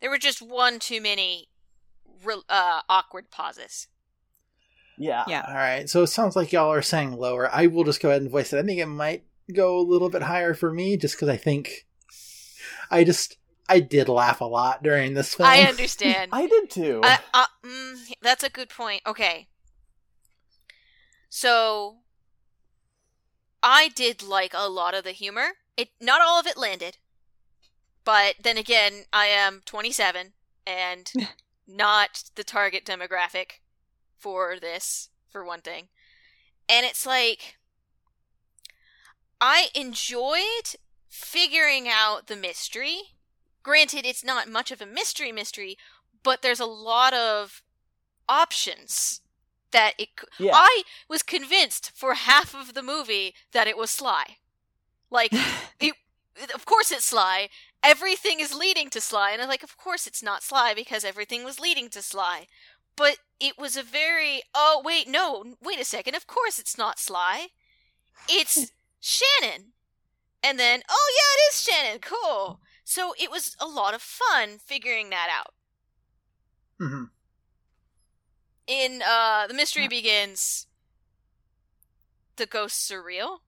There 0.00 0.10
were 0.10 0.18
just 0.18 0.40
one 0.40 0.78
too 0.78 1.00
many 1.00 1.48
re- 2.24 2.42
uh, 2.48 2.80
awkward 2.88 3.30
pauses. 3.30 3.88
Yeah. 4.98 5.24
Yeah. 5.26 5.44
All 5.46 5.54
right, 5.54 5.88
so 5.88 6.02
it 6.02 6.08
sounds 6.08 6.36
like 6.36 6.52
y'all 6.52 6.72
are 6.72 6.82
saying 6.82 7.12
lower. 7.12 7.50
I 7.52 7.66
will 7.66 7.84
just 7.84 8.00
go 8.00 8.10
ahead 8.10 8.22
and 8.22 8.30
voice 8.30 8.52
it. 8.52 8.58
I 8.58 8.62
think 8.62 8.80
it 8.80 8.86
might 8.86 9.24
go 9.52 9.78
a 9.78 9.80
little 9.80 10.10
bit 10.10 10.22
higher 10.22 10.54
for 10.54 10.72
me, 10.72 10.96
just 10.96 11.14
because 11.16 11.28
I 11.28 11.36
think 11.36 11.86
I 12.90 13.04
just 13.04 13.36
I 13.68 13.80
did 13.80 14.08
laugh 14.08 14.40
a 14.40 14.44
lot 14.44 14.82
during 14.82 15.14
this 15.14 15.34
film. 15.34 15.48
I 15.48 15.62
understand. 15.68 16.30
I 16.32 16.46
did 16.46 16.70
too. 16.70 17.00
I, 17.02 17.18
uh, 17.32 17.46
mm, 17.64 18.12
that's 18.20 18.44
a 18.44 18.50
good 18.50 18.68
point. 18.68 19.02
Okay. 19.06 19.48
So, 21.28 22.00
I 23.62 23.88
did 23.88 24.22
like 24.22 24.52
a 24.54 24.68
lot 24.68 24.94
of 24.94 25.04
the 25.04 25.12
humor. 25.12 25.52
It 25.76 25.88
not 26.00 26.20
all 26.20 26.38
of 26.38 26.46
it 26.46 26.58
landed, 26.58 26.98
but 28.04 28.34
then 28.42 28.58
again, 28.58 29.04
I 29.12 29.26
am 29.26 29.62
27 29.64 30.34
and 30.66 31.10
not 31.74 32.24
the 32.34 32.44
target 32.44 32.84
demographic 32.84 33.60
for 34.18 34.58
this, 34.60 35.10
for 35.30 35.44
one 35.44 35.60
thing. 35.60 35.88
And 36.68 36.86
it's 36.86 37.06
like 37.06 37.56
I 39.40 39.68
enjoyed 39.74 40.76
figuring 41.08 41.88
out 41.88 42.28
the 42.28 42.36
mystery. 42.36 43.00
Granted, 43.62 44.06
it's 44.06 44.24
not 44.24 44.48
much 44.48 44.70
of 44.70 44.80
a 44.80 44.86
mystery 44.86 45.32
mystery, 45.32 45.76
but 46.22 46.42
there's 46.42 46.60
a 46.60 46.66
lot 46.66 47.12
of 47.12 47.62
options 48.28 49.20
that 49.72 49.94
it 49.98 50.08
Yeah. 50.38 50.52
I 50.54 50.82
was 51.08 51.22
convinced 51.22 51.90
for 51.94 52.14
half 52.14 52.54
of 52.54 52.74
the 52.74 52.82
movie 52.82 53.34
that 53.52 53.66
it 53.66 53.76
was 53.76 53.90
Sly. 53.90 54.36
Like 55.10 55.32
it 55.80 55.94
of 56.54 56.64
course 56.64 56.90
it's 56.90 57.06
Sly. 57.06 57.48
Everything 57.82 58.40
is 58.40 58.54
leading 58.54 58.90
to 58.90 59.00
Sly 59.00 59.32
and 59.32 59.42
I'm 59.42 59.48
like 59.48 59.62
of 59.62 59.76
course 59.76 60.06
it's 60.06 60.22
not 60.22 60.42
Sly 60.42 60.72
because 60.74 61.04
everything 61.04 61.44
was 61.44 61.60
leading 61.60 61.88
to 61.90 62.02
Sly. 62.02 62.46
But 62.96 63.18
it 63.40 63.58
was 63.58 63.76
a 63.76 63.82
very 63.82 64.42
oh 64.54 64.80
wait, 64.84 65.08
no, 65.08 65.56
wait 65.62 65.80
a 65.80 65.84
second. 65.84 66.14
Of 66.14 66.26
course 66.26 66.58
it's 66.58 66.78
not 66.78 66.98
Sly. 66.98 67.48
It's 68.28 68.72
Shannon. 69.00 69.72
And 70.42 70.58
then 70.58 70.82
oh 70.88 71.12
yeah, 71.16 71.42
it 71.42 71.54
is 71.54 71.62
Shannon. 71.62 72.00
Cool. 72.00 72.60
So 72.84 73.14
it 73.18 73.30
was 73.30 73.56
a 73.60 73.66
lot 73.66 73.94
of 73.94 74.02
fun 74.02 74.58
figuring 74.58 75.10
that 75.10 75.28
out. 75.32 75.54
hmm 76.78 77.04
In 78.66 79.02
uh 79.02 79.46
The 79.46 79.54
Mystery 79.54 79.88
Begins 79.88 80.66
the 82.36 82.46
ghosts 82.46 82.90
are 82.90 83.02
real. 83.02 83.42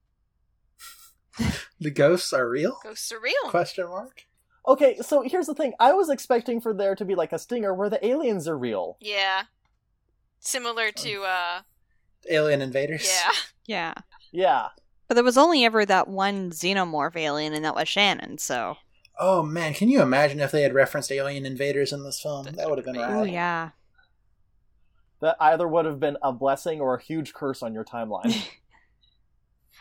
The 1.81 1.90
ghosts 1.90 2.32
are 2.32 2.48
real? 2.48 2.78
Ghosts 2.82 3.12
are 3.12 3.20
real. 3.20 3.51
Question 3.51 3.89
mark. 3.89 4.24
Okay, 4.66 4.97
so 5.02 5.23
here's 5.23 5.47
the 5.47 5.55
thing. 5.55 5.74
I 5.78 5.93
was 5.93 6.09
expecting 6.09 6.61
for 6.61 6.73
there 6.73 6.94
to 6.94 7.05
be 7.05 7.15
like 7.15 7.32
a 7.32 7.39
stinger 7.39 7.74
where 7.74 7.90
the 7.90 8.05
aliens 8.06 8.48
are 8.48 8.56
real. 8.56 8.97
Yeah. 9.01 9.43
Similar 10.40 10.90
to 10.93 11.23
uh 11.24 11.61
Alien 12.31 12.62
invaders. 12.62 13.06
yeah. 13.06 13.32
Yeah. 13.66 13.94
Yeah. 14.32 14.69
But 15.09 15.15
there 15.15 15.24
was 15.24 15.36
only 15.39 15.65
ever 15.65 15.85
that 15.86 16.09
one 16.09 16.51
xenomorph 16.51 17.16
alien, 17.16 17.52
and 17.55 17.65
that 17.65 17.74
was 17.74 17.89
Shannon, 17.89 18.39
so. 18.39 18.77
Oh 19.19 19.43
man, 19.43 19.74
can 19.74 19.89
you 19.89 20.02
imagine 20.02 20.40
if 20.40 20.51
they 20.51 20.62
had 20.62 20.74
referenced 20.74 21.12
alien 21.12 21.47
invaders 21.47 21.93
in 21.93 22.02
this 22.05 22.20
film? 22.20 22.44
That 22.47 22.69
would 22.69 22.78
have 22.78 22.85
been 22.85 22.97
Amazing. 22.97 23.16
Oh, 23.16 23.23
yeah. 23.24 23.70
That 25.20 25.36
either 25.40 25.66
would 25.69 25.85
have 25.86 26.01
been 26.01 26.19
a 26.23 26.32
blessing 26.32 26.81
or 26.81 26.94
a 26.94 27.02
huge 27.02 27.32
curse 27.32 27.62
on 27.62 27.73
your 27.74 27.85
timeline. 27.85 28.47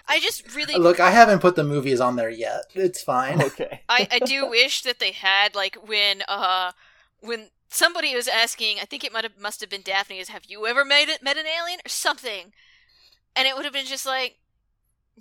I 0.08 0.20
just 0.20 0.56
really 0.56 0.76
Look, 0.76 1.00
I 1.00 1.12
haven't 1.12 1.40
put 1.40 1.56
the 1.56 1.64
movies 1.64 2.00
on 2.00 2.16
there 2.16 2.30
yet. 2.30 2.66
It's 2.74 3.02
fine. 3.02 3.42
okay. 3.44 3.82
I, 3.90 4.08
I 4.12 4.20
do 4.20 4.50
wish 4.50 4.82
that 4.82 5.00
they 5.00 5.12
had 5.12 5.56
like 5.56 5.78
when 5.88 6.24
uh 6.28 6.72
when 7.20 7.50
somebody 7.70 8.16
was 8.16 8.28
asking 8.28 8.78
I 8.82 8.86
think 8.86 9.04
it 9.04 9.14
might 9.14 9.24
have 9.24 9.40
must 9.40 9.62
have 9.62 9.70
been 9.70 9.82
Daphne 9.82 10.20
is 10.20 10.30
have 10.30 10.46
you 10.46 10.68
ever 10.68 10.84
made 10.86 11.10
it 11.10 11.24
met 11.24 11.38
an 11.38 11.46
alien 11.48 11.80
or 11.86 11.90
something 11.90 12.54
and 13.36 13.48
it 13.48 13.56
would 13.56 13.66
have 13.66 13.74
been 13.74 13.86
just 13.86 14.06
like 14.06 14.38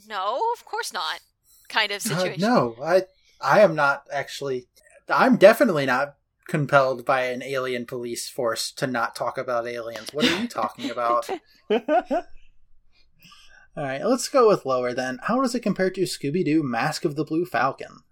no 0.08 0.40
of 0.56 0.64
course 0.64 0.92
not 0.92 1.20
kind 1.68 1.90
of 1.90 1.96
Uh, 2.06 2.14
situation 2.16 2.40
no, 2.40 2.76
I 2.82 3.02
I 3.42 3.60
am 3.60 3.74
not 3.74 4.06
actually. 4.12 4.66
I'm 5.08 5.36
definitely 5.36 5.84
not 5.84 6.16
compelled 6.46 7.04
by 7.04 7.24
an 7.24 7.42
alien 7.42 7.86
police 7.86 8.28
force 8.28 8.70
to 8.72 8.86
not 8.86 9.16
talk 9.16 9.36
about 9.36 9.66
aliens. 9.66 10.12
What 10.12 10.24
are 10.24 10.40
you 10.40 10.48
talking 10.48 10.90
about? 10.90 11.28
All 13.76 13.84
right, 13.84 14.04
let's 14.04 14.28
go 14.28 14.48
with 14.48 14.66
lower 14.66 14.92
then. 14.92 15.18
How 15.22 15.40
does 15.40 15.54
it 15.54 15.60
compare 15.60 15.90
to 15.90 16.02
Scooby 16.02 16.44
Doo 16.44 16.62
Mask 16.62 17.04
of 17.04 17.16
the 17.16 17.24
Blue 17.24 17.46
Falcon? 17.46 18.02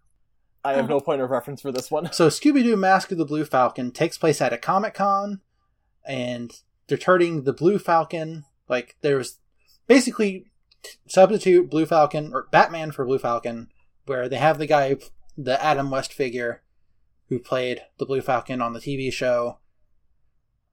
I 0.64 0.72
have 0.72 0.86
oh. 0.86 0.94
no 0.94 1.00
point 1.00 1.20
of 1.20 1.30
reference 1.30 1.60
for 1.60 1.72
this 1.72 1.90
one. 1.90 2.12
So 2.12 2.28
Scooby 2.28 2.62
Doo 2.62 2.76
Mask 2.76 3.12
of 3.12 3.18
the 3.18 3.24
Blue 3.24 3.44
Falcon 3.44 3.92
takes 3.92 4.18
place 4.18 4.40
at 4.40 4.52
a 4.52 4.58
Comic 4.58 4.94
Con, 4.94 5.40
and 6.04 6.52
they're 6.86 6.98
turning 6.98 7.44
the 7.44 7.52
Blue 7.52 7.78
Falcon 7.78 8.44
like 8.68 8.96
there's 9.02 9.38
basically 9.86 10.46
substitute 11.06 11.70
Blue 11.70 11.86
Falcon 11.86 12.32
or 12.32 12.46
Batman 12.50 12.90
for 12.90 13.04
Blue 13.04 13.18
Falcon, 13.18 13.68
where 14.06 14.28
they 14.28 14.38
have 14.38 14.58
the 14.58 14.66
guy, 14.66 14.96
the 15.36 15.62
Adam 15.62 15.90
West 15.90 16.12
figure, 16.12 16.62
who 17.28 17.38
played 17.38 17.82
the 17.98 18.06
Blue 18.06 18.20
Falcon 18.20 18.60
on 18.60 18.72
the 18.72 18.80
TV 18.80 19.12
show, 19.12 19.58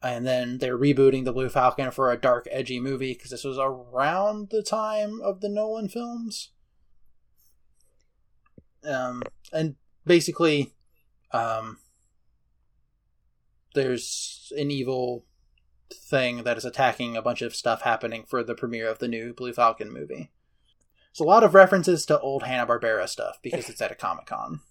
and 0.02 0.26
then 0.26 0.60
they're 0.60 0.78
rebooting 0.78 1.26
the 1.26 1.34
Blue 1.34 1.50
Falcon 1.50 1.92
for 1.92 2.12
a 2.12 2.18
dark, 2.18 2.48
edgy 2.52 2.80
movie 2.80 3.14
because 3.14 3.32
this 3.32 3.44
was 3.44 3.58
around 3.58 4.50
the 4.50 4.62
time 4.62 5.22
of 5.22 5.42
the 5.42 5.50
Nolan 5.50 5.90
films. 5.90 6.52
Um, 8.84 9.24
and 9.52 9.76
basically, 10.06 10.74
um, 11.32 11.80
there's 13.74 14.52
an 14.58 14.72
evil 14.72 15.26
thing 15.92 16.44
that 16.44 16.58
is 16.58 16.66
attacking 16.66 17.16
a 17.16 17.22
bunch 17.22 17.42
of 17.42 17.56
stuff 17.56 17.82
happening 17.82 18.24
for 18.28 18.44
the 18.44 18.56
premiere 18.56 18.90
of 18.90 19.00
the 19.00 19.08
new 19.08 19.34
Blue 19.34 19.54
Falcon 19.54 19.92
movie. 19.92 20.32
There's 21.12 21.26
a 21.26 21.30
lot 21.30 21.44
of 21.44 21.56
references 21.56 22.06
to 22.06 22.20
old 22.20 22.44
Hanna 22.44 22.68
Barbera 22.68 23.10
stuff 23.10 23.40
because 23.42 23.70
it's 23.70 23.82
at 23.82 23.92
a 23.92 23.96
Comic 23.96 24.28
Con. 24.28 24.62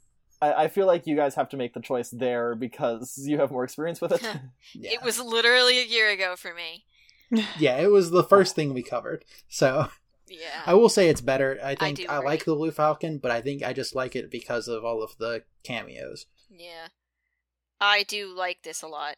I, 0.40 0.52
I 0.64 0.68
feel 0.68 0.86
like 0.86 1.06
you 1.06 1.16
guys 1.16 1.34
have 1.34 1.48
to 1.50 1.56
make 1.56 1.74
the 1.74 1.80
choice 1.80 2.10
there 2.10 2.54
because 2.54 3.16
you 3.18 3.38
have 3.38 3.50
more 3.50 3.64
experience 3.64 4.00
with 4.00 4.12
it. 4.12 4.22
Yeah. 4.74 4.92
it 4.92 5.02
was 5.02 5.20
literally 5.20 5.78
a 5.78 5.84
year 5.84 6.10
ago 6.10 6.34
for 6.36 6.52
me 6.54 6.84
yeah, 7.58 7.78
it 7.78 7.90
was 7.90 8.10
the 8.10 8.22
first 8.22 8.54
thing 8.54 8.72
we 8.72 8.82
covered. 8.82 9.24
So 9.48 9.88
yeah 10.28 10.62
I 10.66 10.74
will 10.74 10.88
say 10.88 11.08
it's 11.08 11.20
better. 11.20 11.58
I 11.62 11.74
think 11.74 11.98
do 11.98 12.06
I, 12.08 12.18
like 12.18 12.44
the 12.44 12.54
Blue 12.54 12.70
Falcon, 12.70 13.18
but 13.18 13.30
I 13.30 13.40
think 13.40 13.62
I 13.62 13.72
just 13.72 13.94
like 13.94 14.14
it 14.16 14.30
because 14.30 14.68
of 14.68 14.84
all 14.84 15.02
of 15.02 15.16
the 15.18 15.42
cameos. 15.64 16.26
yeah 16.50 16.88
I 17.80 18.04
do 18.04 18.34
like 18.34 18.62
this 18.62 18.82
a 18.82 18.86
lot 18.86 19.16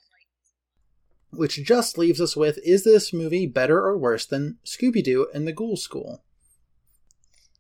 Which 1.31 1.63
just 1.65 1.99
leaves 1.99 2.21
us 2.21 2.37
with 2.37 2.59
is 2.65 2.85
this 2.85 3.13
movie 3.13 3.47
better 3.47 3.79
or 3.79 3.97
worse 3.99 4.27
than 4.27 4.59
Scooby 4.65 5.03
Doo 5.03 5.29
and 5.35 5.47
the 5.47 5.53
Ghoul 5.53 5.77
School? 5.77 6.23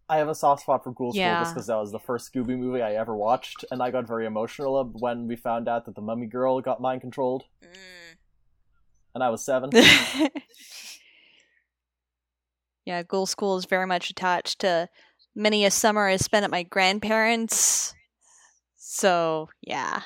I 0.08 0.16
have 0.18 0.28
a 0.28 0.34
soft 0.34 0.62
spot 0.62 0.82
for 0.84 0.92
Ghoul 0.92 1.12
School 1.12 1.20
Yeah. 1.20 1.40
just 1.42 1.54
because 1.54 1.66
that 1.66 1.76
was 1.76 1.92
the 1.92 1.98
first 1.98 2.32
Scooby 2.32 2.58
movie 2.58 2.80
I 2.80 2.94
ever 2.94 3.14
watched, 3.14 3.64
and 3.70 3.82
I 3.82 3.90
got 3.90 4.06
very 4.06 4.24
emotional 4.26 4.82
when 4.84 5.26
we 5.28 5.36
found 5.36 5.68
out 5.68 5.84
that 5.84 5.94
the 5.94 6.00
mummy 6.00 6.26
girl 6.26 6.60
got 6.60 6.80
mind 6.80 7.02
controlled, 7.02 7.44
mm. 7.62 8.16
and 9.14 9.22
I 9.22 9.28
was 9.28 9.44
seven. 9.44 9.70
yeah, 12.86 13.02
Ghoul 13.02 13.26
School 13.26 13.58
is 13.58 13.66
very 13.66 13.86
much 13.86 14.08
attached 14.08 14.60
to 14.60 14.88
many 15.34 15.64
a 15.64 15.70
summer 15.70 16.06
I 16.06 16.16
spent 16.16 16.44
at 16.44 16.50
my 16.50 16.62
grandparents. 16.62 17.94
So, 18.76 19.50
yeah. 19.60 20.02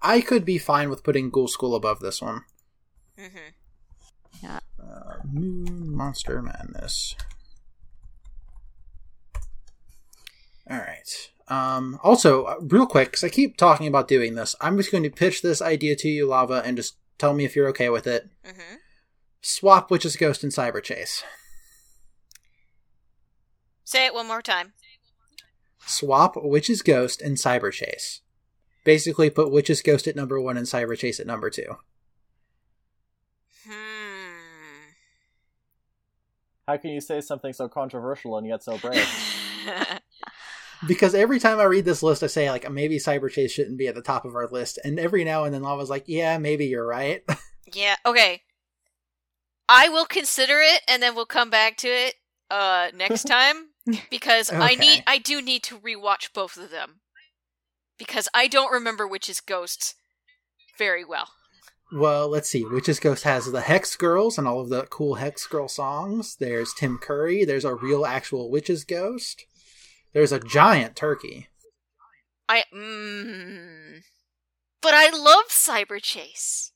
I 0.00 0.20
could 0.20 0.44
be 0.44 0.58
fine 0.58 0.88
with 0.88 1.04
putting 1.04 1.28
Ghoul 1.28 1.48
School 1.48 1.74
above 1.74 2.00
this 2.00 2.22
one. 2.22 2.44
hmm 3.18 3.26
Uh, 4.42 4.60
Moon 5.24 5.94
Monster 5.94 6.40
Madness. 6.40 7.14
All 10.70 10.78
right. 10.78 11.30
Um, 11.48 11.98
also, 12.02 12.44
uh, 12.44 12.56
real 12.60 12.86
quick, 12.86 13.08
because 13.08 13.24
I 13.24 13.30
keep 13.30 13.56
talking 13.56 13.86
about 13.86 14.06
doing 14.08 14.34
this, 14.34 14.54
I'm 14.60 14.76
just 14.76 14.92
going 14.92 15.04
to 15.04 15.10
pitch 15.10 15.40
this 15.40 15.62
idea 15.62 15.96
to 15.96 16.08
you, 16.08 16.26
Lava, 16.26 16.62
and 16.64 16.76
just 16.76 16.96
tell 17.16 17.32
me 17.32 17.44
if 17.44 17.56
you're 17.56 17.68
okay 17.68 17.88
with 17.88 18.06
it. 18.06 18.28
hmm 18.44 18.74
Swap 19.40 19.90
Witch's 19.90 20.16
Ghost 20.16 20.42
and 20.42 20.52
Cyber 20.52 20.82
Chase. 20.82 21.22
say 23.84 24.04
it 24.04 24.12
one 24.12 24.26
more 24.26 24.42
time 24.42 24.72
Swap 25.86 26.34
Witch's 26.36 26.82
Ghost 26.82 27.22
and 27.22 27.36
Cyber 27.38 27.72
Chase. 27.72 28.20
Basically, 28.84 29.30
put 29.30 29.50
Witch's 29.52 29.80
Ghost 29.80 30.06
at 30.06 30.16
number 30.16 30.38
one 30.40 30.56
and 30.58 30.66
Cyber 30.66 30.98
Chase 30.98 31.18
at 31.20 31.26
number 31.26 31.48
two. 31.50 31.76
hmm 33.66 33.72
How 36.66 36.76
can 36.76 36.90
you 36.90 37.00
say 37.00 37.20
something 37.22 37.52
so 37.54 37.68
controversial 37.68 38.36
and 38.36 38.46
yet 38.46 38.62
so 38.62 38.76
brave? 38.76 39.06
Because 40.86 41.14
every 41.14 41.40
time 41.40 41.58
I 41.58 41.64
read 41.64 41.84
this 41.84 42.02
list, 42.02 42.22
I 42.22 42.28
say, 42.28 42.50
like, 42.50 42.70
maybe 42.70 42.98
Cyber 42.98 43.30
Chase 43.30 43.50
shouldn't 43.52 43.78
be 43.78 43.88
at 43.88 43.94
the 43.94 44.02
top 44.02 44.24
of 44.24 44.36
our 44.36 44.46
list. 44.46 44.78
And 44.84 44.98
every 45.00 45.24
now 45.24 45.44
and 45.44 45.52
then 45.52 45.62
Lava's 45.62 45.90
like, 45.90 46.04
yeah, 46.06 46.38
maybe 46.38 46.66
you're 46.66 46.86
right. 46.86 47.22
Yeah, 47.74 47.96
okay. 48.06 48.42
I 49.68 49.88
will 49.88 50.06
consider 50.06 50.60
it 50.60 50.80
and 50.88 51.02
then 51.02 51.14
we'll 51.14 51.26
come 51.26 51.50
back 51.50 51.76
to 51.78 51.88
it 51.88 52.14
uh 52.50 52.88
next 52.94 53.24
time 53.26 53.68
because 54.10 54.50
I 54.50 54.74
need 54.74 55.04
I 55.06 55.18
do 55.18 55.42
need 55.42 55.62
to 55.64 55.78
rewatch 55.78 56.32
both 56.32 56.56
of 56.56 56.70
them. 56.70 57.00
Because 57.98 58.28
I 58.32 58.46
don't 58.46 58.72
remember 58.72 59.06
which 59.06 59.28
is 59.28 59.40
Ghosts 59.40 59.96
very 60.78 61.04
well. 61.04 61.28
Well, 61.90 62.28
let's 62.28 62.48
see. 62.48 62.64
Witch's 62.64 63.00
Ghost 63.00 63.24
has 63.24 63.50
the 63.50 63.62
Hex 63.62 63.96
Girls 63.96 64.38
and 64.38 64.46
all 64.46 64.60
of 64.60 64.68
the 64.68 64.82
cool 64.84 65.16
Hex 65.16 65.46
Girl 65.46 65.68
songs. 65.68 66.36
There's 66.36 66.74
Tim 66.74 66.98
Curry. 66.98 67.44
There's 67.44 67.64
a 67.64 67.74
real 67.74 68.04
actual 68.04 68.50
Witch's 68.50 68.84
Ghost. 68.84 69.44
There's 70.18 70.32
a 70.32 70.40
giant 70.40 70.96
turkey. 70.96 71.46
I 72.48 72.64
mm, 72.74 74.02
But 74.82 74.92
I 74.92 75.16
love 75.16 75.44
Cyber 75.48 76.02
Chase. 76.02 76.72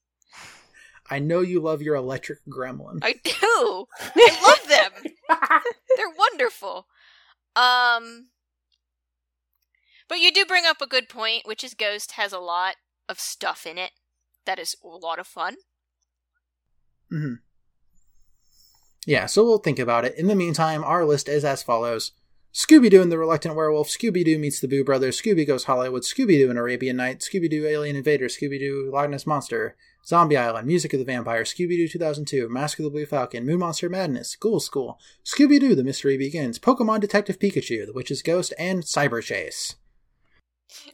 I 1.11 1.19
know 1.19 1.41
you 1.41 1.59
love 1.59 1.83
your 1.83 1.97
electric 1.97 2.39
gremlin. 2.49 3.01
I 3.03 3.15
do. 3.15 3.87
I 3.99 4.39
love 4.47 4.69
them. 4.69 5.13
They're 5.97 6.07
wonderful. 6.17 6.87
Um 7.57 8.29
But 10.09 10.21
you 10.21 10.31
do 10.31 10.47
bring 10.47 10.65
up 10.65 10.81
a 10.81 10.87
good 10.87 11.09
point, 11.09 11.45
which 11.45 11.65
is 11.65 11.75
Ghost 11.75 12.13
has 12.13 12.33
a 12.33 12.39
lot 12.39 12.77
of 13.09 13.19
stuff 13.19 13.67
in 13.67 13.77
it 13.77 13.91
that 14.47 14.61
is 14.61 14.77
a 14.85 14.87
lot 14.87 15.19
of 15.19 15.27
fun. 15.27 15.57
hmm 17.11 17.35
Yeah, 19.05 19.27
so 19.27 19.43
we'll 19.43 19.59
think 19.59 19.81
about 19.81 20.05
it. 20.05 20.15
In 20.17 20.29
the 20.29 20.37
meantime, 20.37 20.85
our 20.85 21.05
list 21.05 21.29
is 21.29 21.45
as 21.45 21.65
follows 21.65 22.13
Scooby 22.55 22.91
Doo 22.91 23.01
and 23.01 23.11
the 23.11 23.19
Reluctant 23.19 23.57
Werewolf, 23.57 23.89
Scooby 23.89 24.25
Doo 24.25 24.39
meets 24.39 24.61
the 24.61 24.69
Boo 24.69 24.85
Brothers, 24.85 25.21
Scooby 25.21 25.47
Goes 25.47 25.65
Hollywood, 25.65 26.03
Scooby 26.03 26.39
Doo 26.39 26.51
and 26.51 26.59
Arabian 26.59 26.97
Night, 26.97 27.21
Scooby 27.21 27.49
Doo 27.49 27.67
Alien 27.67 27.97
Invader, 27.97 28.27
Scooby 28.27 28.59
Doo 28.59 28.91
Loch 28.93 29.09
Ness 29.09 29.27
Monster, 29.27 29.77
Zombie 30.07 30.37
Island, 30.37 30.67
Music 30.67 30.93
of 30.93 30.99
the 30.99 31.05
Vampire, 31.05 31.45
Scooby 31.45 31.77
Doo 31.77 31.89
2002, 31.89 32.49
Mask 32.49 32.79
of 32.79 32.85
the 32.85 32.91
Blue 32.91 33.07
Falcon, 33.07 33.47
Moon 33.47 33.61
Monster 33.61 33.89
Madness, 33.89 34.37
Ghoul 34.37 34.61
School, 34.61 34.99
Scooby 35.25 35.59
Doo 35.59 35.75
The 35.75 35.85
Mystery 35.85 36.19
Begins, 36.19 36.59
Pokemon 36.59 37.01
Detective 37.01 37.39
Pikachu, 37.39 37.87
The 37.87 37.93
Witch's 37.95 38.21
Ghost, 38.23 38.53
and 38.59 38.83
Cyber 38.83 39.23
Chase. 39.23 39.77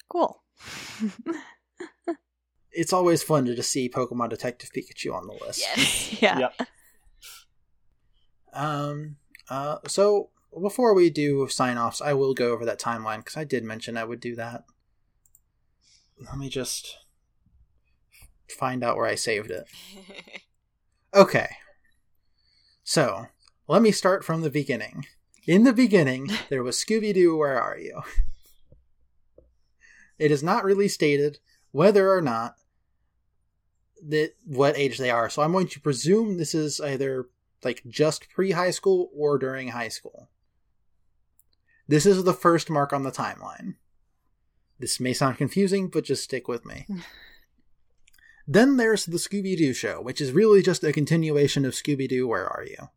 Cool. 0.09 0.43
It's 2.79 2.93
always 2.93 3.25
fun 3.25 3.45
to 3.47 3.57
just 3.57 3.73
see 3.73 3.89
Pokemon 3.89 4.31
Detective 4.31 4.71
Pikachu 4.71 5.13
on 5.13 5.27
the 5.27 5.33
list. 5.45 5.61
Yes. 5.61 6.23
yeah. 6.23 6.39
Yep. 6.39 6.69
Um. 8.53 9.17
Uh. 9.49 9.79
So 9.89 10.31
before 10.61 10.95
we 10.95 11.11
do 11.11 11.49
sign 11.49 11.79
offs, 11.79 12.01
I 12.01 12.13
will 12.15 12.35
go 12.35 12.53
over 12.53 12.65
that 12.65 12.81
timeline 12.81 13.19
because 13.19 13.37
I 13.37 13.45
did 13.45 13.65
mention 13.65 13.97
I 13.97 14.05
would 14.05 14.21
do 14.21 14.35
that. 14.37 14.65
Let 16.19 16.37
me 16.37 16.49
just 16.49 16.97
find 18.49 18.83
out 18.83 18.97
where 18.97 19.07
I 19.07 19.15
saved 19.15 19.51
it. 19.51 19.67
Okay. 21.15 21.49
So 22.85 23.27
let 23.67 23.83
me 23.83 23.91
start 23.91 24.25
from 24.25 24.43
the 24.43 24.51
beginning. 24.51 25.07
In 25.47 25.65
the 25.65 25.73
beginning, 25.73 26.31
there 26.51 26.63
was 26.63 26.77
Scooby 26.77 27.15
Doo. 27.15 27.37
Where 27.37 27.61
are 27.61 27.79
you? 27.79 28.03
It 30.19 30.31
is 30.31 30.43
not 30.43 30.65
really 30.65 30.89
stated 30.89 31.39
whether 31.71 32.13
or 32.13 32.21
not 32.21 32.57
that 34.07 34.33
what 34.45 34.77
age 34.77 34.99
they 34.99 35.11
are. 35.11 35.31
So 35.31 35.43
I'm 35.43 35.53
going 35.53 35.69
to 35.69 35.81
presume 35.81 36.37
this 36.37 36.55
is 36.55 36.81
either 36.81 37.29
like 37.65 37.83
just 37.89 38.29
pre 38.31 38.53
high 38.53 38.71
school 38.71 39.11
or 39.15 39.39
during 39.39 39.69
high 39.69 39.89
school. 39.89 40.29
This 41.89 42.05
is 42.05 42.23
the 42.23 42.35
first 42.35 42.69
mark 42.69 42.93
on 42.93 43.03
the 43.03 43.11
timeline. 43.11 43.77
This 44.79 45.01
may 45.01 45.15
sound 45.15 45.39
confusing, 45.39 45.89
but 45.89 46.05
just 46.05 46.23
stick 46.23 46.47
with 46.47 46.65
me. 46.67 46.87
then 48.47 48.77
there's 48.77 49.07
the 49.07 49.17
Scooby 49.17 49.57
Doo 49.57 49.73
show, 49.73 50.01
which 50.01 50.21
is 50.21 50.33
really 50.33 50.63
just 50.63 50.85
a 50.85 50.93
continuation 50.93 51.65
of 51.65 51.73
Scooby 51.73 52.07
Doo 52.07 52.29
Where 52.29 52.47
Are 52.47 52.65
You? 52.65 52.91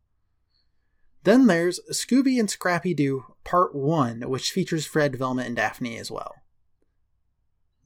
Then 1.24 1.46
there's 1.46 1.80
Scooby 1.90 2.38
and 2.38 2.50
Scrappy 2.50 2.94
Doo 2.94 3.24
Part 3.44 3.74
1, 3.74 4.28
which 4.28 4.50
features 4.50 4.86
Fred, 4.86 5.16
Velma, 5.16 5.42
and 5.42 5.56
Daphne 5.56 5.96
as 5.96 6.10
well. 6.10 6.34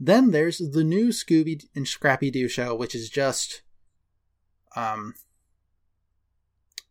Then 0.01 0.31
there's 0.33 0.59
the 0.59 0.85
new 0.85 1.09
Scooby 1.09 1.65
and 1.75 1.87
Scrappy 1.87 2.31
Doo 2.31 2.49
show, 2.49 2.75
which 2.75 2.95
is 2.95 3.09
just, 3.09 3.63
um, 4.75 5.15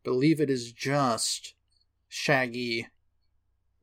believe 0.04 0.40
it 0.40 0.50
is 0.50 0.72
just 0.72 1.54
Shaggy, 2.08 2.88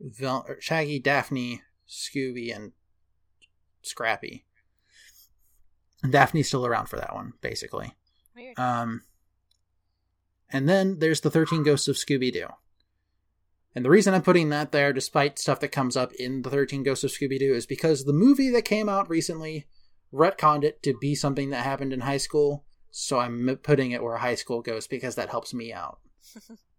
Vel- 0.02 0.46
er, 0.48 0.58
Shaggy, 0.60 0.98
Daphne, 0.98 1.62
Scooby, 1.88 2.54
and 2.54 2.72
Scrappy. 3.82 4.44
And 6.02 6.12
Daphne's 6.12 6.48
still 6.48 6.66
around 6.66 6.86
for 6.86 6.96
that 6.96 7.14
one, 7.14 7.34
basically. 7.40 7.94
Weird. 8.34 8.58
Um, 8.58 9.02
and 10.50 10.68
then 10.68 10.98
there's 10.98 11.20
the 11.20 11.30
13 11.30 11.62
Ghosts 11.62 11.88
of 11.88 11.96
Scooby 11.96 12.32
Doo. 12.32 12.48
And 13.74 13.84
the 13.84 13.90
reason 13.90 14.12
I'm 14.12 14.22
putting 14.22 14.50
that 14.50 14.72
there, 14.72 14.92
despite 14.92 15.38
stuff 15.38 15.60
that 15.60 15.68
comes 15.68 15.96
up 15.96 16.12
in 16.14 16.42
the 16.42 16.50
13 16.50 16.82
Ghosts 16.82 17.04
of 17.04 17.10
Scooby 17.10 17.38
Doo, 17.38 17.54
is 17.54 17.66
because 17.66 18.04
the 18.04 18.12
movie 18.12 18.50
that 18.50 18.62
came 18.62 18.88
out 18.88 19.08
recently 19.08 19.66
retconned 20.12 20.64
it 20.64 20.82
to 20.82 20.94
be 21.00 21.14
something 21.14 21.50
that 21.50 21.64
happened 21.64 21.92
in 21.92 22.00
high 22.00 22.18
school. 22.18 22.66
So 22.90 23.18
I'm 23.18 23.58
putting 23.62 23.92
it 23.92 24.02
where 24.02 24.18
high 24.18 24.34
school 24.34 24.60
goes 24.60 24.86
because 24.86 25.14
that 25.14 25.30
helps 25.30 25.54
me 25.54 25.72
out. 25.72 26.00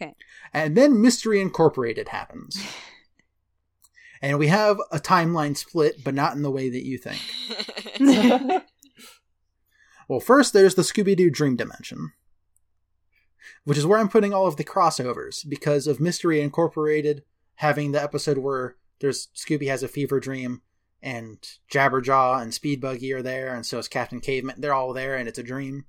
Okay. 0.00 0.14
And 0.52 0.76
then 0.76 1.00
Mystery 1.00 1.40
Incorporated 1.40 2.08
happens. 2.08 2.62
and 4.22 4.38
we 4.38 4.48
have 4.48 4.78
a 4.92 4.98
timeline 4.98 5.56
split, 5.56 6.04
but 6.04 6.14
not 6.14 6.34
in 6.34 6.42
the 6.42 6.50
way 6.50 6.68
that 6.68 6.84
you 6.84 6.98
think. 6.98 8.62
Well, 10.08 10.20
first 10.20 10.52
there's 10.52 10.74
the 10.74 10.82
Scooby 10.82 11.16
Doo 11.16 11.30
Dream 11.30 11.56
Dimension, 11.56 12.12
which 13.64 13.78
is 13.78 13.86
where 13.86 13.98
I'm 13.98 14.08
putting 14.08 14.32
all 14.32 14.46
of 14.46 14.56
the 14.56 14.64
crossovers 14.64 15.48
because 15.48 15.86
of 15.86 16.00
Mystery 16.00 16.40
Incorporated 16.40 17.24
having 17.56 17.92
the 17.92 18.02
episode 18.02 18.38
where 18.38 18.76
there's 19.00 19.28
Scooby 19.34 19.66
has 19.66 19.82
a 19.82 19.88
fever 19.88 20.20
dream 20.20 20.62
and 21.02 21.38
Jabberjaw 21.70 22.40
and 22.40 22.52
Speedbuggy 22.52 23.14
are 23.14 23.22
there, 23.22 23.54
and 23.54 23.66
so 23.66 23.78
is 23.78 23.88
Captain 23.88 24.20
Caveman. 24.20 24.60
They're 24.60 24.74
all 24.74 24.92
there, 24.92 25.16
and 25.16 25.28
it's 25.28 25.38
a 25.38 25.42
dream. 25.42 25.86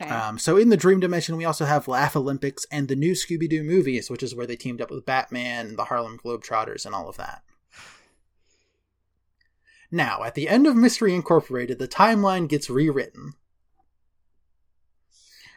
Okay. 0.00 0.10
Um, 0.10 0.38
so 0.38 0.56
in 0.56 0.70
the 0.70 0.76
Dream 0.76 1.00
Dimension, 1.00 1.36
we 1.36 1.44
also 1.44 1.64
have 1.64 1.86
Laugh 1.86 2.16
Olympics 2.16 2.64
and 2.70 2.88
the 2.88 2.96
new 2.96 3.12
Scooby 3.12 3.48
Doo 3.48 3.62
movies, 3.62 4.08
which 4.08 4.22
is 4.22 4.34
where 4.34 4.46
they 4.46 4.56
teamed 4.56 4.80
up 4.80 4.90
with 4.90 5.04
Batman 5.04 5.66
and 5.66 5.78
the 5.78 5.84
Harlem 5.84 6.18
Globetrotters 6.18 6.86
and 6.86 6.94
all 6.94 7.08
of 7.08 7.16
that. 7.18 7.42
Now, 9.90 10.22
at 10.24 10.34
the 10.34 10.48
end 10.48 10.66
of 10.66 10.74
Mystery 10.74 11.14
Incorporated, 11.14 11.78
the 11.78 11.86
timeline 11.86 12.48
gets 12.48 12.70
rewritten. 12.70 13.34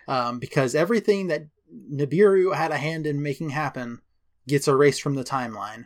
Um, 0.07 0.39
because 0.39 0.75
everything 0.75 1.27
that 1.27 1.47
Nibiru 1.73 2.53
had 2.53 2.71
a 2.71 2.77
hand 2.77 3.07
in 3.07 3.23
making 3.23 3.51
happen 3.51 4.01
gets 4.47 4.67
erased 4.67 5.01
from 5.01 5.15
the 5.15 5.23
timeline. 5.23 5.85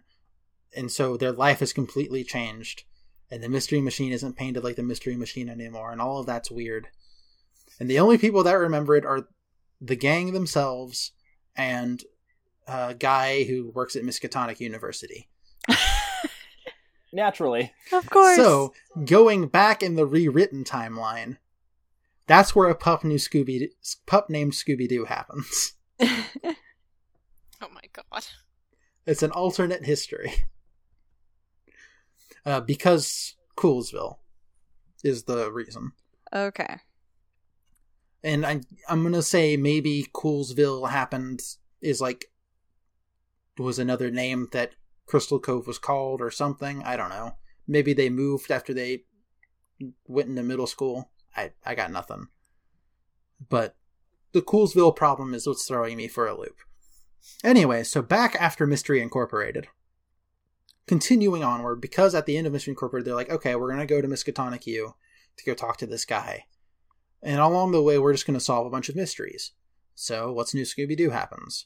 And 0.76 0.92
so 0.92 1.16
their 1.16 1.32
life 1.32 1.62
is 1.62 1.72
completely 1.74 2.24
changed. 2.24 2.84
And 3.32 3.44
the 3.44 3.50
Mystery 3.50 3.82
Machine 3.82 4.12
isn't 4.12 4.36
painted 4.36 4.64
like 4.64 4.76
the 4.76 4.84
Mystery 4.84 5.16
Machine 5.16 5.50
anymore, 5.50 5.92
and 5.92 6.02
all 6.02 6.20
of 6.20 6.26
that's 6.26 6.50
weird. 6.50 6.88
And 7.80 7.90
the 7.90 8.00
only 8.00 8.18
people 8.18 8.44
that 8.44 8.54
remember 8.54 8.96
it 8.96 9.06
are 9.06 9.28
the 9.80 9.96
gang 9.96 10.34
themselves 10.34 11.12
and 11.56 12.04
a 12.68 12.94
guy 12.94 13.44
who 13.44 13.72
works 13.74 13.96
at 13.96 14.04
Miskatonic 14.04 14.60
University. 14.60 15.30
Naturally. 17.12 17.74
of 17.92 18.10
course. 18.10 18.36
So, 18.36 18.74
going 19.06 19.48
back 19.48 19.82
in 19.82 19.96
the 19.96 20.06
rewritten 20.06 20.64
timeline, 20.64 21.38
that's 22.28 22.56
where 22.56 22.70
a 22.70 22.76
pup 22.76 23.04
new 23.04 23.16
Scooby 23.16 23.70
pup 24.06 24.30
named 24.30 24.54
Scooby 24.54 24.88
Doo 24.88 25.06
happens. 25.06 25.74
oh 26.02 26.10
my 27.62 27.82
god. 27.92 28.26
It's 29.08 29.24
an 29.24 29.32
alternate 29.32 29.86
history. 29.86 30.32
Uh, 32.46 32.62
because 32.62 33.36
Coolsville 33.58 34.18
is 35.04 35.24
the 35.24 35.52
reason. 35.52 35.92
okay. 36.34 36.78
And 38.24 38.46
I 38.46 38.62
I'm 38.88 39.04
gonna 39.04 39.22
say 39.22 39.58
maybe 39.58 40.08
Coolsville 40.14 40.90
happened 40.90 41.42
is 41.82 42.02
like 42.02 42.32
was 43.58 43.80
another 43.80 44.10
name 44.10 44.48
that 44.52 44.74
Crystal 45.06 45.40
Cove 45.40 45.68
was 45.68 45.80
called 45.80 46.22
or 46.22 46.32
something. 46.32 46.82
I 46.84 46.96
don't 46.96 47.10
know. 47.10 47.36
Maybe 47.68 47.94
they 47.94 48.10
moved 48.10 48.52
after 48.52 48.74
they 48.74 49.04
went 50.08 50.30
into 50.30 50.44
middle 50.44 50.68
school. 50.68 51.12
I 51.36 51.52
I 51.66 51.76
got 51.76 51.92
nothing. 51.92 52.28
But 53.50 53.76
the 54.32 54.42
Coolsville 54.42 54.96
problem 54.96 55.34
is 55.34 55.48
what's 55.48 55.66
throwing 55.66 55.98
me 55.98 56.08
for 56.08 56.28
a 56.28 56.38
loop. 56.38 56.58
Anyway, 57.44 57.84
so 57.84 58.02
back 58.02 58.36
after 58.36 58.68
Mystery 58.68 59.02
Incorporated. 59.02 59.68
Continuing 60.88 61.44
onward, 61.44 61.82
because 61.82 62.16
at 62.16 62.26
the 62.26 62.38
end 62.38 62.48
of 62.48 62.54
Mystery 62.54 62.72
Incorporated, 62.72 63.06
they're 63.06 63.16
like, 63.16 63.30
okay, 63.30 63.56
we're 63.56 63.76
to 63.76 63.86
go 63.86 64.02
to 64.02 64.08
Miskatonic 64.08 64.66
U 64.66 64.96
to 65.38 65.46
go 65.46 65.54
talk 65.54 65.78
to 65.78 65.86
this 65.86 66.06
guy. 66.06 66.46
And 67.22 67.40
along 67.40 67.72
the 67.72 67.82
way, 67.82 67.98
we're 67.98 68.14
just 68.14 68.26
going 68.26 68.40
to 68.40 68.44
solve 68.44 68.66
a 68.66 68.70
bunch 68.70 68.90
of 68.90 68.96
mysteries. 68.96 69.52
So, 69.96 70.32
what's 70.32 70.54
new 70.54 70.64
Scooby 70.64 70.96
Doo 70.96 71.10
happens? 71.10 71.66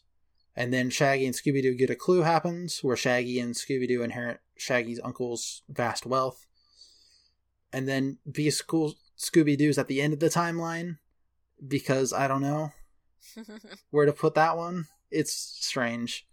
And 0.55 0.73
then 0.73 0.89
Shaggy 0.89 1.25
and 1.25 1.35
Scooby 1.35 1.61
Doo 1.61 1.75
get 1.75 1.89
a 1.89 1.95
clue 1.95 2.21
happens, 2.21 2.83
where 2.83 2.95
Shaggy 2.95 3.39
and 3.39 3.53
Scooby 3.53 3.87
Doo 3.87 4.03
inherit 4.03 4.39
Shaggy's 4.57 4.99
uncle's 5.03 5.63
vast 5.69 6.05
wealth. 6.05 6.45
And 7.71 7.87
then 7.87 8.17
Be 8.29 8.51
Cool 8.67 8.95
Scooby 9.17 9.57
Doo's 9.57 9.77
at 9.77 9.87
the 9.87 10.01
end 10.01 10.13
of 10.13 10.19
the 10.19 10.27
timeline, 10.27 10.97
because 11.65 12.13
I 12.13 12.27
don't 12.27 12.41
know 12.41 12.71
where 13.89 14.05
to 14.05 14.13
put 14.13 14.35
that 14.35 14.57
one. 14.57 14.87
It's 15.11 15.33
strange. 15.33 16.27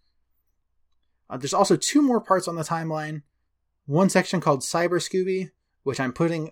Uh, 1.29 1.37
there's 1.37 1.55
also 1.55 1.77
two 1.77 2.03
more 2.03 2.21
parts 2.21 2.49
on 2.49 2.57
the 2.57 2.63
timeline. 2.63 3.23
One 3.87 4.09
section 4.09 4.41
called 4.41 4.61
Cyber 4.61 5.01
Scooby, 5.01 5.51
which 5.83 6.01
I'm 6.01 6.13
putting 6.13 6.51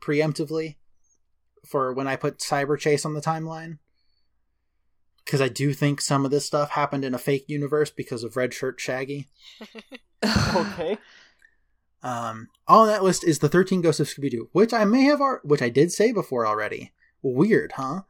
preemptively 0.00 0.76
for 1.66 1.92
when 1.92 2.06
I 2.06 2.16
put 2.16 2.38
Cyber 2.38 2.78
Chase 2.78 3.04
on 3.04 3.14
the 3.14 3.20
timeline. 3.20 3.78
Because 5.24 5.40
I 5.40 5.48
do 5.48 5.72
think 5.72 6.00
some 6.00 6.24
of 6.24 6.30
this 6.30 6.46
stuff 6.46 6.70
happened 6.70 7.04
in 7.04 7.14
a 7.14 7.18
fake 7.18 7.46
universe 7.48 7.90
because 7.90 8.22
of 8.22 8.36
Red 8.36 8.54
Shirt 8.54 8.80
Shaggy. 8.80 9.28
Okay. 10.24 10.98
Um, 12.02 12.48
on 12.66 12.88
that 12.88 13.02
list 13.02 13.22
is 13.22 13.40
the 13.40 13.48
13 13.48 13.80
Ghosts 13.80 14.00
of 14.00 14.06
Scooby 14.06 14.30
Doo, 14.30 14.48
which 14.52 14.72
I 14.72 14.84
may 14.84 15.02
have, 15.04 15.20
ar- 15.20 15.40
which 15.44 15.62
I 15.62 15.68
did 15.68 15.92
say 15.92 16.10
before 16.10 16.46
already. 16.46 16.92
Weird, 17.22 17.72
huh? 17.72 18.02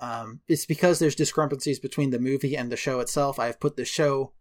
Um, 0.00 0.40
it's 0.48 0.66
because 0.66 0.98
there's 0.98 1.14
discrepancies 1.14 1.78
between 1.78 2.10
the 2.10 2.18
movie 2.18 2.56
and 2.56 2.70
the 2.70 2.76
show 2.76 3.00
itself. 3.00 3.38
I've 3.38 3.60
put 3.60 3.76
the 3.76 3.84
show, 3.84 4.32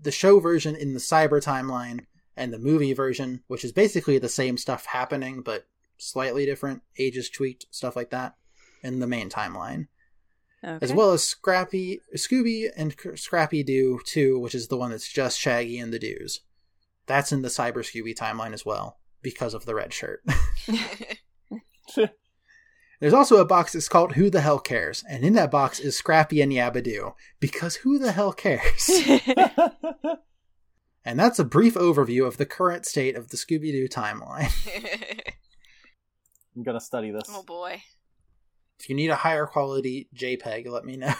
the 0.00 0.10
show 0.10 0.40
version 0.40 0.76
in 0.76 0.92
the 0.92 1.00
cyber 1.00 1.42
timeline, 1.42 2.06
and 2.36 2.52
the 2.52 2.58
movie 2.58 2.92
version, 2.92 3.42
which 3.48 3.64
is 3.64 3.72
basically 3.72 4.18
the 4.18 4.28
same 4.28 4.56
stuff 4.56 4.86
happening 4.86 5.42
but 5.42 5.66
slightly 5.98 6.46
different, 6.46 6.82
ages 6.98 7.28
tweaked, 7.30 7.66
stuff 7.70 7.96
like 7.96 8.10
that. 8.10 8.34
in 8.82 9.00
the 9.00 9.06
main 9.08 9.28
timeline, 9.28 9.88
Okay. 10.64 10.78
as 10.84 10.92
well 10.92 11.10
as 11.12 11.24
Scrappy, 11.24 12.00
Scooby, 12.16 12.68
and 12.76 12.94
Scrappy 13.16 13.62
Doo 13.64 13.98
2, 14.06 14.38
which 14.38 14.54
is 14.54 14.68
the 14.68 14.76
one 14.76 14.90
that's 14.92 15.08
just 15.12 15.38
Shaggy 15.38 15.78
and 15.78 15.92
the 15.92 15.98
Doos. 15.98 16.40
That's 17.06 17.32
in 17.32 17.42
the 17.42 17.48
Cyber 17.48 17.78
Scooby 17.78 18.14
timeline 18.16 18.52
as 18.52 18.64
well 18.64 18.98
because 19.22 19.52
of 19.54 19.64
the 19.66 19.74
red 19.74 19.92
shirt. 19.92 20.22
There's 23.00 23.14
also 23.14 23.36
a 23.36 23.44
box 23.44 23.72
that's 23.72 23.88
called 23.88 24.12
Who 24.14 24.28
the 24.28 24.40
Hell 24.40 24.58
Cares? 24.58 25.04
And 25.08 25.24
in 25.24 25.32
that 25.34 25.50
box 25.52 25.78
is 25.78 25.96
Scrappy 25.96 26.40
and 26.40 26.52
Yabba-Doo. 26.52 27.14
Because 27.38 27.76
who 27.76 27.98
the 27.98 28.12
hell 28.12 28.32
cares? 28.32 28.90
and 31.04 31.18
that's 31.18 31.38
a 31.38 31.44
brief 31.44 31.74
overview 31.74 32.26
of 32.26 32.36
the 32.38 32.46
current 32.46 32.86
state 32.86 33.16
of 33.16 33.28
the 33.28 33.36
Scooby 33.36 33.70
Doo 33.70 33.86
timeline. 33.88 34.52
I'm 36.58 36.64
gonna 36.64 36.80
study 36.80 37.12
this. 37.12 37.22
oh 37.28 37.44
boy. 37.44 37.80
If 38.80 38.88
you 38.88 38.96
need 38.96 39.10
a 39.10 39.14
higher 39.16 39.46
quality 39.46 40.08
JPEG, 40.14 40.66
let 40.66 40.84
me 40.84 40.96
know. 40.96 41.14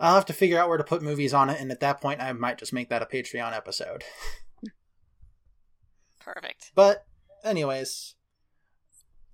I'll 0.00 0.14
have 0.14 0.24
to 0.26 0.32
figure 0.32 0.58
out 0.58 0.70
where 0.70 0.78
to 0.78 0.84
put 0.84 1.02
movies 1.02 1.34
on 1.34 1.50
it, 1.50 1.60
and 1.60 1.70
at 1.70 1.80
that 1.80 2.00
point, 2.00 2.22
I 2.22 2.32
might 2.32 2.56
just 2.56 2.72
make 2.72 2.88
that 2.88 3.02
a 3.02 3.06
Patreon 3.06 3.52
episode. 3.54 4.02
Perfect. 6.20 6.72
But, 6.74 7.04
anyways, 7.44 8.14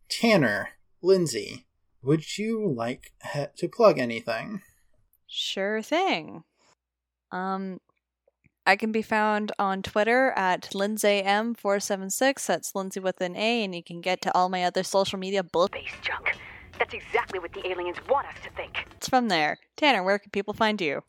Tanner, 0.09 0.71
Lindsay, 1.03 1.67
would 2.03 2.37
you 2.37 2.69
like 2.69 3.13
to 3.57 3.69
plug 3.69 3.99
anything? 3.99 4.63
Sure 5.27 5.83
thing. 5.83 6.43
Um, 7.33 7.81
I 8.71 8.77
can 8.77 8.93
be 8.93 9.03
found 9.03 9.51
on 9.59 9.83
Twitter 9.83 10.33
at 10.37 10.71
LindsayM476. 10.73 12.47
That's 12.47 12.73
Lindsay 12.73 13.01
with 13.01 13.21
an 13.21 13.35
A, 13.35 13.65
and 13.65 13.75
you 13.75 13.83
can 13.83 14.01
get 14.01 14.23
to 14.23 14.33
all 14.33 14.49
my 14.49 14.63
other 14.63 14.85
social 14.85 15.19
media 15.19 15.43
bullets 15.43 15.77
Space 15.77 15.91
junk. 16.03 16.39
That's 16.79 16.95
exactly 16.95 17.41
what 17.41 17.53
the 17.53 17.67
aliens 17.69 17.97
want 18.09 18.29
us 18.29 18.37
to 18.45 18.51
think. 18.51 18.87
It's 18.93 19.09
from 19.09 19.27
there. 19.27 19.59
Tanner, 19.77 20.05
where 20.05 20.21
can 20.21 20.31
people 20.31 20.55
find 20.55 20.81
you? 20.81 21.03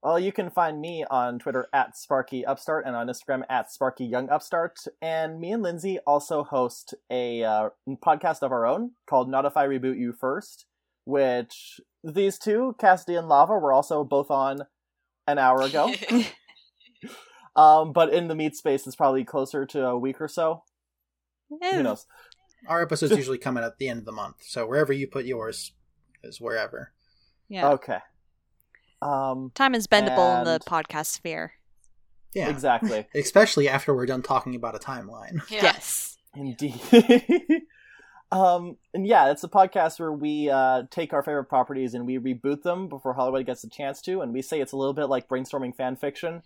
Well, 0.00 0.20
you 0.20 0.30
can 0.30 0.48
find 0.48 0.80
me 0.80 1.04
on 1.10 1.40
Twitter 1.40 1.66
at 1.72 1.96
Sparky 1.96 2.46
Upstart 2.46 2.84
and 2.86 2.94
on 2.94 3.08
Instagram 3.08 3.42
at 3.50 3.72
Sparky 3.72 4.04
Young 4.04 4.30
Upstart. 4.30 4.78
And 5.02 5.40
me 5.40 5.50
and 5.50 5.64
Lindsay 5.64 5.98
also 6.06 6.44
host 6.44 6.94
a 7.10 7.42
uh, 7.42 7.70
podcast 7.96 8.42
of 8.42 8.52
our 8.52 8.64
own 8.64 8.92
called 9.08 9.28
Not 9.28 9.44
If 9.44 9.56
I 9.56 9.66
Reboot 9.66 9.98
You 9.98 10.12
First, 10.12 10.66
which 11.04 11.80
these 12.04 12.38
two, 12.38 12.76
Cassidy 12.78 13.16
and 13.16 13.28
Lava, 13.28 13.54
were 13.54 13.72
also 13.72 14.04
both 14.04 14.30
on 14.30 14.66
an 15.26 15.38
hour 15.38 15.62
ago. 15.62 15.92
um, 17.56 17.92
but 17.92 18.12
in 18.12 18.28
the 18.28 18.34
meat 18.34 18.56
space, 18.56 18.86
it's 18.86 18.96
probably 18.96 19.24
closer 19.24 19.66
to 19.66 19.86
a 19.86 19.98
week 19.98 20.20
or 20.20 20.28
so. 20.28 20.62
Eh, 21.62 21.76
Who 21.76 21.82
knows? 21.82 22.06
Our 22.68 22.82
episodes 22.82 23.12
usually 23.16 23.38
come 23.38 23.56
out 23.56 23.64
at 23.64 23.78
the 23.78 23.88
end 23.88 24.00
of 24.00 24.04
the 24.04 24.12
month, 24.12 24.36
so 24.40 24.66
wherever 24.66 24.92
you 24.92 25.06
put 25.06 25.24
yours 25.24 25.72
is 26.22 26.40
wherever. 26.40 26.92
Yeah. 27.48 27.70
Okay. 27.70 27.98
Um, 29.02 29.50
Time 29.54 29.74
is 29.74 29.86
bendable 29.86 30.38
in 30.38 30.44
the 30.44 30.60
podcast 30.66 31.06
sphere. 31.06 31.54
Yeah. 32.34 32.48
exactly. 32.48 33.06
Especially 33.14 33.68
after 33.68 33.94
we're 33.94 34.06
done 34.06 34.22
talking 34.22 34.54
about 34.54 34.76
a 34.76 34.78
timeline. 34.78 35.40
Yeah. 35.50 35.62
Yes. 35.64 36.18
Indeed. 36.36 36.80
um, 38.30 38.76
and 38.94 39.04
yeah, 39.04 39.32
it's 39.32 39.42
a 39.42 39.48
podcast 39.48 39.98
where 39.98 40.12
we 40.12 40.48
uh, 40.48 40.84
take 40.90 41.12
our 41.12 41.24
favorite 41.24 41.46
properties 41.46 41.94
and 41.94 42.06
we 42.06 42.18
reboot 42.18 42.62
them 42.62 42.88
before 42.88 43.14
Hollywood 43.14 43.46
gets 43.46 43.64
a 43.64 43.68
chance 43.68 44.00
to, 44.02 44.20
and 44.20 44.32
we 44.32 44.42
say 44.42 44.60
it's 44.60 44.70
a 44.72 44.76
little 44.76 44.94
bit 44.94 45.06
like 45.06 45.28
brainstorming 45.28 45.74
fan 45.74 45.96
fiction, 45.96 46.42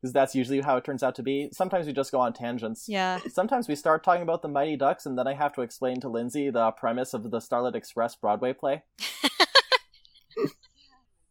because 0.00 0.12
that's 0.12 0.34
usually 0.34 0.60
how 0.60 0.76
it 0.76 0.84
turns 0.84 1.02
out 1.02 1.14
to 1.16 1.22
be. 1.22 1.50
Sometimes 1.52 1.86
we 1.86 1.92
just 1.92 2.12
go 2.12 2.20
on 2.20 2.32
tangents. 2.32 2.86
Yeah. 2.88 3.18
Sometimes 3.28 3.68
we 3.68 3.74
start 3.74 4.02
talking 4.02 4.22
about 4.22 4.42
the 4.42 4.48
Mighty 4.48 4.76
Ducks, 4.76 5.04
and 5.04 5.18
then 5.18 5.26
I 5.26 5.34
have 5.34 5.52
to 5.54 5.62
explain 5.62 6.00
to 6.00 6.08
Lindsay 6.08 6.50
the 6.50 6.70
premise 6.72 7.12
of 7.12 7.30
the 7.30 7.40
Starlight 7.40 7.74
Express 7.74 8.16
Broadway 8.16 8.52
play. 8.54 8.82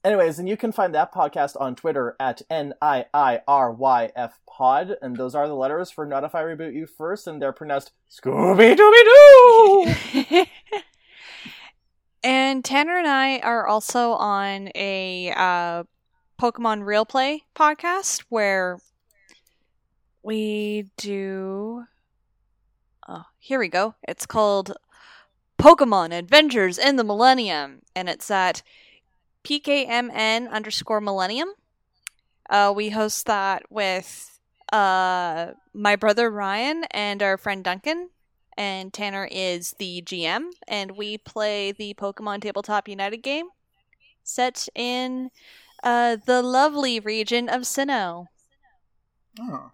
Anyways, 0.04 0.40
and 0.40 0.48
you 0.48 0.56
can 0.56 0.72
find 0.72 0.96
that 0.96 1.14
podcast 1.14 1.60
on 1.60 1.76
Twitter 1.76 2.16
at 2.20 2.42
N 2.50 2.74
I 2.82 3.06
I 3.14 3.42
R 3.48 3.72
Y 3.72 4.12
F 4.16 4.40
Pod, 4.48 4.96
and 5.02 5.18
those 5.18 5.36
are 5.36 5.48
the 5.48 5.56
letters 5.56 5.92
for 5.92 6.06
Not 6.06 6.24
If 6.24 6.36
I 6.36 6.44
Reboot 6.44 6.74
You 6.74 6.86
First, 6.86 7.28
and 7.28 7.42
they're 7.42 7.52
pronounced 7.52 7.92
Scooby 8.10 8.78
Dooby 8.78 10.36
Doo! 10.36 10.46
and 12.24 12.64
Tanner 12.64 12.98
and 12.98 13.08
I 13.08 13.40
are 13.40 13.68
also 13.68 14.12
on 14.12 14.70
a 14.74 15.34
uh, 15.36 15.84
Pokemon 16.40 16.86
Real 16.86 17.04
Play 17.06 17.44
podcast 17.54 18.24
where 18.30 18.80
we 20.24 20.90
do. 20.96 21.84
Oh, 23.06 23.26
here 23.40 23.60
we 23.60 23.68
go. 23.68 23.96
It's 24.08 24.26
called 24.26 24.78
Pokemon 25.60 26.18
Adventures 26.18 26.78
in 26.78 26.96
the 26.96 27.04
Millennium, 27.04 27.82
and 27.94 28.08
it's 28.08 28.32
at 28.32 28.64
PKMN 29.44 30.50
underscore 30.50 31.02
Millennium. 31.02 31.50
Uh, 32.50 32.72
we 32.74 32.92
host 32.92 33.26
that 33.26 33.64
with 33.70 34.40
uh, 34.72 35.48
my 35.74 35.98
brother 35.98 36.32
Ryan 36.32 36.86
and 36.92 37.22
our 37.22 37.36
friend 37.36 37.66
Duncan 37.66 38.12
and 38.58 38.94
Tanner 38.94 39.28
is 39.30 39.76
the 39.78 40.02
GM, 40.04 40.52
and 40.70 40.96
we 40.96 41.18
play 41.18 41.74
the 41.74 41.94
Pokemon 41.96 42.42
Tabletop 42.42 42.88
United 42.88 43.18
game 43.18 43.48
set 44.24 44.70
in 44.74 45.32
uh, 45.84 46.18
the 46.26 46.42
lovely 46.42 47.00
region 47.00 47.50
of 47.50 47.62
Sinnoh. 47.62 48.26
Oh. 49.40 49.72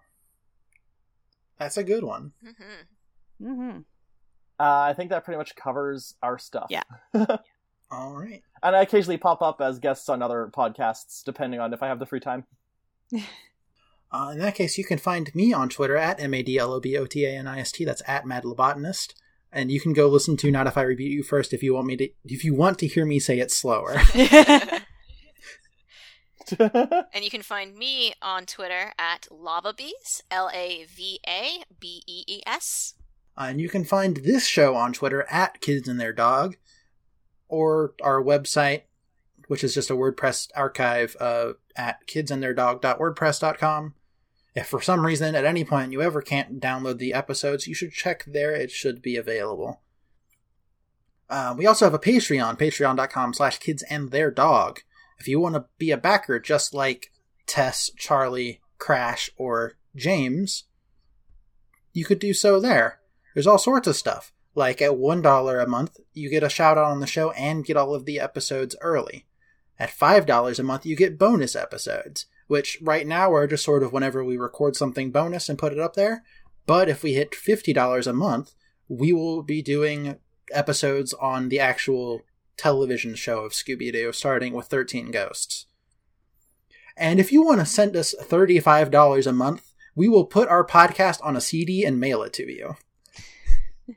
That's 1.58 1.76
a 1.76 1.84
good 1.84 2.04
one. 2.04 2.32
hmm 2.42 2.62
Mm-hmm. 3.42 3.78
Uh, 4.58 4.86
I 4.88 4.94
think 4.94 5.10
that 5.10 5.24
pretty 5.24 5.36
much 5.36 5.54
covers 5.54 6.14
our 6.22 6.38
stuff. 6.38 6.68
Yeah. 6.70 6.82
All 7.90 8.14
right. 8.14 8.42
And 8.62 8.74
I 8.74 8.80
occasionally 8.80 9.18
pop 9.18 9.42
up 9.42 9.60
as 9.60 9.78
guests 9.78 10.08
on 10.08 10.22
other 10.22 10.50
podcasts, 10.56 11.22
depending 11.22 11.60
on 11.60 11.74
if 11.74 11.82
I 11.82 11.88
have 11.88 11.98
the 11.98 12.06
free 12.06 12.20
time. 12.20 12.44
Uh, 14.12 14.30
in 14.32 14.38
that 14.38 14.54
case, 14.54 14.78
you 14.78 14.84
can 14.84 14.98
find 14.98 15.34
me 15.34 15.52
on 15.52 15.68
Twitter 15.68 15.96
at 15.96 16.20
M-A-D-L-O-B-O-T-A-N-I-S-T. 16.20 17.84
That's 17.84 18.02
at 18.06 18.24
Mad 18.24 18.44
Lobotanist. 18.44 19.14
And 19.52 19.68
you 19.70 19.80
can 19.80 19.92
go 19.92 20.06
listen 20.06 20.36
to 20.38 20.50
Not 20.50 20.68
If 20.68 20.78
I 20.78 20.84
Reboot 20.84 21.10
You 21.10 21.24
first 21.24 21.52
if 21.52 21.62
you 21.62 21.74
want 21.74 21.88
me 21.88 21.96
to 21.96 22.08
if 22.24 22.44
you 22.44 22.54
want 22.54 22.78
to 22.78 22.86
hear 22.86 23.04
me 23.04 23.18
say 23.18 23.40
it 23.40 23.50
slower. 23.50 24.00
And 26.60 27.24
you 27.24 27.30
can 27.30 27.42
find 27.42 27.76
me 27.76 28.14
on 28.20 28.46
Twitter 28.46 28.92
at 28.98 29.28
LavaBees, 29.30 30.22
L 30.30 30.50
A 30.52 30.86
V 30.88 31.20
A 31.26 31.62
B 31.80 32.02
E 32.06 32.24
E 32.26 32.42
S. 32.46 32.94
And 33.36 33.60
you 33.60 33.68
can 33.68 33.84
find 33.84 34.18
this 34.18 34.46
show 34.46 34.74
on 34.74 34.92
Twitter 34.92 35.26
at 35.30 35.60
Kids 35.60 35.88
and 35.88 36.00
Their 36.00 36.12
Dog, 36.12 36.56
or 37.48 37.94
our 38.02 38.22
website, 38.22 38.82
which 39.48 39.62
is 39.62 39.74
just 39.74 39.90
a 39.90 39.94
WordPress 39.94 40.48
archive 40.56 41.16
uh, 41.20 41.52
at 41.76 42.06
kidsandtheirdog.wordpress.com. 42.06 43.94
If 44.54 44.66
for 44.68 44.80
some 44.80 45.04
reason 45.04 45.34
at 45.34 45.44
any 45.44 45.64
point 45.64 45.92
you 45.92 46.00
ever 46.00 46.22
can't 46.22 46.60
download 46.60 46.96
the 46.96 47.12
episodes, 47.12 47.66
you 47.66 47.74
should 47.74 47.92
check 47.92 48.24
there. 48.26 48.54
It 48.54 48.70
should 48.70 49.02
be 49.02 49.16
available. 49.16 49.82
Uh, 51.28 51.54
we 51.56 51.66
also 51.66 51.84
have 51.84 51.94
a 51.94 51.98
Patreon, 51.98 52.58
patreon.com 52.58 53.34
slash 53.34 53.58
kids 53.58 53.82
and 53.90 54.10
their 54.10 54.30
dog. 54.30 54.80
If 55.18 55.28
you 55.28 55.40
want 55.40 55.54
to 55.54 55.66
be 55.78 55.90
a 55.90 55.96
backer 55.96 56.38
just 56.38 56.74
like 56.74 57.10
Tess, 57.46 57.90
Charlie, 57.96 58.60
Crash, 58.78 59.30
or 59.36 59.76
James, 59.94 60.64
you 61.92 62.04
could 62.04 62.18
do 62.18 62.34
so 62.34 62.60
there. 62.60 63.00
There's 63.34 63.46
all 63.46 63.58
sorts 63.58 63.88
of 63.88 63.96
stuff. 63.96 64.32
Like 64.54 64.80
at 64.80 64.92
$1 64.92 65.62
a 65.62 65.66
month, 65.66 66.00
you 66.12 66.30
get 66.30 66.42
a 66.42 66.48
shout 66.48 66.78
out 66.78 66.90
on 66.90 67.00
the 67.00 67.06
show 67.06 67.30
and 67.32 67.64
get 67.64 67.76
all 67.76 67.94
of 67.94 68.06
the 68.06 68.18
episodes 68.18 68.74
early. 68.80 69.26
At 69.78 69.90
$5 69.90 70.58
a 70.58 70.62
month, 70.62 70.86
you 70.86 70.96
get 70.96 71.18
bonus 71.18 71.54
episodes, 71.54 72.26
which 72.46 72.78
right 72.80 73.06
now 73.06 73.32
are 73.34 73.46
just 73.46 73.64
sort 73.64 73.82
of 73.82 73.92
whenever 73.92 74.24
we 74.24 74.38
record 74.38 74.74
something 74.74 75.10
bonus 75.10 75.48
and 75.48 75.58
put 75.58 75.72
it 75.72 75.78
up 75.78 75.94
there. 75.94 76.24
But 76.66 76.88
if 76.88 77.02
we 77.02 77.12
hit 77.12 77.32
$50 77.32 78.06
a 78.06 78.12
month, 78.12 78.54
we 78.88 79.12
will 79.12 79.42
be 79.42 79.60
doing 79.62 80.16
episodes 80.52 81.12
on 81.14 81.48
the 81.48 81.60
actual 81.60 82.22
television 82.56 83.14
show 83.14 83.44
of 83.44 83.52
Scooby 83.52 83.92
Doo, 83.92 84.12
starting 84.12 84.52
with 84.52 84.66
13 84.66 85.10
Ghosts. 85.10 85.66
And 86.96 87.20
if 87.20 87.30
you 87.30 87.42
want 87.42 87.60
to 87.60 87.66
send 87.66 87.96
us 87.96 88.14
$35 88.20 89.26
a 89.26 89.32
month, 89.32 89.72
we 89.94 90.08
will 90.08 90.24
put 90.24 90.48
our 90.48 90.64
podcast 90.64 91.20
on 91.22 91.36
a 91.36 91.40
CD 91.40 91.84
and 91.84 92.00
mail 92.00 92.22
it 92.22 92.32
to 92.34 92.50
you. 92.50 92.76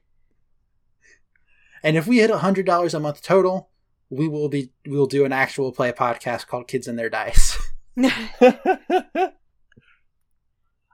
and 1.84 1.98
if 1.98 2.08
we 2.08 2.20
hit 2.20 2.32
$100 2.32 2.94
a 2.94 3.00
month 3.00 3.22
total, 3.22 3.70
we 4.10 4.28
will 4.28 4.50
be 4.50 4.72
we 4.86 4.98
will 4.98 5.06
do 5.06 5.24
an 5.24 5.32
actual 5.32 5.72
play 5.72 5.92
podcast 5.92 6.48
called 6.48 6.68
Kids 6.68 6.88
and 6.88 6.98
Their 6.98 7.10
Dice. 7.10 7.58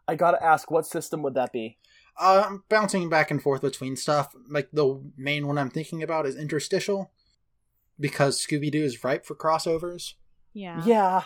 I 0.07 0.15
gotta 0.15 0.43
ask, 0.43 0.69
what 0.69 0.85
system 0.85 1.23
would 1.23 1.33
that 1.35 1.51
be? 1.51 1.77
Uh, 2.17 2.43
I'm 2.45 2.63
bouncing 2.69 3.09
back 3.09 3.31
and 3.31 3.41
forth 3.41 3.61
between 3.61 3.95
stuff. 3.95 4.35
Like 4.49 4.69
the 4.71 5.01
main 5.17 5.47
one 5.47 5.57
I'm 5.57 5.69
thinking 5.69 6.03
about 6.03 6.25
is 6.25 6.35
interstitial, 6.35 7.11
because 7.99 8.39
Scooby 8.45 8.71
Doo 8.71 8.83
is 8.83 9.03
ripe 9.03 9.25
for 9.25 9.35
crossovers. 9.35 10.13
Yeah. 10.53 10.81
Yeah, 10.85 11.23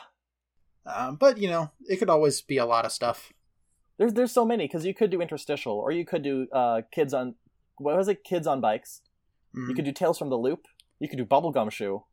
Um, 0.86 1.16
but 1.18 1.38
you 1.38 1.48
know, 1.50 1.72
it 1.88 1.98
could 1.98 2.10
always 2.10 2.42
be 2.42 2.58
a 2.58 2.66
lot 2.66 2.86
of 2.86 2.92
stuff. 2.92 3.32
there's 3.98 4.14
there's 4.14 4.32
so 4.32 4.46
many 4.46 4.66
because 4.66 4.86
you 4.86 4.94
could 4.94 5.10
do 5.12 5.22
interstitial, 5.22 5.74
or 5.74 5.92
you 5.92 6.06
could 6.06 6.24
do 6.24 6.48
uh, 6.54 6.82
kids 6.92 7.14
on 7.14 7.36
what 7.78 7.96
was 7.96 8.08
it? 8.08 8.24
Kids 8.24 8.48
on 8.48 8.60
Bikes. 8.62 9.02
Mhm. 9.56 9.70
You 9.70 9.76
could 9.76 9.86
do 9.86 9.92
Tales 9.92 10.18
from 10.18 10.30
the 10.30 10.38
Loop. 10.38 10.66
You 11.00 11.08
could 11.10 11.18
do 11.18 11.26
Bubblegumshoe. 11.26 12.04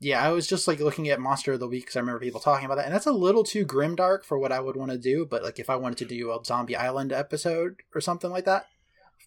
Yeah, 0.00 0.22
I 0.22 0.30
was 0.32 0.46
just 0.46 0.68
like 0.68 0.78
looking 0.80 1.08
at 1.08 1.18
Monster 1.20 1.54
of 1.54 1.60
the 1.60 1.66
Week 1.68 1.84
because 1.84 1.96
I 1.96 2.00
remember 2.00 2.20
people 2.20 2.40
talking 2.40 2.66
about 2.66 2.74
that, 2.76 2.84
and 2.84 2.94
that's 2.94 3.06
a 3.06 3.12
little 3.12 3.44
too 3.44 3.64
grimdark 3.64 4.24
for 4.24 4.38
what 4.38 4.52
I 4.52 4.60
would 4.60 4.76
want 4.76 4.90
to 4.92 4.98
do. 4.98 5.24
But 5.24 5.42
like, 5.42 5.58
if 5.58 5.70
I 5.70 5.76
wanted 5.76 5.98
to 5.98 6.04
do 6.04 6.30
a 6.32 6.44
Zombie 6.44 6.76
Island 6.76 7.12
episode 7.12 7.76
or 7.94 8.00
something 8.02 8.30
like 8.30 8.44
that, 8.44 8.66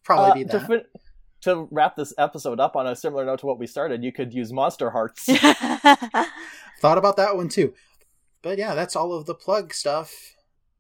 probably 0.04 0.30
Uh, 0.32 0.34
be 0.36 0.44
that. 0.44 0.68
fin- 0.68 0.86
to 1.42 1.68
wrap 1.72 1.96
this 1.96 2.14
episode 2.18 2.60
up 2.60 2.76
on 2.76 2.88
a 2.88 2.96
similar 2.96 3.26
note 3.26 3.40
to 3.40 3.46
what 3.46 3.60
we 3.60 3.68
started, 3.68 4.04
you 4.04 4.12
could 4.12 4.34
use 4.34 4.52
Monsterhearts. 4.52 5.26
Thought 6.82 6.98
about 6.98 7.18
that 7.18 7.36
one 7.36 7.50
too. 7.50 7.74
But 8.42 8.58
yeah, 8.58 8.76
that's 8.76 8.96
all 8.96 9.14
of 9.14 9.26
the 9.26 9.36
plug 9.36 9.74
stuff. 9.74 10.36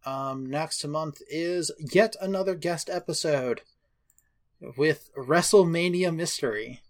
Um, 0.05 0.45
next 0.45 0.85
month 0.87 1.21
is 1.29 1.71
yet 1.79 2.15
another 2.21 2.55
guest 2.55 2.89
episode 2.89 3.61
with 4.77 5.09
WrestleMania 5.15 6.15
Mystery. 6.15 6.81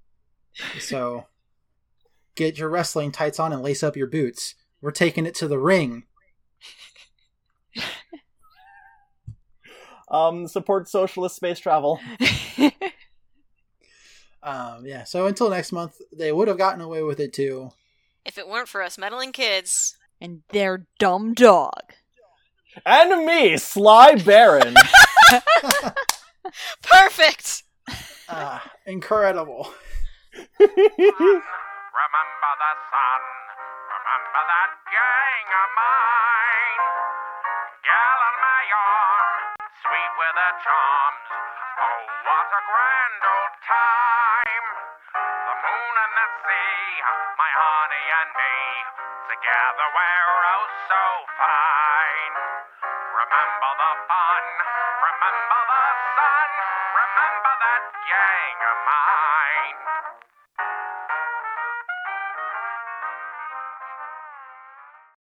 So 0.79 1.25
get 2.35 2.57
your 2.57 2.69
wrestling 2.69 3.11
tights 3.11 3.39
on 3.39 3.51
and 3.51 3.61
lace 3.61 3.83
up 3.83 3.95
your 3.95 4.07
boots. 4.07 4.55
We're 4.81 4.91
taking 4.91 5.25
it 5.25 5.35
to 5.35 5.47
the 5.47 5.59
ring. 5.59 6.03
um, 10.09 10.47
support 10.47 10.87
socialist 10.87 11.35
space 11.35 11.59
travel. 11.59 11.99
Um, 14.41 14.85
yeah, 14.85 15.03
so 15.03 15.25
until 15.27 15.49
next 15.49 15.71
month, 15.71 15.97
they 16.11 16.31
would 16.31 16.47
have 16.47 16.57
gotten 16.57 16.81
away 16.81 17.03
with 17.03 17.19
it 17.19 17.33
too. 17.33 17.71
If 18.25 18.37
it 18.37 18.47
weren't 18.47 18.67
for 18.69 18.81
us 18.81 18.97
meddling 18.97 19.31
kids. 19.31 19.97
and 20.21 20.41
their 20.49 20.85
dumb 20.99 21.33
dog. 21.33 21.93
And 22.85 23.25
me, 23.25 23.57
Sly 23.57 24.15
Baron. 24.15 24.75
Perfect! 26.83 27.63
Ah, 28.29 28.63
incredible. 28.85 29.67
Remember 30.59 32.51
the 32.61 32.73
sun. 32.89 33.21
Remember 33.89 34.41
that 34.49 34.71
gang 34.87 35.47
of 35.49 35.69
mine. 35.79 36.83
Gal 37.83 38.19
on 38.29 38.35
my 38.39 38.63
arm, 38.69 39.41
sweet 39.81 40.13
with 40.19 40.35
her 40.37 40.55
charms. 40.63 41.25
Oh, 41.79 42.01
what 42.27 42.47
a 42.53 42.61
grand 42.69 43.21
old 43.25 43.55
time. 43.65 44.18
Moon 45.69 45.95
and 46.01 46.13
the 46.17 46.27
sea, 46.49 46.81
my 47.37 47.51
honey 47.53 48.07
and 48.09 48.29
me. 48.33 48.57
Together 49.29 49.87
we're 49.93 50.41
oh 50.49 50.65
so 50.89 51.05
fine. 51.37 52.35
Remember 53.13 53.71
the 53.77 53.93
fun. 54.09 54.45
Remember 55.05 55.61
the 55.69 55.85
sun. 56.17 56.49
Remember 56.97 57.53
that 57.61 57.83
gang 58.01 58.57
of 58.65 58.77
mine. 58.89 59.77